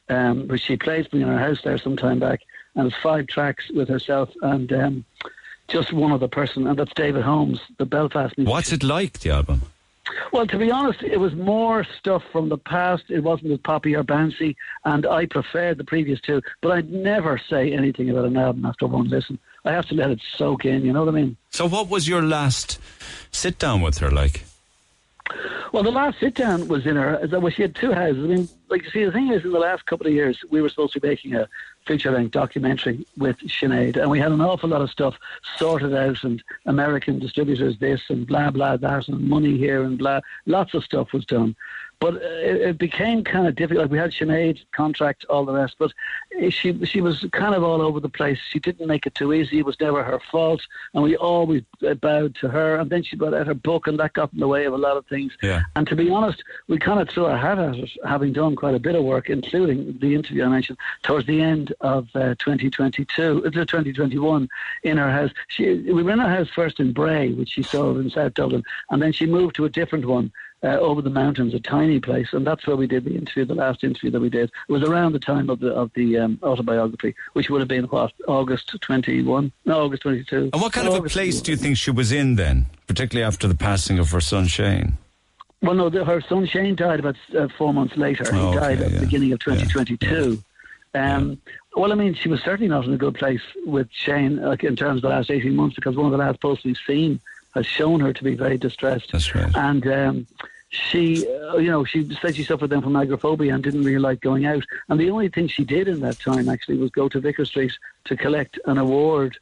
um, 0.08 0.46
which 0.46 0.62
she 0.62 0.76
plays 0.76 1.12
me 1.12 1.22
in 1.22 1.28
her 1.28 1.38
house 1.38 1.62
there 1.64 1.78
some 1.78 1.96
time 1.96 2.20
back, 2.20 2.42
and 2.76 2.86
it's 2.86 3.02
five 3.02 3.26
tracks 3.26 3.70
with 3.70 3.88
herself 3.88 4.30
and 4.42 4.72
um, 4.72 5.04
just 5.74 5.92
one 5.92 6.12
other 6.12 6.28
person, 6.28 6.66
and 6.68 6.78
that's 6.78 6.94
David 6.94 7.22
Holmes, 7.22 7.58
the 7.78 7.84
Belfast 7.84 8.38
musician. 8.38 8.50
What's 8.50 8.72
it 8.72 8.84
like, 8.84 9.18
the 9.20 9.30
album? 9.30 9.62
Well, 10.32 10.46
to 10.46 10.58
be 10.58 10.70
honest, 10.70 11.02
it 11.02 11.18
was 11.18 11.34
more 11.34 11.84
stuff 11.98 12.22
from 12.30 12.48
the 12.48 12.58
past. 12.58 13.04
It 13.08 13.20
wasn't 13.24 13.52
as 13.52 13.58
poppy 13.58 13.96
or 13.96 14.04
bouncy, 14.04 14.54
and 14.84 15.04
I 15.04 15.26
preferred 15.26 15.78
the 15.78 15.84
previous 15.84 16.20
two. 16.20 16.42
But 16.62 16.72
I'd 16.72 16.92
never 16.92 17.40
say 17.50 17.72
anything 17.72 18.08
about 18.10 18.26
an 18.26 18.36
album 18.36 18.64
after 18.66 18.86
one 18.86 19.08
listen. 19.08 19.38
I 19.64 19.72
have 19.72 19.86
to 19.86 19.94
let 19.94 20.10
it 20.10 20.20
soak 20.36 20.64
in. 20.64 20.84
You 20.84 20.92
know 20.92 21.04
what 21.04 21.14
I 21.14 21.16
mean? 21.16 21.36
So, 21.50 21.66
what 21.66 21.88
was 21.88 22.06
your 22.06 22.22
last 22.22 22.78
sit 23.32 23.58
down 23.58 23.80
with 23.80 23.98
her 23.98 24.10
like? 24.10 24.44
Well, 25.72 25.82
the 25.82 25.90
last 25.90 26.20
sit 26.20 26.34
down 26.34 26.68
was 26.68 26.86
in 26.86 26.96
her. 26.96 27.26
Well, 27.32 27.50
she 27.50 27.62
had 27.62 27.74
two 27.74 27.92
houses. 27.92 28.22
I 28.22 28.28
mean, 28.28 28.48
like 28.68 28.84
you 28.84 28.90
see, 28.90 29.04
the 29.04 29.12
thing 29.12 29.32
is, 29.32 29.44
in 29.44 29.52
the 29.52 29.58
last 29.58 29.86
couple 29.86 30.06
of 30.06 30.12
years, 30.12 30.38
we 30.50 30.60
were 30.60 30.68
supposed 30.68 30.92
to 30.92 31.00
be 31.00 31.08
making 31.08 31.34
a 31.34 31.48
feature 31.86 32.10
length 32.10 32.32
documentary 32.32 33.06
with 33.18 33.38
Sinead, 33.40 33.96
and 33.96 34.10
we 34.10 34.18
had 34.18 34.32
an 34.32 34.40
awful 34.40 34.70
lot 34.70 34.82
of 34.82 34.90
stuff 34.90 35.18
sorted 35.56 35.94
out, 35.94 36.22
and 36.24 36.42
American 36.66 37.18
distributors 37.18 37.78
this 37.78 38.00
and 38.08 38.26
blah 38.26 38.50
blah 38.50 38.76
that, 38.76 39.08
and 39.08 39.28
money 39.28 39.56
here 39.58 39.82
and 39.82 39.98
blah. 39.98 40.20
Lots 40.46 40.74
of 40.74 40.84
stuff 40.84 41.12
was 41.12 41.26
done. 41.26 41.54
But 42.00 42.14
uh, 42.14 42.18
it, 42.22 42.78
became 42.78 43.24
kind 43.24 43.46
of 43.46 43.54
difficult. 43.54 43.84
Like 43.84 43.90
we 43.90 43.98
had 43.98 44.10
Sinead 44.10 44.58
contract, 44.72 45.24
all 45.30 45.44
the 45.44 45.52
rest, 45.52 45.76
but 45.78 45.92
she 46.50 46.84
she 46.84 47.00
was 47.00 47.24
kind 47.32 47.54
of 47.54 47.62
all 47.62 47.80
over 47.80 48.00
the 48.00 48.08
place. 48.08 48.38
She 48.50 48.58
didn't 48.58 48.86
make 48.86 49.06
it 49.06 49.14
too 49.14 49.32
easy. 49.32 49.58
It 49.58 49.66
was 49.66 49.78
never 49.80 50.02
her 50.02 50.20
fault, 50.30 50.62
and 50.92 51.02
we 51.02 51.16
always 51.16 51.62
uh, 51.86 51.94
bowed 51.94 52.34
to 52.36 52.48
her. 52.48 52.76
And 52.76 52.90
then 52.90 53.02
she 53.02 53.16
brought 53.16 53.34
out 53.34 53.46
her 53.46 53.54
book, 53.54 53.86
and 53.86 53.98
that 54.00 54.12
got 54.12 54.32
in 54.32 54.40
the 54.40 54.48
way 54.48 54.64
of 54.64 54.74
a 54.74 54.78
lot 54.78 54.96
of 54.96 55.06
things. 55.06 55.32
Yeah. 55.42 55.62
And 55.76 55.86
to 55.88 55.96
be 55.96 56.10
honest, 56.10 56.42
we 56.68 56.78
kind 56.78 57.00
of 57.00 57.08
threw 57.08 57.26
our 57.26 57.38
hat 57.38 57.58
at 57.58 57.76
it, 57.76 57.90
having 58.04 58.32
done 58.32 58.56
quite 58.56 58.74
a 58.74 58.80
bit 58.80 58.94
of 58.94 59.04
work, 59.04 59.30
including 59.30 59.98
the 60.00 60.14
interview 60.14 60.44
I 60.44 60.48
mentioned 60.48 60.78
towards 61.02 61.26
the 61.26 61.40
end 61.40 61.72
of 61.80 62.08
uh, 62.14 62.34
2022, 62.38 63.44
uh, 63.46 63.50
2021, 63.50 64.48
in 64.82 64.96
her 64.96 65.10
house. 65.10 65.30
She, 65.48 65.74
we 65.74 66.02
were 66.02 66.10
in 66.10 66.18
her 66.18 66.28
house 66.28 66.48
first 66.54 66.80
in 66.80 66.92
Bray, 66.92 67.32
which 67.32 67.50
she 67.50 67.62
sold 67.62 67.98
in 67.98 68.10
South 68.10 68.34
Dublin, 68.34 68.64
and 68.90 69.00
then 69.00 69.12
she 69.12 69.26
moved 69.26 69.56
to 69.56 69.64
a 69.64 69.70
different 69.70 70.06
one. 70.06 70.32
Uh, 70.64 70.78
over 70.78 71.02
the 71.02 71.10
mountains, 71.10 71.52
a 71.52 71.60
tiny 71.60 72.00
place, 72.00 72.28
and 72.32 72.46
that's 72.46 72.66
where 72.66 72.74
we 72.74 72.86
did 72.86 73.04
the 73.04 73.14
interview, 73.14 73.44
the 73.44 73.54
last 73.54 73.84
interview 73.84 74.10
that 74.10 74.20
we 74.20 74.30
did. 74.30 74.50
It 74.66 74.72
was 74.72 74.82
around 74.82 75.12
the 75.12 75.18
time 75.18 75.50
of 75.50 75.60
the 75.60 75.74
of 75.74 75.90
the 75.94 76.16
um, 76.16 76.38
autobiography, 76.42 77.14
which 77.34 77.50
would 77.50 77.60
have 77.60 77.68
been 77.68 77.84
what 77.84 78.12
August 78.26 78.74
twenty 78.80 79.22
one, 79.22 79.52
no 79.66 79.82
August 79.84 80.02
twenty 80.02 80.24
two. 80.24 80.48
And 80.54 80.62
what 80.62 80.72
kind 80.72 80.88
of 80.88 80.94
a 80.94 81.02
place 81.02 81.42
do 81.42 81.50
you 81.50 81.58
think 81.58 81.76
she 81.76 81.90
was 81.90 82.12
in 82.12 82.36
then, 82.36 82.64
particularly 82.86 83.26
after 83.26 83.46
the 83.46 83.54
passing 83.54 83.98
of 83.98 84.10
her 84.12 84.22
son 84.22 84.46
Shane? 84.46 84.96
Well, 85.60 85.74
no, 85.74 85.90
the, 85.90 86.02
her 86.02 86.22
son 86.22 86.46
Shane 86.46 86.76
died 86.76 87.00
about 87.00 87.16
uh, 87.36 87.48
four 87.58 87.74
months 87.74 87.98
later. 87.98 88.24
Oh, 88.28 88.32
he 88.32 88.38
okay, 88.38 88.58
died 88.58 88.80
at 88.80 88.90
yeah. 88.90 88.98
the 89.00 89.04
beginning 89.04 89.32
of 89.32 89.40
2022. 89.40 90.42
Um, 90.94 91.38
Well, 91.76 91.92
I 91.92 91.94
mean, 91.94 92.14
she 92.14 92.28
was 92.28 92.40
certainly 92.40 92.68
not 92.68 92.86
in 92.86 92.94
a 92.94 92.96
good 92.96 93.16
place 93.16 93.42
with 93.66 93.88
Shane 93.90 94.36
like, 94.36 94.64
in 94.64 94.76
terms 94.76 94.98
of 94.98 95.02
the 95.02 95.08
last 95.08 95.30
18 95.30 95.54
months 95.54 95.74
because 95.74 95.96
one 95.96 96.06
of 96.06 96.12
the 96.12 96.18
last 96.18 96.40
posts 96.40 96.64
we've 96.64 96.78
seen 96.86 97.20
has 97.54 97.66
shown 97.66 98.00
her 98.00 98.12
to 98.12 98.24
be 98.24 98.34
very 98.34 98.56
distressed. 98.56 99.12
That's 99.12 99.34
right. 99.34 99.54
And 99.56 99.86
um, 99.86 100.26
she, 100.74 101.26
uh, 101.28 101.56
you 101.56 101.70
know, 101.70 101.84
she 101.84 102.08
said 102.20 102.34
she 102.34 102.42
suffered 102.42 102.68
then 102.68 102.82
from 102.82 102.96
agoraphobia 102.96 103.54
and 103.54 103.62
didn't 103.62 103.84
really 103.84 103.98
like 103.98 104.20
going 104.20 104.44
out. 104.44 104.64
And 104.88 104.98
the 104.98 105.10
only 105.10 105.28
thing 105.28 105.46
she 105.46 105.64
did 105.64 105.88
in 105.88 106.00
that 106.00 106.18
time 106.18 106.48
actually 106.48 106.78
was 106.78 106.90
go 106.90 107.08
to 107.08 107.20
Vicar 107.20 107.44
Street 107.44 107.72
to 108.06 108.16
collect 108.16 108.58
an 108.66 108.78
award 108.78 109.38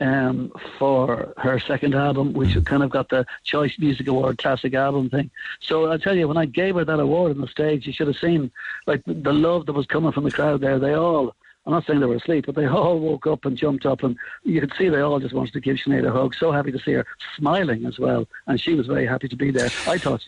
um, 0.00 0.50
for 0.78 1.34
her 1.36 1.58
second 1.58 1.94
album, 1.94 2.32
which 2.32 2.56
kind 2.64 2.82
of 2.82 2.88
got 2.88 3.10
the 3.10 3.26
Choice 3.44 3.78
Music 3.78 4.08
Award 4.08 4.38
Classic 4.38 4.72
Album 4.72 5.10
thing. 5.10 5.30
So 5.60 5.92
I 5.92 5.98
tell 5.98 6.16
you, 6.16 6.26
when 6.26 6.38
I 6.38 6.46
gave 6.46 6.76
her 6.76 6.84
that 6.84 6.98
award 6.98 7.32
on 7.32 7.42
the 7.42 7.48
stage, 7.48 7.86
you 7.86 7.92
should 7.92 8.06
have 8.06 8.16
seen 8.16 8.50
like 8.86 9.02
the 9.06 9.32
love 9.32 9.66
that 9.66 9.74
was 9.74 9.86
coming 9.86 10.12
from 10.12 10.24
the 10.24 10.30
crowd 10.30 10.62
there. 10.62 10.78
They 10.78 10.94
all 10.94 11.34
I'm 11.70 11.76
not 11.76 11.86
saying 11.86 12.00
they 12.00 12.06
were 12.06 12.16
asleep, 12.16 12.46
but 12.46 12.56
they 12.56 12.66
all 12.66 12.98
woke 12.98 13.28
up 13.28 13.44
and 13.44 13.56
jumped 13.56 13.86
up, 13.86 14.02
and 14.02 14.16
you 14.42 14.60
could 14.60 14.72
see 14.76 14.88
they 14.88 15.00
all 15.00 15.20
just 15.20 15.34
wanted 15.34 15.52
to 15.52 15.60
give 15.60 15.76
Sinead 15.76 16.06
a 16.06 16.10
hug. 16.10 16.34
So 16.34 16.50
happy 16.50 16.72
to 16.72 16.78
see 16.80 16.92
her 16.92 17.06
smiling 17.36 17.86
as 17.86 17.98
well, 17.98 18.26
and 18.48 18.60
she 18.60 18.74
was 18.74 18.88
very 18.88 19.06
happy 19.06 19.28
to 19.28 19.36
be 19.36 19.52
there. 19.52 19.70
I 19.86 19.98
thought, 19.98 20.20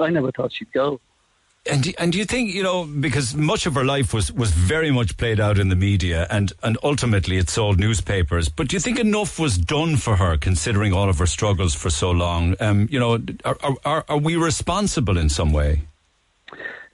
I, 0.00 0.10
never 0.10 0.30
thought 0.30 0.52
she'd 0.52 0.72
go. 0.72 1.00
And 1.68 1.82
do, 1.82 1.92
and 1.98 2.12
do 2.12 2.18
you 2.18 2.26
think 2.26 2.54
you 2.54 2.62
know 2.62 2.84
because 2.84 3.34
much 3.34 3.66
of 3.66 3.74
her 3.74 3.84
life 3.84 4.12
was 4.12 4.30
was 4.30 4.50
very 4.50 4.90
much 4.90 5.16
played 5.16 5.40
out 5.40 5.58
in 5.58 5.70
the 5.70 5.76
media 5.76 6.26
and 6.30 6.52
and 6.62 6.76
ultimately 6.84 7.38
it 7.38 7.48
sold 7.48 7.80
newspapers. 7.80 8.50
But 8.50 8.68
do 8.68 8.76
you 8.76 8.80
think 8.80 8.98
enough 8.98 9.38
was 9.38 9.56
done 9.56 9.96
for 9.96 10.16
her 10.16 10.36
considering 10.36 10.92
all 10.92 11.08
of 11.08 11.18
her 11.18 11.26
struggles 11.26 11.74
for 11.74 11.88
so 11.88 12.10
long? 12.10 12.54
Um, 12.60 12.86
you 12.90 13.00
know, 13.00 13.18
are, 13.46 13.56
are 13.84 14.04
are 14.08 14.18
we 14.18 14.36
responsible 14.36 15.16
in 15.16 15.30
some 15.30 15.54
way? 15.54 15.88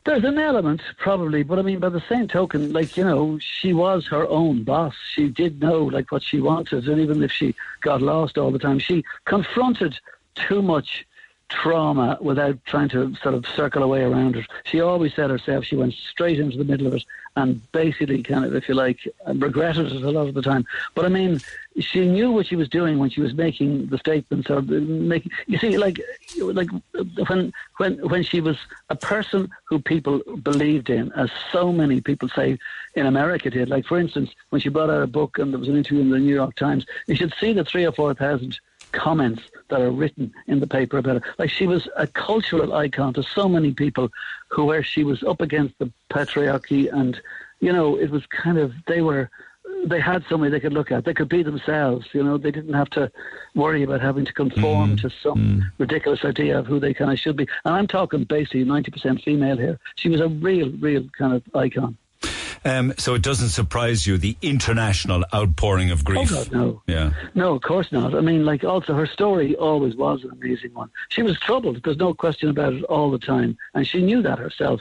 There's 0.05 0.25
an 0.25 0.39
element, 0.39 0.81
probably, 0.97 1.43
but 1.43 1.59
I 1.59 1.63
mean, 1.63 1.79
by 1.79 1.91
the 1.91 2.03
same 2.09 2.27
token, 2.27 2.73
like, 2.73 2.97
you 2.97 3.05
know, 3.05 3.39
she 3.39 3.75
was 3.75 4.07
her 4.07 4.27
own 4.29 4.65
boss. 4.65 4.95
She 5.15 5.29
did 5.29 5.61
know, 5.61 5.85
like, 5.85 6.11
what 6.11 6.23
she 6.23 6.41
wanted, 6.41 6.89
and 6.89 7.01
even 7.01 7.23
if 7.23 7.31
she 7.31 7.55
got 7.83 8.01
lost 8.01 8.39
all 8.39 8.51
the 8.51 8.59
time, 8.59 8.79
she 8.79 9.05
confronted 9.27 9.99
too 10.35 10.63
much 10.63 11.07
trauma 11.51 12.17
without 12.21 12.57
trying 12.65 12.89
to 12.89 13.15
sort 13.17 13.35
of 13.35 13.47
circle 13.47 13.83
away 13.83 14.03
around 14.03 14.37
it. 14.37 14.47
She 14.65 14.81
always 14.81 15.13
said 15.15 15.31
herself 15.31 15.65
she 15.65 15.77
went 15.77 15.95
straight 15.95 16.39
into 16.39 16.57
the 16.57 16.65
middle 16.65 16.87
of 16.87 16.95
it 16.95 17.05
and 17.37 17.61
basically 17.73 18.23
kind 18.23 18.45
of, 18.45 18.55
if 18.55 18.69
you 18.69 18.75
like, 18.75 18.99
regretted 19.35 19.93
it 19.93 20.03
a 20.03 20.11
lot 20.11 20.29
of 20.29 20.35
the 20.35 20.43
time. 20.43 20.65
But 20.95 21.05
I 21.05 21.09
mean, 21.09 21.41
she 21.79 22.07
knew 22.07 22.31
what 22.31 22.47
she 22.47 22.57
was 22.57 22.69
doing 22.69 22.99
when 22.99 23.11
she 23.11 23.21
was 23.21 23.35
making 23.35 23.87
the 23.87 23.99
statements 23.99 24.49
or 24.51 24.63
making. 24.63 25.33
You 25.47 25.59
see, 25.59 25.77
like, 25.79 26.01
like 26.39 26.69
when 27.29 27.53
when 27.77 28.09
when 28.09 28.23
she 28.23 28.41
was 28.41 28.57
a 28.89 28.97
person 28.97 29.49
who 29.65 29.81
people 29.81 30.21
believed 30.43 30.91
in, 30.91 31.13
as 31.13 31.31
so 31.53 31.73
many 31.73 32.01
people 32.01 32.29
say 32.29 32.59
in 32.95 33.07
America 33.07 33.51
did. 33.51 33.69
Like, 33.69 33.87
for 33.87 33.99
instance, 33.99 34.31
when 34.51 34.61
she 34.61 34.69
brought 34.69 34.91
out 34.91 35.03
a 35.03 35.07
book 35.07 35.39
and 35.39 35.53
there 35.53 35.61
was 35.61 35.69
an 35.69 35.77
interview 35.77 36.01
in 36.01 36.11
the 36.11 36.19
New 36.19 36.35
York 36.35 36.57
Times, 36.57 36.87
you 37.07 37.15
should 37.15 37.35
see 37.41 37.53
the 37.53 37.65
three 37.65 37.87
or 37.87 37.93
four 37.93 38.15
thousand 38.15 38.59
comments 38.93 39.43
that 39.71 39.81
are 39.81 39.91
written 39.91 40.33
in 40.47 40.61
the 40.61 40.67
paper 40.67 40.99
about 40.99 41.23
her. 41.23 41.35
Like 41.39 41.51
she 41.51 41.67
was 41.67 41.89
a 41.97 42.07
cultural 42.07 42.75
icon 42.75 43.15
to 43.15 43.23
so 43.23 43.49
many 43.49 43.73
people 43.73 44.11
who 44.49 44.65
where 44.65 44.83
she 44.83 45.05
was 45.05 45.23
up 45.23 45.41
against 45.41 45.79
the 45.79 45.91
patriarchy 46.11 46.93
and 46.93 47.21
you 47.61 47.73
know, 47.73 47.97
it 47.97 48.11
was 48.11 48.25
kind 48.27 48.59
of 48.59 48.73
they 48.87 49.03
were 49.03 49.31
they 49.85 50.01
had 50.01 50.25
somebody 50.29 50.51
they 50.51 50.61
could 50.61 50.73
look 50.73 50.91
at. 50.91 51.05
They 51.05 51.15
could 51.15 51.29
be 51.29 51.43
themselves, 51.43 52.07
you 52.13 52.23
know, 52.23 52.37
they 52.37 52.51
didn't 52.51 52.75
have 52.75 52.91
to 52.91 53.11
worry 53.55 53.83
about 53.83 54.01
having 54.01 54.25
to 54.25 54.33
conform 54.33 54.97
mm. 54.97 55.01
to 55.03 55.11
some 55.11 55.39
mm. 55.39 55.73
ridiculous 55.79 56.25
idea 56.25 56.59
of 56.59 56.67
who 56.67 56.81
they 56.81 56.93
kind 56.93 57.11
of 57.11 57.19
should 57.19 57.37
be. 57.37 57.47
And 57.65 57.75
I'm 57.75 57.87
talking 57.87 58.25
basically 58.25 58.65
90% 58.65 59.23
female 59.23 59.57
here. 59.57 59.79
She 59.97 60.09
was 60.09 60.21
a 60.21 60.29
real, 60.29 60.71
real 60.81 61.05
kind 61.17 61.35
of 61.35 61.43
icon. 61.55 61.97
Um, 62.65 62.95
so 62.99 63.15
it 63.15 63.23
doesn't 63.23 63.51
surprise 63.51 64.07
you 64.07 64.19
the 64.19 64.37
international 64.43 65.25
outpouring 65.35 65.91
of 65.91 66.05
grief. 66.05 66.31
Oh 66.33 66.45
God, 66.45 66.53
no. 66.53 66.83
Yeah. 66.87 67.13
No, 67.35 67.55
of 67.55 67.63
course 67.63 67.91
not. 67.93 68.15
I 68.15 68.21
mean, 68.21 68.45
like 68.45 68.65
also 68.65 68.95
her 68.95 69.07
story 69.07 69.57
always 69.57 69.97
was 69.97 70.25
an 70.25 70.31
amazing 70.31 70.75
one. 70.75 70.91
She 71.09 71.23
was 71.23 71.39
troubled. 71.41 71.83
There's 71.83 71.97
no 71.97 72.15
question 72.15 72.49
about 72.49 72.73
it 72.73 72.85
all 72.85 73.11
the 73.11 73.19
time, 73.19 73.57
and 73.75 73.87
she 73.87 74.03
knew 74.03 74.23
that 74.23 74.39
herself. 74.39 74.81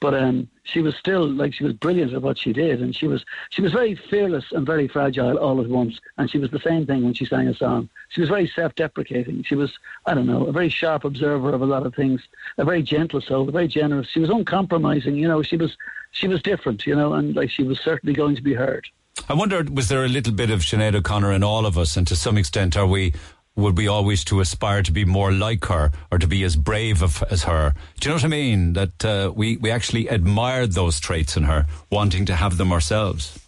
But 0.00 0.14
um, 0.14 0.48
she 0.64 0.80
was 0.80 0.96
still 0.96 1.28
like 1.28 1.52
she 1.52 1.64
was 1.64 1.74
brilliant 1.74 2.14
at 2.14 2.22
what 2.22 2.38
she 2.38 2.52
did, 2.52 2.80
and 2.80 2.96
she 2.96 3.06
was 3.06 3.24
she 3.50 3.60
was 3.60 3.72
very 3.72 3.94
fearless 3.94 4.46
and 4.52 4.66
very 4.66 4.88
fragile 4.88 5.36
all 5.36 5.60
at 5.60 5.68
once. 5.68 6.00
And 6.16 6.30
she 6.30 6.38
was 6.38 6.50
the 6.50 6.58
same 6.58 6.86
thing 6.86 7.04
when 7.04 7.12
she 7.14 7.26
sang 7.26 7.48
a 7.48 7.54
song. 7.54 7.90
She 8.08 8.20
was 8.20 8.30
very 8.30 8.46
self-deprecating. 8.48 9.44
She 9.44 9.54
was 9.54 9.78
I 10.06 10.14
don't 10.14 10.26
know 10.26 10.46
a 10.46 10.52
very 10.52 10.70
sharp 10.70 11.04
observer 11.04 11.52
of 11.52 11.60
a 11.60 11.66
lot 11.66 11.84
of 11.84 11.94
things, 11.94 12.22
a 12.56 12.64
very 12.64 12.82
gentle 12.82 13.20
soul, 13.20 13.50
very 13.50 13.68
generous. 13.68 14.08
She 14.08 14.20
was 14.20 14.30
uncompromising. 14.30 15.16
You 15.16 15.28
know, 15.28 15.42
she 15.42 15.56
was 15.56 15.76
she 16.12 16.28
was 16.28 16.40
different. 16.42 16.86
You 16.86 16.96
know, 16.96 17.12
and 17.12 17.36
like 17.36 17.50
she 17.50 17.62
was 17.62 17.78
certainly 17.80 18.14
going 18.14 18.36
to 18.36 18.42
be 18.42 18.54
heard. 18.54 18.86
I 19.28 19.34
wonder, 19.34 19.62
was 19.70 19.88
there 19.88 20.04
a 20.04 20.08
little 20.08 20.32
bit 20.32 20.50
of 20.50 20.60
Sinead 20.60 20.94
O'Connor 20.94 21.32
in 21.32 21.42
all 21.42 21.66
of 21.66 21.76
us, 21.76 21.96
and 21.96 22.06
to 22.06 22.16
some 22.16 22.38
extent, 22.38 22.76
are 22.76 22.86
we 22.86 23.12
would 23.56 23.76
we 23.76 23.88
always 23.88 24.24
to 24.24 24.40
aspire 24.40 24.82
to 24.82 24.92
be 24.92 25.04
more 25.04 25.32
like 25.32 25.64
her 25.66 25.90
or 26.10 26.18
to 26.18 26.26
be 26.26 26.44
as 26.44 26.56
brave 26.56 27.02
of, 27.02 27.22
as 27.30 27.44
her? 27.44 27.74
Do 27.98 28.08
you 28.08 28.10
know 28.10 28.16
what 28.16 28.24
I 28.24 28.28
mean? 28.28 28.72
That 28.74 29.04
uh, 29.04 29.32
we, 29.34 29.56
we 29.56 29.70
actually 29.70 30.08
admired 30.08 30.72
those 30.72 31.00
traits 31.00 31.36
in 31.36 31.44
her, 31.44 31.66
wanting 31.90 32.26
to 32.26 32.34
have 32.34 32.56
them 32.56 32.72
ourselves. 32.72 33.38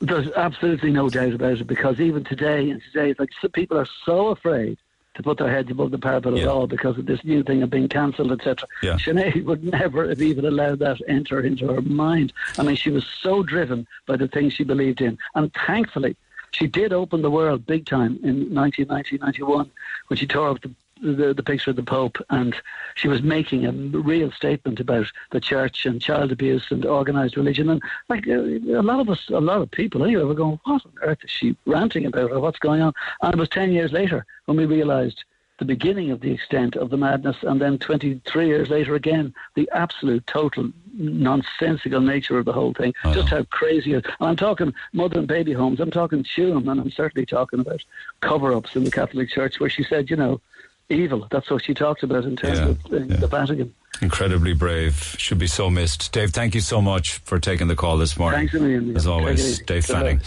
There's 0.00 0.30
absolutely 0.32 0.90
no 0.90 1.08
doubt 1.08 1.34
about 1.34 1.60
it 1.60 1.66
because 1.66 2.00
even 2.00 2.24
today, 2.24 2.68
and 2.68 2.82
today, 2.92 3.10
it's 3.10 3.20
like 3.20 3.30
people 3.52 3.78
are 3.78 3.88
so 4.04 4.28
afraid 4.28 4.76
to 5.14 5.22
put 5.22 5.38
their 5.38 5.50
heads 5.50 5.70
above 5.70 5.92
the 5.92 5.98
parapet 5.98 6.36
yeah. 6.36 6.42
at 6.42 6.48
all 6.48 6.66
because 6.66 6.98
of 6.98 7.06
this 7.06 7.24
new 7.24 7.42
thing 7.42 7.62
of 7.62 7.70
being 7.70 7.88
cancelled, 7.88 8.32
etc. 8.32 8.68
Yeah. 8.82 8.94
Sinead 8.94 9.44
would 9.44 9.64
never 9.64 10.08
have 10.08 10.20
even 10.20 10.44
allowed 10.44 10.80
that 10.80 11.00
enter 11.06 11.40
into 11.40 11.72
her 11.72 11.80
mind. 11.80 12.32
I 12.58 12.64
mean, 12.64 12.76
she 12.76 12.90
was 12.90 13.06
so 13.22 13.42
driven 13.42 13.86
by 14.06 14.16
the 14.16 14.28
things 14.28 14.52
she 14.52 14.64
believed 14.64 15.00
in, 15.00 15.16
and 15.34 15.52
thankfully, 15.66 16.16
she 16.54 16.68
did 16.68 16.92
open 16.92 17.20
the 17.20 17.30
world 17.30 17.66
big 17.66 17.84
time 17.84 18.18
in 18.22 18.54
1990, 18.54 19.18
91 19.18 19.70
when 20.06 20.16
she 20.16 20.26
tore 20.26 20.50
up 20.50 20.60
the, 20.62 20.70
the, 21.02 21.34
the 21.34 21.42
picture 21.42 21.70
of 21.70 21.76
the 21.76 21.82
Pope, 21.82 22.16
and 22.30 22.54
she 22.94 23.08
was 23.08 23.22
making 23.22 23.66
a 23.66 23.72
real 23.72 24.30
statement 24.30 24.78
about 24.78 25.06
the 25.32 25.40
church 25.40 25.84
and 25.84 26.00
child 26.00 26.30
abuse 26.30 26.70
and 26.70 26.86
organised 26.86 27.36
religion. 27.36 27.68
And 27.70 27.82
like 28.08 28.28
uh, 28.28 28.34
a 28.34 28.82
lot 28.82 29.00
of 29.00 29.10
us, 29.10 29.28
a 29.30 29.40
lot 29.40 29.62
of 29.62 29.70
people 29.72 30.04
anyway, 30.04 30.22
were 30.22 30.34
going, 30.34 30.60
"What 30.64 30.86
on 30.86 30.92
earth 31.02 31.24
is 31.24 31.30
she 31.30 31.56
ranting 31.66 32.06
about, 32.06 32.30
or 32.30 32.38
what's 32.38 32.60
going 32.60 32.82
on?" 32.82 32.92
And 33.22 33.34
it 33.34 33.38
was 33.38 33.48
ten 33.48 33.72
years 33.72 33.90
later 33.92 34.24
when 34.44 34.56
we 34.56 34.66
realised 34.66 35.24
the 35.58 35.64
beginning 35.64 36.10
of 36.10 36.20
the 36.20 36.32
extent 36.32 36.76
of 36.76 36.90
the 36.90 36.96
madness, 36.96 37.36
and 37.42 37.60
then 37.60 37.78
23 37.78 38.46
years 38.46 38.70
later 38.70 38.94
again, 38.94 39.32
the 39.54 39.68
absolute, 39.72 40.26
total, 40.26 40.70
nonsensical 40.96 42.00
nature 42.00 42.38
of 42.38 42.44
the 42.44 42.52
whole 42.52 42.72
thing. 42.74 42.92
Oh. 43.04 43.14
Just 43.14 43.28
how 43.28 43.44
crazy 43.44 43.92
it 43.92 44.04
is. 44.04 44.12
And 44.20 44.30
I'm 44.30 44.36
talking 44.36 44.74
mother 44.92 45.18
and 45.18 45.28
baby 45.28 45.52
homes, 45.52 45.80
I'm 45.80 45.90
talking 45.90 46.24
Tuam, 46.24 46.68
and 46.70 46.80
I'm 46.80 46.90
certainly 46.90 47.26
talking 47.26 47.60
about 47.60 47.82
cover 48.20 48.52
ups 48.52 48.74
in 48.74 48.84
the 48.84 48.90
Catholic 48.90 49.30
Church, 49.30 49.60
where 49.60 49.70
she 49.70 49.84
said, 49.84 50.10
you 50.10 50.16
know, 50.16 50.40
evil. 50.88 51.26
That's 51.30 51.50
what 51.50 51.64
she 51.64 51.74
talked 51.74 52.02
about 52.02 52.24
in 52.24 52.36
terms 52.36 52.58
yeah, 52.58 52.68
of 52.68 52.92
uh, 52.92 52.96
yeah. 53.04 53.16
the 53.16 53.26
Vatican. 53.26 53.74
Incredibly 54.02 54.54
brave. 54.54 54.96
Should 55.18 55.38
be 55.38 55.46
so 55.46 55.70
missed. 55.70 56.12
Dave, 56.12 56.30
thank 56.30 56.54
you 56.54 56.60
so 56.60 56.82
much 56.82 57.18
for 57.18 57.38
taking 57.38 57.68
the 57.68 57.76
call 57.76 57.96
this 57.96 58.18
morning. 58.18 58.40
Thanks 58.40 58.54
a 58.54 58.60
million. 58.60 58.96
As 58.96 59.06
always, 59.06 59.60
Dave 59.60 59.86
Fanning. 59.86 60.20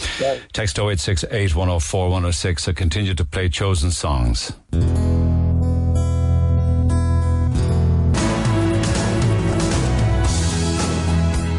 Text 0.54 0.80
0868 0.80 1.56
104 1.56 2.06
106. 2.06 2.68
I 2.68 2.74
continue 2.74 3.14
to 3.14 3.26
play 3.26 3.50
chosen 3.50 3.92
songs. 3.92 4.54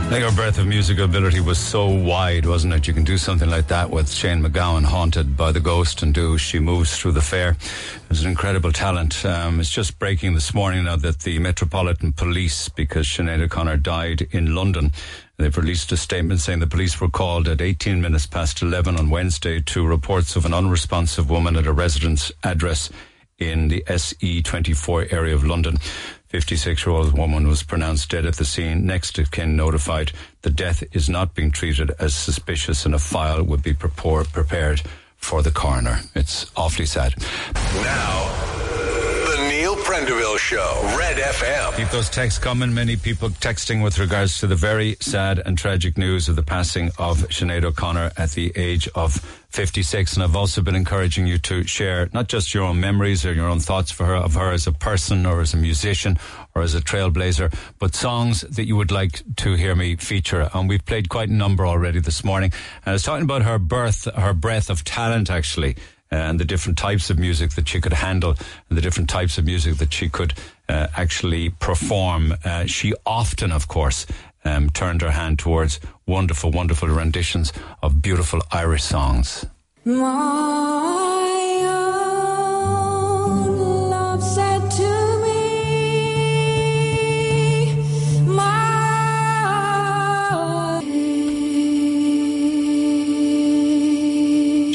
I 0.09 0.11
think 0.11 0.25
her 0.25 0.35
breadth 0.35 0.59
of 0.59 0.67
musical 0.67 1.05
ability 1.05 1.41
was 1.41 1.59
so 1.59 1.87
wide, 1.87 2.47
wasn't 2.47 2.73
it? 2.73 2.89
You 2.89 2.95
can 2.95 3.05
do 3.05 3.19
something 3.19 3.51
like 3.51 3.69
that 3.69 3.91
with 3.91 4.11
Shane 4.11 4.43
MacGowan, 4.43 4.85
Haunted 4.85 5.37
by 5.37 5.53
the 5.53 5.61
Ghost, 5.61 6.03
and 6.03 6.15
do 6.15 6.39
She 6.39 6.59
Moves 6.59 6.97
Through 6.97 7.13
the 7.13 7.21
Fair. 7.21 7.51
It 7.51 8.09
was 8.09 8.25
an 8.25 8.31
incredible 8.31 8.73
talent. 8.73 9.23
Um, 9.27 9.61
it's 9.61 9.69
just 9.69 9.99
breaking 9.99 10.33
this 10.33 10.55
morning 10.55 10.85
now 10.85 10.97
that 10.97 11.19
the 11.19 11.39
Metropolitan 11.39 12.15
Police, 12.15 12.71
because 12.71 13.07
Sinead 13.07 13.43
O'Connor 13.43 13.77
died 13.77 14.27
in 14.31 14.55
London, 14.55 14.93
They've 15.37 15.57
released 15.57 15.93
a 15.93 15.97
statement 15.97 16.41
saying 16.41 16.59
the 16.59 16.67
police 16.67 17.01
were 17.01 17.09
called 17.09 17.47
at 17.47 17.61
18 17.61 18.01
minutes 18.01 18.27
past 18.27 18.61
11 18.61 18.99
on 18.99 19.09
Wednesday 19.09 19.61
to 19.61 19.87
reports 19.87 20.35
of 20.35 20.45
an 20.45 20.53
unresponsive 20.53 21.31
woman 21.31 21.55
at 21.55 21.67
a 21.67 21.73
residence 21.73 22.33
address 22.43 22.91
in 23.39 23.69
the 23.69 23.85
SE24 23.87 25.13
area 25.13 25.37
of 25.37 25.45
London. 25.45 25.77
56 26.29 26.85
year 26.85 26.95
old 26.95 27.17
woman 27.17 27.49
was 27.49 27.63
pronounced 27.63 28.11
dead 28.11 28.27
at 28.27 28.37
the 28.37 28.45
scene. 28.45 28.85
Next 28.85 29.19
of 29.19 29.31
kin 29.31 29.57
notified 29.57 30.13
the 30.43 30.51
death 30.51 30.85
is 30.93 31.09
not 31.09 31.35
being 31.35 31.51
treated 31.51 31.91
as 31.99 32.15
suspicious 32.15 32.85
and 32.85 32.95
a 32.95 32.99
file 32.99 33.43
would 33.43 33.63
be 33.63 33.73
prepared 33.73 34.83
for 35.17 35.43
the 35.43 35.51
coroner. 35.51 36.01
It's 36.15 36.51
awfully 36.57 36.87
sad. 36.87 37.15
Now, 37.55 38.88
Prendeville 39.89 40.36
Show, 40.36 40.97
Red 40.98 41.16
FM. 41.16 41.74
Keep 41.74 41.89
those 41.89 42.10
texts 42.10 42.39
coming. 42.39 42.74
Many 42.74 42.97
people 42.97 43.31
texting 43.31 43.82
with 43.82 43.98
regards 43.98 44.39
to 44.40 44.47
the 44.47 44.55
very 44.55 44.98
sad 45.01 45.39
and 45.39 45.56
tragic 45.56 45.97
news 45.97 46.28
of 46.28 46.36
the 46.36 46.43
passing 46.43 46.89
of 46.98 47.20
Sinead 47.31 47.65
O'Connor 47.65 48.12
at 48.19 48.32
the 48.32 48.52
age 48.55 48.86
of 48.94 49.15
56. 49.48 50.12
And 50.12 50.23
I've 50.23 50.36
also 50.36 50.60
been 50.60 50.74
encouraging 50.74 51.27
you 51.27 51.39
to 51.39 51.65
share 51.65 52.10
not 52.12 52.28
just 52.28 52.52
your 52.52 52.65
own 52.65 52.78
memories 52.78 53.24
or 53.24 53.32
your 53.32 53.48
own 53.48 53.60
thoughts 53.60 53.90
for 53.90 54.05
her, 54.05 54.16
of 54.16 54.35
her 54.35 54.52
as 54.52 54.66
a 54.66 54.73
person 54.73 55.24
or 55.24 55.40
as 55.40 55.55
a 55.55 55.56
musician 55.56 56.19
or 56.55 56.60
as 56.60 56.74
a 56.74 56.82
trailblazer, 56.82 57.51
but 57.78 57.94
songs 57.94 58.43
that 58.43 58.66
you 58.66 58.77
would 58.77 58.90
like 58.90 59.23
to 59.36 59.55
hear 59.55 59.74
me 59.74 59.97
feature. 59.97 60.51
And 60.52 60.69
we've 60.69 60.85
played 60.85 61.09
quite 61.09 61.31
a 61.31 61.32
number 61.32 61.66
already 61.66 62.01
this 62.01 62.23
morning. 62.23 62.52
And 62.85 62.90
I 62.90 62.93
was 62.93 63.05
talking 63.05 63.24
about 63.24 63.40
her 63.40 63.59
birth, 63.59 64.06
her 64.15 64.35
breadth 64.35 64.69
of 64.69 64.85
talent 64.85 65.31
actually 65.31 65.77
and 66.11 66.41
the 66.41 66.45
different 66.45 66.79
types 66.79 67.11
of 67.11 67.19
music 67.19 67.53
that 67.53 67.69
she 67.69 67.81
could 67.81 67.93
handle 67.93 68.35
and 68.69 68.79
the 68.79 68.83
different 68.83 69.11
types 69.11 69.39
of 69.39 69.45
music 69.45 69.77
that 69.77 69.93
she 69.93 70.09
could 70.09 70.35
uh, 70.69 70.89
actually 70.97 71.51
perform. 71.51 72.35
Uh, 72.45 72.67
she 72.67 72.95
often, 73.05 73.53
of 73.53 73.69
course, 73.69 74.07
um, 74.45 74.71
turned 74.71 75.03
her 75.03 75.11
hand 75.11 75.39
towards 75.39 75.81
wonderful, 76.07 76.51
wonderful 76.51 76.89
renditions 76.89 77.53
of 77.83 78.01
beautiful 78.03 78.41
Irish 78.51 78.85
songs. 78.85 79.45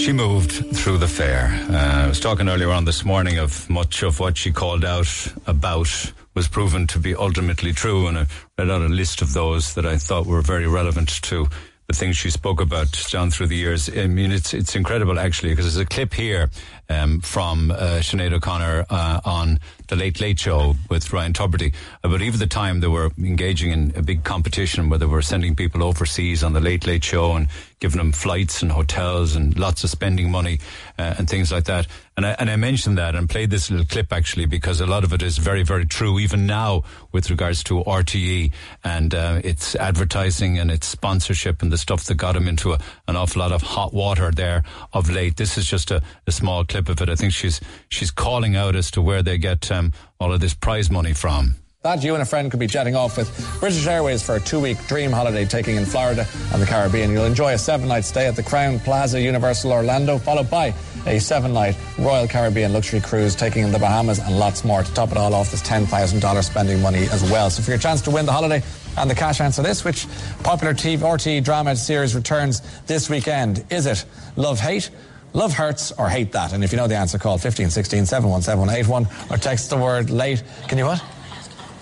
She 0.04 0.12
moved 0.12 0.52
through 0.76 0.98
the 0.98 1.08
fair. 1.08 1.48
Uh, 1.70 2.04
I 2.04 2.08
was 2.10 2.20
talking 2.20 2.50
earlier 2.50 2.72
on 2.72 2.84
this 2.84 3.06
morning 3.06 3.40
of 3.40 3.70
much 3.70 4.04
of 4.04 4.20
what 4.20 4.36
she 4.36 4.52
called 4.52 4.84
out 4.84 5.08
about 5.48 6.12
was 6.36 6.50
proven 6.50 6.88
to 6.88 7.00
be 7.00 7.16
ultimately 7.16 7.72
true, 7.72 8.08
and 8.08 8.18
I 8.18 8.28
read 8.58 8.70
out 8.70 8.82
a 8.82 8.90
list 8.90 9.22
of 9.22 9.32
those 9.32 9.76
that 9.76 9.86
I 9.86 9.96
thought 9.96 10.26
were 10.26 10.42
very 10.42 10.68
relevant 10.68 11.08
to 11.22 11.48
the 11.88 11.94
things 11.94 12.18
she 12.18 12.30
spoke 12.30 12.62
about 12.62 12.92
down 13.12 13.30
through 13.30 13.48
the 13.48 13.56
years. 13.56 13.90
I 13.90 14.08
mean, 14.08 14.32
it's 14.32 14.54
it's 14.54 14.76
incredible 14.76 15.20
actually 15.20 15.50
because 15.50 15.66
there's 15.66 15.86
a 15.86 15.86
clip 15.86 16.14
here 16.14 16.50
um, 16.90 17.22
from 17.22 17.72
uh, 17.72 18.00
Sinead 18.02 18.34
O'Connor 18.34 18.86
uh, 18.90 19.22
on 19.26 19.60
the 19.88 19.96
Late 19.96 20.20
Late 20.22 20.40
Show 20.40 20.76
with 20.90 21.12
Ryan 21.12 21.34
Tubridy. 21.34 21.74
I 22.04 22.08
believe 22.08 22.34
at 22.34 22.40
the 22.40 22.48
time 22.48 22.80
they 22.80 22.88
were 22.88 23.12
engaging 23.18 23.72
in 23.72 23.94
a 23.96 24.02
big 24.02 24.24
competition 24.24 24.90
where 24.90 25.00
they 25.00 25.06
were 25.06 25.22
sending 25.22 25.56
people 25.56 25.84
overseas 25.84 26.44
on 26.44 26.54
the 26.54 26.62
Late 26.62 26.88
Late 26.88 27.04
Show 27.04 27.34
and 27.34 27.48
giving 27.84 27.98
them 27.98 28.14
flights 28.14 28.62
and 28.62 28.72
hotels 28.72 29.36
and 29.36 29.60
lots 29.60 29.84
of 29.84 29.90
spending 29.90 30.32
money 30.32 30.58
uh, 30.98 31.16
and 31.18 31.30
things 31.30 31.52
like 31.52 31.66
that. 31.66 31.86
And 32.16 32.26
I, 32.26 32.30
and 32.40 32.50
I 32.50 32.56
mentioned 32.56 32.98
that 32.98 33.14
and 33.14 33.30
played 33.30 33.50
this 33.50 33.70
little 33.70 33.86
clip 33.86 34.14
actually 34.14 34.46
because 34.46 34.80
a 34.80 34.86
lot 34.86 35.04
of 35.04 35.12
it 35.12 35.22
is 35.22 35.38
very, 35.38 35.64
very 35.64 35.86
true 35.86 36.18
even 36.18 36.48
now 36.48 36.84
with 37.12 37.30
regards 37.30 37.62
to 37.66 37.84
RTE 37.84 38.54
and 38.86 39.14
uh, 39.14 39.42
its 39.44 39.76
advertising 39.76 40.58
and 40.58 40.72
its 40.72 40.88
sponsorship 40.88 41.62
and 41.62 41.74
the 41.74 41.78
stuff 41.78 42.06
that 42.06 42.16
got 42.16 42.36
them 42.36 42.48
into 42.48 42.72
a, 42.72 42.80
an 43.10 43.18
awful 43.18 43.42
lot 43.42 43.52
of 43.52 43.62
hot 43.62 43.94
water 43.94 44.32
there 44.32 44.64
of 44.94 45.10
late. 45.10 45.36
This 45.36 45.58
is 45.58 45.66
just 45.66 45.92
a, 45.92 46.02
a 46.26 46.32
small 46.32 46.64
clip 46.64 46.88
of 46.88 47.02
it. 47.02 47.10
I 47.10 47.16
think 47.16 47.34
she's 47.34 47.60
she's 47.90 48.12
calling 48.12 48.56
out 48.56 48.78
as 48.78 48.92
to 48.92 49.02
where 49.02 49.22
they 49.22 49.38
get 49.38 49.70
um, 49.70 49.92
all 50.22 50.32
of 50.32 50.40
this 50.40 50.54
prize 50.54 50.90
money 50.90 51.12
from. 51.12 51.56
That 51.84 52.02
you 52.02 52.14
and 52.14 52.24
a 52.24 52.26
friend 52.26 52.50
could 52.50 52.62
be 52.62 52.68
jetting 52.68 52.96
off 52.96 53.18
with 53.18 53.30
British 53.60 53.86
Airways 53.86 54.24
for 54.24 54.36
a 54.36 54.40
two 54.40 54.62
week 54.62 54.78
dream 54.88 55.12
holiday 55.12 55.44
taking 55.44 55.76
in 55.76 55.84
Florida 55.84 56.26
and 56.54 56.62
the 56.62 56.66
Caribbean. 56.66 57.12
You'll 57.12 57.26
enjoy 57.26 57.56
a 57.56 57.58
seven 57.58 57.90
night 57.90 58.06
stay 58.06 58.26
at 58.26 58.38
the 58.38 58.42
Crowne 58.42 58.82
Plaza 58.86 59.20
Universal 59.20 59.74
Orlando, 59.74 60.18
followed 60.18 60.50
by 60.50 60.74
a 61.06 61.20
seven 61.20 61.52
night 61.52 61.76
Royal 62.00 62.26
Caribbean 62.26 62.72
luxury 62.72 63.02
cruise 63.02 63.36
taking 63.36 63.66
in 63.66 63.74
the 63.74 63.80
Bahamas 63.80 64.20
and 64.20 64.40
lots 64.40 64.64
more. 64.64 64.82
To 64.82 64.94
top 64.94 65.12
it 65.12 65.18
all 65.18 65.34
off, 65.34 65.52
there's 65.52 65.62
$10,000 65.62 66.44
spending 66.46 66.82
money 66.82 67.10
as 67.12 67.30
well. 67.30 67.50
So 67.50 67.62
for 67.62 67.72
your 67.72 67.80
chance 67.80 68.02
to 68.04 68.12
win 68.12 68.26
the 68.26 68.32
holiday, 68.32 68.64
and 68.96 69.10
the 69.10 69.16
cash 69.16 69.42
answer 69.42 69.62
this, 69.62 69.84
which 69.84 70.08
popular 70.42 70.74
TV, 70.74 71.00
RTE 71.00 71.44
drama 71.44 71.76
series 71.76 72.16
returns 72.16 72.62
this 72.86 73.10
weekend. 73.10 73.66
Is 73.70 73.88
it 73.88 74.06
Love 74.38 74.58
Hate? 74.58 74.90
Love 75.34 75.52
hurts 75.52 75.92
or 75.92 76.08
hate 76.08 76.32
that? 76.32 76.54
And 76.54 76.64
if 76.64 76.72
you 76.72 76.78
know 76.78 76.88
the 76.88 76.96
answer, 76.96 77.18
call 77.18 77.34
1516 77.34 78.06
717 78.06 79.08
or 79.30 79.38
text 79.38 79.70
the 79.70 79.76
word 79.76 80.10
late. 80.10 80.44
Can 80.70 80.78
you 80.78 80.86
what? 80.86 81.04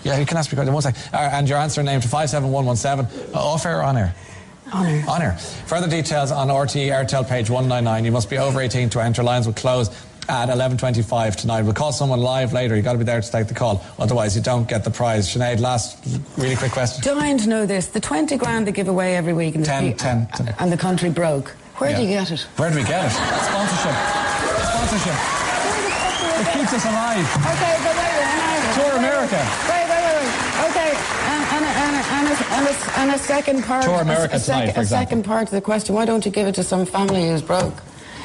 Yeah, 0.03 0.17
you 0.19 0.25
can 0.25 0.37
ask 0.37 0.51
me 0.51 0.55
question 0.55 0.73
one 0.73 0.81
sec. 0.81 0.95
Uh, 1.13 1.17
and 1.33 1.47
your 1.47 1.57
answer 1.57 1.83
name 1.83 2.01
to 2.01 2.07
57117. 2.07 3.33
Uh, 3.33 3.37
off 3.39 3.65
air 3.65 3.79
or 3.79 3.83
on 3.83 3.97
air? 3.97 4.15
On 4.73 4.85
air. 4.85 5.03
On 5.07 5.21
air. 5.21 5.37
Further 5.67 5.87
details 5.87 6.31
on 6.31 6.47
RTE 6.47 6.87
Aertel 6.87 7.27
page 7.27 7.49
199. 7.49 8.05
You 8.05 8.11
must 8.11 8.29
be 8.29 8.37
over 8.37 8.61
18 8.61 8.89
to 8.91 8.99
enter. 9.01 9.21
Lines 9.23 9.45
will 9.45 9.53
close 9.53 9.89
at 10.29 10.49
11.25 10.49 11.35
tonight. 11.35 11.63
We'll 11.63 11.73
call 11.73 11.91
someone 11.91 12.19
live 12.21 12.53
later. 12.53 12.75
You've 12.75 12.85
got 12.85 12.93
to 12.93 12.97
be 12.99 13.03
there 13.03 13.19
to 13.21 13.31
take 13.31 13.47
the 13.47 13.53
call. 13.53 13.83
Otherwise, 13.99 14.35
you 14.35 14.41
don't 14.41 14.67
get 14.67 14.83
the 14.83 14.91
prize. 14.91 15.27
Sinead, 15.27 15.59
last 15.59 15.97
really 16.37 16.55
quick 16.55 16.71
question. 16.71 17.03
Dying 17.03 17.37
to 17.39 17.49
know 17.49 17.65
this. 17.65 17.87
The 17.87 17.99
20 17.99 18.37
grand 18.37 18.65
they 18.67 18.71
give 18.71 18.87
away 18.87 19.15
every 19.17 19.33
week 19.33 19.55
in 19.55 19.61
the 19.61 19.67
10, 19.67 19.91
pe- 19.91 19.97
10, 19.97 20.27
10. 20.27 20.55
and 20.59 20.71
the 20.71 20.77
country 20.77 21.09
broke. 21.09 21.49
Where 21.77 21.95
do 21.95 22.01
you 22.03 22.07
get 22.09 22.31
it? 22.31 22.41
Where 22.57 22.69
do 22.69 22.77
we 22.77 22.83
get 22.83 23.05
it? 23.05 23.11
Sponsorship. 23.11 23.95
Sponsorship. 24.69 25.17
It 26.41 26.47
keeps 26.53 26.73
us 26.73 26.85
alive. 26.85 27.25
Okay, 27.35 27.75
but 27.83 27.95
wait, 27.97 28.13
wait, 28.17 28.37
wait, 28.39 28.75
Tour 28.75 28.97
America. 28.97 29.41
Wait. 29.69 29.80
Okay, 32.01 32.15
and, 32.15 32.27
a, 32.27 32.53
and, 32.53 32.67
a, 32.67 32.99
and 32.99 33.11
a 33.11 33.17
second 33.19 33.63
part. 33.63 33.83
Tour 33.83 34.01
America 34.01 34.35
a, 34.35 34.39
tonight, 34.39 34.65
sec- 34.67 34.73
for 34.75 34.79
a 34.79 34.83
example. 34.83 34.85
second 34.85 35.23
part 35.25 35.47
to 35.49 35.55
the 35.55 35.61
question. 35.61 35.93
Why 35.95 36.05
don't 36.05 36.25
you 36.25 36.31
give 36.31 36.47
it 36.47 36.55
to 36.55 36.63
some 36.63 36.85
family 36.85 37.27
who's 37.29 37.41
broke? 37.41 37.79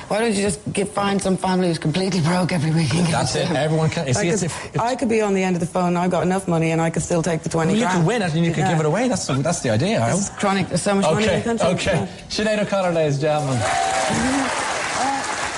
Why 0.09 0.21
don't 0.21 0.35
you 0.35 0.43
just 0.43 0.61
give, 0.73 0.89
find 0.91 1.21
some 1.21 1.37
family 1.37 1.67
who's 1.67 1.79
completely 1.81 2.21
broke 2.21 2.53
every 2.53 2.71
week 2.71 2.95
and 2.95 3.07
That's 3.09 3.35
it. 3.35 3.49
them? 3.49 3.57
Everyone 3.57 3.91
can- 3.91 4.07
see, 4.15 4.21
I 4.21 4.33
it's- 4.33 4.41
could, 4.43 4.47
if- 4.53 4.65
it's- 4.67 4.81
I 4.81 4.95
could 4.95 5.09
be 5.09 5.21
on 5.21 5.35
the 5.35 5.43
end 5.43 5.57
of 5.57 5.61
the 5.61 5.67
phone. 5.67 5.97
I've 5.97 6.11
got 6.13 6.23
enough 6.23 6.47
money, 6.47 6.71
and 6.71 6.81
I 6.81 6.91
could 6.91 7.03
still 7.03 7.23
take 7.23 7.43
the 7.43 7.49
twenty. 7.49 7.73
Well, 7.73 7.79
you 7.81 7.85
grand. 7.87 7.99
can 7.99 8.07
win 8.07 8.23
it 8.23 8.35
and 8.35 8.45
you 8.45 8.53
can 8.53 8.61
Yeah. 8.61 8.71
give 8.71 8.81
it 8.81 8.87
away. 8.87 9.09
That's 9.09 9.27
that's 9.27 9.61
the 9.61 9.71
idea. 9.71 10.07
It's 10.15 10.31
chronic. 10.31 10.69
There's 10.69 10.83
so 10.83 10.95
much 10.95 11.05
money 11.05 11.25
in 11.25 11.31
Okay, 11.31 11.39
the 11.41 11.45
country. 11.59 11.93
okay. 11.93 12.09
Sinead 12.29 12.61
O'Connor, 12.63 12.93
ladies 12.93 13.15
and 13.15 13.23
gentlemen. 13.23 13.61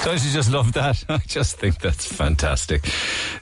Don't 0.08 0.24
you 0.24 0.32
just 0.32 0.50
love 0.50 0.72
that? 0.72 1.04
I 1.10 1.18
just 1.18 1.58
think 1.58 1.80
that's 1.80 2.10
fantastic 2.10 2.88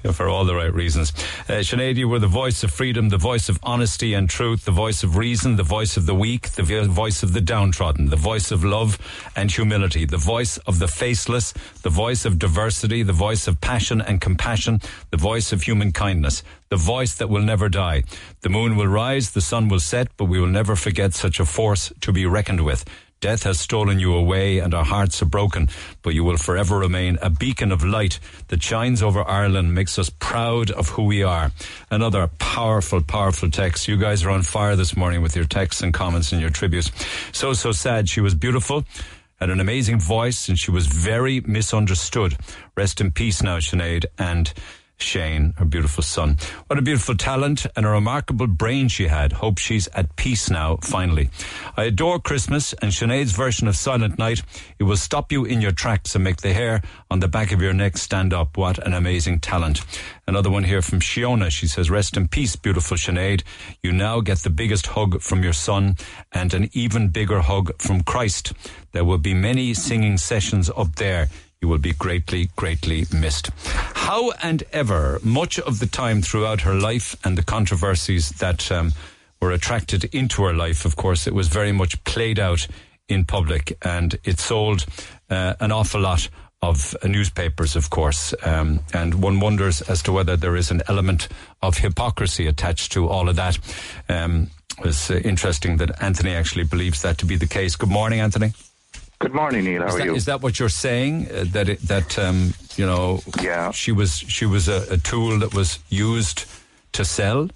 uh, 0.05 0.11
for 0.11 0.29
all 0.29 0.45
the 0.45 0.57
right 0.57 0.75
reasons. 0.75 1.13
Uh, 1.49 1.63
Sinead, 1.63 1.95
you 1.95 2.09
were 2.09 2.19
the 2.19 2.27
voice 2.27 2.65
of 2.65 2.73
freedom, 2.73 3.09
the 3.09 3.17
voice 3.17 3.49
of 3.49 3.61
honesty 3.63 4.15
and 4.15 4.29
truth, 4.29 4.65
the 4.65 4.73
voice 4.73 5.05
of 5.05 5.17
reason, 5.17 5.55
the 5.55 5.63
voice 5.63 5.97
of 5.97 6.07
the 6.07 6.15
weak, 6.17 6.49
the 6.51 6.65
voice 6.89 7.23
of 7.23 7.35
the 7.35 7.41
downtrodden, 7.41 8.07
the 8.07 8.17
voice 8.17 8.51
of 8.51 8.65
love 8.65 8.99
and 9.37 9.53
humility, 9.53 10.07
the 10.07 10.17
voice 10.17 10.59
of 10.67 10.81
the 10.81 10.89
faceless, 10.89 11.53
the 11.83 11.89
voice 11.89 12.25
of 12.25 12.37
diversity, 12.37 13.05
the 13.05 13.13
voice 13.13 13.47
of 13.47 13.61
passion 13.61 14.01
and 14.01 14.21
compassion, 14.21 14.81
the 15.13 15.17
voice 15.17 15.53
of 15.53 15.63
human 15.63 15.93
kindness, 15.93 16.43
the 16.69 16.75
voice 16.75 17.15
that 17.15 17.31
will 17.31 17.43
never 17.43 17.69
die. 17.69 18.03
The 18.41 18.49
moon 18.49 18.75
will 18.75 18.89
rise, 18.89 19.31
the 19.31 19.41
sun 19.41 19.69
will 19.69 19.79
set, 19.79 20.09
but 20.17 20.25
we 20.25 20.41
will 20.41 20.49
never 20.49 20.75
forget 20.75 21.15
such 21.15 21.39
a 21.39 21.45
force 21.45 21.93
to 22.01 22.13
be 22.13 22.27
reckoned 22.27 22.65
with. 22.65 22.85
Death 23.21 23.45
has 23.45 23.59
stolen 23.59 23.99
you 23.99 24.15
away 24.15 24.59
and 24.59 24.75
our 24.75 24.85
hearts 24.85 25.23
are 25.23 25.27
broken, 25.27 25.69
but 26.03 26.13
you 26.13 26.23
will 26.23 26.37
forever 26.37 26.79
remain 26.79 27.19
a 27.23 27.31
beacon 27.31 27.73
of 27.73 27.83
light 27.83 28.19
that 28.49 28.63
shines 28.63 29.03
over 29.03 29.27
Ireland, 29.27 29.75
makes 29.75 29.99
us 29.99 30.11
proud 30.11 30.71
of 30.71 30.91
who 30.91 31.05
we 31.05 31.23
are. 31.23 31.51
Another 31.91 32.29
powerful, 32.39 33.03
powerful 33.03 33.51
text. 33.51 33.89
You 33.89 33.97
guys 33.97 34.23
are 34.25 34.31
on 34.31 34.43
fire 34.43 34.77
this 34.77 34.97
morning 34.97 35.23
with 35.23 35.35
your 35.35 35.47
texts 35.47 35.83
and 35.83 35.95
comments 35.95 36.33
and 36.33 36.43
your 36.43 36.51
tributes. 36.51 36.93
So, 37.33 37.55
so 37.55 37.73
sad. 37.73 38.09
She 38.11 38.21
was 38.21 38.35
beautiful, 38.35 38.85
had 39.41 39.49
an 39.49 39.61
amazing 39.61 39.99
voice, 39.99 40.51
and 40.51 40.59
she 40.59 40.71
was 40.71 40.87
very 40.87 41.41
misunderstood. 41.41 42.37
Rest 42.77 43.01
in 43.01 43.13
peace 43.13 43.43
now, 43.43 43.59
Sinead, 43.59 44.05
and 44.19 44.53
Shane, 44.99 45.53
her 45.59 45.65
beautiful 45.65 46.03
son. 46.03 46.39
What 46.67 46.79
a 46.79 46.83
beautiful 46.83 47.17
talent 47.17 47.67
and 47.77 47.85
a 47.85 47.91
remarkable 47.91 48.47
brain 48.47 48.89
she 48.89 49.09
had. 49.09 49.33
Hope 49.33 49.59
she's 49.59 49.89
at 49.89 50.17
peace 50.17 50.51
now, 50.51 50.79
finally. 50.83 51.31
I 51.77 51.85
adore 51.85 52.19
Christmas 52.19 52.73
and 52.75 52.93
Sinead's 52.93 53.33
version 53.33 53.69
of 53.69 53.77
Silent 53.77 54.19
Night. 54.19 54.43
It 54.79 54.85
will 54.85 54.97
stop 54.97 55.31
you 55.31 55.45
in 55.45 55.61
your 55.61 55.73
tracks 55.73 56.15
and 56.15 56.25
make 56.25 56.39
the 56.39 56.55
hair 56.55 56.83
on 57.11 57.21
the 57.21 57.29
back 57.29 57.53
of 57.53 57.61
your 57.61 57.75
neck 57.75 57.99
stand 57.99 58.33
up. 58.33 58.57
What 58.57 58.79
an 58.79 58.95
amazing 58.95 59.41
talent. 59.41 59.83
Another 60.27 60.51
one 60.51 60.65
here 60.65 60.83
from 60.83 61.01
Shiona. 61.01 61.51
She 61.51 61.67
says, 61.67 61.91
Rest 61.91 62.17
in 62.17 62.29
peace, 62.29 62.57
beautiful 62.57 62.97
Sinead. 62.97 63.43
You 63.83 63.93
now 63.93 64.21
get 64.21 64.39
the 64.39 64.51
biggest 64.51 64.89
hug 64.89 65.21
from 65.21 65.43
your 65.43 65.53
son 65.53 65.97
and 66.33 66.55
an 66.55 66.71
even 66.73 67.09
bigger 67.09 67.41
hug 67.41 67.71
from 67.81 68.03
Christ. 68.03 68.53
There 68.93 69.05
will 69.05 69.19
be 69.19 69.35
many 69.35 69.75
singing 69.75 70.17
sessions 70.17 70.71
up 70.75 70.97
there. 70.97 71.29
You 71.61 71.69
will 71.69 71.79
be 71.79 71.93
greatly, 71.93 72.51
greatly 72.57 73.07
missed. 73.13 73.51
How 73.65 74.33
and 74.43 74.63
ever, 74.73 75.19
much 75.23 75.59
of 75.59 75.79
the 75.79 75.87
time 75.87 76.23
throughout 76.23 76.61
her 76.63 76.75
life 76.75 77.17
and 77.25 77.37
the 77.37 77.43
controversies 77.43 78.31
that 78.31 78.71
um, 78.71 78.93
were 79.41 79.53
attracted 79.53 80.05
into 80.15 80.43
her 80.45 80.53
life, 80.53 80.85
of 80.85 80.97
course, 80.97 81.27
it 81.27 81.35
was 81.35 81.49
very 81.49 81.73
much 81.73 82.03
played 82.05 82.39
out 82.39 82.67
in 83.09 83.25
public 83.25 83.77
and 83.83 84.19
it 84.25 84.39
sold 84.39 84.85
uh, 85.31 85.55
an 85.61 85.73
awful 85.73 86.01
lot 86.01 86.29
of 86.63 86.97
uh, 87.03 87.09
newspapers, 87.09 87.77
of 87.77 87.91
course. 87.91 88.35
Um, 88.43 88.81
and 88.93 89.23
one 89.23 89.41
wonders 89.41 89.83
as 89.83 90.03
to 90.03 90.13
whether 90.13 90.37
there 90.37 90.57
is 90.57 90.71
an 90.71 90.83
element 90.89 91.29
of 91.63 91.79
hypocrisy 91.79 92.47
attached 92.47 92.93
to 92.93 93.09
all 93.09 93.29
of 93.29 93.37
that. 93.37 93.59
Um, 94.09 94.51
it's 94.85 95.11
uh, 95.11 95.15
interesting 95.25 95.79
that 95.79 96.03
Anthony 96.03 96.35
actually 96.35 96.65
believes 96.65 97.03
that 97.03 97.19
to 97.19 97.27
be 97.27 97.37
the 97.37 97.47
case. 97.47 97.77
Good 97.77 97.91
morning, 97.91 98.21
Anthony. 98.21 98.53
Good 99.19 99.35
morning, 99.35 99.65
Neil. 99.65 99.83
How 99.83 99.89
Is 99.89 99.95
are 99.95 99.99
that, 99.99 100.05
you? 100.05 100.15
is 100.15 100.25
that 100.27 100.43
what 100.43 100.59
you're 100.61 100.69
saying? 100.69 101.29
Uh, 101.31 101.45
that 101.53 101.69
it, 101.71 101.81
that 101.83 102.19
um, 102.19 102.53
you 102.77 102.85
know, 102.87 103.21
Yeah. 103.41 103.71
she 103.71 103.93
was 103.93 104.13
she 104.19 104.45
was 104.47 104.69
a, 104.69 104.85
a 104.91 104.99
tool 104.99 105.39
that 105.39 105.55
was 105.55 105.79
used 105.89 106.45
to 106.93 107.05
sell. 107.05 107.49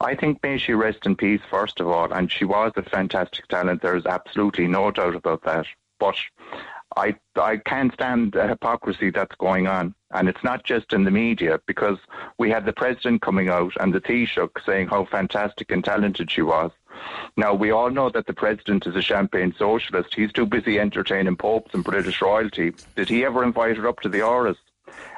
I 0.00 0.16
think 0.16 0.42
may 0.42 0.58
she 0.58 0.72
rest 0.72 1.06
in 1.06 1.14
peace, 1.14 1.40
first 1.48 1.78
of 1.78 1.86
all, 1.86 2.12
and 2.12 2.30
she 2.30 2.44
was 2.44 2.72
a 2.76 2.82
fantastic 2.82 3.46
talent. 3.46 3.82
There's 3.82 4.04
absolutely 4.04 4.66
no 4.66 4.90
doubt 4.90 5.14
about 5.14 5.42
that. 5.44 5.66
But 6.00 6.16
I 6.96 7.14
I 7.36 7.58
can't 7.58 7.92
stand 7.94 8.32
the 8.32 8.48
hypocrisy 8.48 9.10
that's 9.10 9.36
going 9.36 9.68
on, 9.68 9.94
and 10.10 10.28
it's 10.28 10.42
not 10.42 10.64
just 10.64 10.92
in 10.92 11.04
the 11.04 11.12
media 11.12 11.60
because 11.66 11.98
we 12.38 12.50
had 12.50 12.64
the 12.66 12.72
president 12.72 13.22
coming 13.22 13.48
out 13.48 13.72
and 13.78 13.94
the 13.94 14.00
Taoiseach 14.00 14.50
saying 14.66 14.88
how 14.88 15.04
fantastic 15.04 15.70
and 15.70 15.84
talented 15.84 16.32
she 16.32 16.42
was. 16.42 16.72
Now 17.36 17.54
we 17.54 17.70
all 17.70 17.90
know 17.90 18.10
that 18.10 18.26
the 18.26 18.32
president 18.32 18.86
is 18.86 18.96
a 18.96 19.02
champagne 19.02 19.54
socialist. 19.58 20.14
He's 20.14 20.32
too 20.32 20.46
busy 20.46 20.78
entertaining 20.78 21.36
popes 21.36 21.74
and 21.74 21.84
British 21.84 22.20
royalty. 22.20 22.72
Did 22.96 23.08
he 23.08 23.24
ever 23.24 23.42
invite 23.42 23.76
her 23.78 23.88
up 23.88 24.00
to 24.00 24.08
the 24.08 24.18
Áras? 24.20 24.56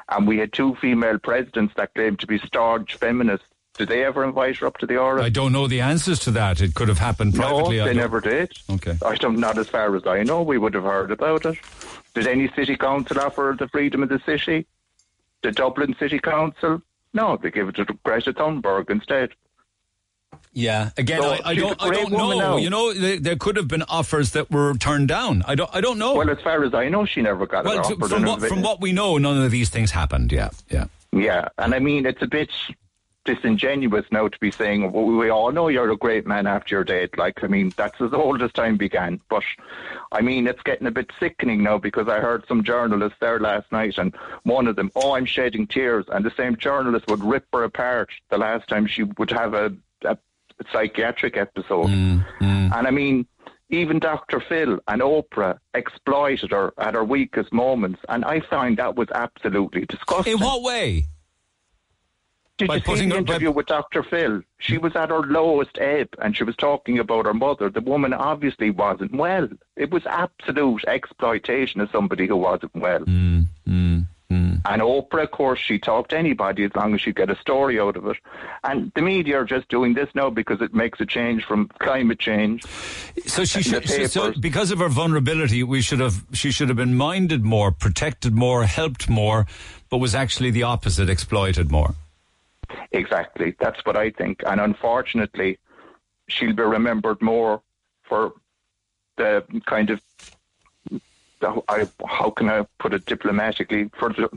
And 0.09 0.27
we 0.27 0.37
had 0.37 0.53
two 0.53 0.75
female 0.75 1.17
presidents 1.19 1.73
that 1.77 1.93
claimed 1.93 2.19
to 2.19 2.27
be 2.27 2.37
staunch 2.39 2.95
feminists. 2.95 3.47
Did 3.77 3.89
they 3.89 4.05
ever 4.05 4.23
invite 4.23 4.57
her 4.57 4.67
up 4.67 4.77
to 4.77 4.85
the 4.85 4.93
Áras? 4.93 5.21
I 5.21 5.29
don't 5.29 5.51
know 5.51 5.67
the 5.67 5.81
answers 5.81 6.19
to 6.19 6.31
that. 6.31 6.61
It 6.61 6.75
could 6.75 6.87
have 6.87 6.99
happened 6.99 7.33
No, 7.33 7.41
privately. 7.41 7.81
I 7.81 7.87
they 7.87 7.93
never 7.93 8.21
did. 8.21 8.53
Okay. 8.69 8.97
I 9.05 9.15
don't, 9.15 9.37
not 9.39 9.57
as 9.57 9.67
far 9.67 9.93
as 9.95 10.07
I 10.07 10.23
know. 10.23 10.43
We 10.43 10.57
would 10.57 10.73
have 10.75 10.83
heard 10.83 11.11
about 11.11 11.45
it. 11.45 11.57
Did 12.13 12.27
any 12.27 12.47
city 12.55 12.77
council 12.77 13.19
offer 13.19 13.55
the 13.57 13.67
freedom 13.67 14.01
of 14.03 14.09
the 14.09 14.21
city? 14.25 14.65
The 15.41 15.51
Dublin 15.51 15.95
City 15.99 16.19
Council? 16.19 16.81
No, 17.13 17.37
they 17.37 17.51
gave 17.51 17.67
it 17.67 17.75
to 17.75 17.85
Greta 18.03 18.31
Thunberg 18.33 18.89
instead. 18.89 19.31
Yeah, 20.53 20.91
again, 20.97 21.21
So 21.21 21.29
I, 21.31 21.41
I 21.45 21.55
don't, 21.55 21.81
I 21.81 21.89
don't 21.91 22.11
know. 22.11 22.37
now. 22.37 22.57
You 22.57 22.69
know, 22.69 22.93
there, 22.93 23.19
there 23.19 23.35
could 23.35 23.57
have 23.57 23.67
been 23.67 23.83
offers 23.83 24.31
that 24.31 24.49
were 24.51 24.73
turned 24.75 25.07
down. 25.07 25.43
I 25.47 25.55
don't, 25.55 25.69
I 25.73 25.81
don't 25.81 25.97
know. 25.97 26.15
Well, 26.15 26.29
as 26.29 26.39
far 26.41 26.63
as 26.63 26.73
I 26.73 26.89
know, 26.89 27.05
she 27.05 27.21
never 27.21 27.45
got 27.45 27.65
Well, 27.65 27.79
it 27.79 27.99
to- 27.99 28.07
from 28.07 28.23
what 28.23 28.41
from 28.41 28.61
what 28.61 28.81
we 28.81 28.91
know, 28.91 29.17
none 29.17 29.43
of 29.43 29.51
these 29.51 29.69
things 29.69 29.91
happened. 29.91 30.31
Yeah, 30.31 30.49
yeah. 30.69 30.85
Yeah, 31.11 31.47
and 31.57 31.73
I 31.73 31.79
mean, 31.79 32.05
it's 32.05 32.21
a 32.21 32.27
bit 32.27 32.49
disingenuous 33.23 34.05
now 34.11 34.27
to 34.27 34.39
be 34.39 34.51
saying, 34.51 34.91
well, 34.91 35.05
we 35.05 35.29
all 35.29 35.51
know 35.51 35.67
you're 35.67 35.89
a 35.89 35.97
great 35.97 36.27
man 36.27 36.45
after 36.45 36.75
your 36.75 36.83
date. 36.83 37.17
Like, 37.17 37.43
I 37.43 37.47
mean, 37.47 37.73
that's 37.75 37.99
as 37.99 38.13
old 38.13 38.41
as 38.43 38.51
time 38.51 38.77
began. 38.77 39.19
But, 39.29 39.43
I 40.11 40.21
mean, 40.21 40.45
it's 40.47 40.61
getting 40.61 40.85
a 40.87 40.91
bit 40.91 41.09
sickening 41.19 41.63
now 41.63 41.79
because 41.79 42.07
I 42.07 42.19
heard 42.19 42.45
some 42.47 42.63
journalists 42.63 43.17
there 43.19 43.39
last 43.39 43.71
night 43.71 43.97
and 43.97 44.15
one 44.43 44.67
of 44.67 44.75
them, 44.75 44.91
oh, 44.95 45.13
I'm 45.13 45.25
shedding 45.25 45.65
tears. 45.65 46.05
And 46.09 46.23
the 46.23 46.33
same 46.37 46.55
journalist 46.55 47.07
would 47.07 47.23
rip 47.23 47.45
her 47.53 47.63
apart 47.63 48.09
the 48.29 48.37
last 48.37 48.67
time 48.69 48.85
she 48.85 49.03
would 49.03 49.31
have 49.31 49.55
a, 49.55 49.73
a 50.03 50.17
psychiatric 50.71 51.37
episode. 51.37 51.87
Mm, 51.87 52.25
mm. 52.39 52.77
And 52.77 52.87
I 52.87 52.91
mean, 52.91 53.27
even 53.69 53.99
Dr. 53.99 54.39
Phil 54.39 54.79
and 54.87 55.01
Oprah 55.01 55.57
exploited 55.73 56.51
her 56.51 56.73
at 56.77 56.93
her 56.93 57.03
weakest 57.03 57.51
moments. 57.51 57.99
And 58.09 58.23
I 58.25 58.41
find 58.41 58.77
that 58.77 58.95
was 58.95 59.09
absolutely 59.13 59.85
disgusting. 59.85 60.33
In 60.33 60.39
what 60.39 60.61
way? 60.61 61.05
Did 62.57 62.69
By 62.69 62.75
you 62.75 62.95
see 62.95 63.09
the 63.09 63.17
interview 63.17 63.51
with 63.51 63.65
Dr. 63.65 64.01
Phil? 64.01 64.41
She 64.59 64.77
mm. 64.77 64.81
was 64.81 64.95
at 64.95 65.09
her 65.09 65.23
lowest 65.23 65.77
ebb 65.77 66.09
and 66.19 66.37
she 66.37 66.45
was 66.45 66.55
talking 66.55 66.99
about 66.99 67.25
her 67.25 67.33
mother. 67.33 67.69
The 67.69 67.81
woman 67.81 68.13
obviously 68.13 68.69
wasn't 68.69 69.13
well. 69.13 69.49
It 69.75 69.91
was 69.91 70.05
absolute 70.05 70.85
exploitation 70.87 71.81
of 71.81 71.89
somebody 71.91 72.27
who 72.27 72.37
wasn't 72.37 72.73
well. 72.75 73.01
Mm, 73.01 73.47
Mm. 74.31 74.61
And 74.65 74.81
Oprah, 74.81 75.23
of 75.23 75.31
course, 75.31 75.59
she 75.59 75.77
talked 75.77 76.09
to 76.09 76.17
anybody 76.17 76.63
as 76.63 76.71
long 76.75 76.95
as 76.95 77.01
she 77.01 77.13
get 77.13 77.29
a 77.29 77.35
story 77.35 77.79
out 77.79 77.95
of 77.95 78.07
it. 78.07 78.17
And 78.63 78.91
the 78.95 79.01
media 79.01 79.39
are 79.39 79.45
just 79.45 79.69
doing 79.69 79.93
this 79.93 80.09
now 80.15 80.31
because 80.31 80.61
it 80.61 80.73
makes 80.73 80.99
a 80.99 81.05
change 81.05 81.43
from 81.45 81.69
climate 81.79 82.17
change. 82.17 82.63
So 83.27 83.45
she 83.45 83.61
should, 83.61 83.87
so, 84.09 84.33
because 84.39 84.71
of 84.71 84.79
her 84.79 84.89
vulnerability, 84.89 85.61
we 85.61 85.81
should 85.81 85.99
have 85.99 86.25
she 86.33 86.51
should 86.51 86.69
have 86.69 86.77
been 86.77 86.95
minded 86.95 87.43
more, 87.43 87.71
protected 87.71 88.33
more, 88.33 88.63
helped 88.65 89.07
more, 89.07 89.45
but 89.89 89.97
was 89.97 90.15
actually 90.15 90.49
the 90.51 90.63
opposite, 90.63 91.09
exploited 91.09 91.71
more. 91.71 91.93
Exactly. 92.91 93.55
That's 93.59 93.85
what 93.85 93.95
I 93.95 94.09
think. 94.09 94.41
And 94.47 94.59
unfortunately, 94.59 95.59
she'll 96.27 96.55
be 96.55 96.63
remembered 96.63 97.21
more 97.21 97.61
for 98.03 98.33
the 99.17 99.43
kind 99.65 99.89
of, 99.89 100.01
I, 101.41 101.87
how 102.07 102.29
can 102.29 102.49
I 102.49 102.65
put 102.79 102.93
it 102.93 103.05
diplomatically, 103.05 103.89
for 103.97 104.09
the, 104.09 104.29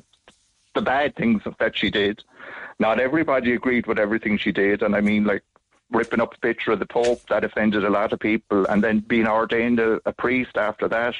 the 0.74 0.82
bad 0.82 1.16
things 1.16 1.42
that 1.58 1.76
she 1.76 1.90
did. 1.90 2.22
Not 2.78 3.00
everybody 3.00 3.52
agreed 3.52 3.86
with 3.86 3.98
everything 3.98 4.38
she 4.38 4.52
did. 4.52 4.82
And 4.82 4.94
I 4.94 5.00
mean, 5.00 5.24
like, 5.24 5.42
ripping 5.90 6.20
up 6.20 6.34
a 6.34 6.38
picture 6.38 6.72
of 6.72 6.78
the 6.78 6.86
Pope, 6.86 7.20
that 7.28 7.44
offended 7.44 7.84
a 7.84 7.90
lot 7.90 8.12
of 8.12 8.20
people. 8.20 8.66
And 8.66 8.82
then 8.84 9.00
being 9.00 9.26
ordained 9.26 9.80
a, 9.80 10.00
a 10.06 10.12
priest 10.12 10.56
after 10.56 10.86
that 10.88 11.14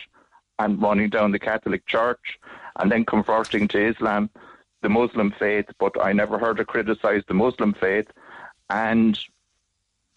and 0.59 0.81
running 0.81 1.09
down 1.09 1.33
the 1.33 1.39
Catholic 1.39 1.87
Church 1.87 2.39
and 2.79 2.91
then 2.91 3.05
converting 3.05 3.67
to 3.69 3.89
Islam, 3.89 4.31
the 4.83 4.89
Muslim 4.89 5.33
faith, 5.39 5.67
but 5.79 6.01
I 6.01 6.13
never 6.13 6.39
heard 6.39 6.59
her 6.59 6.65
criticise 6.65 7.23
the 7.27 7.35
Muslim 7.35 7.75
faith. 7.75 8.09
And 8.71 9.19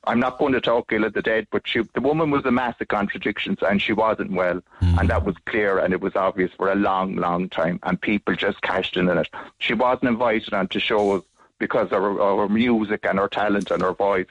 I'm 0.06 0.20
not 0.20 0.40
going 0.40 0.54
to 0.54 0.62
talk 0.62 0.92
ill 0.92 1.04
of 1.04 1.14
the 1.14 1.22
dead, 1.22 1.48
but 1.52 1.68
she, 1.68 1.82
the 1.94 2.02
woman 2.02 2.32
was 2.32 2.46
a 2.46 2.52
mass 2.52 2.76
of 2.82 2.88
contradictions 2.88 3.60
and 3.62 3.82
she 3.82 3.94
wasn't 3.94 4.32
well. 4.32 4.62
Hmm. 4.80 5.00
And 5.00 5.10
that 5.10 5.26
was 5.26 5.36
clear 5.46 5.78
and 5.78 5.94
it 5.94 6.02
was 6.02 6.16
obvious 6.16 6.52
for 6.58 6.72
a 6.72 6.76
long, 6.76 7.16
long 7.16 7.50
time. 7.50 7.80
And 7.84 8.02
people 8.02 8.36
just 8.36 8.62
cashed 8.62 8.98
in 8.98 9.10
on 9.10 9.20
it. 9.20 9.30
She 9.60 9.74
wasn't 9.74 10.10
invited 10.10 10.54
on 10.54 10.68
to 10.70 10.80
shows 10.80 11.24
because 11.60 11.92
of 11.92 12.02
her, 12.02 12.20
of 12.20 12.40
her 12.40 12.50
music 12.50 13.06
and 13.06 13.20
her 13.20 13.28
talent 13.28 13.70
and 13.70 13.84
her 13.84 13.94
voice. 13.94 14.26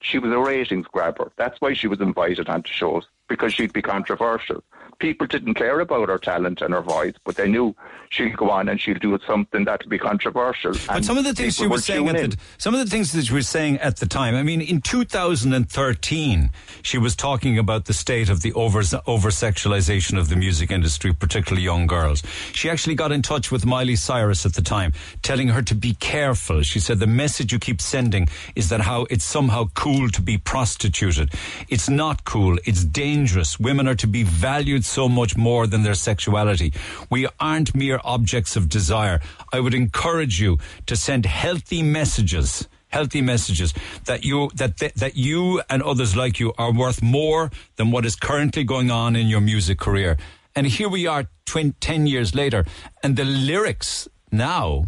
She 0.00 0.18
was 0.18 0.32
a 0.32 0.38
ratings 0.38 0.86
grabber. 0.86 1.32
That's 1.36 1.60
why 1.60 1.74
she 1.74 1.88
was 1.88 2.00
invited 2.00 2.48
on 2.48 2.62
to 2.62 2.72
shows 2.72 3.06
because 3.28 3.54
she'd 3.54 3.72
be 3.72 3.82
controversial. 3.82 4.62
People 4.98 5.28
didn't 5.28 5.54
care 5.54 5.78
about 5.78 6.08
her 6.08 6.18
talent 6.18 6.60
and 6.60 6.74
her 6.74 6.80
voice, 6.80 7.14
but 7.24 7.36
they 7.36 7.48
knew 7.48 7.74
she'd 8.10 8.36
go 8.36 8.50
on 8.50 8.68
and 8.68 8.80
she'd 8.80 8.98
do 9.00 9.16
something 9.26 9.64
that'd 9.64 9.88
be 9.88 9.98
controversial. 9.98 10.72
But 10.88 11.04
some 11.04 11.16
of 11.16 11.24
the 11.24 11.34
things 11.34 11.56
she 11.56 11.68
was 11.68 11.84
saying 11.84 12.08
at 12.08 12.30
the, 12.30 12.36
some 12.56 12.74
of 12.74 12.80
the 12.80 12.90
things 12.90 13.12
that 13.12 13.26
she 13.26 13.34
was 13.34 13.48
saying 13.48 13.78
at 13.78 13.98
the 13.98 14.06
time. 14.06 14.34
I 14.34 14.42
mean, 14.42 14.60
in 14.60 14.80
2013, 14.80 16.50
she 16.82 16.98
was 16.98 17.14
talking 17.14 17.58
about 17.58 17.84
the 17.84 17.92
state 17.92 18.28
of 18.28 18.42
the 18.42 18.52
over 18.54 18.82
over 19.06 19.28
sexualization 19.28 20.18
of 20.18 20.28
the 20.28 20.36
music 20.36 20.72
industry, 20.72 21.12
particularly 21.12 21.62
young 21.62 21.86
girls. 21.86 22.22
She 22.52 22.68
actually 22.68 22.96
got 22.96 23.12
in 23.12 23.22
touch 23.22 23.52
with 23.52 23.64
Miley 23.64 23.96
Cyrus 23.96 24.44
at 24.46 24.54
the 24.54 24.62
time, 24.62 24.92
telling 25.22 25.48
her 25.48 25.62
to 25.62 25.74
be 25.76 25.94
careful. 25.94 26.62
She 26.62 26.80
said 26.80 26.98
the 26.98 27.06
message 27.06 27.52
you 27.52 27.60
keep 27.60 27.80
sending 27.80 28.26
is 28.56 28.68
that 28.70 28.80
how 28.80 29.06
it's 29.10 29.24
somehow 29.24 29.66
cool 29.74 30.08
to 30.10 30.22
be 30.22 30.38
prostituted. 30.38 31.32
It's 31.68 31.88
not 31.88 32.24
cool. 32.24 32.58
It's 32.64 32.84
dangerous. 32.84 33.17
Women 33.58 33.88
are 33.88 33.94
to 33.96 34.06
be 34.06 34.22
valued 34.22 34.84
so 34.84 35.08
much 35.08 35.36
more 35.36 35.66
than 35.66 35.82
their 35.82 35.94
sexuality. 35.94 36.72
We 37.10 37.26
aren't 37.40 37.74
mere 37.74 38.00
objects 38.04 38.56
of 38.56 38.68
desire. 38.68 39.20
I 39.52 39.60
would 39.60 39.74
encourage 39.74 40.40
you 40.40 40.58
to 40.86 40.96
send 40.96 41.26
healthy 41.26 41.82
messages 41.82 42.68
healthy 42.90 43.20
messages 43.20 43.74
that 44.06 44.24
you 44.24 44.50
that 44.54 44.78
th- 44.78 44.94
that 44.94 45.14
you 45.14 45.60
and 45.68 45.82
others 45.82 46.16
like 46.16 46.40
you 46.40 46.52
are 46.56 46.72
worth 46.72 47.02
more 47.02 47.50
than 47.76 47.90
what 47.90 48.06
is 48.06 48.16
currently 48.16 48.64
going 48.64 48.90
on 48.90 49.14
in 49.14 49.26
your 49.28 49.42
music 49.42 49.78
career. 49.78 50.16
And 50.56 50.66
here 50.66 50.88
we 50.88 51.06
are, 51.06 51.28
twen- 51.44 51.74
ten 51.80 52.06
years 52.06 52.34
later, 52.34 52.64
and 53.02 53.14
the 53.14 53.24
lyrics 53.24 54.08
now 54.32 54.86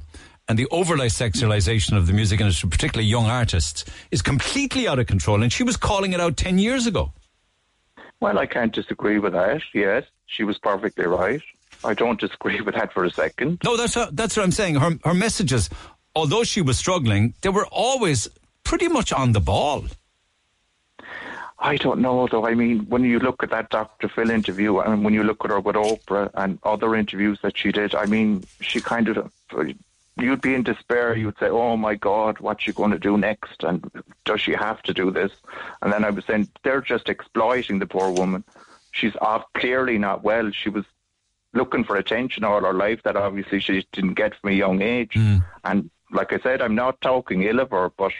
and 0.49 0.59
the 0.59 0.67
overlay 0.71 1.09
sexualization 1.09 1.97
of 1.97 2.07
the 2.07 2.13
music 2.13 2.41
industry, 2.41 2.69
particularly 2.71 3.07
young 3.07 3.27
artists, 3.27 3.85
is 4.11 4.23
completely 4.23 4.89
out 4.89 4.99
of 4.99 5.07
control. 5.07 5.43
And 5.43 5.53
she 5.53 5.63
was 5.63 5.77
calling 5.77 6.15
it 6.15 6.21
out 6.21 6.37
ten 6.39 6.59
years 6.59 6.87
ago. 6.87 7.13
Well, 8.21 8.39
I 8.39 8.47
can't 8.47 8.73
disagree 8.73 9.19
with 9.19 9.33
that. 9.33 9.63
Yes, 9.73 10.05
she 10.27 10.45
was 10.45 10.59
perfectly 10.59 11.07
right. 11.07 11.43
I 11.85 11.95
don't 11.95 12.21
disagree 12.21 12.61
with 12.67 12.75
that 12.75 12.93
for 12.93 13.05
a 13.05 13.11
second. 13.11 13.61
No, 13.65 13.77
that's 13.77 13.97
what, 13.97 14.17
that's 14.17 14.37
what 14.37 14.45
I'm 14.45 14.53
saying. 14.53 14.77
Her 14.77 14.99
her 15.05 15.15
messages, 15.15 15.71
although 16.15 16.45
she 16.45 16.61
was 16.61 16.79
struggling, 16.79 17.35
they 17.41 17.49
were 17.49 17.67
always 17.67 18.29
pretty 18.65 18.89
much 18.89 19.13
on 19.13 19.33
the 19.33 19.41
ball. 19.41 19.85
I 21.63 21.77
don't 21.77 22.01
know, 22.01 22.27
though. 22.27 22.47
I 22.47 22.55
mean, 22.55 22.87
when 22.89 23.05
you 23.05 23.19
look 23.19 23.43
at 23.43 23.51
that 23.51 23.69
Dr. 23.69 24.09
Phil 24.09 24.31
interview 24.31 24.79
and 24.79 25.05
when 25.05 25.13
you 25.13 25.23
look 25.23 25.45
at 25.45 25.51
her 25.51 25.61
with 25.61 25.77
Oprah 25.77 26.31
and 26.35 26.59
other 26.63 26.95
interviews 26.95 27.39
that 27.43 27.59
she 27.59 27.71
did, 27.71 27.95
I 27.95 28.07
mean, 28.07 28.45
she 28.63 28.81
kind 28.81 29.09
of, 29.09 29.31
you'd 30.23 30.41
be 30.41 30.55
in 30.55 30.63
despair. 30.63 31.17
You'd 31.17 31.39
say, 31.39 31.49
oh 31.49 31.77
my 31.77 31.95
God, 31.95 32.39
what's 32.41 32.63
she 32.65 32.73
going 32.73 32.91
to 32.91 32.99
do 32.99 33.17
next? 33.19 33.63
And 33.63 33.91
does 34.25 34.41
she 34.41 34.53
have 34.53 34.83
to 34.83 34.95
do 34.95 35.11
this? 35.11 35.33
And 35.83 35.93
then 35.93 36.05
I 36.05 36.11
was 36.11 36.25
saying, 36.25 36.49
they're 36.63 36.81
just 36.81 37.09
exploiting 37.09 37.79
the 37.79 37.87
poor 37.87 38.11
woman. 38.11 38.45
She's 38.93 39.15
off, 39.21 39.45
clearly 39.55 39.99
not 39.99 40.23
well. 40.23 40.51
She 40.51 40.69
was 40.69 40.85
looking 41.53 41.85
for 41.85 41.97
attention 41.97 42.45
all 42.45 42.61
her 42.61 42.73
life 42.73 43.03
that 43.05 43.17
obviously 43.17 43.61
she 43.61 43.87
didn't 43.93 44.15
get 44.15 44.35
from 44.37 44.51
a 44.51 44.55
young 44.55 44.83
age. 44.83 45.15
Mm. 45.15 45.45
And 45.65 45.91
like 46.13 46.33
I 46.33 46.39
said, 46.39 46.63
I'm 46.63 46.75
not 46.75 47.01
talking 47.01 47.43
ill 47.43 47.61
of 47.61 47.71
her, 47.71 47.91
but 47.97 48.13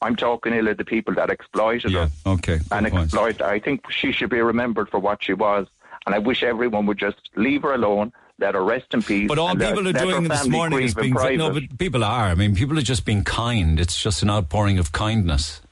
I'm 0.00 0.16
talking 0.16 0.52
ill 0.52 0.68
of 0.68 0.76
the 0.76 0.84
people 0.84 1.14
that 1.14 1.30
exploited 1.30 1.92
her 1.92 2.08
Okay. 2.26 2.58
and 2.70 2.86
exploit. 2.86 3.40
I 3.40 3.58
think 3.60 3.90
she 3.90 4.12
should 4.12 4.30
be 4.30 4.40
remembered 4.40 4.90
for 4.90 4.98
what 4.98 5.22
she 5.22 5.32
was, 5.34 5.66
and 6.06 6.14
I 6.14 6.18
wish 6.18 6.42
everyone 6.42 6.86
would 6.86 6.98
just 6.98 7.30
leave 7.36 7.62
her 7.62 7.74
alone, 7.74 8.12
let 8.42 8.54
her 8.54 8.64
rest 8.64 8.92
in 8.92 9.02
peace. 9.02 9.28
But 9.28 9.38
all 9.38 9.54
people 9.54 9.88
are 9.88 9.92
doing 9.92 10.24
this 10.24 10.46
morning 10.48 10.82
is 10.82 10.94
being 10.94 11.14
no, 11.14 11.50
but 11.52 11.78
people 11.78 12.04
are. 12.04 12.26
I 12.26 12.34
mean, 12.34 12.54
people 12.54 12.78
are 12.78 12.82
just 12.82 13.04
being 13.04 13.24
kind. 13.24 13.80
It's 13.80 14.00
just 14.00 14.22
an 14.22 14.30
outpouring 14.30 14.78
of 14.78 14.92
kindness 14.92 15.62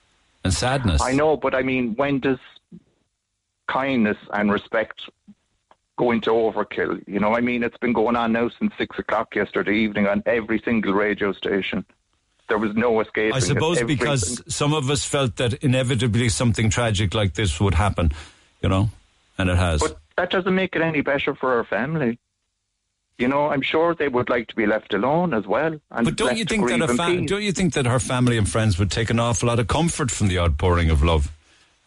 and 0.45 0.55
sadness. 0.55 1.03
I 1.03 1.13
know, 1.13 1.37
but 1.37 1.55
I 1.55 1.63
mean, 1.63 1.95
when 1.97 2.21
does 2.21 2.39
kindness 3.69 4.17
and 4.33 4.51
respect 4.51 5.01
go 5.99 6.13
into 6.13 6.31
overkill? 6.31 7.03
You 7.07 7.21
know, 7.21 7.35
I 7.35 7.41
mean, 7.41 7.63
it's 7.63 7.77
been 7.79 7.93
going 7.93 8.17
on 8.17 8.33
now 8.33 8.49
since 8.59 8.73
six 8.79 8.99
o'clock 8.99 9.35
yesterday 9.35 9.77
evening 9.77 10.07
on 10.07 10.23
every 10.25 10.63
single 10.65 10.93
radio 10.93 11.33
station. 11.33 11.85
There 12.49 12.59
was 12.59 12.75
no 12.75 13.01
escaping. 13.01 13.35
I 13.35 13.41
suppose 13.41 13.83
because 13.83 14.43
some 14.49 14.75
of 14.75 14.91
us 14.91 15.05
felt 15.05 15.37
that 15.37 15.55
inevitably 15.63 16.29
something 16.31 16.71
tragic 16.71 17.15
like 17.15 17.35
this 17.35 17.61
would 17.61 17.75
happen, 17.75 18.11
you 18.61 18.69
know, 18.69 18.91
and 19.39 19.51
it 19.51 19.57
has. 19.57 19.81
But 19.81 19.99
that 20.17 20.31
doesn't 20.31 20.55
make 20.55 20.75
it 20.75 20.83
any 20.83 21.01
better 21.01 21.35
for 21.35 21.55
our 21.55 21.65
family. 21.65 22.19
You 23.21 23.29
know, 23.29 23.51
I'm 23.51 23.61
sure 23.61 23.95
they 23.95 24.09
would 24.09 24.31
like 24.31 24.49
to 24.49 24.57
be 24.57 24.65
left 24.65 24.95
alone 24.95 25.35
as 25.35 25.47
well. 25.47 25.79
And 25.91 26.05
But 26.07 26.17
don't 26.17 26.39
you 26.39 26.47
think 26.47 26.67
that 26.69 26.81
a 26.81 26.89
fa- 26.89 27.21
don't 27.27 27.43
you 27.43 27.53
think 27.53 27.75
that 27.75 27.85
her 27.85 28.01
family 28.01 28.39
and 28.39 28.49
friends 28.49 28.79
would 28.79 28.91
take 28.91 29.11
an 29.11 29.21
awful 29.21 29.49
lot 29.49 29.59
of 29.59 29.69
comfort 29.69 30.11
from 30.11 30.29
the 30.29 30.39
outpouring 30.39 30.89
of 30.91 31.03
love 31.03 31.31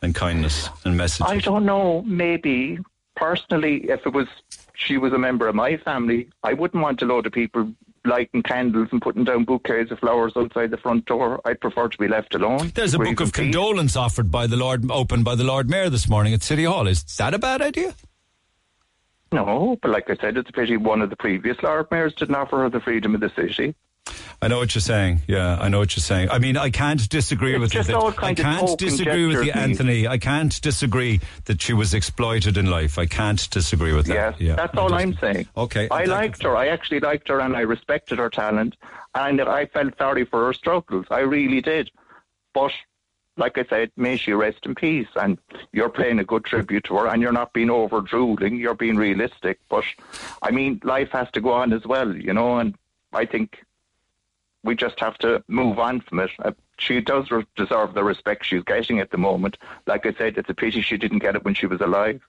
and 0.03 0.14
kindness 0.14 0.69
and 0.85 0.95
messages? 0.95 1.31
I 1.31 1.39
don't 1.39 1.65
know. 1.65 2.03
Maybe 2.03 2.77
personally, 3.15 3.89
if 3.89 4.05
it 4.05 4.14
was 4.14 4.27
she 4.76 4.97
was 4.97 5.11
a 5.11 5.18
member 5.18 5.47
of 5.47 5.55
my 5.55 5.77
family, 5.77 6.30
I 6.43 6.53
wouldn't 6.53 6.84
want 6.84 7.01
a 7.01 7.05
load 7.05 7.26
of 7.26 7.34
people 7.34 7.73
lighting 8.05 8.43
candles 8.43 8.89
and 8.91 9.01
putting 9.01 9.23
down 9.23 9.45
bouquets 9.45 9.89
of 9.89 9.99
flowers 9.99 10.34
outside 10.35 10.69
the 10.69 10.77
front 10.77 11.05
door. 11.05 11.41
I'd 11.45 11.61
prefer 11.61 11.88
to 11.88 11.97
be 11.97 12.07
left 12.07 12.35
alone. 12.35 12.72
There's 12.76 12.93
a 12.93 12.99
book 12.99 13.22
of 13.22 13.31
condolence 13.34 13.95
offered 13.95 14.30
by 14.30 14.45
the 14.45 14.57
Lord, 14.57 14.91
opened 14.91 15.26
by 15.26 15.35
the 15.35 15.43
Lord 15.45 15.69
Mayor 15.69 15.89
this 15.89 16.07
morning 16.07 16.34
at 16.34 16.43
City 16.43 16.65
Hall. 16.65 16.85
Is 16.88 17.03
that 17.18 17.34
a 17.34 17.39
bad 17.39 17.61
idea? 17.61 17.95
No, 19.34 19.77
but 19.81 19.89
like 19.91 20.10
I 20.10 20.15
said, 20.15 20.38
it's 20.38 20.49
a 20.49 20.53
pity 20.53 20.77
one 20.77 21.01
of 21.01 21.10
the 21.10 21.15
previous 21.15 21.57
Lord 21.64 21.88
Mayors 21.91 22.14
didn't 22.14 22.35
offer 22.35 22.60
her 22.60 22.69
the 22.69 22.80
freedom 22.80 23.15
of 23.15 23.22
the 23.22 23.30
city. 23.35 23.76
I 24.41 24.47
know 24.49 24.57
what 24.60 24.76
you're 24.76 24.81
saying. 24.81 25.22
Yeah, 25.27 25.57
I 25.60 25.69
know 25.69 25.80
what 25.80 25.95
you're 25.95 26.01
saying. 26.01 26.30
I 26.30 26.38
mean, 26.38 26.57
I 26.57 26.69
can't 26.69 27.07
disagree 27.10 27.53
It's 27.53 27.61
with 27.61 27.72
just 27.72 27.88
you. 27.89 27.95
that- 27.95 27.99
all 28.01 28.10
I 28.10 28.14
kind 28.14 28.38
can't 28.38 28.77
disagree 28.77 29.26
with 29.26 29.45
you, 29.45 29.53
Anthony. 29.53 30.07
I 30.07 30.18
can't 30.18 30.61
disagree 30.61 31.22
that 31.45 31.61
she 31.61 31.72
was 31.73 31.93
exploited 31.93 32.57
in 32.57 32.65
life. 32.69 32.99
I 32.99 33.05
can't 33.05 33.49
disagree 33.49 33.93
with 33.93 34.07
that. 34.07 34.14
Yes, 34.14 34.35
yeah, 34.39 34.55
that's 34.55 34.77
all 34.77 34.93
I'm 34.93 35.15
saying. 35.18 35.47
Okay. 35.55 35.88
I 35.89 36.03
liked 36.03 36.43
her. 36.43 36.55
I 36.57 36.68
actually 36.68 36.99
liked 36.99 37.30
her, 37.30 37.39
and 37.39 37.55
I 37.55 37.61
respected 37.61 38.19
her 38.19 38.30
talent, 38.30 38.76
and 39.15 39.39
I 39.41 39.65
felt 39.68 39.97
sorry 39.97 40.26
for 40.26 40.45
her 40.47 40.53
struggles. 40.53 41.05
I 41.10 41.19
really 41.19 41.61
did. 41.61 41.89
But 42.53 42.72
like 43.38 43.57
I 43.57 43.65
said, 43.65 43.91
may 43.97 44.18
she 44.18 44.34
rest 44.34 44.60
in 44.65 44.76
peace. 44.76 45.07
And 45.15 45.38
you're 45.72 45.89
paying 45.89 46.19
a 46.19 46.23
good 46.23 46.45
tribute 46.45 46.85
to 46.85 46.97
her, 46.97 47.07
and 47.07 47.22
you're 47.22 47.31
not 47.31 47.53
being 47.53 47.69
over 47.69 48.01
drooling. 48.01 48.55
You're 48.55 48.76
being 48.76 48.95
realistic. 48.95 49.60
But 49.69 49.85
I 50.41 50.51
mean, 50.51 50.81
life 50.84 51.10
has 51.11 51.30
to 51.31 51.41
go 51.41 51.51
on 51.51 51.73
as 51.73 51.85
well, 51.85 52.15
you 52.15 52.34
know. 52.34 52.57
And 52.57 52.76
I 53.11 53.26
think 53.26 53.64
we 54.64 54.76
just 54.76 54.99
have 54.99 55.18
to 55.19 55.43
move 55.47 55.80
on 55.80 56.01
from 56.01 56.19
it. 56.19 56.31
Uh, 56.43 56.51
she 56.77 57.01
does 57.01 57.30
re- 57.31 57.45
deserve 57.55 57.93
the 57.93 58.03
respect 58.03 58.45
she's 58.45 58.64
getting 58.64 58.99
at 58.99 59.11
the 59.11 59.18
moment. 59.18 59.57
Like 59.85 60.05
I 60.05 60.14
said, 60.14 60.38
it's 60.38 60.49
a 60.49 60.53
pity 60.53 60.81
she 60.81 60.97
didn't 60.97 61.19
get 61.19 61.35
it 61.35 61.43
when 61.43 61.53
she 61.53 61.68
was 61.68 61.81
alive. 61.81 62.22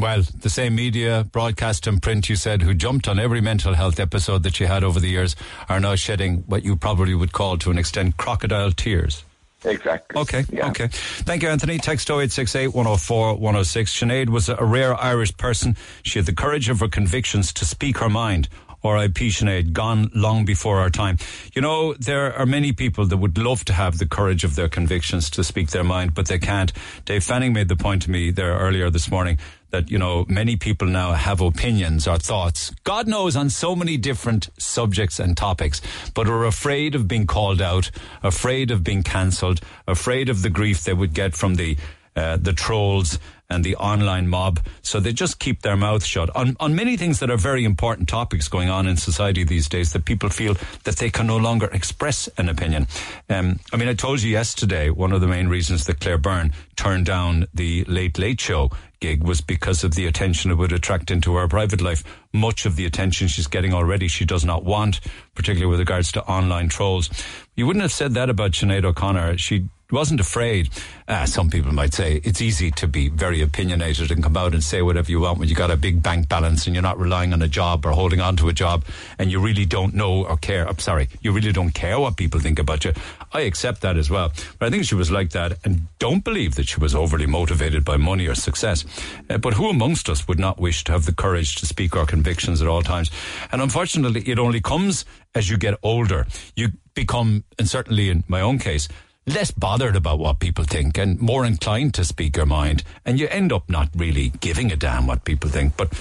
Well, 0.00 0.22
the 0.22 0.48
same 0.48 0.76
media, 0.76 1.26
broadcast 1.30 1.86
and 1.86 2.00
print, 2.00 2.30
you 2.30 2.36
said, 2.36 2.62
who 2.62 2.72
jumped 2.72 3.06
on 3.06 3.18
every 3.18 3.42
mental 3.42 3.74
health 3.74 4.00
episode 4.00 4.44
that 4.44 4.54
she 4.54 4.64
had 4.64 4.82
over 4.82 4.98
the 4.98 5.10
years, 5.10 5.36
are 5.68 5.78
now 5.78 5.94
shedding 5.94 6.38
what 6.46 6.64
you 6.64 6.74
probably 6.74 7.14
would 7.14 7.32
call, 7.32 7.58
to 7.58 7.70
an 7.70 7.76
extent, 7.76 8.16
crocodile 8.16 8.72
tears. 8.72 9.24
Exactly. 9.64 10.20
Okay, 10.20 10.44
okay. 10.52 10.88
Thank 10.90 11.42
you, 11.42 11.48
Anthony. 11.48 11.78
Text 11.78 12.08
0868 12.08 12.68
104 12.68 13.34
106. 13.34 13.98
Sinead 13.98 14.28
was 14.30 14.48
a 14.48 14.56
rare 14.56 14.94
Irish 14.94 15.36
person. 15.36 15.76
She 16.02 16.18
had 16.18 16.26
the 16.26 16.34
courage 16.34 16.68
of 16.68 16.80
her 16.80 16.88
convictions 16.88 17.52
to 17.54 17.64
speak 17.64 17.98
her 17.98 18.08
mind. 18.08 18.48
R.I.P. 18.82 19.28
Sinead, 19.28 19.72
gone 19.72 20.10
long 20.14 20.44
before 20.44 20.80
our 20.80 20.90
time. 20.90 21.18
You 21.54 21.62
know, 21.62 21.94
there 21.94 22.32
are 22.34 22.46
many 22.46 22.72
people 22.72 23.06
that 23.06 23.16
would 23.16 23.38
love 23.38 23.64
to 23.66 23.72
have 23.72 23.98
the 23.98 24.06
courage 24.06 24.44
of 24.44 24.56
their 24.56 24.68
convictions 24.68 25.30
to 25.30 25.44
speak 25.44 25.70
their 25.70 25.84
mind, 25.84 26.14
but 26.14 26.28
they 26.28 26.38
can't. 26.38 26.72
Dave 27.04 27.24
Fanning 27.24 27.52
made 27.52 27.68
the 27.68 27.76
point 27.76 28.02
to 28.02 28.10
me 28.10 28.30
there 28.30 28.58
earlier 28.58 28.90
this 28.90 29.10
morning 29.10 29.38
that, 29.70 29.90
you 29.90 29.98
know, 29.98 30.24
many 30.28 30.56
people 30.56 30.88
now 30.88 31.12
have 31.12 31.40
opinions 31.40 32.08
or 32.08 32.18
thoughts, 32.18 32.70
God 32.84 33.06
knows, 33.06 33.36
on 33.36 33.50
so 33.50 33.76
many 33.76 33.96
different 33.96 34.48
subjects 34.58 35.20
and 35.20 35.36
topics, 35.36 35.80
but 36.14 36.28
are 36.28 36.44
afraid 36.44 36.94
of 36.94 37.06
being 37.06 37.26
called 37.26 37.62
out, 37.62 37.90
afraid 38.22 38.70
of 38.70 38.82
being 38.82 39.02
cancelled, 39.02 39.60
afraid 39.86 40.28
of 40.28 40.42
the 40.42 40.50
grief 40.50 40.84
they 40.84 40.94
would 40.94 41.14
get 41.14 41.34
from 41.34 41.54
the 41.54 41.76
uh, 42.16 42.36
the 42.36 42.52
trolls 42.52 43.20
and 43.50 43.64
the 43.64 43.76
online 43.76 44.28
mob. 44.28 44.60
So 44.82 45.00
they 45.00 45.12
just 45.12 45.38
keep 45.38 45.62
their 45.62 45.76
mouth 45.76 46.04
shut 46.04 46.34
on, 46.36 46.56
on 46.60 46.74
many 46.74 46.96
things 46.96 47.18
that 47.20 47.30
are 47.30 47.36
very 47.36 47.64
important 47.64 48.08
topics 48.08 48.48
going 48.48 48.70
on 48.70 48.86
in 48.86 48.96
society 48.96 49.44
these 49.44 49.68
days 49.68 49.92
that 49.92 50.04
people 50.04 50.30
feel 50.30 50.56
that 50.84 50.96
they 50.96 51.10
can 51.10 51.26
no 51.26 51.36
longer 51.36 51.68
express 51.72 52.28
an 52.38 52.48
opinion. 52.48 52.86
Um, 53.28 53.58
I 53.72 53.76
mean, 53.76 53.88
I 53.88 53.94
told 53.94 54.22
you 54.22 54.30
yesterday, 54.30 54.90
one 54.90 55.12
of 55.12 55.20
the 55.20 55.26
main 55.26 55.48
reasons 55.48 55.84
that 55.86 56.00
Claire 56.00 56.18
Byrne 56.18 56.52
turned 56.76 57.06
down 57.06 57.46
the 57.52 57.84
Late 57.84 58.18
Late 58.18 58.40
Show 58.40 58.70
gig 59.00 59.24
was 59.24 59.40
because 59.40 59.82
of 59.82 59.94
the 59.94 60.06
attention 60.06 60.50
it 60.50 60.58
would 60.58 60.72
attract 60.72 61.10
into 61.10 61.34
her 61.34 61.48
private 61.48 61.80
life. 61.80 62.04
Much 62.32 62.66
of 62.66 62.76
the 62.76 62.84
attention 62.84 63.28
she's 63.28 63.46
getting 63.46 63.72
already, 63.74 64.08
she 64.08 64.24
does 64.24 64.44
not 64.44 64.64
want, 64.64 65.00
particularly 65.34 65.70
with 65.70 65.80
regards 65.80 66.12
to 66.12 66.22
online 66.24 66.68
trolls. 66.68 67.10
You 67.56 67.66
wouldn't 67.66 67.82
have 67.82 67.92
said 67.92 68.14
that 68.14 68.30
about 68.30 68.52
Sinead 68.52 68.84
O'Connor. 68.84 69.38
She 69.38 69.68
wasn't 69.92 70.20
afraid. 70.20 70.68
Uh, 71.08 71.26
some 71.26 71.50
people 71.50 71.72
might 71.72 71.92
say 71.92 72.20
it's 72.22 72.40
easy 72.40 72.70
to 72.70 72.86
be 72.86 73.08
very 73.08 73.40
opinionated 73.42 74.10
and 74.10 74.22
come 74.22 74.36
out 74.36 74.52
and 74.52 74.62
say 74.62 74.82
whatever 74.82 75.10
you 75.10 75.20
want 75.20 75.38
when 75.38 75.48
you 75.48 75.54
got 75.54 75.70
a 75.70 75.76
big 75.76 76.02
bank 76.02 76.28
balance 76.28 76.66
and 76.66 76.74
you're 76.74 76.82
not 76.82 76.98
relying 76.98 77.32
on 77.32 77.42
a 77.42 77.48
job 77.48 77.84
or 77.84 77.90
holding 77.92 78.20
on 78.20 78.36
to 78.36 78.48
a 78.48 78.52
job 78.52 78.84
and 79.18 79.30
you 79.30 79.40
really 79.40 79.64
don't 79.64 79.94
know 79.94 80.24
or 80.24 80.36
care. 80.36 80.68
I'm 80.68 80.78
sorry, 80.78 81.08
you 81.20 81.32
really 81.32 81.52
don't 81.52 81.72
care 81.72 81.98
what 81.98 82.16
people 82.16 82.40
think 82.40 82.58
about 82.58 82.84
you. 82.84 82.92
I 83.32 83.42
accept 83.42 83.80
that 83.82 83.96
as 83.96 84.10
well. 84.10 84.32
But 84.58 84.66
I 84.66 84.70
think 84.70 84.84
she 84.84 84.94
was 84.94 85.10
like 85.10 85.30
that 85.30 85.58
and 85.64 85.82
don't 85.98 86.24
believe 86.24 86.54
that 86.54 86.68
she 86.68 86.80
was 86.80 86.94
overly 86.94 87.26
motivated 87.26 87.84
by 87.84 87.96
money 87.96 88.26
or 88.26 88.34
success. 88.34 88.84
Uh, 89.28 89.38
but 89.38 89.54
who 89.54 89.68
amongst 89.68 90.08
us 90.08 90.28
would 90.28 90.38
not 90.38 90.60
wish 90.60 90.84
to 90.84 90.92
have 90.92 91.06
the 91.06 91.12
courage 91.12 91.56
to 91.56 91.66
speak 91.66 91.96
our 91.96 92.06
convictions 92.06 92.62
at 92.62 92.68
all 92.68 92.82
times? 92.82 93.10
And 93.52 93.60
unfortunately, 93.60 94.22
it 94.26 94.38
only 94.38 94.60
comes 94.60 95.04
as 95.34 95.50
you 95.50 95.56
get 95.58 95.74
older. 95.82 96.26
You 96.56 96.68
become, 96.94 97.44
and 97.58 97.68
certainly 97.68 98.10
in 98.10 98.24
my 98.28 98.40
own 98.40 98.58
case, 98.58 98.88
less 99.30 99.50
bothered 99.50 99.96
about 99.96 100.18
what 100.18 100.40
people 100.40 100.64
think 100.64 100.98
and 100.98 101.20
more 101.20 101.44
inclined 101.44 101.94
to 101.94 102.04
speak 102.04 102.36
your 102.36 102.46
mind. 102.46 102.82
And 103.04 103.18
you 103.18 103.28
end 103.28 103.52
up 103.52 103.68
not 103.68 103.88
really 103.94 104.30
giving 104.40 104.72
a 104.72 104.76
damn 104.76 105.06
what 105.06 105.24
people 105.24 105.50
think. 105.50 105.76
But 105.76 105.92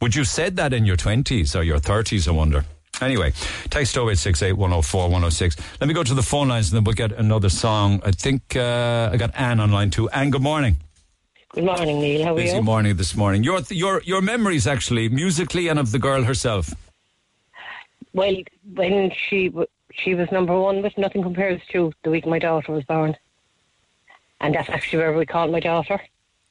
would 0.00 0.14
you 0.14 0.24
said 0.24 0.56
that 0.56 0.72
in 0.72 0.84
your 0.84 0.96
20s 0.96 1.58
or 1.58 1.62
your 1.62 1.78
30s, 1.78 2.28
I 2.28 2.30
wonder? 2.30 2.64
Anyway, 3.00 3.32
text 3.68 3.94
0868 3.96 4.52
104 4.52 5.02
106. 5.02 5.56
Let 5.80 5.88
me 5.88 5.94
go 5.94 6.02
to 6.02 6.14
the 6.14 6.22
phone 6.22 6.48
lines 6.48 6.70
and 6.70 6.76
then 6.76 6.84
we'll 6.84 6.94
get 6.94 7.12
another 7.12 7.50
song. 7.50 8.00
I 8.04 8.10
think 8.10 8.56
uh, 8.56 9.10
I 9.12 9.16
got 9.16 9.34
Anne 9.34 9.60
on 9.60 9.70
line 9.70 9.90
two. 9.90 10.08
Anne, 10.10 10.30
good 10.30 10.42
morning. 10.42 10.76
Good 11.52 11.64
morning, 11.64 12.00
Neil. 12.00 12.24
How 12.24 12.32
are 12.32 12.36
Busy 12.36 12.56
you? 12.56 12.62
morning 12.62 12.96
this 12.96 13.14
morning. 13.14 13.42
Your, 13.42 13.60
your, 13.70 14.02
your 14.02 14.22
memories 14.22 14.66
actually, 14.66 15.08
musically 15.08 15.68
and 15.68 15.78
of 15.78 15.92
the 15.92 15.98
girl 15.98 16.22
herself. 16.24 16.74
Well, 18.12 18.34
when 18.74 19.10
she 19.28 19.52
she 19.96 20.14
was 20.14 20.30
number 20.30 20.58
one 20.58 20.82
with 20.82 20.96
Nothing 20.98 21.22
Compares 21.22 21.60
to 21.72 21.92
the 22.02 22.10
week 22.10 22.26
my 22.26 22.38
daughter 22.38 22.72
was 22.72 22.84
born. 22.84 23.16
And 24.40 24.54
that's 24.54 24.68
actually 24.68 24.98
where 24.98 25.16
we 25.16 25.24
called 25.24 25.50
my 25.50 25.60
daughter. 25.60 26.00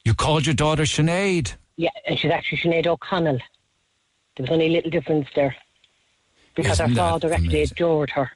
You 0.04 0.14
called 0.14 0.46
your 0.46 0.54
daughter 0.54 0.82
Sinead. 0.82 1.54
Yeah, 1.76 1.90
and 2.06 2.18
she's 2.18 2.30
actually 2.30 2.58
Sinead 2.58 2.86
O'Connell. 2.86 3.38
There 4.36 4.42
was 4.44 4.50
only 4.50 4.66
a 4.66 4.70
little 4.70 4.90
difference 4.90 5.28
there. 5.34 5.54
Because 6.54 6.80
Isn't 6.80 6.90
her 6.90 6.96
father 6.96 7.32
actually 7.32 7.62
adored 7.62 8.10
her. 8.10 8.30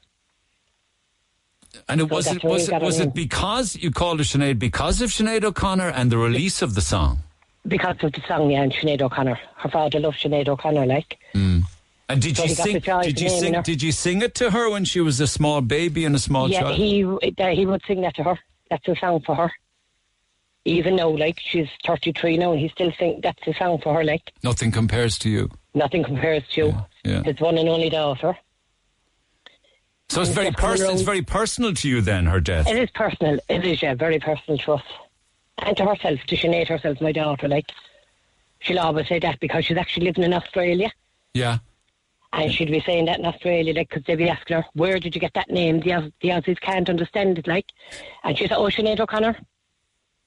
And 1.89 2.01
it 2.01 2.09
So 2.09 2.15
was 2.15 2.27
it 2.27 2.45
was 2.45 2.69
it 2.69 2.83
was 2.83 3.01
it 3.01 3.15
because 3.15 3.77
you 3.77 3.91
called 3.91 4.19
her 4.19 4.25
Sinead 4.25 4.59
because 4.59 5.01
of 5.01 5.11
Sinead 5.11 5.45
O'Connor 5.45 5.89
and 5.89 6.11
the 6.11 6.19
release 6.19 6.63
of 6.63 6.75
the 6.75 6.81
song. 6.81 7.21
Because 7.67 7.97
of 8.03 8.13
the 8.13 8.23
song, 8.27 8.51
yeah, 8.51 8.63
and 8.63 8.73
Sinead 8.73 9.03
O'Connor. 9.03 9.39
Her 9.57 9.69
father 9.69 10.01
loved 10.01 10.19
Sinead 10.19 10.49
O'Connor, 10.49 10.87
like. 10.87 11.19
Mm. 11.35 11.63
And 12.11 12.21
did 12.21 12.37
So 12.37 12.43
you 12.43 12.55
sing? 12.57 12.81
Did 12.81 13.21
you 13.21 13.29
sing? 13.29 13.55
her. 13.55 13.63
Did 13.63 13.83
you 13.83 13.93
sing 13.93 14.21
it 14.23 14.35
to 14.37 14.51
her 14.51 14.69
when 14.69 14.85
she 14.85 15.01
was 15.01 15.21
a 15.21 15.29
small 15.29 15.61
baby 15.61 16.05
and 16.05 16.17
a 16.17 16.19
small 16.19 16.51
yeah, 16.51 16.63
child? 16.63 16.75
he 16.75 17.05
uh, 17.05 17.47
he 17.51 17.67
would 17.67 17.83
sing 17.87 18.01
that 18.01 18.17
to 18.17 18.25
her. 18.25 18.39
That's 18.69 18.87
a 18.89 18.97
song 18.97 19.23
for 19.25 19.37
her. 19.37 19.53
Even 20.65 20.97
though, 20.97 21.13
like, 21.13 21.39
she's 21.41 21.69
33 21.87 22.37
now, 22.37 22.51
and 22.51 22.61
he 22.61 22.69
still 22.69 22.93
sing 22.99 23.21
that's 23.23 23.39
a 23.47 23.55
song 23.55 23.81
for 23.81 23.95
her, 23.95 24.03
like. 24.03 24.33
Nothing 24.43 24.73
compares 24.73 25.19
to 25.21 25.31
you. 25.31 25.51
Nothing 25.73 26.03
compares 26.03 26.43
to 26.49 26.61
you. 26.61 26.75
yeah. 27.05 27.23
his 27.23 27.41
one 27.41 27.57
and 27.57 27.69
only 27.69 27.89
daughter. 27.91 28.37
So 30.09 30.21
it's 30.21 30.31
And 30.31 30.35
very 30.35 30.51
personal. 30.51 30.93
It's 30.93 31.03
very 31.03 31.23
personal 31.23 31.73
to 31.75 31.89
you 31.89 32.01
then. 32.01 32.27
Her 32.27 32.41
death. 32.41 32.67
It 32.69 32.77
is 32.77 32.91
personal. 32.91 33.39
It 33.49 33.65
is, 33.65 33.81
yeah, 33.83 33.95
very 33.95 34.19
personal 34.19 34.59
to 34.59 34.73
us. 34.73 34.83
And 35.59 35.77
to 35.77 35.87
herself, 35.87 36.21
to 36.27 36.37
Sinead 36.37 36.67
herself, 36.69 37.01
my 37.01 37.13
daughter, 37.13 37.47
like. 37.47 37.71
She'll 38.59 38.81
always 38.81 39.07
say 39.09 39.21
that 39.21 39.39
because 39.39 39.65
she's 39.65 39.79
actually 39.79 40.07
living 40.07 40.25
in 40.25 40.35
Australia. 40.35 40.91
Yeah. 41.33 41.59
And 42.33 42.53
she'd 42.53 42.71
be 42.71 42.81
saying 42.81 43.07
that 43.07 43.19
in 43.19 43.27
Australia, 43.27 43.75
like, 43.75 43.89
because 43.89 44.05
they'd 44.05 44.15
be 44.17 44.29
asking 44.29 44.59
her, 44.59 44.65
where 44.75 44.99
did 45.01 45.15
you 45.15 45.21
get 45.21 45.35
that 45.35 45.51
name? 45.51 45.81
The, 45.81 45.95
Aus- 45.95 46.13
the 46.21 46.29
Aussies 46.29 46.61
can't 46.61 46.89
understand 46.89 47.39
it, 47.39 47.49
like. 47.49 47.67
And 48.23 48.39
she 48.39 48.47
said, 48.47 48.57
oh, 48.57 48.65
Sinead 48.67 49.01
O'Connor. 49.01 49.37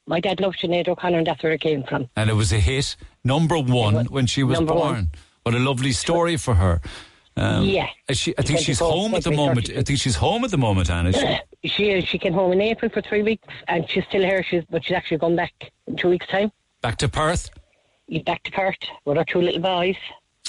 My 0.05 0.19
dad 0.19 0.41
loved 0.41 0.59
Sinead 0.59 0.89
O'Connor, 0.89 1.19
and 1.19 1.27
that's 1.27 1.41
where 1.43 1.53
it 1.53 1.61
came 1.61 1.83
from. 1.83 2.09
And 2.17 2.29
it 2.29 2.33
was 2.33 2.51
a 2.51 2.59
hit, 2.59 2.97
number 3.23 3.57
one 3.57 4.05
when 4.07 4.25
she 4.27 4.43
was 4.43 4.59
born. 4.59 4.67
one. 4.77 5.11
What 5.43 5.55
a 5.55 5.59
lovely 5.59 5.93
story 5.93 6.35
for 6.35 6.55
her. 6.55 6.81
Um, 7.37 7.63
Yeah. 7.65 7.87
She, 8.11 8.33
I 8.37 8.41
think 8.41 8.59
she's 8.59 8.79
home 8.79 9.15
at 9.15 9.23
the 9.23 9.31
moment. 9.31 9.69
I 9.69 9.81
think 9.81 9.99
she's 9.99 10.17
home 10.17 10.43
at 10.43 10.51
the 10.51 10.57
moment, 10.57 10.89
Anne. 10.89 11.07
Is 11.07 11.15
she? 11.15 11.37
She 11.69 11.91
is. 11.91 12.03
She 12.03 12.17
came 12.19 12.33
home 12.33 12.51
in 12.51 12.59
April 12.59 12.91
for 12.91 13.01
three 13.01 13.23
weeks, 13.23 13.47
and 13.69 13.89
she's 13.89 14.03
still 14.09 14.21
here. 14.21 14.43
She's 14.43 14.65
but 14.69 14.83
she's 14.83 14.97
actually 14.97 15.19
gone 15.19 15.37
back 15.37 15.53
in 15.87 15.95
two 15.95 16.09
weeks' 16.09 16.27
time. 16.27 16.51
Back 16.81 16.97
to 16.97 17.07
Perth. 17.07 17.49
Back 18.25 18.43
to 18.43 18.51
Perth 18.51 18.75
with 19.05 19.15
her 19.15 19.23
two 19.23 19.39
little 19.39 19.61
boys. 19.61 19.95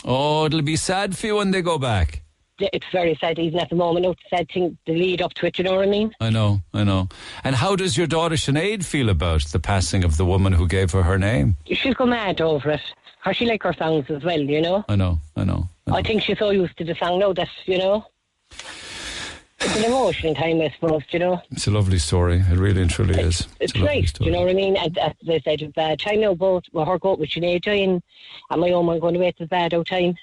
Oh, 0.05 0.47
it'll 0.47 0.63
be 0.63 0.77
sad 0.77 1.17
for 1.17 1.27
you 1.27 1.37
when 1.37 1.51
they 1.51 1.63
go 1.63 1.79
back. 1.79 2.23
It's 2.59 2.87
very 2.93 3.17
sad, 3.21 3.39
even 3.39 3.59
at 3.59 3.69
the 3.71 3.75
moment. 3.75 4.07
It's 4.07 4.21
a 4.31 4.37
sad 4.37 4.49
thing, 4.53 4.79
the 4.87 4.95
lead 4.95 5.21
up 5.23 5.35
to 5.35 5.47
it. 5.47 5.59
You 5.59 5.65
know 5.65 5.75
what 5.75 5.89
I 5.89 5.91
mean? 5.91 6.15
I 6.21 6.31
know, 6.31 6.61
I 6.73 6.85
know. 6.85 7.09
And 7.43 7.57
how 7.57 7.75
does 7.75 7.97
your 7.97 8.07
daughter 8.07 8.37
Sinead 8.37 8.85
feel 8.85 9.09
about 9.09 9.45
the 9.47 9.59
passing 9.59 10.05
of 10.05 10.17
the 10.17 10.25
woman 10.25 10.53
who 10.53 10.69
gave 10.69 10.93
her 10.93 11.03
her 11.03 11.19
name? 11.19 11.57
She'll 11.67 11.95
go 11.95 12.07
mad 12.07 12.41
over 12.41 12.71
it. 12.71 12.81
Her, 13.21 13.35
she 13.35 13.47
like 13.47 13.63
her 13.65 13.73
songs 13.73 14.07
as 14.09 14.23
well. 14.23 14.39
You 14.39 14.61
know. 14.61 14.85
I 14.89 14.95
know, 14.95 15.19
I 15.37 15.45
know. 15.45 15.69
I 15.91 16.03
think 16.03 16.23
she's 16.23 16.39
so 16.39 16.51
used 16.51 16.77
to 16.79 16.85
the 16.85 16.95
song 16.95 17.19
now 17.19 17.33
that 17.33 17.49
you 17.67 17.79
know. 17.79 18.07
It's 19.61 19.77
an 19.77 19.85
emotional 19.85 20.35
time, 20.35 20.61
I 20.61 20.71
suppose. 20.71 21.03
You 21.11 21.19
know. 21.21 21.43
It's 21.51 21.67
a 21.67 21.71
lovely 21.71 21.99
story. 21.99 22.41
It 22.41 22.59
really 22.59 22.83
and 22.83 22.91
truly 22.91 23.19
is. 23.21 23.47
It's 23.61 23.75
nice, 23.75 24.11
story. 24.11 24.27
you 24.27 24.33
know 24.33 24.43
what 24.43 24.51
I 24.51 24.55
mean? 24.55 24.77
As, 24.77 24.91
as 25.01 25.13
I 25.29 25.41
said, 25.41 25.63
it's 25.63 25.73
bad 25.75 25.99
time 26.01 26.21
now, 26.21 26.35
both 26.35 26.65
with 26.73 26.87
her 26.87 26.99
going 26.99 27.21
with 27.21 27.31
Sinead 27.31 27.63
dying 27.63 28.03
and 28.51 28.61
my 28.61 28.71
own 28.71 28.87
one 28.87 29.01
going 29.01 29.17
away, 29.17 29.35
it's 29.37 29.49
bad 29.49 29.75
out 29.75 29.87
time. 29.87 30.15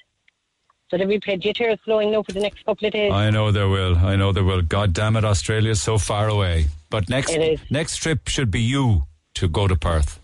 So 0.90 0.98
there'll 0.98 1.10
be 1.10 1.20
plenty 1.20 1.48
of 1.48 1.56
tears 1.56 1.78
flowing 1.84 2.12
now 2.12 2.22
for 2.22 2.32
the 2.32 2.40
next 2.40 2.64
couple 2.66 2.86
of 2.86 2.92
days. 2.92 3.10
I 3.10 3.30
know 3.30 3.50
there 3.50 3.68
will. 3.68 3.96
I 3.96 4.16
know 4.16 4.30
there 4.32 4.44
will. 4.44 4.60
God 4.60 4.92
damn 4.92 5.16
it, 5.16 5.24
Australia's 5.24 5.80
so 5.80 5.96
far 5.96 6.28
away. 6.28 6.66
But 6.90 7.08
next 7.08 7.34
next 7.70 7.96
trip 7.96 8.28
should 8.28 8.50
be 8.50 8.60
you 8.60 9.04
to 9.34 9.48
go 9.48 9.66
to 9.66 9.74
Perth. 9.74 10.20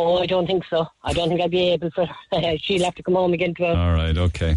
Oh, 0.00 0.18
I 0.18 0.26
don't 0.26 0.46
think 0.46 0.64
so. 0.70 0.86
I 1.02 1.12
don't 1.12 1.28
think 1.28 1.40
I'd 1.40 1.50
be 1.50 1.70
able 1.70 1.90
for. 1.90 2.08
She'll 2.58 2.84
have 2.84 2.94
to 2.94 3.02
come 3.02 3.14
home 3.14 3.32
again 3.32 3.52
to 3.56 3.64
her. 3.64 3.74
All 3.74 3.92
right, 3.94 4.16
okay. 4.16 4.54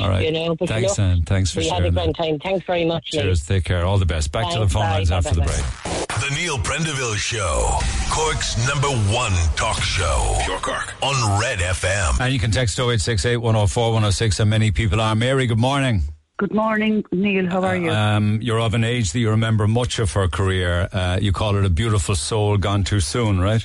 All 0.00 0.08
right. 0.08 0.24
You 0.24 0.30
know, 0.32 0.54
but 0.54 0.68
Thanks, 0.68 0.90
look, 0.90 0.98
Anne. 1.00 1.22
Thanks 1.22 1.50
for 1.52 1.60
we 1.60 1.68
had 1.68 1.74
a 1.74 1.76
sharing 1.78 1.94
that. 1.94 2.00
grand 2.00 2.16
time. 2.16 2.38
Thanks 2.38 2.64
very 2.66 2.84
much. 2.84 3.08
Neil. 3.12 3.22
Cheers. 3.22 3.46
Take 3.46 3.64
care. 3.64 3.84
All 3.84 3.98
the 3.98 4.06
best. 4.06 4.30
Back 4.30 4.52
to 4.52 4.60
the 4.60 4.68
phone 4.68 4.82
bye, 4.82 4.90
lines 4.98 5.10
bye, 5.10 5.16
after 5.16 5.30
bye, 5.30 5.34
the 5.34 5.42
break. 5.42 6.04
The 6.20 6.34
Neil 6.36 6.58
Prendeville 6.58 7.16
Show, 7.16 7.78
Cork's 8.10 8.56
number 8.68 8.88
one 9.12 9.32
talk 9.56 9.82
show. 9.82 10.36
Pure 10.44 10.60
Cork 10.60 10.94
on 11.02 11.40
Red 11.40 11.58
FM. 11.58 12.20
And 12.20 12.32
you 12.32 12.38
can 12.38 12.50
text 12.52 12.78
0868 12.78 13.36
104 13.38 13.84
106, 13.92 14.40
and 14.40 14.48
many 14.48 14.70
people 14.70 15.00
are. 15.00 15.14
Mary, 15.16 15.46
good 15.46 15.58
morning. 15.58 16.02
Good 16.36 16.54
morning, 16.54 17.04
Neil. 17.12 17.48
How 17.48 17.62
are 17.62 17.76
you? 17.76 17.90
Um, 17.90 18.40
you're 18.42 18.60
of 18.60 18.74
an 18.74 18.84
age 18.84 19.12
that 19.12 19.18
you 19.20 19.30
remember 19.30 19.68
much 19.68 19.98
of 19.98 20.12
her 20.12 20.26
career. 20.28 20.88
Uh, 20.92 21.18
you 21.20 21.32
call 21.32 21.56
it 21.56 21.64
a 21.64 21.70
beautiful 21.70 22.14
soul 22.16 22.56
gone 22.56 22.82
too 22.84 23.00
soon, 23.00 23.40
right? 23.40 23.64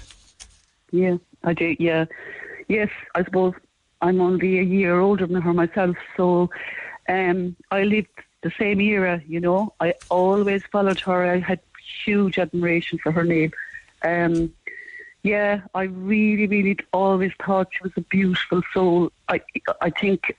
Yeah, 0.91 1.18
I 1.44 1.53
do. 1.53 1.76
Yeah, 1.80 2.06
yes. 2.68 2.90
I 3.16 3.24
suppose 3.24 3.53
I'm 4.02 4.22
only 4.22 4.60
a 4.60 4.64
year 4.64 4.99
older 4.99 5.28
than 5.28 5.41
her 5.41 5.53
myself, 5.53 5.95
so 6.16 6.49
um, 7.07 7.56
I 7.72 7.84
lived 7.84 8.07
the 8.41 8.52
same 8.57 8.80
era. 8.82 9.22
You 9.28 9.40
know, 9.40 9.74
I 9.80 9.94
always 10.10 10.64
followed 10.72 10.99
her. 11.02 11.32
I 11.32 11.40
had 11.40 11.60
huge 12.06 12.38
admiration 12.38 12.99
for 12.99 13.11
her 13.11 13.24
name. 13.24 13.52
Um, 14.03 14.53
yeah, 15.24 15.61
I 15.74 15.84
really, 15.84 16.48
really 16.48 16.78
always 16.94 17.34
thought 17.45 17.68
she 17.72 17.84
was 17.84 17.91
a 17.98 18.02
beautiful 18.02 18.61
soul. 18.74 19.11
I, 19.28 19.41
I 19.82 19.90
think, 19.90 20.38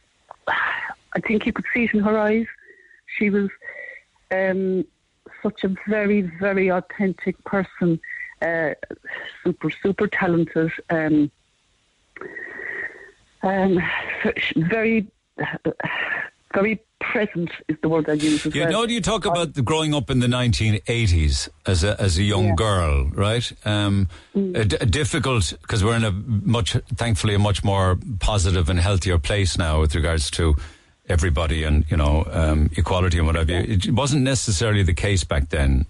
I 0.49 1.21
think 1.27 1.45
you 1.45 1.53
could 1.53 1.67
see 1.75 1.85
it 1.85 1.95
in 1.95 2.01
her 2.01 2.19
eyes. 2.19 2.47
She 3.19 3.29
was 3.29 3.51
um, 4.31 4.87
such 5.43 5.65
a 5.65 5.75
very, 5.87 6.23
very 6.23 6.69
authentic 6.71 7.43
person. 7.45 8.01
Uh, 8.43 8.75
super, 9.45 9.71
super 9.83 10.07
talented. 10.07 10.71
Um, 10.89 11.31
um, 13.43 13.79
very, 14.57 15.07
very 16.55 16.81
present 17.01 17.51
is 17.69 17.77
the 17.83 17.89
word 17.89 18.09
I 18.09 18.15
use. 18.15 18.45
As 18.47 18.55
You 18.55 18.63
well. 18.63 18.71
know, 18.73 18.85
you 18.85 19.01
talk 19.01 19.25
about 19.25 19.55
the 19.55 19.63
growing 19.63 19.95
up 19.95 20.11
in 20.11 20.21
the 20.21 20.27
1980s 20.27 21.49
as 21.67 21.83
a 21.83 21.99
as 22.01 22.19
a 22.19 22.23
young 22.23 22.49
Yeah. 22.49 22.55
girl, 22.57 23.05
right? 23.15 23.51
Um, 23.65 24.09
a 24.35 24.65
d- 24.65 24.77
a 24.81 24.87
difficult 24.87 25.55
because 25.63 25.83
we're 25.83 25.97
in 25.97 26.05
a 26.05 26.11
much, 26.13 26.77
thankfully, 26.97 27.35
a 27.35 27.39
much 27.39 27.65
more 27.65 27.99
positive 28.21 28.69
and 28.69 28.79
healthier 28.79 29.19
place 29.19 29.57
now 29.57 29.81
with 29.81 29.95
regards 29.95 30.31
to 30.33 30.55
everybody 31.09 31.65
and 31.65 31.85
you 31.91 31.97
know 31.97 32.27
um, 32.31 32.71
equality 32.77 33.17
and 33.19 33.27
whatever. 33.27 33.53
It 33.53 33.91
wasn't 33.91 34.23
necessarily 34.23 34.83
the 34.83 34.95
case 34.95 35.25
back 35.25 35.49
then. 35.49 35.87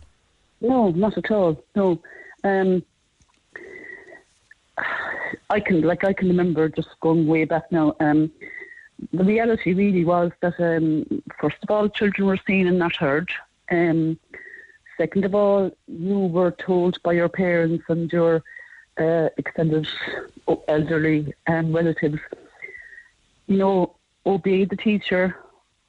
No, 0.60 0.90
not 0.90 1.18
at 1.18 1.30
all. 1.32 1.62
No. 1.74 2.00
Um, 2.44 2.82
I 5.50 5.60
can 5.60 5.82
like 5.82 6.04
I 6.04 6.12
can 6.12 6.28
remember 6.28 6.68
just 6.68 6.88
going 7.00 7.26
way 7.26 7.44
back 7.44 7.70
now. 7.70 7.94
Um, 8.00 8.30
the 9.12 9.24
reality 9.24 9.72
really 9.72 10.04
was 10.04 10.30
that 10.40 10.58
um, 10.60 11.22
first 11.40 11.56
of 11.62 11.70
all, 11.70 11.88
children 11.88 12.26
were 12.26 12.38
seen 12.46 12.66
and 12.66 12.78
not 12.78 12.96
heard. 12.96 13.30
Um, 13.70 14.18
second 14.96 15.24
of 15.24 15.34
all, 15.34 15.70
you 15.86 16.18
were 16.18 16.50
told 16.52 17.02
by 17.02 17.12
your 17.12 17.28
parents 17.28 17.84
and 17.88 18.12
your 18.12 18.42
uh, 18.98 19.28
extended 19.38 19.88
elderly 20.68 21.32
um, 21.46 21.72
relatives, 21.72 22.18
you 23.46 23.56
know, 23.56 23.96
obey 24.26 24.64
the 24.64 24.76
teacher, 24.76 25.36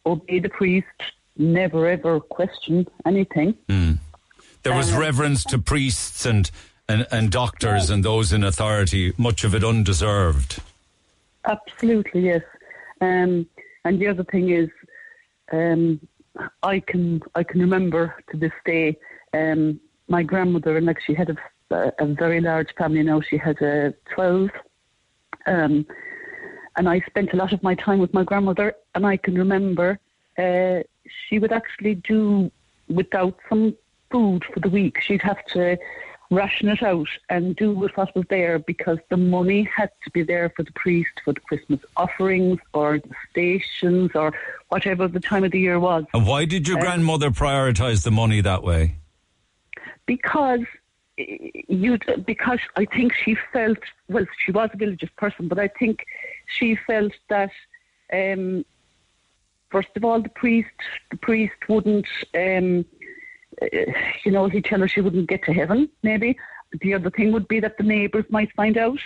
obey 0.06 0.40
the 0.40 0.50
priest, 0.50 0.88
never 1.38 1.88
ever 1.88 2.20
question 2.20 2.88
anything. 3.06 3.56
There 4.64 4.76
was 4.76 4.94
Uh, 4.94 5.00
reverence 5.00 5.44
to 5.46 5.58
priests 5.60 6.26
and 6.26 6.52
and, 6.88 7.08
and 7.12 7.32
doctors 7.32 7.90
and 7.90 8.04
those 8.04 8.34
in 8.34 8.44
authority. 8.44 9.14
Much 9.18 9.44
of 9.44 9.56
it 9.56 9.64
undeserved. 9.64 10.60
Absolutely, 11.46 12.22
yes. 12.26 12.44
Um, 13.00 13.48
and 13.86 14.00
the 14.00 14.08
other 14.08 14.26
thing 14.26 14.50
is, 14.50 14.70
um, 15.52 16.00
I 16.64 16.80
can 16.80 17.22
I 17.34 17.44
can 17.44 17.62
remember 17.62 18.16
to 18.32 18.38
this 18.38 18.52
day 18.66 18.98
um, 19.34 19.80
my 20.08 20.24
grandmother, 20.24 20.78
and 20.78 20.86
like 20.86 21.00
she 21.02 21.14
had 21.14 21.30
a, 21.30 21.94
a 22.00 22.06
very 22.06 22.42
large 22.42 22.74
family 22.78 23.04
now. 23.04 23.22
She 23.22 23.38
had 23.38 23.62
uh, 23.62 23.92
twelve, 24.14 24.50
um, 25.48 25.86
and 26.76 26.90
I 26.90 27.00
spent 27.02 27.34
a 27.34 27.38
lot 27.38 27.54
of 27.54 27.64
my 27.64 27.76
time 27.76 28.00
with 28.00 28.14
my 28.14 28.24
grandmother. 28.24 28.76
And 28.94 29.06
I 29.06 29.18
can 29.18 29.36
remember 29.36 30.00
uh, 30.38 30.84
she 31.08 31.40
would 31.40 31.54
actually 31.54 31.96
do 31.96 32.52
without 32.90 33.40
some 33.48 33.76
food 34.12 34.44
for 34.54 34.60
the 34.60 34.70
week. 34.70 35.00
She'd 35.02 35.22
have 35.22 35.44
to 35.48 35.78
ration 36.30 36.70
it 36.70 36.82
out 36.82 37.08
and 37.30 37.56
do 37.58 37.72
with 37.74 37.92
what 37.98 38.16
was 38.16 38.26
there 38.30 38.58
because 38.60 38.98
the 39.10 39.18
money 39.18 39.64
had 39.64 39.92
to 40.04 40.10
be 40.12 40.24
there 40.24 40.50
for 40.56 40.64
the 40.64 40.72
priest 40.74 41.10
for 41.26 41.34
the 41.34 41.42
Christmas 41.42 41.82
offerings 41.98 42.60
or 42.74 43.00
the 43.00 43.16
stations 43.30 44.12
or 44.16 44.34
whatever 44.70 45.10
the 45.10 45.20
time 45.20 45.44
of 45.44 45.52
the 45.52 45.60
year 45.60 45.78
was. 45.80 46.06
And 46.14 46.26
why 46.26 46.46
did 46.46 46.68
your 46.70 46.78
Uh, 46.78 46.82
grandmother 46.82 47.32
prioritise 47.32 48.04
the 48.04 48.12
money 48.12 48.42
that 48.42 48.64
way? 48.64 48.96
because 50.08 50.62
you 51.18 51.98
because 52.26 52.60
I 52.76 52.86
think 52.86 53.14
she 53.14 53.36
felt 53.54 53.78
well 54.10 54.26
she 54.44 54.52
was 54.52 54.70
a 54.74 54.78
religious 54.78 55.10
person 55.16 55.48
but 55.48 55.60
I 55.60 55.68
think 55.68 56.06
she 56.48 56.76
felt 56.88 57.14
that 57.30 57.52
um, 58.12 58.66
first 59.70 59.90
of 59.96 60.04
all 60.04 60.22
the 60.22 60.30
priest 60.30 60.70
the 61.12 61.18
priest 61.18 61.54
wouldn't 61.70 62.08
um, 62.36 62.84
you 64.26 64.32
know 64.32 64.48
he'd 64.48 64.66
tell 64.66 64.80
her 64.80 64.88
she 64.88 65.02
wouldn't 65.02 65.30
get 65.30 65.44
to 65.44 65.54
heaven 65.54 65.90
maybe 66.04 66.38
the 66.82 66.94
other 66.94 67.10
thing 67.10 67.32
would 67.32 67.48
be 67.48 67.60
that 67.60 67.78
the 67.78 67.84
neighbours 67.84 68.26
might 68.30 68.52
find 68.54 68.78
out 68.78 69.00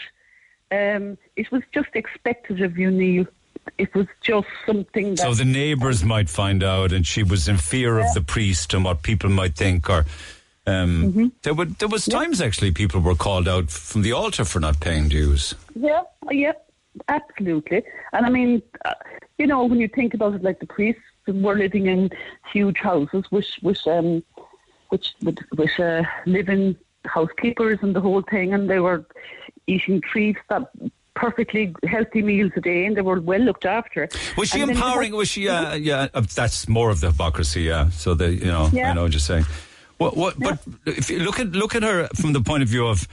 um, 0.71 1.17
it 1.35 1.51
was 1.51 1.61
just 1.73 1.89
expected 1.93 2.61
of 2.61 2.77
you 2.77 2.91
Neil 2.91 3.25
it 3.77 3.93
was 3.95 4.07
just 4.21 4.47
something 4.65 5.11
that 5.15 5.19
So 5.19 5.33
the 5.33 5.45
neighbours 5.45 6.03
might 6.03 6.29
find 6.29 6.63
out, 6.63 6.91
and 6.91 7.05
she 7.05 7.23
was 7.23 7.47
in 7.47 7.57
fear 7.57 7.97
of 7.97 8.13
the 8.13 8.21
priest 8.21 8.73
and 8.73 8.85
what 8.85 9.01
people 9.01 9.29
might 9.29 9.55
think. 9.55 9.89
Or 9.89 10.05
um, 10.67 11.11
Mm-hmm. 11.11 11.27
there 11.43 11.53
were 11.53 11.65
there 11.65 11.87
was 11.87 12.05
times 12.05 12.41
actually 12.41 12.71
people 12.71 12.99
were 12.99 13.15
called 13.15 13.47
out 13.47 13.69
from 13.71 14.01
the 14.01 14.11
altar 14.11 14.45
for 14.45 14.59
not 14.59 14.79
paying 14.79 15.07
dues. 15.09 15.55
Yeah, 15.75 16.03
yeah, 16.29 16.53
absolutely. 17.07 17.83
And 18.13 18.25
I 18.25 18.29
mean, 18.29 18.61
uh, 18.83 18.93
you 19.37 19.47
know, 19.47 19.63
when 19.65 19.79
you 19.79 19.87
think 19.87 20.13
about 20.13 20.35
it, 20.35 20.43
like 20.43 20.59
the 20.59 20.67
priests 20.67 21.01
were 21.27 21.55
living 21.55 21.87
in 21.87 22.09
huge 22.53 22.77
houses, 22.77 23.25
which, 23.31 23.57
which, 23.61 23.85
um, 23.87 24.23
which, 24.95 25.07
with, 25.25 25.37
with 25.59 25.75
uh, 25.79 26.03
living 26.25 26.75
housekeepers 27.17 27.77
and 27.83 27.91
the 27.97 28.01
whole 28.07 28.23
thing, 28.33 28.53
and 28.55 28.69
they 28.69 28.79
were 28.79 28.99
eating 29.67 30.01
treats 30.11 30.39
that 30.49 30.63
perfectly 31.15 31.73
healthy 31.95 32.21
meals 32.21 32.51
a 32.55 32.61
day, 32.61 32.85
and 32.85 32.95
they 32.97 33.01
were 33.09 33.19
well 33.31 33.39
looked 33.49 33.65
after. 33.79 34.01
Was 34.37 34.49
she 34.49 34.61
And 34.61 34.71
empowering? 34.71 35.11
had- 35.11 35.17
Was 35.17 35.29
she? 35.29 35.43
Uh, 35.49 35.73
yeah, 35.75 36.07
uh, 36.13 36.21
that's 36.39 36.67
more 36.77 36.89
of 36.93 36.97
the 37.01 37.07
hypocrisy. 37.11 37.61
Yeah. 37.63 37.89
So 38.01 38.07
the 38.21 38.27
you 38.33 38.51
know 38.55 38.69
Yeah. 38.73 38.89
I 38.89 38.93
know 38.95 39.03
what 39.03 39.13
you're 39.13 39.19
saying. 39.31 39.45
What? 39.97 40.13
What? 40.17 40.33
But 40.47 40.57
if 40.85 41.09
you 41.09 41.19
look 41.27 41.39
at 41.39 41.47
look 41.61 41.73
at 41.75 41.83
her 41.83 42.07
from 42.21 42.33
the 42.33 42.41
point 42.49 42.63
of 42.63 42.69
view 42.69 42.85
of 42.93 43.07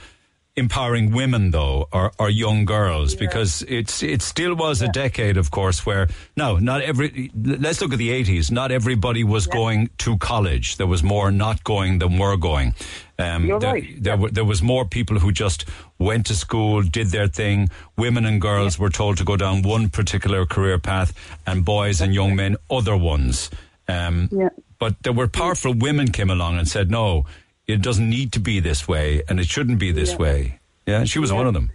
empowering 0.55 1.11
women 1.11 1.49
though 1.49 1.87
or, 1.91 2.11
or 2.19 2.29
young 2.29 2.63
girls 2.63 3.15
because 3.15 3.63
it's 3.67 4.03
it 4.03 4.21
still 4.21 4.55
was 4.55 4.83
a 4.83 4.87
decade 4.89 5.35
of 5.35 5.49
course 5.49 5.83
where 5.83 6.07
no 6.37 6.57
not 6.57 6.79
every 6.81 7.31
let's 7.33 7.81
look 7.81 7.91
at 7.91 7.97
the 7.97 8.09
80s 8.23 8.51
not 8.51 8.71
everybody 8.71 9.23
was 9.23 9.47
going 9.47 9.89
to 9.97 10.15
college. 10.19 10.77
There 10.77 10.85
was 10.85 11.01
more 11.01 11.31
not 11.31 11.63
going 11.63 11.97
than 11.99 12.19
were 12.19 12.37
going. 12.37 12.75
Um, 13.17 13.45
You're 13.45 13.59
there, 13.59 13.73
right. 13.73 14.03
there, 14.03 14.17
were, 14.17 14.29
there 14.29 14.45
was 14.45 14.61
more 14.61 14.85
people 14.85 15.17
who 15.19 15.31
just 15.31 15.65
went 15.97 16.25
to 16.27 16.35
school 16.35 16.81
did 16.83 17.07
their 17.07 17.27
thing. 17.27 17.69
Women 17.97 18.25
and 18.25 18.39
girls 18.41 18.77
were 18.77 18.89
told 18.89 19.17
to 19.17 19.23
go 19.23 19.37
down 19.37 19.61
one 19.63 19.89
particular 19.89 20.45
career 20.45 20.77
path 20.77 21.13
and 21.47 21.63
boys 21.65 21.99
and 22.01 22.13
young 22.13 22.35
men 22.35 22.57
other 22.69 22.95
ones. 22.97 23.49
Um, 23.87 24.29
Yeah. 24.31 24.49
but 24.79 25.01
there 25.03 25.13
were 25.13 25.27
powerful 25.27 25.73
women 25.73 26.11
came 26.11 26.29
along 26.29 26.57
and 26.57 26.67
said, 26.67 26.89
no, 26.91 27.25
it 27.67 27.81
doesn't 27.81 28.09
need 28.09 28.31
to 28.33 28.39
be 28.39 28.59
this 28.59 28.87
way 28.87 29.23
and 29.27 29.39
it 29.39 29.47
shouldn't 29.47 29.79
be 29.79 29.91
this 29.91 30.11
Yeah. 30.11 30.17
way. 30.17 30.59
Yeah, 30.85 31.03
she 31.05 31.19
was 31.19 31.29
Yeah. 31.31 31.37
one 31.37 31.47
of 31.47 31.53
them. 31.53 31.71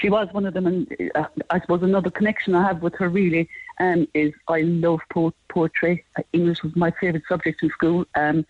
she 0.00 0.10
was 0.10 0.28
one 0.32 0.44
of 0.44 0.52
them, 0.52 0.66
and 0.66 0.94
uh, 1.14 1.24
I 1.48 1.58
suppose 1.60 1.82
another 1.82 2.10
connection 2.10 2.54
I 2.54 2.62
have 2.66 2.82
with 2.82 2.94
her 2.96 3.08
really 3.08 3.48
um, 3.80 4.06
is 4.12 4.34
I 4.46 4.60
love 4.60 5.00
po- 5.10 5.32
poetry. 5.48 6.04
Uh, 6.18 6.22
English 6.34 6.62
was 6.62 6.76
my 6.76 6.90
favourite 6.90 7.24
subject 7.26 7.62
in 7.62 7.70
school. 7.70 8.04
Um, 8.14 8.44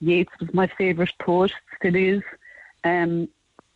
Yeats 0.00 0.32
was 0.40 0.52
my 0.52 0.66
favourite 0.66 1.12
poet, 1.20 1.52
still 1.76 1.94
is. 1.94 2.22
Um, 2.82 3.28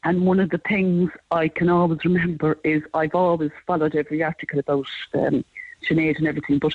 and 0.03 0.27
one 0.27 0.41
of 0.41 0.51
the 0.51 0.59
things 0.59 1.11
I 1.31 1.47
can 1.49 1.69
always 1.69 2.05
remember 2.05 2.59
is 2.65 2.83
I've 2.93 3.15
always 3.15 3.53
followed 3.67 3.95
every 3.95 4.23
article 4.25 4.59
about 4.59 4.87
um, 5.15 5.45
Sinead 5.87 6.19
and 6.19 6.27
everything, 6.27 6.59
but 6.59 6.75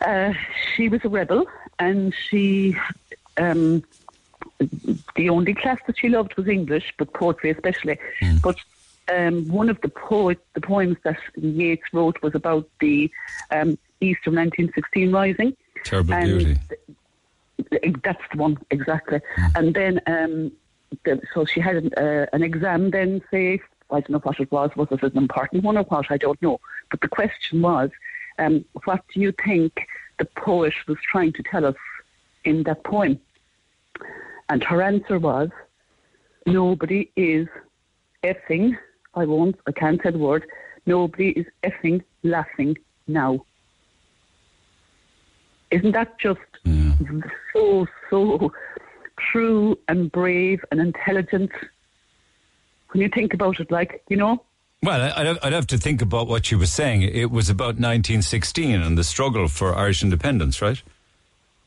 uh, 0.00 0.32
she 0.74 0.88
was 0.88 1.04
a 1.04 1.08
rebel, 1.10 1.46
and 1.78 2.14
she 2.14 2.76
um, 3.38 3.82
the 5.14 5.28
only 5.28 5.54
class 5.54 5.78
that 5.86 5.98
she 5.98 6.08
loved 6.08 6.36
was 6.36 6.48
English, 6.48 6.94
but 6.98 7.12
poetry 7.12 7.50
especially. 7.50 7.98
But 8.42 8.56
um, 9.12 9.46
one 9.48 9.68
of 9.68 9.80
the 9.82 9.88
poet, 9.88 10.38
the 10.54 10.60
poems 10.60 10.96
that 11.04 11.18
Yeats 11.36 11.82
wrote 11.92 12.20
was 12.22 12.34
about 12.34 12.68
the 12.80 13.10
um, 13.50 13.78
Easter 14.00 14.30
1916 14.30 15.12
rising. 15.12 15.56
Terrible 15.84 16.14
And 16.14 16.38
beauty. 16.38 16.56
th- 17.70 17.96
that's 18.02 18.22
the 18.32 18.38
one 18.38 18.58
exactly. 18.70 19.20
And 19.54 19.74
then 19.74 20.00
um, 20.06 20.52
the, 21.04 21.20
so 21.32 21.44
she 21.44 21.60
had 21.60 21.76
an, 21.76 21.94
uh, 21.96 22.26
an 22.32 22.42
exam 22.42 22.90
then, 22.90 23.22
say, 23.30 23.60
I 23.90 24.00
don't 24.00 24.10
know 24.10 24.18
what 24.18 24.40
it 24.40 24.50
was, 24.50 24.70
was 24.76 24.88
it 24.90 25.02
an 25.02 25.16
important 25.16 25.62
one 25.62 25.76
or 25.76 25.84
what, 25.84 26.10
I 26.10 26.16
don't 26.16 26.40
know. 26.42 26.60
But 26.90 27.00
the 27.00 27.08
question 27.08 27.62
was, 27.62 27.90
um, 28.38 28.64
what 28.84 29.02
do 29.14 29.20
you 29.20 29.32
think 29.44 29.86
the 30.18 30.24
poet 30.24 30.74
was 30.88 30.98
trying 31.10 31.32
to 31.34 31.42
tell 31.42 31.64
us 31.64 31.76
in 32.44 32.64
that 32.64 32.82
poem? 32.84 33.20
And 34.48 34.62
her 34.64 34.80
answer 34.82 35.18
was, 35.18 35.50
nobody 36.46 37.10
is 37.16 37.48
effing, 38.22 38.76
I 39.14 39.24
won't, 39.24 39.56
I 39.66 39.72
can't 39.72 40.00
say 40.02 40.10
the 40.10 40.18
word, 40.18 40.46
nobody 40.86 41.30
is 41.30 41.46
effing 41.64 42.02
laughing 42.22 42.76
now. 43.08 43.44
Isn't 45.70 45.92
that 45.92 46.18
just 46.18 46.40
so, 47.52 47.86
so 48.08 48.52
true 49.32 49.76
and 49.88 50.10
brave 50.12 50.64
and 50.70 50.80
intelligent? 50.80 51.50
When 52.92 53.02
you 53.02 53.08
think 53.08 53.34
about 53.34 53.58
it, 53.58 53.70
like, 53.70 54.02
you 54.08 54.16
know? 54.16 54.42
Well, 54.82 55.00
I- 55.02 55.20
I'd 55.20 55.26
have, 55.26 55.38
I'd 55.42 55.52
have 55.52 55.66
to 55.68 55.78
think 55.78 56.00
about 56.02 56.28
what 56.28 56.50
you 56.52 56.58
were 56.58 56.66
saying. 56.66 57.02
It 57.02 57.30
was 57.32 57.50
about 57.50 57.74
1916 57.80 58.80
and 58.80 58.96
the 58.96 59.02
struggle 59.04 59.48
for 59.48 59.74
Irish 59.74 60.02
independence, 60.04 60.62
right? 60.62 60.80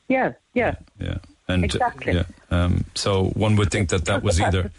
Yeah, 0.08 0.32
yeah. 0.54 0.76
Yeah. 0.98 1.18
And 1.50 1.64
Exactly. 1.64 2.14
yeah, 2.14 2.24
um, 2.50 2.84
so 2.94 3.26
one 3.30 3.56
would 3.56 3.70
think 3.70 3.90
that 3.90 4.04
that 4.06 4.22
was 4.22 4.40
either, 4.46 4.70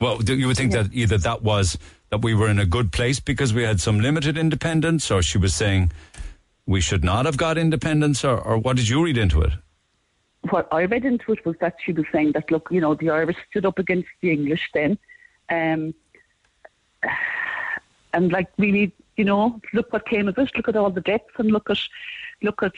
well, 0.00 0.22
you 0.22 0.46
would 0.46 0.56
think 0.56 0.72
that 0.72 0.88
either 0.92 1.18
that 1.18 1.42
was 1.42 1.78
that 2.10 2.22
we 2.22 2.34
were 2.34 2.48
in 2.48 2.58
a 2.58 2.66
good 2.66 2.92
place 2.92 3.20
because 3.20 3.54
we 3.54 3.62
had 3.62 3.80
some 3.80 4.00
limited 4.00 4.36
independence, 4.36 5.10
or 5.10 5.22
she 5.22 5.38
was 5.38 5.54
saying 5.54 5.92
we 6.66 6.80
should 6.80 7.04
not 7.04 7.26
have 7.26 7.36
got 7.36 7.58
independence, 7.58 8.24
or, 8.24 8.38
or 8.38 8.58
what 8.58 8.76
did 8.76 8.88
you 8.88 9.04
read 9.04 9.18
into 9.18 9.42
it? 9.42 9.52
what 10.48 10.68
I 10.72 10.84
read 10.84 11.04
into 11.04 11.32
it 11.32 11.44
was 11.44 11.56
that 11.60 11.76
she 11.84 11.92
was 11.92 12.06
saying 12.12 12.32
that 12.32 12.50
look, 12.50 12.68
you 12.70 12.80
know, 12.80 12.94
the 12.94 13.10
Irish 13.10 13.36
stood 13.50 13.66
up 13.66 13.78
against 13.78 14.08
the 14.20 14.30
English 14.30 14.70
then, 14.72 14.98
um, 15.50 15.94
and 18.12 18.32
like 18.32 18.48
really, 18.58 18.92
you 19.16 19.24
know, 19.24 19.60
look 19.74 19.92
what 19.92 20.08
came 20.08 20.28
of 20.28 20.38
it. 20.38 20.50
Look 20.56 20.68
at 20.68 20.76
all 20.76 20.90
the 20.90 21.02
deaths 21.02 21.34
and 21.36 21.50
look 21.50 21.68
at 21.68 21.78
look 22.42 22.62
at 22.62 22.72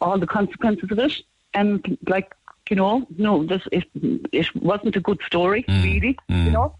all 0.00 0.18
the 0.18 0.26
consequences 0.26 0.90
of 0.90 0.98
it, 0.98 1.12
and 1.54 1.98
like 2.06 2.34
you 2.70 2.76
know, 2.76 3.06
no, 3.18 3.44
this 3.44 3.62
it 3.72 3.84
it 4.32 4.46
wasn't 4.54 4.96
a 4.96 5.00
good 5.00 5.20
story, 5.26 5.64
really, 5.68 6.16
you 6.28 6.50
know. 6.50 6.76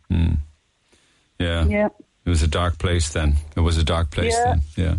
Yeah. 1.38 1.64
Yeah. 1.66 1.88
It 2.26 2.28
was 2.28 2.42
a 2.42 2.48
dark 2.48 2.78
place 2.78 3.08
then. 3.12 3.36
It 3.56 3.60
was 3.60 3.78
a 3.78 3.82
dark 3.84 4.10
place 4.10 4.34
Yeah. 4.34 4.44
then. 4.44 4.60
Yeah. 4.76 4.94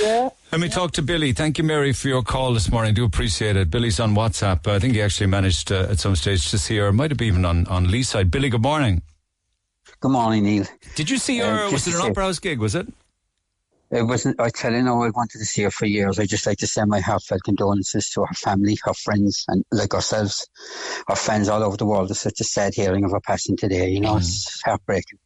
Yeah. 0.00 0.28
Let 0.50 0.60
me 0.60 0.68
talk 0.68 0.90
to 0.92 1.02
Billy. 1.02 1.32
Thank 1.32 1.58
you, 1.58 1.64
Mary, 1.64 1.92
for 1.92 2.08
your 2.08 2.22
call 2.22 2.52
this 2.54 2.70
morning. 2.70 2.92
do 2.92 3.04
appreciate 3.04 3.56
it. 3.56 3.70
Billy's 3.70 4.00
on 4.00 4.14
WhatsApp. 4.16 4.66
I 4.66 4.78
think 4.80 4.94
he 4.94 5.00
actually 5.02 5.28
managed 5.28 5.70
uh, 5.70 5.86
at 5.90 6.00
some 6.00 6.16
stage 6.16 6.50
to 6.50 6.58
see 6.58 6.76
her. 6.78 6.92
Might 6.92 7.12
have 7.12 7.18
been 7.18 7.28
even 7.28 7.44
on, 7.44 7.66
on 7.68 7.86
Leeside. 7.86 8.30
Billy, 8.32 8.48
good 8.48 8.62
morning. 8.62 9.02
Good 10.00 10.10
morning, 10.10 10.42
Neil. 10.44 10.64
Did 10.96 11.08
you 11.08 11.18
see 11.18 11.38
her? 11.38 11.66
Uh, 11.66 11.70
was 11.70 11.86
it 11.86 11.94
an 11.94 12.00
say- 12.00 12.08
opera 12.10 12.24
house 12.24 12.40
gig? 12.40 12.58
Was 12.58 12.74
it? 12.74 12.88
It 13.90 14.02
wasn't. 14.02 14.40
I 14.40 14.50
tell 14.50 14.72
you, 14.72 14.82
no, 14.82 15.02
I 15.02 15.10
wanted 15.10 15.38
to 15.38 15.44
see 15.44 15.62
her 15.62 15.70
for 15.70 15.86
years. 15.86 16.18
I 16.18 16.26
just 16.26 16.46
like 16.46 16.58
to 16.58 16.66
send 16.66 16.90
my 16.90 17.00
heartfelt 17.00 17.42
condolences 17.44 18.08
to 18.10 18.24
her 18.24 18.34
family, 18.34 18.78
her 18.84 18.94
friends, 18.94 19.44
and 19.48 19.64
like 19.72 19.94
ourselves, 19.94 20.46
our 21.08 21.16
fans 21.16 21.48
all 21.48 21.62
over 21.64 21.76
the 21.76 21.86
world. 21.86 22.10
It's 22.10 22.20
such 22.20 22.40
a 22.40 22.44
sad 22.44 22.74
hearing 22.74 23.04
of 23.04 23.10
her 23.10 23.20
passing 23.20 23.56
today. 23.56 23.90
You 23.90 24.00
know, 24.00 24.16
it's 24.18 24.62
heartbreaking. 24.64 25.18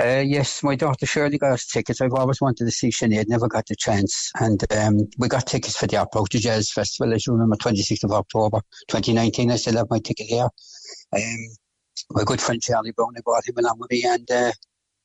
Uh, 0.00 0.22
yes, 0.24 0.62
my 0.62 0.76
daughter 0.76 1.06
Shirley 1.06 1.38
got 1.38 1.52
us 1.52 1.66
tickets. 1.66 2.00
I've 2.00 2.12
always 2.12 2.40
wanted 2.40 2.66
to 2.66 2.70
see 2.70 2.88
Sinead, 2.88 3.28
never 3.28 3.48
got 3.48 3.66
the 3.66 3.74
chance. 3.76 4.30
And 4.38 4.62
um, 4.72 4.98
we 5.18 5.26
got 5.26 5.46
tickets 5.46 5.76
for 5.76 5.86
the 5.86 5.96
Opera 5.96 6.20
House 6.20 6.28
Jazz 6.28 6.70
Festival, 6.70 7.14
as 7.14 7.26
you 7.26 7.32
remember, 7.32 7.56
26th 7.56 8.04
of 8.04 8.12
October 8.12 8.60
2019. 8.88 9.50
I 9.50 9.56
still 9.56 9.76
have 9.76 9.90
my 9.90 9.98
ticket 9.98 10.26
here. 10.26 10.48
Um, 11.12 11.46
my 12.10 12.24
good 12.24 12.40
friend 12.40 12.62
Charlie 12.62 12.92
Brown, 12.92 13.14
I 13.16 13.20
brought 13.22 13.48
him 13.48 13.56
along 13.56 13.78
with 13.78 13.90
me, 13.90 14.04
and 14.04 14.30
uh, 14.30 14.52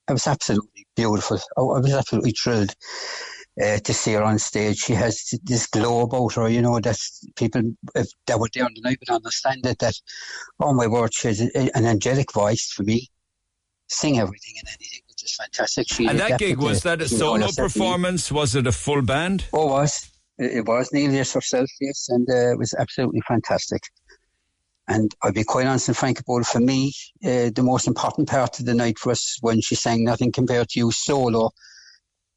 it 0.10 0.14
was 0.14 0.28
absolutely 0.28 0.86
beautiful. 0.95 1.40
Oh, 1.57 1.72
I 1.76 1.80
was 1.80 1.94
absolutely 1.94 2.32
thrilled 2.32 2.73
uh, 3.61 3.78
to 3.78 3.94
see 3.94 4.14
her 4.14 4.23
on 4.23 4.40
stage. 4.40 4.78
She 4.78 4.94
has 4.94 5.34
this 5.44 5.68
glow 5.68 6.02
about 6.02 6.34
her, 6.34 6.48
you 6.48 6.61
know, 6.61 6.80
that 6.80 6.98
people 7.36 7.61
if 7.95 8.07
that 8.28 8.40
were 8.40 8.49
there 8.53 8.65
on 8.65 8.73
the 8.76 8.82
night 8.82 8.99
would 8.99 9.14
understand 9.14 9.65
it. 9.65 9.80
That, 9.80 9.95
oh 10.60 10.73
my 10.73 10.88
word, 10.88 11.14
she 11.14 11.28
has 11.30 11.40
an 11.40 11.86
angelic 11.86 12.32
voice 12.34 12.72
for 12.72 12.84
me. 12.84 13.10
Sing 13.88 14.19
everything 14.19 14.53
and 14.60 14.69
anything, 14.69 15.02
which 15.10 15.23
is 15.23 15.36
fantastic. 15.36 15.88
She 15.90 16.07
and 16.07 16.19
that 16.19 16.40
gig, 16.40 16.57
was 16.57 16.84
that 16.84 17.02
a 17.02 17.10
solo 17.10 17.48
performance? 17.52 18.32
Was 18.32 18.56
it 18.56 18.65
a 18.65 18.72
full 18.72 19.02
band? 19.02 19.45
Oh, 19.52 19.68
it 19.68 19.72
was. 19.72 20.11
It, 20.38 20.52
it 20.57 20.65
was 20.65 20.94
Neil 20.94 21.11
yes 21.11 21.34
herself, 21.34 21.69
yes, 21.82 22.07
and 22.07 22.28
uh, 22.30 22.52
it 22.52 22.57
was 22.57 22.73
absolutely 22.73 23.22
fantastic. 23.28 23.82
And 24.87 25.13
I'll 25.21 25.31
be 25.31 25.43
quite 25.43 25.67
honest 25.67 25.87
and 25.87 25.97
frank 25.97 26.19
about 26.19 26.41
it. 26.41 26.47
For 26.47 26.59
me, 26.59 26.93
uh, 27.23 27.51
the 27.53 27.63
most 27.63 27.87
important 27.87 28.27
part 28.27 28.59
of 28.59 28.65
the 28.65 28.73
night 28.73 29.05
was 29.05 29.37
when 29.41 29.61
she 29.61 29.75
sang 29.75 30.03
Nothing 30.03 30.31
Compared 30.31 30.69
to 30.69 30.79
You 30.79 30.91
solo. 30.91 31.51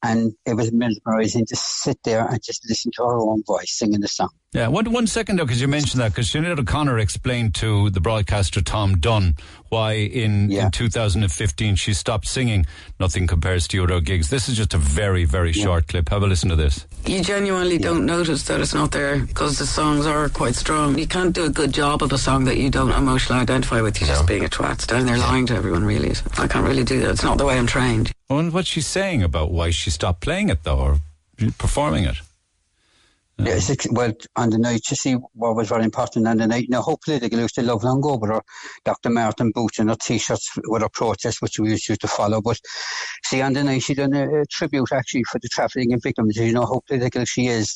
And 0.03 0.33
it 0.45 0.53
was 0.53 0.71
mesmerizing 0.71 1.45
to 1.47 1.55
sit 1.55 1.97
there 2.03 2.27
and 2.27 2.43
just 2.43 2.67
listen 2.69 2.91
to 2.95 3.03
her 3.03 3.19
own 3.19 3.43
voice 3.43 3.71
singing 3.71 4.01
the 4.01 4.07
song. 4.07 4.29
Yeah, 4.55 4.69
one, 4.69 4.89
one 4.89 5.05
second 5.05 5.35
though, 5.35 5.43
because 5.43 5.59
you 5.59 5.67
mentioned 5.67 6.01
that, 6.01 6.13
because 6.13 6.29
Sinead 6.29 6.57
O'Connor 6.57 6.97
explained 6.97 7.55
to 7.55 7.89
the 7.89 7.99
broadcaster 7.99 8.61
Tom 8.61 8.99
Dunne 8.99 9.35
why 9.67 9.95
in, 9.95 10.49
in 10.49 10.71
2015 10.71 11.75
she 11.75 11.93
stopped 11.93 12.25
singing 12.25 12.65
Nothing 12.97 13.27
Compares 13.27 13.67
to 13.67 13.75
Your 13.75 13.91
Other 13.91 13.99
Gigs. 13.99 14.29
This 14.29 14.47
is 14.47 14.55
just 14.55 14.73
a 14.73 14.77
very, 14.77 15.25
very 15.25 15.51
short 15.51 15.89
clip. 15.89 16.07
Have 16.07 16.23
a 16.23 16.27
listen 16.27 16.47
to 16.51 16.55
this. 16.55 16.87
You 17.05 17.21
genuinely 17.21 17.77
don't 17.77 18.05
notice 18.05 18.43
that 18.43 18.61
it's 18.61 18.73
not 18.73 18.91
there 18.91 19.19
because 19.19 19.59
the 19.59 19.65
songs 19.65 20.05
are 20.05 20.29
quite 20.29 20.55
strong. 20.55 20.97
You 20.97 21.05
can't 21.05 21.35
do 21.35 21.43
a 21.43 21.49
good 21.49 21.73
job 21.73 22.01
of 22.01 22.13
a 22.13 22.17
song 22.17 22.45
that 22.45 22.55
you 22.55 22.69
don't 22.69 22.91
emotionally 22.91 23.41
identify 23.41 23.81
with. 23.81 23.99
You're 23.99 24.07
just 24.07 24.25
being 24.25 24.45
a 24.45 24.47
twat. 24.47 24.79
Standing 24.79 25.07
there 25.07 25.17
lying 25.17 25.47
to 25.47 25.55
everyone, 25.55 25.83
really. 25.83 26.13
I 26.37 26.47
can't 26.47 26.65
really 26.65 26.85
do 26.85 27.01
that. 27.01 27.09
It's 27.09 27.23
not 27.23 27.37
the 27.37 27.45
way 27.45 27.57
I'm 27.57 27.67
trained. 27.67 28.13
I 28.29 28.35
wonder 28.35 28.51
what 28.51 28.67
she's 28.67 28.87
saying 28.87 29.21
about 29.21 29.51
why 29.51 29.71
she 29.71 29.89
stopped 29.89 30.21
playing 30.21 30.47
it 30.47 30.63
though, 30.63 30.79
or 30.79 30.99
performing 31.57 32.05
it. 32.05 32.15
Yeah, 33.37 33.55
it's 33.55 33.69
ex- 33.69 33.87
well, 33.91 34.13
on 34.37 34.49
the 34.49 34.57
night, 34.57 34.89
you 34.89 34.95
see 34.95 35.13
what 35.33 35.55
was 35.55 35.67
very 35.67 35.83
important 35.83 36.27
on 36.27 36.37
the 36.37 36.47
night. 36.47 36.67
Now, 36.69 36.81
how 36.81 36.97
political 37.03 37.39
used 37.39 37.55
to 37.55 37.63
love 37.63 37.83
long 37.83 38.01
with 38.01 38.29
her 38.29 38.41
Dr. 38.85 39.09
Martens 39.09 39.51
boots 39.53 39.79
and 39.79 39.89
her 39.89 39.95
t-shirts 39.95 40.57
with 40.67 40.81
her 40.81 40.89
protest, 40.89 41.41
which 41.41 41.59
we 41.59 41.71
used 41.71 41.99
to 41.99 42.07
follow. 42.07 42.41
But 42.41 42.59
see, 43.25 43.41
on 43.41 43.53
the 43.53 43.63
night, 43.63 43.83
she 43.83 43.93
done 43.93 44.13
a, 44.13 44.41
a 44.41 44.45
tribute 44.45 44.91
actually 44.93 45.23
for 45.23 45.39
the 45.39 45.49
trafficking 45.49 45.99
victims. 45.99 46.37
You 46.37 46.53
know 46.53 46.61
hopefully, 46.61 46.99
how 46.99 47.09
political 47.09 47.25
she 47.25 47.47
is. 47.47 47.75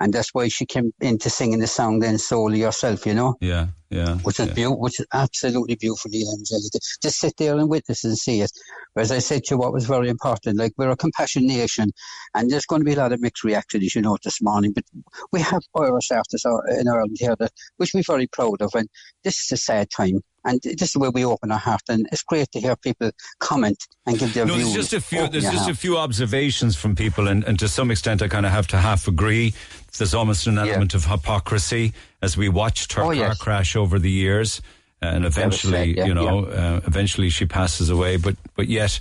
And 0.00 0.12
that's 0.12 0.32
why 0.32 0.46
she 0.46 0.64
came 0.64 0.92
into 1.00 1.28
singing 1.28 1.58
the 1.58 1.66
song 1.66 1.98
then 1.98 2.18
solely 2.18 2.60
herself, 2.60 3.04
you 3.04 3.14
know? 3.14 3.34
Yeah, 3.40 3.68
yeah. 3.90 4.16
Which 4.16 4.38
is 4.38 4.50
beautiful, 4.50 4.80
which 4.80 5.00
is 5.00 5.06
absolutely 5.14 5.76
beautiful, 5.76 6.10
Neil 6.10 6.30
Angelica. 6.30 6.78
To, 6.78 6.98
to 7.02 7.10
sit 7.10 7.34
there 7.38 7.56
and 7.56 7.70
witness 7.70 8.04
and 8.04 8.18
see 8.18 8.42
it. 8.42 8.52
But 8.94 9.02
as 9.02 9.12
I 9.12 9.18
said 9.18 9.44
to 9.44 9.54
you, 9.54 9.58
what 9.58 9.72
was 9.72 9.86
very 9.86 10.08
important, 10.10 10.58
like 10.58 10.72
we're 10.76 10.90
a 10.90 10.96
compassion 10.96 11.46
nation, 11.46 11.92
and 12.34 12.50
there's 12.50 12.66
going 12.66 12.82
to 12.82 12.84
be 12.84 12.92
a 12.92 12.98
lot 12.98 13.12
of 13.12 13.20
mixed 13.20 13.44
reactions, 13.44 13.84
as 13.84 13.94
you 13.94 14.02
know, 14.02 14.18
this 14.22 14.42
morning. 14.42 14.72
But 14.72 14.84
we 15.32 15.40
have 15.40 15.62
Irish 15.74 16.10
artists 16.10 16.44
in 16.44 16.88
Ireland 16.88 17.16
here 17.18 17.34
that 17.38 17.52
which 17.78 17.92
we're 17.94 18.02
very 18.06 18.26
proud 18.26 18.60
of, 18.60 18.74
and 18.74 18.88
this 19.24 19.38
is 19.44 19.52
a 19.52 19.56
sad 19.56 19.88
time. 19.90 20.20
And 20.44 20.60
this 20.62 20.90
is 20.90 20.96
where 20.96 21.10
we 21.10 21.24
open 21.24 21.50
our 21.50 21.58
heart, 21.58 21.82
and 21.88 22.06
it's 22.12 22.22
great 22.22 22.50
to 22.52 22.60
hear 22.60 22.76
people 22.76 23.10
comment 23.40 23.76
and 24.06 24.18
give 24.18 24.32
their 24.34 24.46
No, 24.46 24.54
views. 24.54 24.72
there's 24.72 24.88
just 24.88 24.92
a 24.92 25.00
few. 25.00 25.18
Open 25.20 25.32
There's 25.32 25.44
your 25.44 25.52
just 25.52 25.68
a 25.68 25.74
few 25.74 25.98
observations 25.98 26.76
from 26.76 26.94
people, 26.94 27.28
and, 27.28 27.42
and 27.44 27.58
to 27.58 27.68
some 27.68 27.90
extent, 27.90 28.22
I 28.22 28.28
kind 28.28 28.46
of 28.46 28.52
have 28.52 28.66
to 28.68 28.78
half 28.78 29.08
agree. 29.08 29.52
There's 29.98 30.14
almost 30.14 30.46
an 30.46 30.56
element 30.58 30.94
of 30.94 31.06
hypocrisy 31.06 31.92
as 32.22 32.36
we 32.36 32.48
watched 32.48 32.92
her 32.94 33.02
Oh, 33.02 33.06
car 33.06 33.14
yes. 33.14 33.38
crash 33.38 33.76
over 33.76 33.98
the 33.98 34.10
years, 34.10 34.60
and 35.00 35.24
eventually, 35.24 35.96
yeah, 35.96 36.06
you 36.06 36.14
know, 36.14 36.46
uh, 36.46 36.80
eventually 36.86 37.30
she 37.30 37.46
passes 37.46 37.90
away. 37.90 38.16
But 38.16 38.36
but 38.56 38.68
yet, 38.68 39.00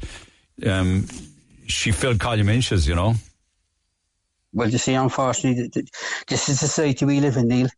um, 0.66 1.06
she 1.68 1.92
filled 1.92 2.20
column 2.20 2.50
inches, 2.50 2.88
you 2.88 2.96
know. 2.96 3.16
Well, 4.54 4.70
you 4.70 4.78
see, 4.78 4.94
unfortunately, 4.94 5.70
th- 5.70 5.74
th- 5.74 5.90
this 6.28 6.50
is 6.50 6.60
the 6.60 6.68
society 6.68 7.06
we 7.06 7.20
live 7.20 7.38
in, 7.38 7.48
Neil. 7.48 7.70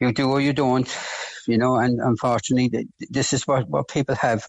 You 0.00 0.12
do 0.12 0.30
or 0.30 0.40
you 0.40 0.52
don't, 0.52 0.88
you 1.46 1.58
know, 1.58 1.76
and 1.76 2.00
unfortunately, 2.00 2.88
this 3.10 3.32
is 3.32 3.46
what, 3.46 3.68
what 3.68 3.88
people 3.88 4.14
have. 4.14 4.46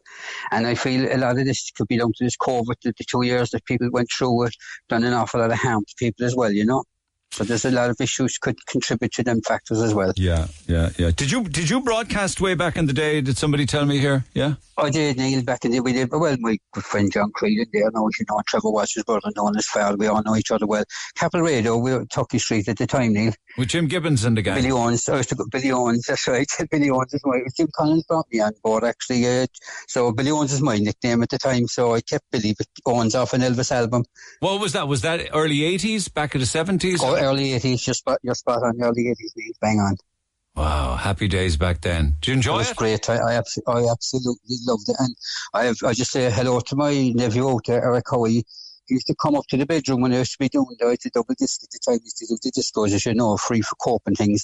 And 0.50 0.66
I 0.66 0.76
feel 0.76 1.14
a 1.14 1.18
lot 1.18 1.38
of 1.38 1.46
this 1.46 1.72
could 1.72 1.88
be 1.88 1.98
down 1.98 2.14
to 2.14 2.24
this 2.24 2.38
COVID, 2.38 2.76
the, 2.84 2.94
the 2.98 3.04
two 3.04 3.24
years 3.24 3.50
that 3.52 3.66
people 3.66 3.90
went 3.92 4.10
through 4.12 4.48
it, 4.48 4.56
done 4.88 5.04
an 5.04 5.14
awful 5.14 5.42
lot 5.42 5.52
of 5.52 5.58
harm 5.58 5.84
to 5.86 5.96
people 5.98 6.26
as 6.26 6.36
well, 6.36 6.52
you 6.52 6.66
know. 6.66 6.84
So 7.32 7.46
there's 7.46 7.64
a 7.64 7.72
lot 7.72 7.90
of 7.90 8.00
issues 8.02 8.38
could 8.38 8.58
contribute 8.68 9.14
to 9.14 9.24
them 9.24 9.42
factors 9.42 9.82
as 9.82 9.94
well. 9.94 10.12
Yeah, 10.18 10.48
yeah, 10.68 10.90
yeah. 10.98 11.12
Did 11.16 11.32
you 11.32 11.44
did 11.44 11.70
you 11.70 11.82
broadcast 11.82 12.42
way 12.42 12.56
back 12.56 12.76
in 12.76 12.88
the 12.88 12.94
day? 12.94 13.22
Did 13.22 13.38
somebody 13.38 13.66
tell 13.66 13.86
me 13.86 14.00
here? 14.00 14.26
Yeah. 14.34 14.56
I 14.78 14.90
did, 14.90 15.18
Neil, 15.18 15.44
back 15.44 15.64
in 15.64 15.72
the 15.72 15.80
we 15.80 15.94
did. 15.94 16.10
Well, 16.12 16.36
my 16.40 16.58
good 16.74 16.84
friend 16.84 17.12
John 17.12 17.32
Creedon 17.32 17.68
there, 17.72 17.90
now 17.92 18.08
you 18.20 18.26
know, 18.30 18.42
Trevor 18.48 18.72
Walsh's 18.72 19.04
brother, 19.04 19.30
known 19.36 19.56
as 19.56 19.68
Farrell, 19.68 19.96
we 19.96 20.08
all 20.08 20.24
know 20.24 20.36
each 20.36 20.52
other 20.52 20.66
well. 20.66 20.84
Capital 21.16 21.46
Radio, 21.46 21.78
we 21.78 21.94
were 21.94 22.02
at 22.02 22.10
Tuckey 22.10 22.40
Street 22.40 22.68
at 22.68 22.78
the 22.78 22.88
time, 22.88 23.14
Neil. 23.14 23.34
With 23.58 23.70
Jim 23.70 23.88
Gibbons 23.88 24.24
and 24.24 24.38
the 24.38 24.42
gang. 24.42 24.56
Billy 24.56 24.72
Owens, 24.72 25.08
I 25.10 25.18
used 25.18 25.30
to 25.30 25.36
go, 25.36 25.46
Billy 25.52 25.72
Owens, 25.72 26.06
that's 26.08 26.28
right. 26.28 26.50
Billy 26.72 26.90
Owens 26.90 27.14
is 27.14 27.22
my, 27.26 27.42
Jim 27.56 27.68
Collins 27.76 28.04
brought 28.04 28.28
me 28.32 28.40
on 28.40 28.54
board 28.64 28.84
actually. 28.84 29.28
Uh, 29.28 29.48
so 29.88 30.12
Billy 30.12 30.32
Owens 30.32 30.54
is 30.54 30.62
my 30.62 30.78
nickname 30.78 31.22
at 31.24 31.30
the 31.30 31.38
time, 31.38 31.68
so 31.68 31.94
I 31.94 32.02
kept 32.02 32.26
Billy 32.32 32.56
Owens 32.86 33.16
off 33.16 33.34
an 33.34 33.42
Elvis 33.42 33.72
album. 33.72 34.04
What 34.40 34.60
was 34.60 34.74
that? 34.74 34.88
Was 34.88 35.02
that 35.02 35.30
early 35.34 35.60
'80s, 35.60 36.14
back 36.14 36.34
in 36.36 36.42
the 36.42 36.48
'70s? 36.48 36.98
Oh, 37.02 37.16
early 37.16 37.50
80s, 37.52 37.84
just 37.84 38.00
spot, 38.00 38.20
you're 38.24 38.36
spot 38.36 38.64
on, 38.64 38.82
early 38.82 39.04
80s, 39.06 39.52
bang 39.60 39.80
on. 39.80 39.98
Wow, 40.56 40.96
happy 40.96 41.28
days 41.30 41.56
back 41.56 41.82
then. 41.82 42.18
Did 42.20 42.28
you 42.28 42.34
enjoy 42.34 42.56
it? 42.56 42.58
Was 42.58 42.72
it? 42.72 42.78
great. 42.78 43.10
I, 43.10 43.16
I, 43.16 43.34
abs- 43.36 43.60
I 43.68 43.88
absolutely 43.90 44.58
loved 44.68 44.90
it, 44.90 44.96
and 45.00 45.16
I 45.54 45.66
have, 45.66 45.78
I 45.86 45.94
just 45.94 46.12
say 46.12 46.30
hello 46.30 46.60
to 46.60 46.76
my 46.76 47.10
nephew 47.16 47.50
out 47.50 47.66
there, 47.66 47.84
Eric 47.84 48.06
Howie. 48.10 48.44
He 48.92 48.96
used 48.96 49.08
to 49.08 49.16
come 49.16 49.36
up 49.36 49.46
to 49.48 49.56
the 49.56 49.66
bedroom 49.66 50.02
when 50.02 50.12
I 50.12 50.18
used 50.18 50.34
to 50.34 50.38
be 50.38 50.50
doing 50.50 50.76
the, 50.78 50.98
the 51.02 51.10
double 51.12 51.34
disc 51.40 51.64
at 51.64 51.70
the 51.70 51.80
time. 51.80 52.00
Used 52.04 52.18
to 52.18 52.26
do 52.28 52.38
the 52.44 52.52
discos, 52.52 52.92
as 52.94 53.06
you 53.06 53.14
know, 53.14 53.38
free 53.38 53.62
for 53.62 53.76
cope 53.76 54.02
and 54.06 54.18
things. 54.18 54.44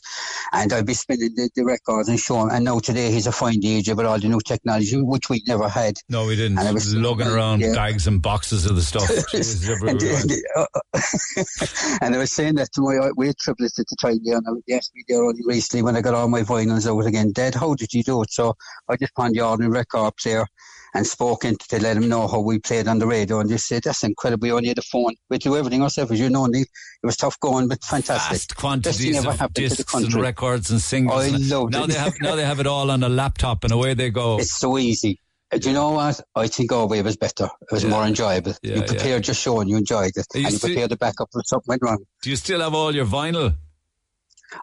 And 0.53 0.71
I'd 0.71 0.85
be 0.85 0.93
spinning 0.93 1.35
the, 1.35 1.49
the 1.53 1.65
records 1.65 2.07
and 2.07 2.17
showing. 2.17 2.51
And 2.51 2.63
now 2.63 2.79
today 2.79 3.11
he's 3.11 3.27
a 3.27 3.33
fine 3.33 3.59
DJ 3.59 3.93
with 3.93 4.05
all 4.05 4.17
the 4.17 4.29
new 4.29 4.39
technology, 4.39 5.01
which 5.01 5.29
we 5.29 5.43
never 5.47 5.67
had. 5.67 5.95
No, 6.07 6.27
we 6.27 6.37
didn't. 6.37 6.59
And 6.59 6.65
I 6.69 6.71
was 6.71 6.95
lugging 6.95 7.27
around 7.27 7.59
yeah. 7.59 7.73
bags 7.73 8.07
and 8.07 8.21
boxes 8.21 8.65
of 8.65 8.77
the 8.77 8.81
stuff. 8.81 9.03
Jeez, 9.33 9.67
and, 9.85 10.01
we 10.01 10.13
went. 10.13 10.31
Uh, 10.55 11.97
and, 12.05 12.15
I 12.15 12.17
was 12.17 12.31
saying 12.31 12.55
that 12.55 12.71
to 12.71 12.81
my 12.81 13.05
uh, 13.05 13.11
we 13.17 13.27
had 13.27 13.37
triplets 13.37 13.77
at 13.79 13.87
the 13.89 13.97
time 13.97 14.21
and 14.23 14.63
they 14.65 14.75
asked 14.75 14.95
me 14.95 15.03
there 15.09 15.25
only 15.25 15.41
recently 15.45 15.83
when 15.83 15.97
I 15.97 16.01
got 16.01 16.13
all 16.13 16.29
my 16.29 16.43
vinyls 16.43 16.87
out 16.87 17.05
again. 17.05 17.33
Dad, 17.33 17.53
how 17.53 17.75
did 17.75 17.93
you 17.93 18.01
do 18.01 18.21
it? 18.21 18.31
So 18.31 18.55
I 18.87 18.95
just 18.95 19.13
found 19.13 19.35
the 19.35 19.41
ordinary 19.41 19.73
record 19.73 20.15
player 20.15 20.45
and 20.93 21.05
spoke 21.05 21.45
into 21.45 21.67
to 21.69 21.81
let 21.81 21.95
them 21.95 22.07
know 22.09 22.27
how 22.27 22.39
we 22.39 22.59
played 22.59 22.87
on 22.87 22.99
the 22.99 23.07
radio, 23.07 23.39
and 23.39 23.49
they 23.49 23.57
said 23.57 23.83
that's 23.83 24.03
incredible. 24.03 24.45
We 24.45 24.51
only 24.51 24.69
had 24.69 24.77
a 24.77 24.81
phone. 24.83 25.15
We 25.29 25.37
do 25.37 25.55
everything 25.57 25.81
ourselves, 25.83 26.11
as 26.11 26.19
you 26.19 26.29
know. 26.29 26.45
Neil. 26.45 26.61
It 26.63 27.05
was 27.05 27.17
tough 27.17 27.39
going, 27.39 27.67
but 27.67 27.83
fantastic. 27.83 28.31
Vast 28.31 28.55
quantities 28.55 29.17
of 29.23 29.37
happened 29.37 29.55
to 29.55 29.61
the 29.63 29.69
discs 29.69 29.93
and 29.93 30.13
records 30.13 30.71
and 30.71 30.81
singles. 30.81 31.25
I 31.25 31.29
loved 31.37 31.73
now 31.73 31.83
it. 31.83 31.87
they 31.87 31.93
have 31.97 32.13
now 32.21 32.35
they 32.35 32.45
have 32.45 32.59
it 32.59 32.67
all 32.67 32.89
on 32.91 33.03
a 33.03 33.09
laptop 33.09 33.63
and 33.63 33.71
away 33.73 33.93
they 33.93 34.09
go. 34.09 34.37
It's 34.39 34.57
so 34.57 34.77
easy. 34.77 35.19
Uh, 35.51 35.57
Do 35.59 35.69
you 35.69 35.73
know 35.75 35.91
what? 35.91 36.19
I 36.35 36.47
think 36.47 36.71
our 36.73 36.87
way 36.87 37.01
was 37.01 37.15
better. 37.15 37.45
It 37.61 37.71
was 37.71 37.83
Yeah. 37.83 37.89
more 37.89 38.05
enjoyable. 38.05 38.53
Yeah, 38.63 38.75
you 38.77 38.81
prepared 38.83 39.27
your 39.27 39.35
show 39.35 39.61
and 39.61 39.69
you 39.69 39.77
enjoyed 39.77 40.11
it. 40.15 40.25
You 40.33 40.43
and 40.45 40.53
you 40.53 40.59
prepared 40.59 40.89
the 40.91 40.97
backup 40.97 41.29
if 41.33 41.45
something 41.47 41.67
went 41.69 41.81
wrong. 41.83 41.99
Do 42.21 42.29
you 42.29 42.35
still 42.35 42.59
have 42.61 42.73
all 42.73 42.93
your 42.93 43.05
vinyl? 43.05 43.55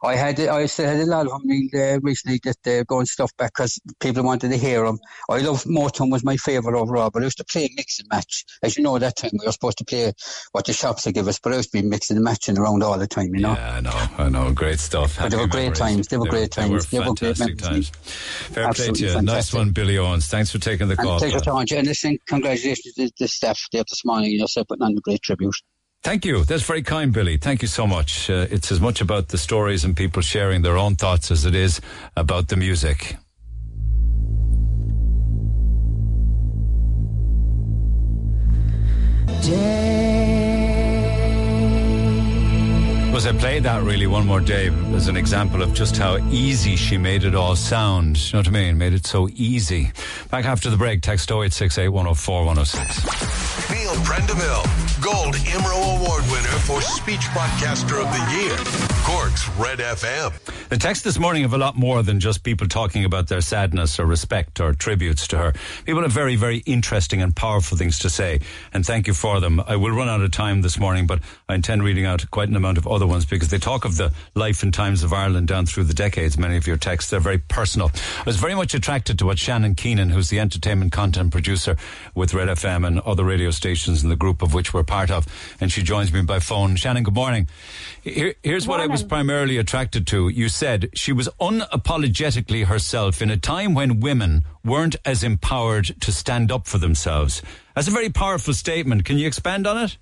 I 0.03 0.17
had 0.17 0.41
I 0.41 0.67
still 0.67 0.87
had 0.87 1.01
a 1.01 1.07
lot 1.07 1.27
of 1.27 1.43
them 1.43 1.69
uh, 1.75 2.01
recently 2.01 2.41
that 2.45 2.57
they're 2.65 2.85
going 2.85 3.07
stuff 3.07 3.37
back 3.37 3.53
because 3.55 3.81
people 4.01 4.23
wanted 4.23 4.51
to 4.51 4.57
hear 4.57 4.85
them. 4.85 4.99
I 5.31 5.39
love 5.39 5.65
Motown 5.65 6.11
was 6.11 6.25
my 6.25 6.37
favourite 6.37 6.79
overall, 6.79 7.11
but 7.11 7.23
I 7.23 7.27
used 7.27 7.39
to 7.39 7.45
play 7.45 7.71
mix 7.77 7.99
and 8.01 8.09
match. 8.11 8.45
As 8.63 8.77
you 8.77 8.83
know, 8.83 8.99
that 8.99 9.17
time 9.17 9.31
we 9.39 9.47
were 9.47 9.53
supposed 9.53 9.79
to 9.79 9.85
play 9.85 10.13
what 10.53 10.67
the 10.67 10.73
shops 10.73 11.05
would 11.07 11.15
give 11.15 11.29
us, 11.29 11.39
but 11.39 11.53
I 11.53 11.57
used 11.57 11.73
to 11.73 11.83
be 11.83 11.89
mixing 11.89 12.17
and 12.17 12.25
matching 12.25 12.59
around 12.59 12.83
all 12.83 12.99
the 12.99 13.07
time, 13.07 13.35
you 13.35 13.41
know. 13.43 13.53
Yeah, 13.53 13.75
I 13.75 13.81
know, 13.81 14.07
I 14.19 14.29
know. 14.29 14.53
Great 14.53 14.79
stuff. 14.81 15.19
But 15.19 15.31
they 15.31 15.37
were 15.37 15.47
great 15.47 15.63
memories. 15.65 15.79
times. 15.79 16.09
They 16.09 16.17
were 16.17 16.27
great 16.27 16.51
They 16.55 16.69
were 16.69 16.79
times. 16.79 16.91
They 16.91 16.99
were 16.99 17.05
great 17.07 17.19
fantastic 17.37 17.61
memories. 17.61 17.91
times. 17.91 18.09
Fair 18.51 18.65
Absolutely 18.65 19.01
play 19.01 19.09
to 19.13 19.17
you. 19.17 19.23
Nice 19.23 19.53
one, 19.55 19.71
Billy 19.73 19.99
Owens. 19.99 20.27
Thanks 20.27 20.51
for 20.51 20.59
taking 20.59 20.89
the 20.89 20.97
And 20.99 21.07
call. 21.07 21.19
pleasure 21.19 21.41
pal. 21.41 21.55
talking 21.55 21.67
to 21.67 21.75
you. 21.75 21.79
And 21.79 21.89
listen, 21.89 22.19
congratulations 22.27 22.95
to 22.95 23.11
the 23.19 23.29
staff 23.29 23.61
there 23.73 23.85
this 23.89 24.05
morning. 24.05 24.31
You 24.31 24.39
know, 24.41 24.47
putting 24.69 24.83
on 24.83 24.97
a 24.97 25.01
great 25.01 25.23
tribute. 25.23 25.55
Thank 26.05 26.27
you. 26.27 26.45
That's 26.45 26.63
very 26.63 26.83
kind, 26.83 27.15
Billy. 27.15 27.39
Thank 27.39 27.63
you 27.63 27.69
so 27.69 27.87
much. 27.87 28.29
Uh, 28.29 28.47
it's 28.51 28.71
as 28.71 28.79
much 28.79 29.01
about 29.01 29.29
the 29.29 29.39
stories 29.39 29.85
and 29.85 29.97
people 29.97 30.21
sharing 30.21 30.61
their 30.61 30.77
own 30.77 30.97
thoughts 30.97 31.31
as 31.31 31.47
it 31.47 31.55
is 31.55 31.81
about 32.15 32.49
the 32.49 32.57
music. 32.57 33.17
Was 43.15 43.29
I 43.29 43.33
played 43.33 43.63
that 43.63 43.85
really 43.85 44.09
one 44.09 44.27
more 44.27 44.41
day 44.41 44.71
as 44.93 45.07
an 45.07 45.17
example 45.17 45.63
of 45.63 45.73
just 45.73 45.97
how 45.97 46.17
easy 46.31 46.75
she 46.75 46.99
made 46.99 47.23
it 47.23 47.37
all 47.37 47.55
sound. 47.55 48.17
You 48.17 48.33
know 48.33 48.39
what 48.41 48.49
I 48.49 48.51
mean? 48.51 48.77
Made 48.77 48.93
it 48.93 49.07
so 49.07 49.29
easy. 49.37 49.93
Back 50.33 50.47
after 50.47 50.69
the 50.69 50.77
break, 50.77 51.01
text 51.01 51.31
0868 51.31 51.91
104 51.91 52.45
106. 52.45 53.71
Neil 53.71 53.95
Prendeville, 54.03 54.65
Gold 55.01 55.37
Imro 55.37 55.97
Award 55.97 56.25
winner 56.25 56.59
for 56.67 56.81
Speech 56.81 57.33
Broadcaster 57.33 58.01
of 58.01 58.07
the 58.11 58.37
Year. 58.37 58.57
Cork's 59.05 59.49
Red 59.51 59.79
FM. 59.79 60.33
The 60.71 60.79
text 60.79 61.05
this 61.05 61.19
morning 61.19 61.43
have 61.43 61.53
a 61.53 61.59
lot 61.59 61.77
more 61.77 62.03
than 62.03 62.19
just 62.19 62.43
people 62.43 62.67
talking 62.67 63.05
about 63.05 63.29
their 63.29 63.43
sadness 63.43 64.01
or 64.01 64.07
respect 64.07 64.61
or 64.61 64.73
tributes 64.73 65.29
to 65.29 65.39
her. 65.39 65.53
People 65.85 66.03
have 66.03 66.11
very, 66.11 66.37
very 66.37 66.59
interesting 66.67 67.23
and 67.23 67.37
powerful 67.37 67.77
things 67.79 67.99
to 68.01 68.11
say, 68.11 68.41
and 68.73 68.85
thank 68.85 69.07
you 69.07 69.15
for 69.15 69.41
them. 69.41 69.61
I 69.61 69.77
will 69.77 69.93
run 69.93 70.09
out 70.09 70.23
of 70.23 70.31
time 70.31 70.63
this 70.63 70.79
morning, 70.79 71.07
but 71.07 71.21
I 71.49 71.55
intend 71.55 71.85
reading 71.85 72.07
out 72.07 72.29
quite 72.31 72.49
an 72.49 72.57
amount 72.57 72.79
of 72.79 72.89
other 72.89 73.04
ones 73.07 73.25
because 73.25 73.49
they 73.49 73.59
talk 73.59 73.85
of 73.85 73.97
the 73.97 74.13
life 74.35 74.63
and 74.63 74.73
times 74.73 75.03
of 75.03 75.13
Ireland 75.13 75.49
down 75.49 75.67
through 75.67 75.85
the 75.85 75.95
decades. 75.95 76.39
Many 76.39 76.57
of 76.57 76.67
your 76.67 76.77
texts, 76.77 77.11
they're 77.11 77.21
very 77.21 77.39
personal. 77.39 77.91
I 78.19 78.25
was 78.25 78.37
very 78.37 78.55
much 78.55 78.75
attracted 78.75 79.19
to 79.19 79.27
what 79.27 79.39
Shannon 79.39 79.75
Keenan, 79.75 80.11
who's 80.11 80.31
the 80.31 80.41
entertainment 80.41 80.93
content 80.93 81.33
producer 81.33 81.77
with 82.15 82.35
Red 82.35 82.49
FM 82.49 82.87
and 82.87 83.01
other 83.01 83.25
radio 83.25 83.51
stations 83.51 84.03
in 84.03 84.11
the 84.11 84.17
group 84.17 84.43
of 84.43 84.55
which 84.55 84.73
we're 84.73 84.85
part 84.85 85.11
of, 85.11 85.27
and 85.61 85.71
she 85.71 85.83
joins 85.83 86.13
me 86.13 86.23
by 86.23 86.39
phone. 86.39 86.77
Shannon, 86.77 87.03
good 87.03 87.15
morning. 87.15 87.49
Here, 88.03 88.35
here's 88.43 88.67
what 88.67 88.81
I 88.81 88.87
was 88.87 89.03
primarily 89.03 89.57
attracted 89.59 90.07
to. 90.09 90.29
You 90.29 90.49
said 90.49 90.91
she 90.95 91.13
was 91.13 91.29
unapologetically 91.41 92.67
herself 92.67 93.23
in 93.23 93.31
a 93.31 93.37
time 93.37 93.75
when 93.75 94.01
women 94.01 94.45
weren't 94.65 94.97
as 95.05 95.23
empowered 95.23 96.01
to 96.01 96.13
stand 96.13 96.51
up 96.51 96.67
for 96.67 96.79
themselves. 96.79 97.43
That's 97.75 97.89
a 97.89 97.93
very 97.93 98.11
powerful 98.11 98.55
statement. 98.55 99.05
Can 99.05 99.19
you 99.19 99.27
expand 99.27 99.67
on 99.67 99.79
it? 99.79 99.99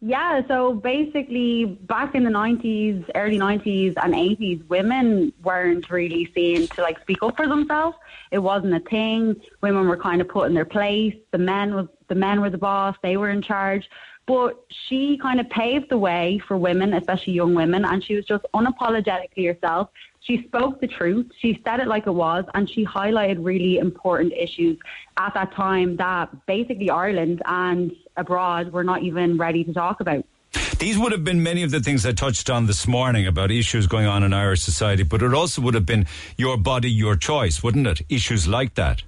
Yeah, 0.00 0.42
so 0.46 0.74
basically, 0.74 1.64
back 1.64 2.14
in 2.14 2.22
the 2.22 2.30
90s, 2.30 3.04
early 3.16 3.36
90s 3.36 3.94
and 4.00 4.14
80s, 4.14 4.66
women 4.68 5.32
weren't 5.42 5.90
really 5.90 6.30
seen 6.36 6.68
to 6.68 6.82
like 6.82 7.00
speak 7.00 7.20
up 7.22 7.36
for 7.36 7.48
themselves. 7.48 7.96
It 8.30 8.38
wasn't 8.38 8.74
a 8.74 8.80
thing. 8.88 9.34
Women 9.60 9.88
were 9.88 9.96
kind 9.96 10.20
of 10.20 10.28
put 10.28 10.46
in 10.48 10.54
their 10.54 10.64
place. 10.64 11.16
The 11.32 11.38
men 11.38 11.74
was 11.74 11.88
the 12.06 12.14
men 12.14 12.40
were 12.40 12.48
the 12.48 12.58
boss. 12.58 12.96
They 13.02 13.16
were 13.16 13.30
in 13.30 13.42
charge. 13.42 13.88
But 14.28 14.62
she 14.68 15.18
kind 15.18 15.40
of 15.40 15.48
paved 15.48 15.88
the 15.88 15.98
way 15.98 16.40
for 16.46 16.58
women, 16.58 16.92
especially 16.92 17.32
young 17.32 17.54
women, 17.54 17.84
and 17.84 18.04
she 18.04 18.14
was 18.14 18.26
just 18.26 18.44
unapologetically 18.54 19.46
herself. 19.52 19.88
She 20.20 20.44
spoke 20.46 20.80
the 20.80 20.86
truth. 20.86 21.26
She 21.38 21.60
said 21.64 21.80
it 21.80 21.88
like 21.88 22.06
it 22.06 22.12
was, 22.12 22.44
and 22.54 22.68
she 22.68 22.84
highlighted 22.84 23.38
really 23.40 23.78
important 23.78 24.34
issues 24.34 24.78
at 25.16 25.32
that 25.34 25.52
time 25.54 25.96
that 25.96 26.28
basically 26.46 26.90
Ireland 26.90 27.40
and 27.46 27.90
abroad 28.18 28.72
were 28.72 28.84
not 28.84 29.02
even 29.02 29.38
ready 29.38 29.64
to 29.64 29.72
talk 29.72 30.00
about. 30.00 30.24
These 30.78 30.98
would 30.98 31.12
have 31.12 31.24
been 31.24 31.42
many 31.42 31.62
of 31.62 31.70
the 31.70 31.80
things 31.80 32.06
I 32.06 32.12
touched 32.12 32.48
on 32.48 32.66
this 32.66 32.86
morning 32.86 33.26
about 33.26 33.50
issues 33.50 33.86
going 33.86 34.06
on 34.06 34.22
in 34.22 34.32
Irish 34.32 34.62
society, 34.62 35.02
but 35.02 35.22
it 35.22 35.34
also 35.34 35.60
would 35.62 35.74
have 35.74 35.86
been 35.86 36.06
your 36.36 36.56
body, 36.56 36.90
your 36.90 37.16
choice, 37.16 37.62
wouldn't 37.62 37.86
it? 37.86 38.00
Issues 38.08 38.46
like 38.46 38.74
that. 38.74 39.02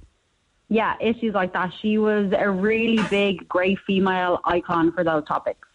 Yeah, 0.69 0.95
issues 1.01 1.35
like 1.35 1.53
that. 1.53 1.73
She 1.81 1.99
was 1.99 2.33
a 2.37 2.51
really 2.51 3.03
big, 3.09 3.49
great 3.49 3.79
female 3.87 4.41
icon 4.45 4.93
for 4.93 5.05
those 5.05 5.25
topics. 5.27 5.67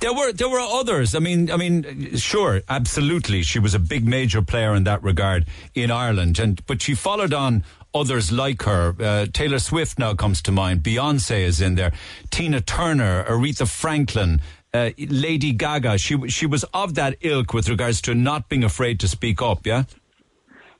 There 0.00 0.12
were 0.12 0.32
there 0.32 0.50
were 0.50 0.60
others. 0.60 1.14
I 1.14 1.18
mean, 1.18 1.50
I 1.50 1.56
mean, 1.56 2.16
sure, 2.16 2.60
absolutely, 2.68 3.42
she 3.42 3.58
was 3.58 3.74
a 3.74 3.78
big 3.78 4.06
major 4.06 4.42
player 4.42 4.74
in 4.74 4.84
that 4.84 5.02
regard 5.02 5.46
in 5.74 5.90
Ireland, 5.90 6.38
and 6.38 6.64
but 6.66 6.82
she 6.82 6.94
followed 6.94 7.32
on 7.32 7.64
others 7.94 8.32
like 8.32 8.62
her. 8.62 8.94
Uh, 8.98 9.26
Taylor 9.32 9.58
Swift 9.58 9.98
now 9.98 10.14
comes 10.14 10.42
to 10.42 10.52
mind. 10.52 10.82
Beyonce 10.82 11.40
is 11.40 11.60
in 11.60 11.76
there. 11.76 11.92
Tina 12.30 12.60
Turner, 12.60 13.24
Aretha 13.24 13.68
Franklin. 13.68 14.40
Uh, 14.72 14.90
Lady 14.98 15.52
Gaga, 15.52 15.98
she 15.98 16.28
she 16.28 16.46
was 16.46 16.64
of 16.74 16.96
that 16.96 17.16
ilk 17.20 17.54
with 17.54 17.68
regards 17.68 18.00
to 18.02 18.14
not 18.14 18.48
being 18.48 18.64
afraid 18.64 18.98
to 19.00 19.06
speak 19.06 19.40
up. 19.40 19.64
Yeah, 19.64 19.84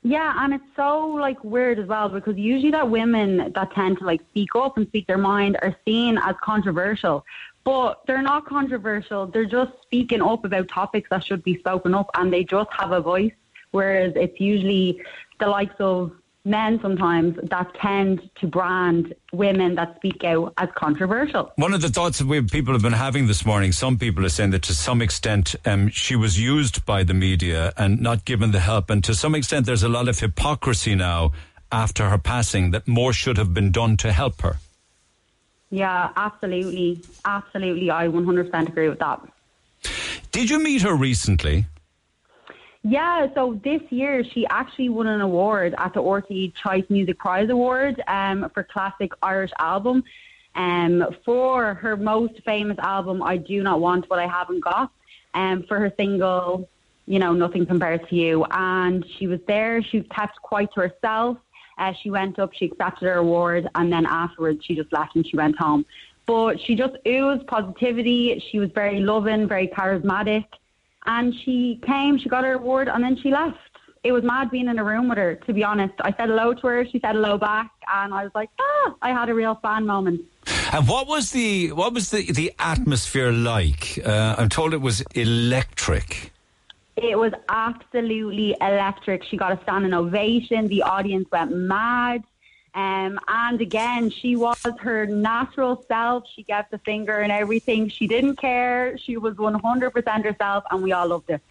Yeah, 0.03 0.33
and 0.37 0.53
it's 0.53 0.65
so 0.75 1.07
like 1.07 1.41
weird 1.45 1.79
as 1.79 1.87
well 1.87 2.09
because 2.09 2.37
usually 2.37 2.71
that 2.71 2.91
women 2.91 3.53
that 3.55 3.73
tend 3.73 3.99
to 3.99 4.05
like 4.05 4.21
speak 4.31 4.49
up 4.53 4.75
and 4.75 4.85
speak 4.87 5.07
their 5.07 5.17
mind 5.17 5.57
are 5.61 5.73
seen 5.85 6.17
as 6.17 6.35
controversial. 6.43 7.25
But 7.63 8.01
they're 8.05 8.21
not 8.21 8.45
controversial. 8.45 9.25
They're 9.25 9.45
just 9.45 9.71
speaking 9.81 10.21
up 10.21 10.45
about 10.45 10.67
topics 10.67 11.09
that 11.09 11.23
should 11.23 11.43
be 11.43 11.57
spoken 11.57 11.95
up 11.95 12.11
and 12.13 12.31
they 12.31 12.43
just 12.43 12.69
have 12.73 12.91
a 12.91 13.01
voice. 13.01 13.33
Whereas 13.71 14.13
it's 14.15 14.39
usually 14.39 15.01
the 15.39 15.47
likes 15.47 15.73
of 15.79 16.11
men 16.45 16.79
sometimes 16.81 17.35
that 17.49 17.73
tend 17.81 18.29
to 18.39 18.47
brand 18.47 19.13
women 19.33 19.75
that 19.75 19.95
speak 19.97 20.23
out 20.23 20.53
as 20.57 20.69
controversial. 20.75 21.51
One 21.55 21.73
of 21.73 21.81
the 21.81 21.89
thoughts 21.89 22.19
that 22.19 22.27
we 22.27 22.41
people 22.43 22.73
have 22.73 22.83
been 22.83 22.93
having 22.93 23.27
this 23.27 23.45
morning, 23.45 23.71
some 23.71 23.97
people 23.97 24.25
are 24.25 24.29
saying 24.29 24.51
that 24.51 24.61
to 24.63 24.73
some 24.73 25.01
extent 25.01 25.55
um, 25.65 25.89
she 25.89 26.15
was 26.15 26.39
used 26.39 26.85
by 26.85 27.03
the 27.03 27.15
media 27.15 27.73
and 27.77 27.99
not 27.99 28.25
given 28.25 28.51
the 28.51 28.59
help, 28.59 28.89
and 28.89 29.03
to 29.03 29.15
some 29.15 29.35
extent 29.35 29.65
there's 29.65 29.83
a 29.83 29.89
lot 29.89 30.07
of 30.07 30.19
hypocrisy 30.19 30.95
now 30.95 31.31
after 31.71 32.09
her 32.09 32.17
passing 32.19 32.71
that 32.71 32.87
more 32.87 33.11
should 33.11 33.37
have 33.37 33.53
been 33.53 33.71
done 33.71 33.97
to 33.97 34.11
help 34.11 34.41
her. 34.41 34.57
Yeah, 35.71 36.11
absolutely. 36.15 37.01
Absolutely. 37.25 37.89
I 37.89 38.07
100% 38.07 38.67
agree 38.69 38.87
with 38.87 38.99
that. 38.99 39.19
Did 40.31 40.49
you 40.49 40.61
meet 40.61 40.83
her 40.83 40.95
recently? 40.95 41.65
Yeah, 42.87 43.33
so 43.33 43.59
this 43.63 43.81
year 43.89 44.23
she 44.23 44.45
actually 44.45 44.89
won 44.89 45.07
an 45.07 45.19
award 45.19 45.73
at 45.79 45.95
the 45.95 46.03
RTE 46.03 46.53
Choice 46.53 46.83
Music 46.87 47.17
Prize 47.17 47.49
Award 47.49 47.99
um, 48.07 48.47
for 48.53 48.61
Classic 48.61 49.11
Irish 49.23 49.49
Album 49.57 50.03
um, 50.53 51.03
for 51.25 51.73
her 51.73 51.97
most 51.97 52.43
famous 52.45 52.77
album, 52.77 53.23
I 53.23 53.37
Do 53.37 53.63
Not 53.63 53.79
Want 53.79 54.07
What 54.07 54.19
I 54.19 54.27
Haven't 54.27 54.59
Got, 54.59 54.91
um, 55.33 55.63
for 55.63 55.79
her 55.79 55.91
single, 55.97 56.69
you 57.07 57.17
know, 57.17 57.33
Nothing 57.33 57.65
Compares 57.65 58.07
to 58.07 58.15
You. 58.15 58.45
And 58.51 59.03
she 59.17 59.25
was 59.25 59.39
there, 59.47 59.81
she 59.81 60.01
kept 60.01 60.39
quite 60.43 60.71
to 60.75 60.81
herself. 60.81 61.39
Uh, 61.79 61.91
she 62.03 62.11
went 62.11 62.37
up, 62.37 62.53
she 62.53 62.65
accepted 62.65 63.05
her 63.05 63.15
award, 63.15 63.67
and 63.73 63.91
then 63.91 64.05
afterwards 64.05 64.63
she 64.63 64.75
just 64.75 64.93
left 64.93 65.15
and 65.15 65.25
she 65.25 65.35
went 65.35 65.57
home. 65.57 65.87
But 66.27 66.61
she 66.61 66.75
just 66.75 66.97
oozed 67.07 67.47
positivity. 67.47 68.43
She 68.51 68.59
was 68.59 68.69
very 68.69 68.99
loving, 68.99 69.47
very 69.47 69.69
charismatic 69.69 70.45
and 71.05 71.33
she 71.43 71.79
came, 71.85 72.17
she 72.17 72.29
got 72.29 72.43
her 72.43 72.53
award, 72.53 72.87
and 72.87 73.03
then 73.03 73.17
she 73.21 73.31
left. 73.31 73.57
it 74.03 74.11
was 74.11 74.23
mad 74.23 74.51
being 74.51 74.67
in 74.67 74.77
a 74.77 74.83
room 74.83 75.09
with 75.09 75.17
her. 75.17 75.35
To 75.47 75.53
be 75.53 75.63
honest, 75.63 75.93
I 76.01 76.11
said 76.17 76.29
hello 76.29 76.53
to 76.53 76.67
her. 76.67 76.85
She 76.85 76.99
said 76.99 77.15
hello 77.15 77.37
back, 77.37 77.71
and 77.91 78.13
I 78.13 78.23
was 78.23 78.31
like, 78.35 78.49
ah, 78.59 78.95
I 79.01 79.09
had 79.09 79.29
a 79.29 79.33
real 79.33 79.55
fan 79.55 79.85
moment. 79.85 80.21
And 80.71 80.87
what 80.87 81.07
was 81.07 81.31
the 81.31 81.71
what 81.71 81.93
was 81.93 82.11
the 82.11 82.31
the 82.31 82.53
atmosphere 82.59 83.31
like? 83.31 83.99
Uh, 84.05 84.35
I'm 84.37 84.49
told 84.49 84.73
it 84.73 84.81
was 84.81 85.01
electric. 85.15 86.31
It 86.97 87.17
was 87.17 87.33
absolutely 87.49 88.55
electric. 88.61 89.23
She 89.23 89.37
got 89.37 89.51
a 89.51 89.61
standing 89.63 89.93
ovation. 89.93 90.67
The 90.67 90.83
audience 90.83 91.27
went 91.31 91.51
mad. 91.55 92.23
Um, 92.75 93.17
and 93.29 93.61
again, 93.61 94.09
she 94.09 94.35
was 94.35 94.61
her 94.79 95.05
natural 95.05 95.83
self. 95.87 96.25
She 96.35 96.43
gave 96.43 96.65
the 96.71 96.77
finger 96.79 97.19
and 97.19 97.31
everything. 97.31 97.87
She 97.87 98.05
didn't 98.05 98.35
care. 98.35 98.97
She 98.97 99.15
was 99.15 99.35
100% 99.35 100.23
herself, 100.25 100.65
and 100.69 100.83
we 100.83 100.91
all 100.91 101.07
loved 101.07 101.29
it. 101.29 101.41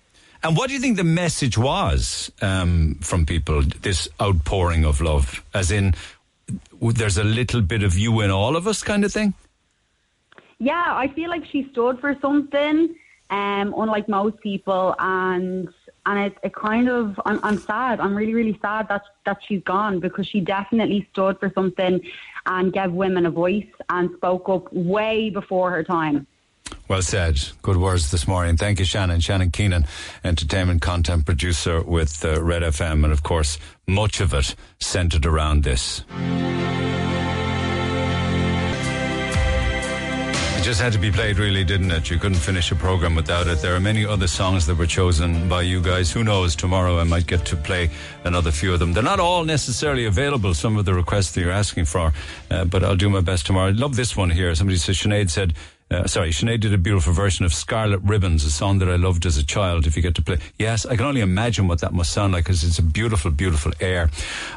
And 0.42 0.55
what 0.55 0.68
do 0.68 0.74
you 0.74 0.80
think 0.80 0.98
the 0.98 1.05
message 1.05 1.56
was 1.56 2.30
um, 2.42 2.98
from 3.01 3.24
people? 3.24 3.62
This 3.62 4.06
outpouring 4.20 4.84
of 4.84 5.01
love, 5.01 5.42
as 5.55 5.70
in, 5.70 5.94
there's 6.78 7.16
a 7.16 7.24
little 7.24 7.62
bit 7.62 7.82
of 7.82 7.96
you 7.96 8.20
in 8.20 8.30
all 8.30 8.55
of 8.55 8.68
us, 8.68 8.82
kind 8.82 9.02
of 9.06 9.12
thing. 9.12 9.32
Yeah, 10.59 10.84
I 10.86 11.09
feel 11.09 11.30
like 11.30 11.46
she 11.46 11.68
stood 11.72 12.01
for 12.01 12.16
something, 12.20 12.94
um, 13.30 13.74
unlike 13.76 14.10
most 14.10 14.38
people, 14.40 14.94
and 14.98 15.68
and 16.06 16.18
it, 16.18 16.39
it 16.43 16.55
kind 16.55 16.89
of 16.89 17.20
I'm, 17.24 17.40
I'm 17.43 17.59
sad. 17.59 18.01
I'm 18.01 18.14
really 18.14 18.35
really 18.35 18.59
sad 18.60 18.89
that 18.89 19.02
that 19.26 19.39
she's 19.47 19.62
gone 19.62 20.01
because 20.01 20.26
she 20.26 20.40
definitely 20.40 21.09
stood 21.12 21.39
for 21.40 21.51
something 21.55 22.01
and 22.47 22.72
gave 22.72 22.93
women 22.93 23.26
a 23.26 23.31
voice 23.31 23.66
and 23.89 24.10
spoke 24.16 24.48
up 24.48 24.72
way 24.72 25.31
before 25.31 25.70
her 25.70 25.82
time. 25.82 26.26
Well 26.89 27.02
said. 27.02 27.40
Good 27.62 27.76
words 27.76 28.10
this 28.10 28.28
morning. 28.28 28.56
Thank 28.56 28.78
you, 28.78 28.85
Shannon. 28.85 29.20
Shannon 29.20 29.51
Keenan, 29.51 29.86
entertainment 30.22 30.82
content 30.82 31.24
producer 31.24 31.82
with 31.82 32.24
uh, 32.24 32.43
Red 32.43 32.62
FM, 32.62 33.05
and 33.05 33.12
of 33.12 33.22
course, 33.22 33.59
much 33.86 34.20
of 34.20 34.35
it 34.35 34.55
centered 34.81 35.26
around 35.26 35.62
this. 35.64 36.05
Just 40.65 40.81
had 40.81 40.95
to 40.95 40.99
be 40.99 41.12
played, 41.12 41.39
really, 41.39 41.62
didn't 41.62 41.91
it? 41.91 42.09
You 42.09 42.19
couldn't 42.19 42.39
finish 42.39 42.73
a 42.73 42.74
program 42.74 43.15
without 43.15 43.47
it. 43.49 43.59
There 43.59 43.77
are 43.77 43.81
many 43.81 44.07
other 44.07 44.27
songs 44.27 44.65
that 44.65 44.77
were 44.77 44.86
chosen 44.86 45.47
by 45.47 45.61
you 45.61 45.82
guys. 45.82 46.11
Who 46.11 46.24
knows? 46.24 46.57
Tomorrow 46.57 46.99
I 46.99 47.05
might 47.05 47.27
get 47.27 47.45
to 47.47 47.57
play 47.57 47.91
another 48.24 48.51
few 48.51 48.73
of 48.73 48.78
them. 48.78 48.95
They're 48.95 49.03
not 49.03 49.20
all 49.20 49.45
necessarily 49.45 50.07
available, 50.07 50.55
some 50.55 50.78
of 50.78 50.86
the 50.86 50.95
requests 50.95 51.32
that 51.32 51.43
you're 51.43 51.51
asking 51.51 51.85
for, 51.85 52.15
uh, 52.51 52.65
but 52.65 52.82
I'll 52.82 52.97
do 52.97 53.11
my 53.11 53.20
best 53.20 53.45
tomorrow. 53.45 53.69
I 53.69 53.73
love 53.73 53.95
this 53.95 54.16
one 54.16 54.31
here. 54.31 54.55
Somebody 54.55 54.78
says, 54.78 54.97
Sinead 54.97 55.28
said, 55.28 55.53
uh, 55.94 56.06
sorry, 56.06 56.30
Sinead 56.30 56.60
did 56.60 56.74
a 56.74 56.78
beautiful 56.78 57.12
version 57.12 57.44
of 57.44 57.54
Scarlet 57.54 58.00
Ribbons, 58.02 58.44
a 58.44 58.50
song 58.50 58.78
that 58.78 58.88
I 58.88 58.96
loved 58.96 59.26
as 59.26 59.36
a 59.36 59.44
child. 59.44 59.86
If 59.86 59.96
you 59.96 60.02
get 60.02 60.14
to 60.16 60.22
play, 60.22 60.38
yes, 60.58 60.84
I 60.84 60.96
can 60.96 61.06
only 61.06 61.20
imagine 61.20 61.68
what 61.68 61.80
that 61.80 61.92
must 61.92 62.12
sound 62.12 62.32
like 62.32 62.44
because 62.44 62.64
it's 62.64 62.78
a 62.78 62.82
beautiful, 62.82 63.30
beautiful 63.30 63.72
air. 63.80 64.10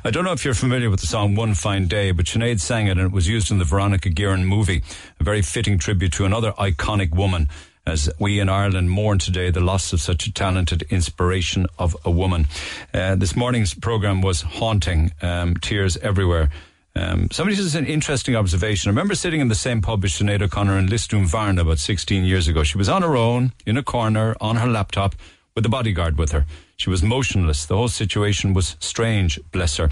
I 0.04 0.10
don't 0.10 0.24
know 0.24 0.32
if 0.32 0.44
you're 0.44 0.54
familiar 0.56 0.90
with 0.90 1.02
the 1.02 1.08
song 1.08 1.36
One 1.36 1.54
Fine 1.54 1.88
Day, 1.88 2.12
but 2.12 2.26
Sinead 2.26 2.60
sang 2.60 2.88
it 2.88 2.92
and 2.92 3.02
it 3.02 3.12
was 3.12 3.28
used 3.28 3.52
in 3.52 3.60
the 3.60 3.66
Veronica 3.66 4.10
Guerin 4.10 4.46
movie, 4.46 4.82
a 5.20 5.24
very 5.24 5.42
fitting 5.42 5.78
tribute 5.78 6.14
to 6.14 6.26
another 6.26 6.54
iconic 6.54 7.12
woman. 7.12 7.50
As 7.86 8.10
we 8.20 8.42
in 8.42 8.50
Ireland 8.50 8.90
mourn 8.90 9.18
today 9.18 9.50
the 9.50 9.62
loss 9.62 9.94
of 9.94 10.02
such 10.02 10.28
a 10.28 10.34
talented 10.34 10.82
inspiration 10.90 11.68
of 11.80 11.96
a 12.04 12.12
woman. 12.12 12.48
Uh, 12.94 13.16
this 13.16 13.34
morning's 13.34 13.74
program 13.74 14.22
was 14.22 14.42
haunting, 14.42 15.14
um, 15.22 15.56
tears 15.56 15.96
everywhere. 15.98 16.50
Um, 16.98 17.30
somebody 17.32 17.56
says 17.56 17.76
an 17.76 17.86
interesting 17.86 18.36
observation. 18.36 18.90
I 18.90 18.92
remember 18.92 19.16
sitting 19.16 19.42
in 19.42 19.48
the 19.48 19.56
same 19.56 19.82
pub 19.82 20.04
as 20.04 20.12
Sinead 20.12 20.42
O'Connor 20.42 20.78
in 20.78 20.88
Lisdoonvarna 20.88 21.62
about 21.62 21.80
16 21.80 22.24
years 22.24 22.48
ago. 22.48 22.64
She 22.64 22.78
was 22.78 22.90
on 22.90 23.02
her 23.02 23.16
own, 23.16 23.54
in 23.66 23.78
a 23.78 23.84
corner, 23.84 24.36
on 24.42 24.58
her 24.58 24.68
laptop, 24.68 25.16
with 25.56 25.66
a 25.66 25.70
bodyguard 25.70 26.18
with 26.18 26.32
her. 26.32 26.46
She 26.80 26.92
was 26.92 27.02
motionless. 27.02 27.66
The 27.66 27.76
whole 27.76 27.88
situation 27.88 28.54
was 28.54 28.78
strange, 28.80 29.40
bless 29.52 29.78
her. 29.78 29.90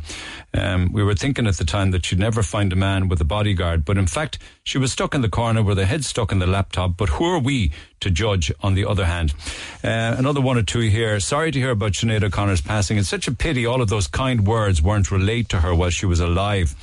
Um, 0.53 0.93
we 0.93 1.01
were 1.03 1.15
thinking 1.15 1.47
at 1.47 1.57
the 1.57 1.65
time 1.65 1.89
that 1.91 2.05
she'd 2.05 2.19
never 2.19 2.43
find 2.43 2.71
a 2.71 2.75
man 2.75 3.07
with 3.09 3.19
a 3.19 3.25
bodyguard, 3.25 3.83
but 3.83 3.97
in 3.97 4.05
fact, 4.05 4.37
she 4.63 4.77
was 4.77 4.91
stuck 4.91 5.15
in 5.15 5.21
the 5.21 5.29
corner 5.29 5.63
with 5.63 5.79
her 5.79 5.85
head 5.85 6.05
stuck 6.05 6.31
in 6.31 6.37
the 6.37 6.45
laptop. 6.45 6.95
But 6.95 7.09
who 7.09 7.25
are 7.25 7.39
we 7.39 7.71
to 8.01 8.11
judge 8.11 8.51
on 8.61 8.75
the 8.75 8.85
other 8.85 9.05
hand? 9.05 9.33
Uh, 9.83 10.13
another 10.15 10.41
one 10.41 10.59
or 10.59 10.63
two 10.63 10.81
here. 10.81 11.19
Sorry 11.19 11.49
to 11.49 11.59
hear 11.59 11.71
about 11.71 11.93
Sinead 11.93 12.23
O'Connor's 12.23 12.61
passing. 12.61 12.99
It's 12.99 13.09
such 13.09 13.27
a 13.27 13.31
pity 13.33 13.65
all 13.65 13.81
of 13.81 13.89
those 13.89 14.05
kind 14.05 14.45
words 14.45 14.79
weren't 14.79 15.09
relayed 15.09 15.49
to 15.49 15.61
her 15.61 15.73
while 15.73 15.89
she 15.89 16.05
was 16.05 16.19
alive. 16.19 16.75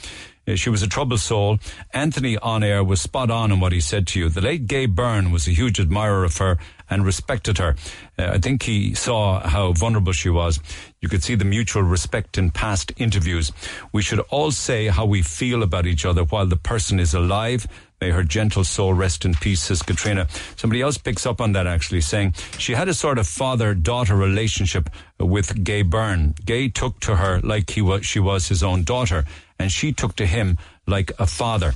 Uh, 0.48 0.56
She 0.56 0.68
was 0.68 0.82
a 0.82 0.88
troubled 0.88 1.20
soul. 1.20 1.60
Anthony 1.94 2.36
on 2.38 2.64
air 2.64 2.82
was 2.82 3.00
spot 3.00 3.30
on 3.30 3.52
in 3.52 3.60
what 3.60 3.70
he 3.70 3.80
said 3.80 4.08
to 4.08 4.18
you. 4.18 4.28
The 4.28 4.40
late 4.40 4.66
Gay 4.66 4.86
Byrne 4.86 5.30
was 5.30 5.46
a 5.46 5.52
huge 5.52 5.78
admirer 5.78 6.24
of 6.24 6.38
her 6.38 6.58
and 6.92 7.04
respected 7.04 7.58
her. 7.58 7.74
Uh, 8.18 8.32
I 8.34 8.38
think 8.38 8.62
he 8.62 8.94
saw 8.94 9.40
how 9.40 9.72
vulnerable 9.72 10.12
she 10.12 10.28
was. 10.28 10.60
You 11.00 11.08
could 11.08 11.24
see 11.24 11.34
the 11.34 11.44
mutual 11.44 11.82
respect 11.82 12.38
in 12.38 12.50
past 12.50 12.92
interviews. 12.96 13.50
We 13.92 14.02
should 14.02 14.20
all 14.30 14.52
say 14.52 14.88
how 14.88 15.06
we 15.06 15.22
feel 15.22 15.62
about 15.62 15.86
each 15.86 16.04
other 16.04 16.22
while 16.24 16.46
the 16.46 16.56
person 16.56 17.00
is 17.00 17.14
alive. 17.14 17.66
May 18.00 18.10
her 18.10 18.24
gentle 18.24 18.64
soul 18.64 18.94
rest 18.94 19.24
in 19.24 19.34
peace, 19.34 19.62
says 19.62 19.82
Katrina. 19.82 20.26
Somebody 20.56 20.82
else 20.82 20.98
picks 20.98 21.24
up 21.24 21.40
on 21.40 21.52
that 21.52 21.66
actually, 21.66 22.00
saying 22.00 22.34
she 22.58 22.72
had 22.72 22.88
a 22.88 22.94
sort 22.94 23.18
of 23.18 23.26
father 23.26 23.74
daughter 23.74 24.16
relationship 24.16 24.90
with 25.18 25.62
Gay 25.62 25.82
Byrne. 25.82 26.34
Gay 26.44 26.68
took 26.68 26.98
to 27.00 27.16
her 27.16 27.40
like 27.42 27.70
he 27.70 27.80
was, 27.80 28.04
she 28.04 28.18
was 28.18 28.48
his 28.48 28.62
own 28.62 28.82
daughter, 28.82 29.24
and 29.58 29.70
she 29.70 29.92
took 29.92 30.16
to 30.16 30.26
him 30.26 30.58
like 30.86 31.12
a 31.18 31.26
father. 31.26 31.74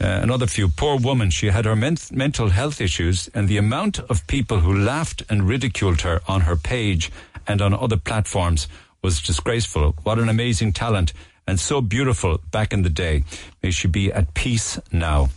Uh, 0.00 0.06
another 0.22 0.46
few. 0.46 0.68
Poor 0.68 0.98
woman. 0.98 1.30
She 1.30 1.46
had 1.46 1.64
her 1.64 1.76
men- 1.76 1.96
mental 2.12 2.48
health 2.50 2.80
issues, 2.80 3.28
and 3.34 3.48
the 3.48 3.56
amount 3.56 3.98
of 4.00 4.26
people 4.26 4.60
who 4.60 4.74
laughed 4.74 5.22
and 5.28 5.48
ridiculed 5.48 6.00
her 6.02 6.20
on 6.26 6.42
her 6.42 6.56
page 6.56 7.10
and 7.46 7.62
on 7.62 7.72
other 7.74 7.96
platforms 7.96 8.68
was 9.02 9.22
disgraceful. 9.22 9.94
What 10.02 10.18
an 10.18 10.28
amazing 10.28 10.72
talent, 10.72 11.12
and 11.46 11.58
so 11.58 11.80
beautiful 11.80 12.38
back 12.50 12.72
in 12.72 12.82
the 12.82 12.90
day. 12.90 13.24
May 13.62 13.70
she 13.70 13.88
be 13.88 14.12
at 14.12 14.34
peace 14.34 14.78
now. 14.92 15.28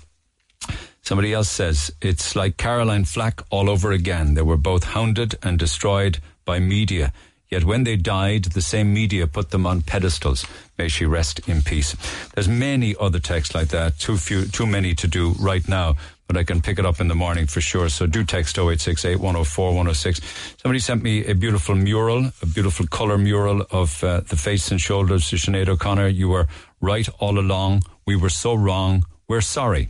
Somebody 1.04 1.34
else 1.34 1.50
says 1.50 1.92
it's 2.02 2.36
like 2.36 2.58
Caroline 2.58 3.06
Flack 3.06 3.42
all 3.50 3.70
over 3.70 3.92
again. 3.92 4.36
They 4.36 4.44
were 4.44 4.58
both 4.58 4.84
hounded 4.84 5.36
and 5.42 5.58
destroyed 5.58 6.20
by 6.46 6.60
media. 6.60 7.12
Yet 7.52 7.66
when 7.66 7.84
they 7.84 7.98
died, 7.98 8.46
the 8.46 8.62
same 8.62 8.94
media 8.94 9.28
put 9.28 9.50
them 9.50 9.68
on 9.68 9.82
pedestals. 9.82 10.46
May 10.78 10.88
she 10.88 11.06
rest 11.06 11.50
in 11.50 11.62
peace. 11.62 11.98
There's 12.34 12.48
many 12.48 12.96
other 12.98 13.20
texts 13.20 13.54
like 13.54 13.68
that. 13.68 14.00
Too 14.00 14.16
few, 14.16 14.46
too 14.46 14.66
many 14.66 14.96
to 14.96 15.06
do 15.06 15.32
right 15.34 15.68
now, 15.68 15.98
but 16.28 16.38
I 16.38 16.46
can 16.46 16.62
pick 16.62 16.80
it 16.80 16.86
up 16.86 17.02
in 17.02 17.10
the 17.10 17.16
morning 17.16 17.48
for 17.48 17.60
sure. 17.60 17.90
So 17.90 18.08
do 18.08 18.24
text 18.24 18.58
0868 18.58 19.18
104 19.18 19.68
106. 19.68 20.22
Somebody 20.62 20.80
sent 20.80 21.04
me 21.04 21.26
a 21.26 21.36
beautiful 21.36 21.76
mural, 21.76 22.32
a 22.42 22.46
beautiful 22.46 22.88
colour 22.88 23.18
mural 23.18 23.66
of 23.70 24.02
uh, 24.02 24.22
the 24.22 24.38
face 24.38 24.72
and 24.72 24.80
shoulders 24.80 25.34
of 25.34 25.40
Sinead 25.40 25.68
O'Connor. 25.68 26.08
You 26.08 26.30
were 26.30 26.48
right 26.80 27.10
all 27.20 27.38
along. 27.38 27.84
We 28.06 28.16
were 28.16 28.30
so 28.30 28.54
wrong. 28.54 29.04
We're 29.28 29.42
sorry. 29.42 29.90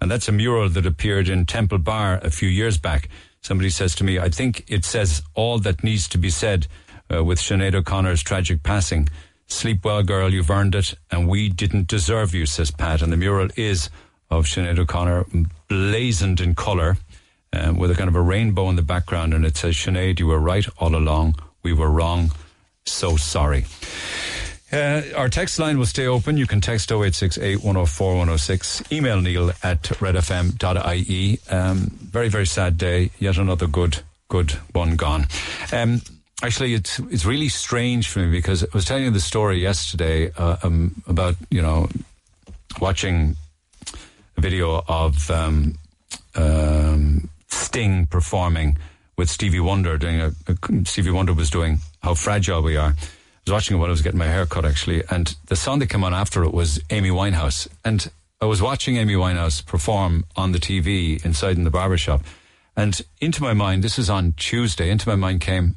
And 0.00 0.08
that's 0.08 0.28
a 0.28 0.32
mural 0.32 0.68
that 0.68 0.86
appeared 0.86 1.28
in 1.28 1.44
Temple 1.44 1.78
Bar 1.78 2.20
a 2.22 2.30
few 2.30 2.48
years 2.48 2.78
back. 2.78 3.08
Somebody 3.42 3.70
says 3.70 3.96
to 3.96 4.04
me, 4.04 4.20
I 4.20 4.28
think 4.28 4.64
it 4.68 4.84
says 4.84 5.22
all 5.34 5.58
that 5.58 5.82
needs 5.82 6.06
to 6.08 6.18
be 6.18 6.30
said 6.30 6.68
uh, 7.12 7.24
with 7.24 7.38
Sinead 7.38 7.74
O'Connor's 7.74 8.22
tragic 8.22 8.62
passing. 8.62 9.08
Sleep 9.46 9.84
well, 9.84 10.02
girl, 10.02 10.32
you've 10.32 10.50
earned 10.50 10.74
it, 10.74 10.94
and 11.10 11.28
we 11.28 11.48
didn't 11.48 11.88
deserve 11.88 12.34
you, 12.34 12.46
says 12.46 12.70
Pat. 12.70 13.02
And 13.02 13.12
the 13.12 13.16
mural 13.16 13.48
is 13.56 13.90
of 14.30 14.44
Sinead 14.44 14.78
O'Connor, 14.78 15.26
blazoned 15.68 16.40
in 16.40 16.54
colour, 16.54 16.98
um, 17.52 17.76
with 17.76 17.90
a 17.90 17.94
kind 17.94 18.08
of 18.08 18.14
a 18.14 18.20
rainbow 18.20 18.68
in 18.68 18.76
the 18.76 18.82
background, 18.82 19.34
and 19.34 19.44
it 19.44 19.56
says, 19.56 19.74
Sinead, 19.74 20.20
you 20.20 20.28
were 20.28 20.38
right 20.38 20.66
all 20.78 20.94
along. 20.94 21.34
We 21.62 21.72
were 21.72 21.90
wrong. 21.90 22.30
So 22.86 23.16
sorry. 23.16 23.66
Uh, 24.72 25.02
our 25.16 25.28
text 25.28 25.58
line 25.58 25.78
will 25.78 25.86
stay 25.86 26.06
open. 26.06 26.36
You 26.36 26.46
can 26.46 26.60
text 26.60 26.92
0868 26.92 27.56
104 27.56 28.08
106. 28.10 28.92
Email 28.92 29.20
neil 29.20 29.50
at 29.64 29.82
redfm.ie. 29.82 31.40
Um, 31.50 31.78
very, 32.00 32.28
very 32.28 32.46
sad 32.46 32.78
day. 32.78 33.10
Yet 33.18 33.36
another 33.36 33.66
good, 33.66 33.98
good 34.28 34.52
one 34.72 34.94
gone. 34.94 35.26
Um, 35.72 36.02
actually, 36.42 36.74
it's, 36.74 36.98
it's 37.10 37.24
really 37.24 37.48
strange 37.48 38.08
for 38.08 38.20
me 38.20 38.30
because 38.30 38.64
I 38.64 38.68
was 38.72 38.84
telling 38.84 39.04
you 39.04 39.10
the 39.10 39.20
story 39.20 39.60
yesterday 39.60 40.32
uh, 40.36 40.56
um, 40.62 41.02
about, 41.06 41.36
you 41.50 41.62
know, 41.62 41.88
watching 42.80 43.36
a 44.36 44.40
video 44.40 44.82
of 44.88 45.30
um, 45.30 45.78
um, 46.34 47.28
Sting 47.48 48.06
performing 48.06 48.76
with 49.16 49.28
Stevie 49.28 49.60
Wonder, 49.60 49.98
doing 49.98 50.20
a, 50.20 50.32
a, 50.48 50.84
Stevie 50.86 51.10
Wonder 51.10 51.34
was 51.34 51.50
doing 51.50 51.78
How 52.02 52.14
Fragile 52.14 52.62
We 52.62 52.76
Are. 52.76 52.90
I 52.90 52.94
was 53.46 53.52
watching 53.52 53.76
it 53.76 53.80
while 53.80 53.88
I 53.88 53.90
was 53.90 54.02
getting 54.02 54.18
my 54.18 54.26
hair 54.26 54.46
cut, 54.46 54.64
actually, 54.64 55.02
and 55.10 55.34
the 55.46 55.56
song 55.56 55.78
that 55.80 55.88
came 55.88 56.04
on 56.04 56.14
after 56.14 56.42
it 56.44 56.52
was 56.52 56.80
Amy 56.90 57.10
Winehouse. 57.10 57.68
And 57.84 58.10
I 58.40 58.46
was 58.46 58.62
watching 58.62 58.96
Amy 58.96 59.14
Winehouse 59.14 59.64
perform 59.64 60.24
on 60.36 60.52
the 60.52 60.58
TV 60.58 61.22
inside 61.24 61.56
in 61.56 61.64
the 61.64 61.70
barbershop. 61.70 62.22
And 62.76 63.00
into 63.20 63.42
my 63.42 63.52
mind, 63.52 63.84
this 63.84 63.98
is 63.98 64.08
on 64.08 64.32
Tuesday, 64.38 64.90
into 64.90 65.08
my 65.08 65.16
mind 65.16 65.40
came, 65.40 65.76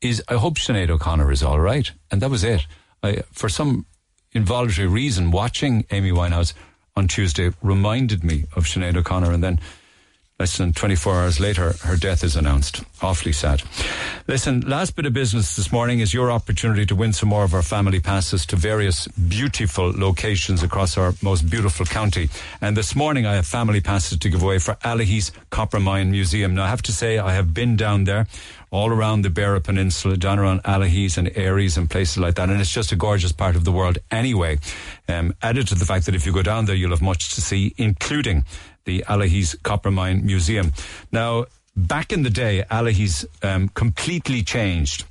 is 0.00 0.22
I 0.28 0.34
hope 0.34 0.54
Sinead 0.54 0.90
O'Connor 0.90 1.32
is 1.32 1.42
all 1.42 1.60
right. 1.60 1.90
And 2.10 2.20
that 2.22 2.30
was 2.30 2.44
it. 2.44 2.66
I, 3.02 3.22
for 3.32 3.48
some 3.48 3.86
involuntary 4.32 4.88
reason, 4.88 5.30
watching 5.30 5.86
Amy 5.90 6.10
Winehouse 6.10 6.52
on 6.94 7.08
Tuesday 7.08 7.50
reminded 7.62 8.24
me 8.24 8.44
of 8.54 8.64
Sinead 8.64 8.96
O'Connor. 8.96 9.32
And 9.32 9.42
then 9.42 9.60
Less 10.38 10.58
than 10.58 10.74
24 10.74 11.14
hours 11.14 11.40
later, 11.40 11.72
her 11.84 11.96
death 11.96 12.22
is 12.22 12.36
announced. 12.36 12.84
Awfully 13.00 13.32
sad. 13.32 13.62
Listen, 14.28 14.60
last 14.60 14.94
bit 14.94 15.06
of 15.06 15.14
business 15.14 15.56
this 15.56 15.72
morning 15.72 16.00
is 16.00 16.12
your 16.12 16.30
opportunity 16.30 16.84
to 16.84 16.94
win 16.94 17.14
some 17.14 17.30
more 17.30 17.42
of 17.42 17.54
our 17.54 17.62
family 17.62 18.00
passes 18.00 18.44
to 18.46 18.56
various 18.56 19.08
beautiful 19.08 19.92
locations 19.96 20.62
across 20.62 20.98
our 20.98 21.14
most 21.22 21.48
beautiful 21.48 21.86
county. 21.86 22.28
And 22.60 22.76
this 22.76 22.94
morning 22.94 23.24
I 23.24 23.36
have 23.36 23.46
family 23.46 23.80
passes 23.80 24.18
to 24.18 24.28
give 24.28 24.42
away 24.42 24.58
for 24.58 24.74
Allihies 24.84 25.30
Copper 25.48 25.80
Mine 25.80 26.10
Museum. 26.10 26.54
Now 26.54 26.64
I 26.64 26.68
have 26.68 26.82
to 26.82 26.92
say 26.92 27.16
I 27.16 27.32
have 27.32 27.54
been 27.54 27.74
down 27.74 28.04
there 28.04 28.26
all 28.70 28.90
around 28.90 29.22
the 29.22 29.28
Beara 29.28 29.62
Peninsula, 29.62 30.16
down 30.16 30.38
around 30.38 30.62
Allihies 30.64 31.16
and 31.18 31.30
Eyeries 31.36 31.76
and 31.76 31.88
places 31.88 32.18
like 32.18 32.34
that. 32.34 32.48
And 32.50 32.60
it's 32.60 32.70
just 32.70 32.92
a 32.92 32.96
gorgeous 32.96 33.32
part 33.32 33.56
of 33.56 33.64
the 33.64 33.72
world 33.72 33.98
anyway. 34.10 34.58
Um, 35.08 35.34
added 35.42 35.68
to 35.68 35.74
the 35.74 35.84
fact 35.84 36.06
that 36.06 36.14
if 36.14 36.26
you 36.26 36.32
go 36.32 36.42
down 36.42 36.66
there, 36.66 36.74
you'll 36.74 36.90
have 36.90 37.02
much 37.02 37.34
to 37.34 37.40
see, 37.40 37.74
including 37.76 38.44
the 38.84 39.04
Allihies 39.08 39.62
Copper 39.62 39.90
Mine 39.90 40.24
Museum. 40.24 40.72
Now, 41.12 41.46
back 41.76 42.12
in 42.12 42.22
the 42.22 42.30
day, 42.30 42.64
Allihies 42.70 43.24
um, 43.44 43.68
completely 43.68 44.42
changed 44.42 45.04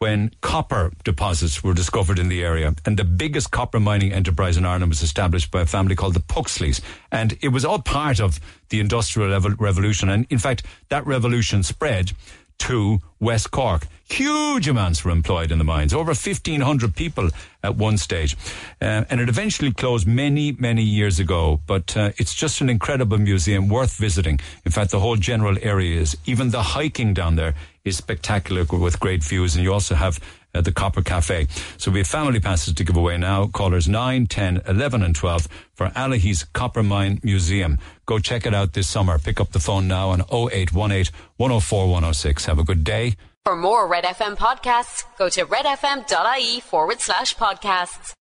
when 0.00 0.30
copper 0.40 0.90
deposits 1.04 1.62
were 1.62 1.74
discovered 1.74 2.18
in 2.18 2.30
the 2.30 2.42
area. 2.42 2.74
And 2.86 2.96
the 2.96 3.04
biggest 3.04 3.50
copper 3.50 3.78
mining 3.78 4.14
enterprise 4.14 4.56
in 4.56 4.64
Ireland 4.64 4.88
was 4.88 5.02
established 5.02 5.50
by 5.50 5.60
a 5.60 5.66
family 5.66 5.94
called 5.94 6.14
the 6.14 6.20
Puxleys. 6.20 6.80
And 7.12 7.36
it 7.42 7.48
was 7.48 7.66
all 7.66 7.80
part 7.80 8.18
of 8.18 8.40
the 8.70 8.80
Industrial 8.80 9.38
Revolution. 9.38 10.08
And 10.08 10.26
in 10.30 10.38
fact, 10.38 10.64
that 10.88 11.06
revolution 11.06 11.62
spread 11.62 12.12
to 12.60 13.00
West 13.18 13.50
Cork. 13.50 13.86
Huge 14.08 14.66
amounts 14.66 15.04
were 15.04 15.12
employed 15.12 15.52
in 15.52 15.58
the 15.58 15.64
mines, 15.64 15.94
over 15.94 16.08
1,500 16.08 16.96
people 16.96 17.30
at 17.62 17.76
one 17.76 17.96
stage. 17.96 18.36
Uh, 18.80 19.04
and 19.08 19.20
it 19.20 19.28
eventually 19.28 19.72
closed 19.72 20.06
many, 20.06 20.52
many 20.52 20.82
years 20.82 21.20
ago. 21.20 21.60
But 21.66 21.96
uh, 21.96 22.10
it's 22.16 22.34
just 22.34 22.60
an 22.60 22.68
incredible 22.68 23.18
museum 23.18 23.68
worth 23.68 23.96
visiting. 23.96 24.40
In 24.64 24.72
fact, 24.72 24.90
the 24.90 25.00
whole 25.00 25.16
general 25.16 25.56
area 25.62 26.00
is, 26.00 26.16
even 26.26 26.50
the 26.50 26.62
hiking 26.62 27.14
down 27.14 27.36
there 27.36 27.54
is 27.84 27.96
spectacular 27.96 28.64
with 28.64 28.98
great 28.98 29.22
views. 29.22 29.54
And 29.54 29.64
you 29.64 29.72
also 29.72 29.94
have 29.94 30.18
uh, 30.54 30.60
the 30.60 30.72
Copper 30.72 31.02
Cafe. 31.02 31.46
So 31.78 31.90
we 31.90 31.98
have 32.00 32.06
family 32.06 32.40
passes 32.40 32.74
to 32.74 32.84
give 32.84 32.96
away 32.96 33.18
now. 33.18 33.46
Callers 33.46 33.88
9, 33.88 34.26
10, 34.26 34.62
11 34.66 35.02
and 35.02 35.14
12 35.14 35.48
for 35.74 35.88
Allihies 35.88 36.46
Copper 36.52 36.82
Mine 36.82 37.20
Museum. 37.22 37.78
Go 38.06 38.18
check 38.18 38.46
it 38.46 38.54
out 38.54 38.72
this 38.72 38.88
summer. 38.88 39.18
Pick 39.18 39.40
up 39.40 39.52
the 39.52 39.60
phone 39.60 39.88
now 39.88 40.10
on 40.10 40.20
0818 40.20 41.12
104 41.36 41.86
106. 41.86 42.44
Have 42.46 42.58
a 42.58 42.64
good 42.64 42.84
day. 42.84 43.14
For 43.44 43.56
more 43.56 43.88
Red 43.88 44.04
FM 44.04 44.36
podcasts, 44.36 45.04
go 45.16 45.28
to 45.30 45.46
redfm.ie 45.46 46.60
forward 46.60 47.00
slash 47.00 47.34
podcasts. 47.36 48.14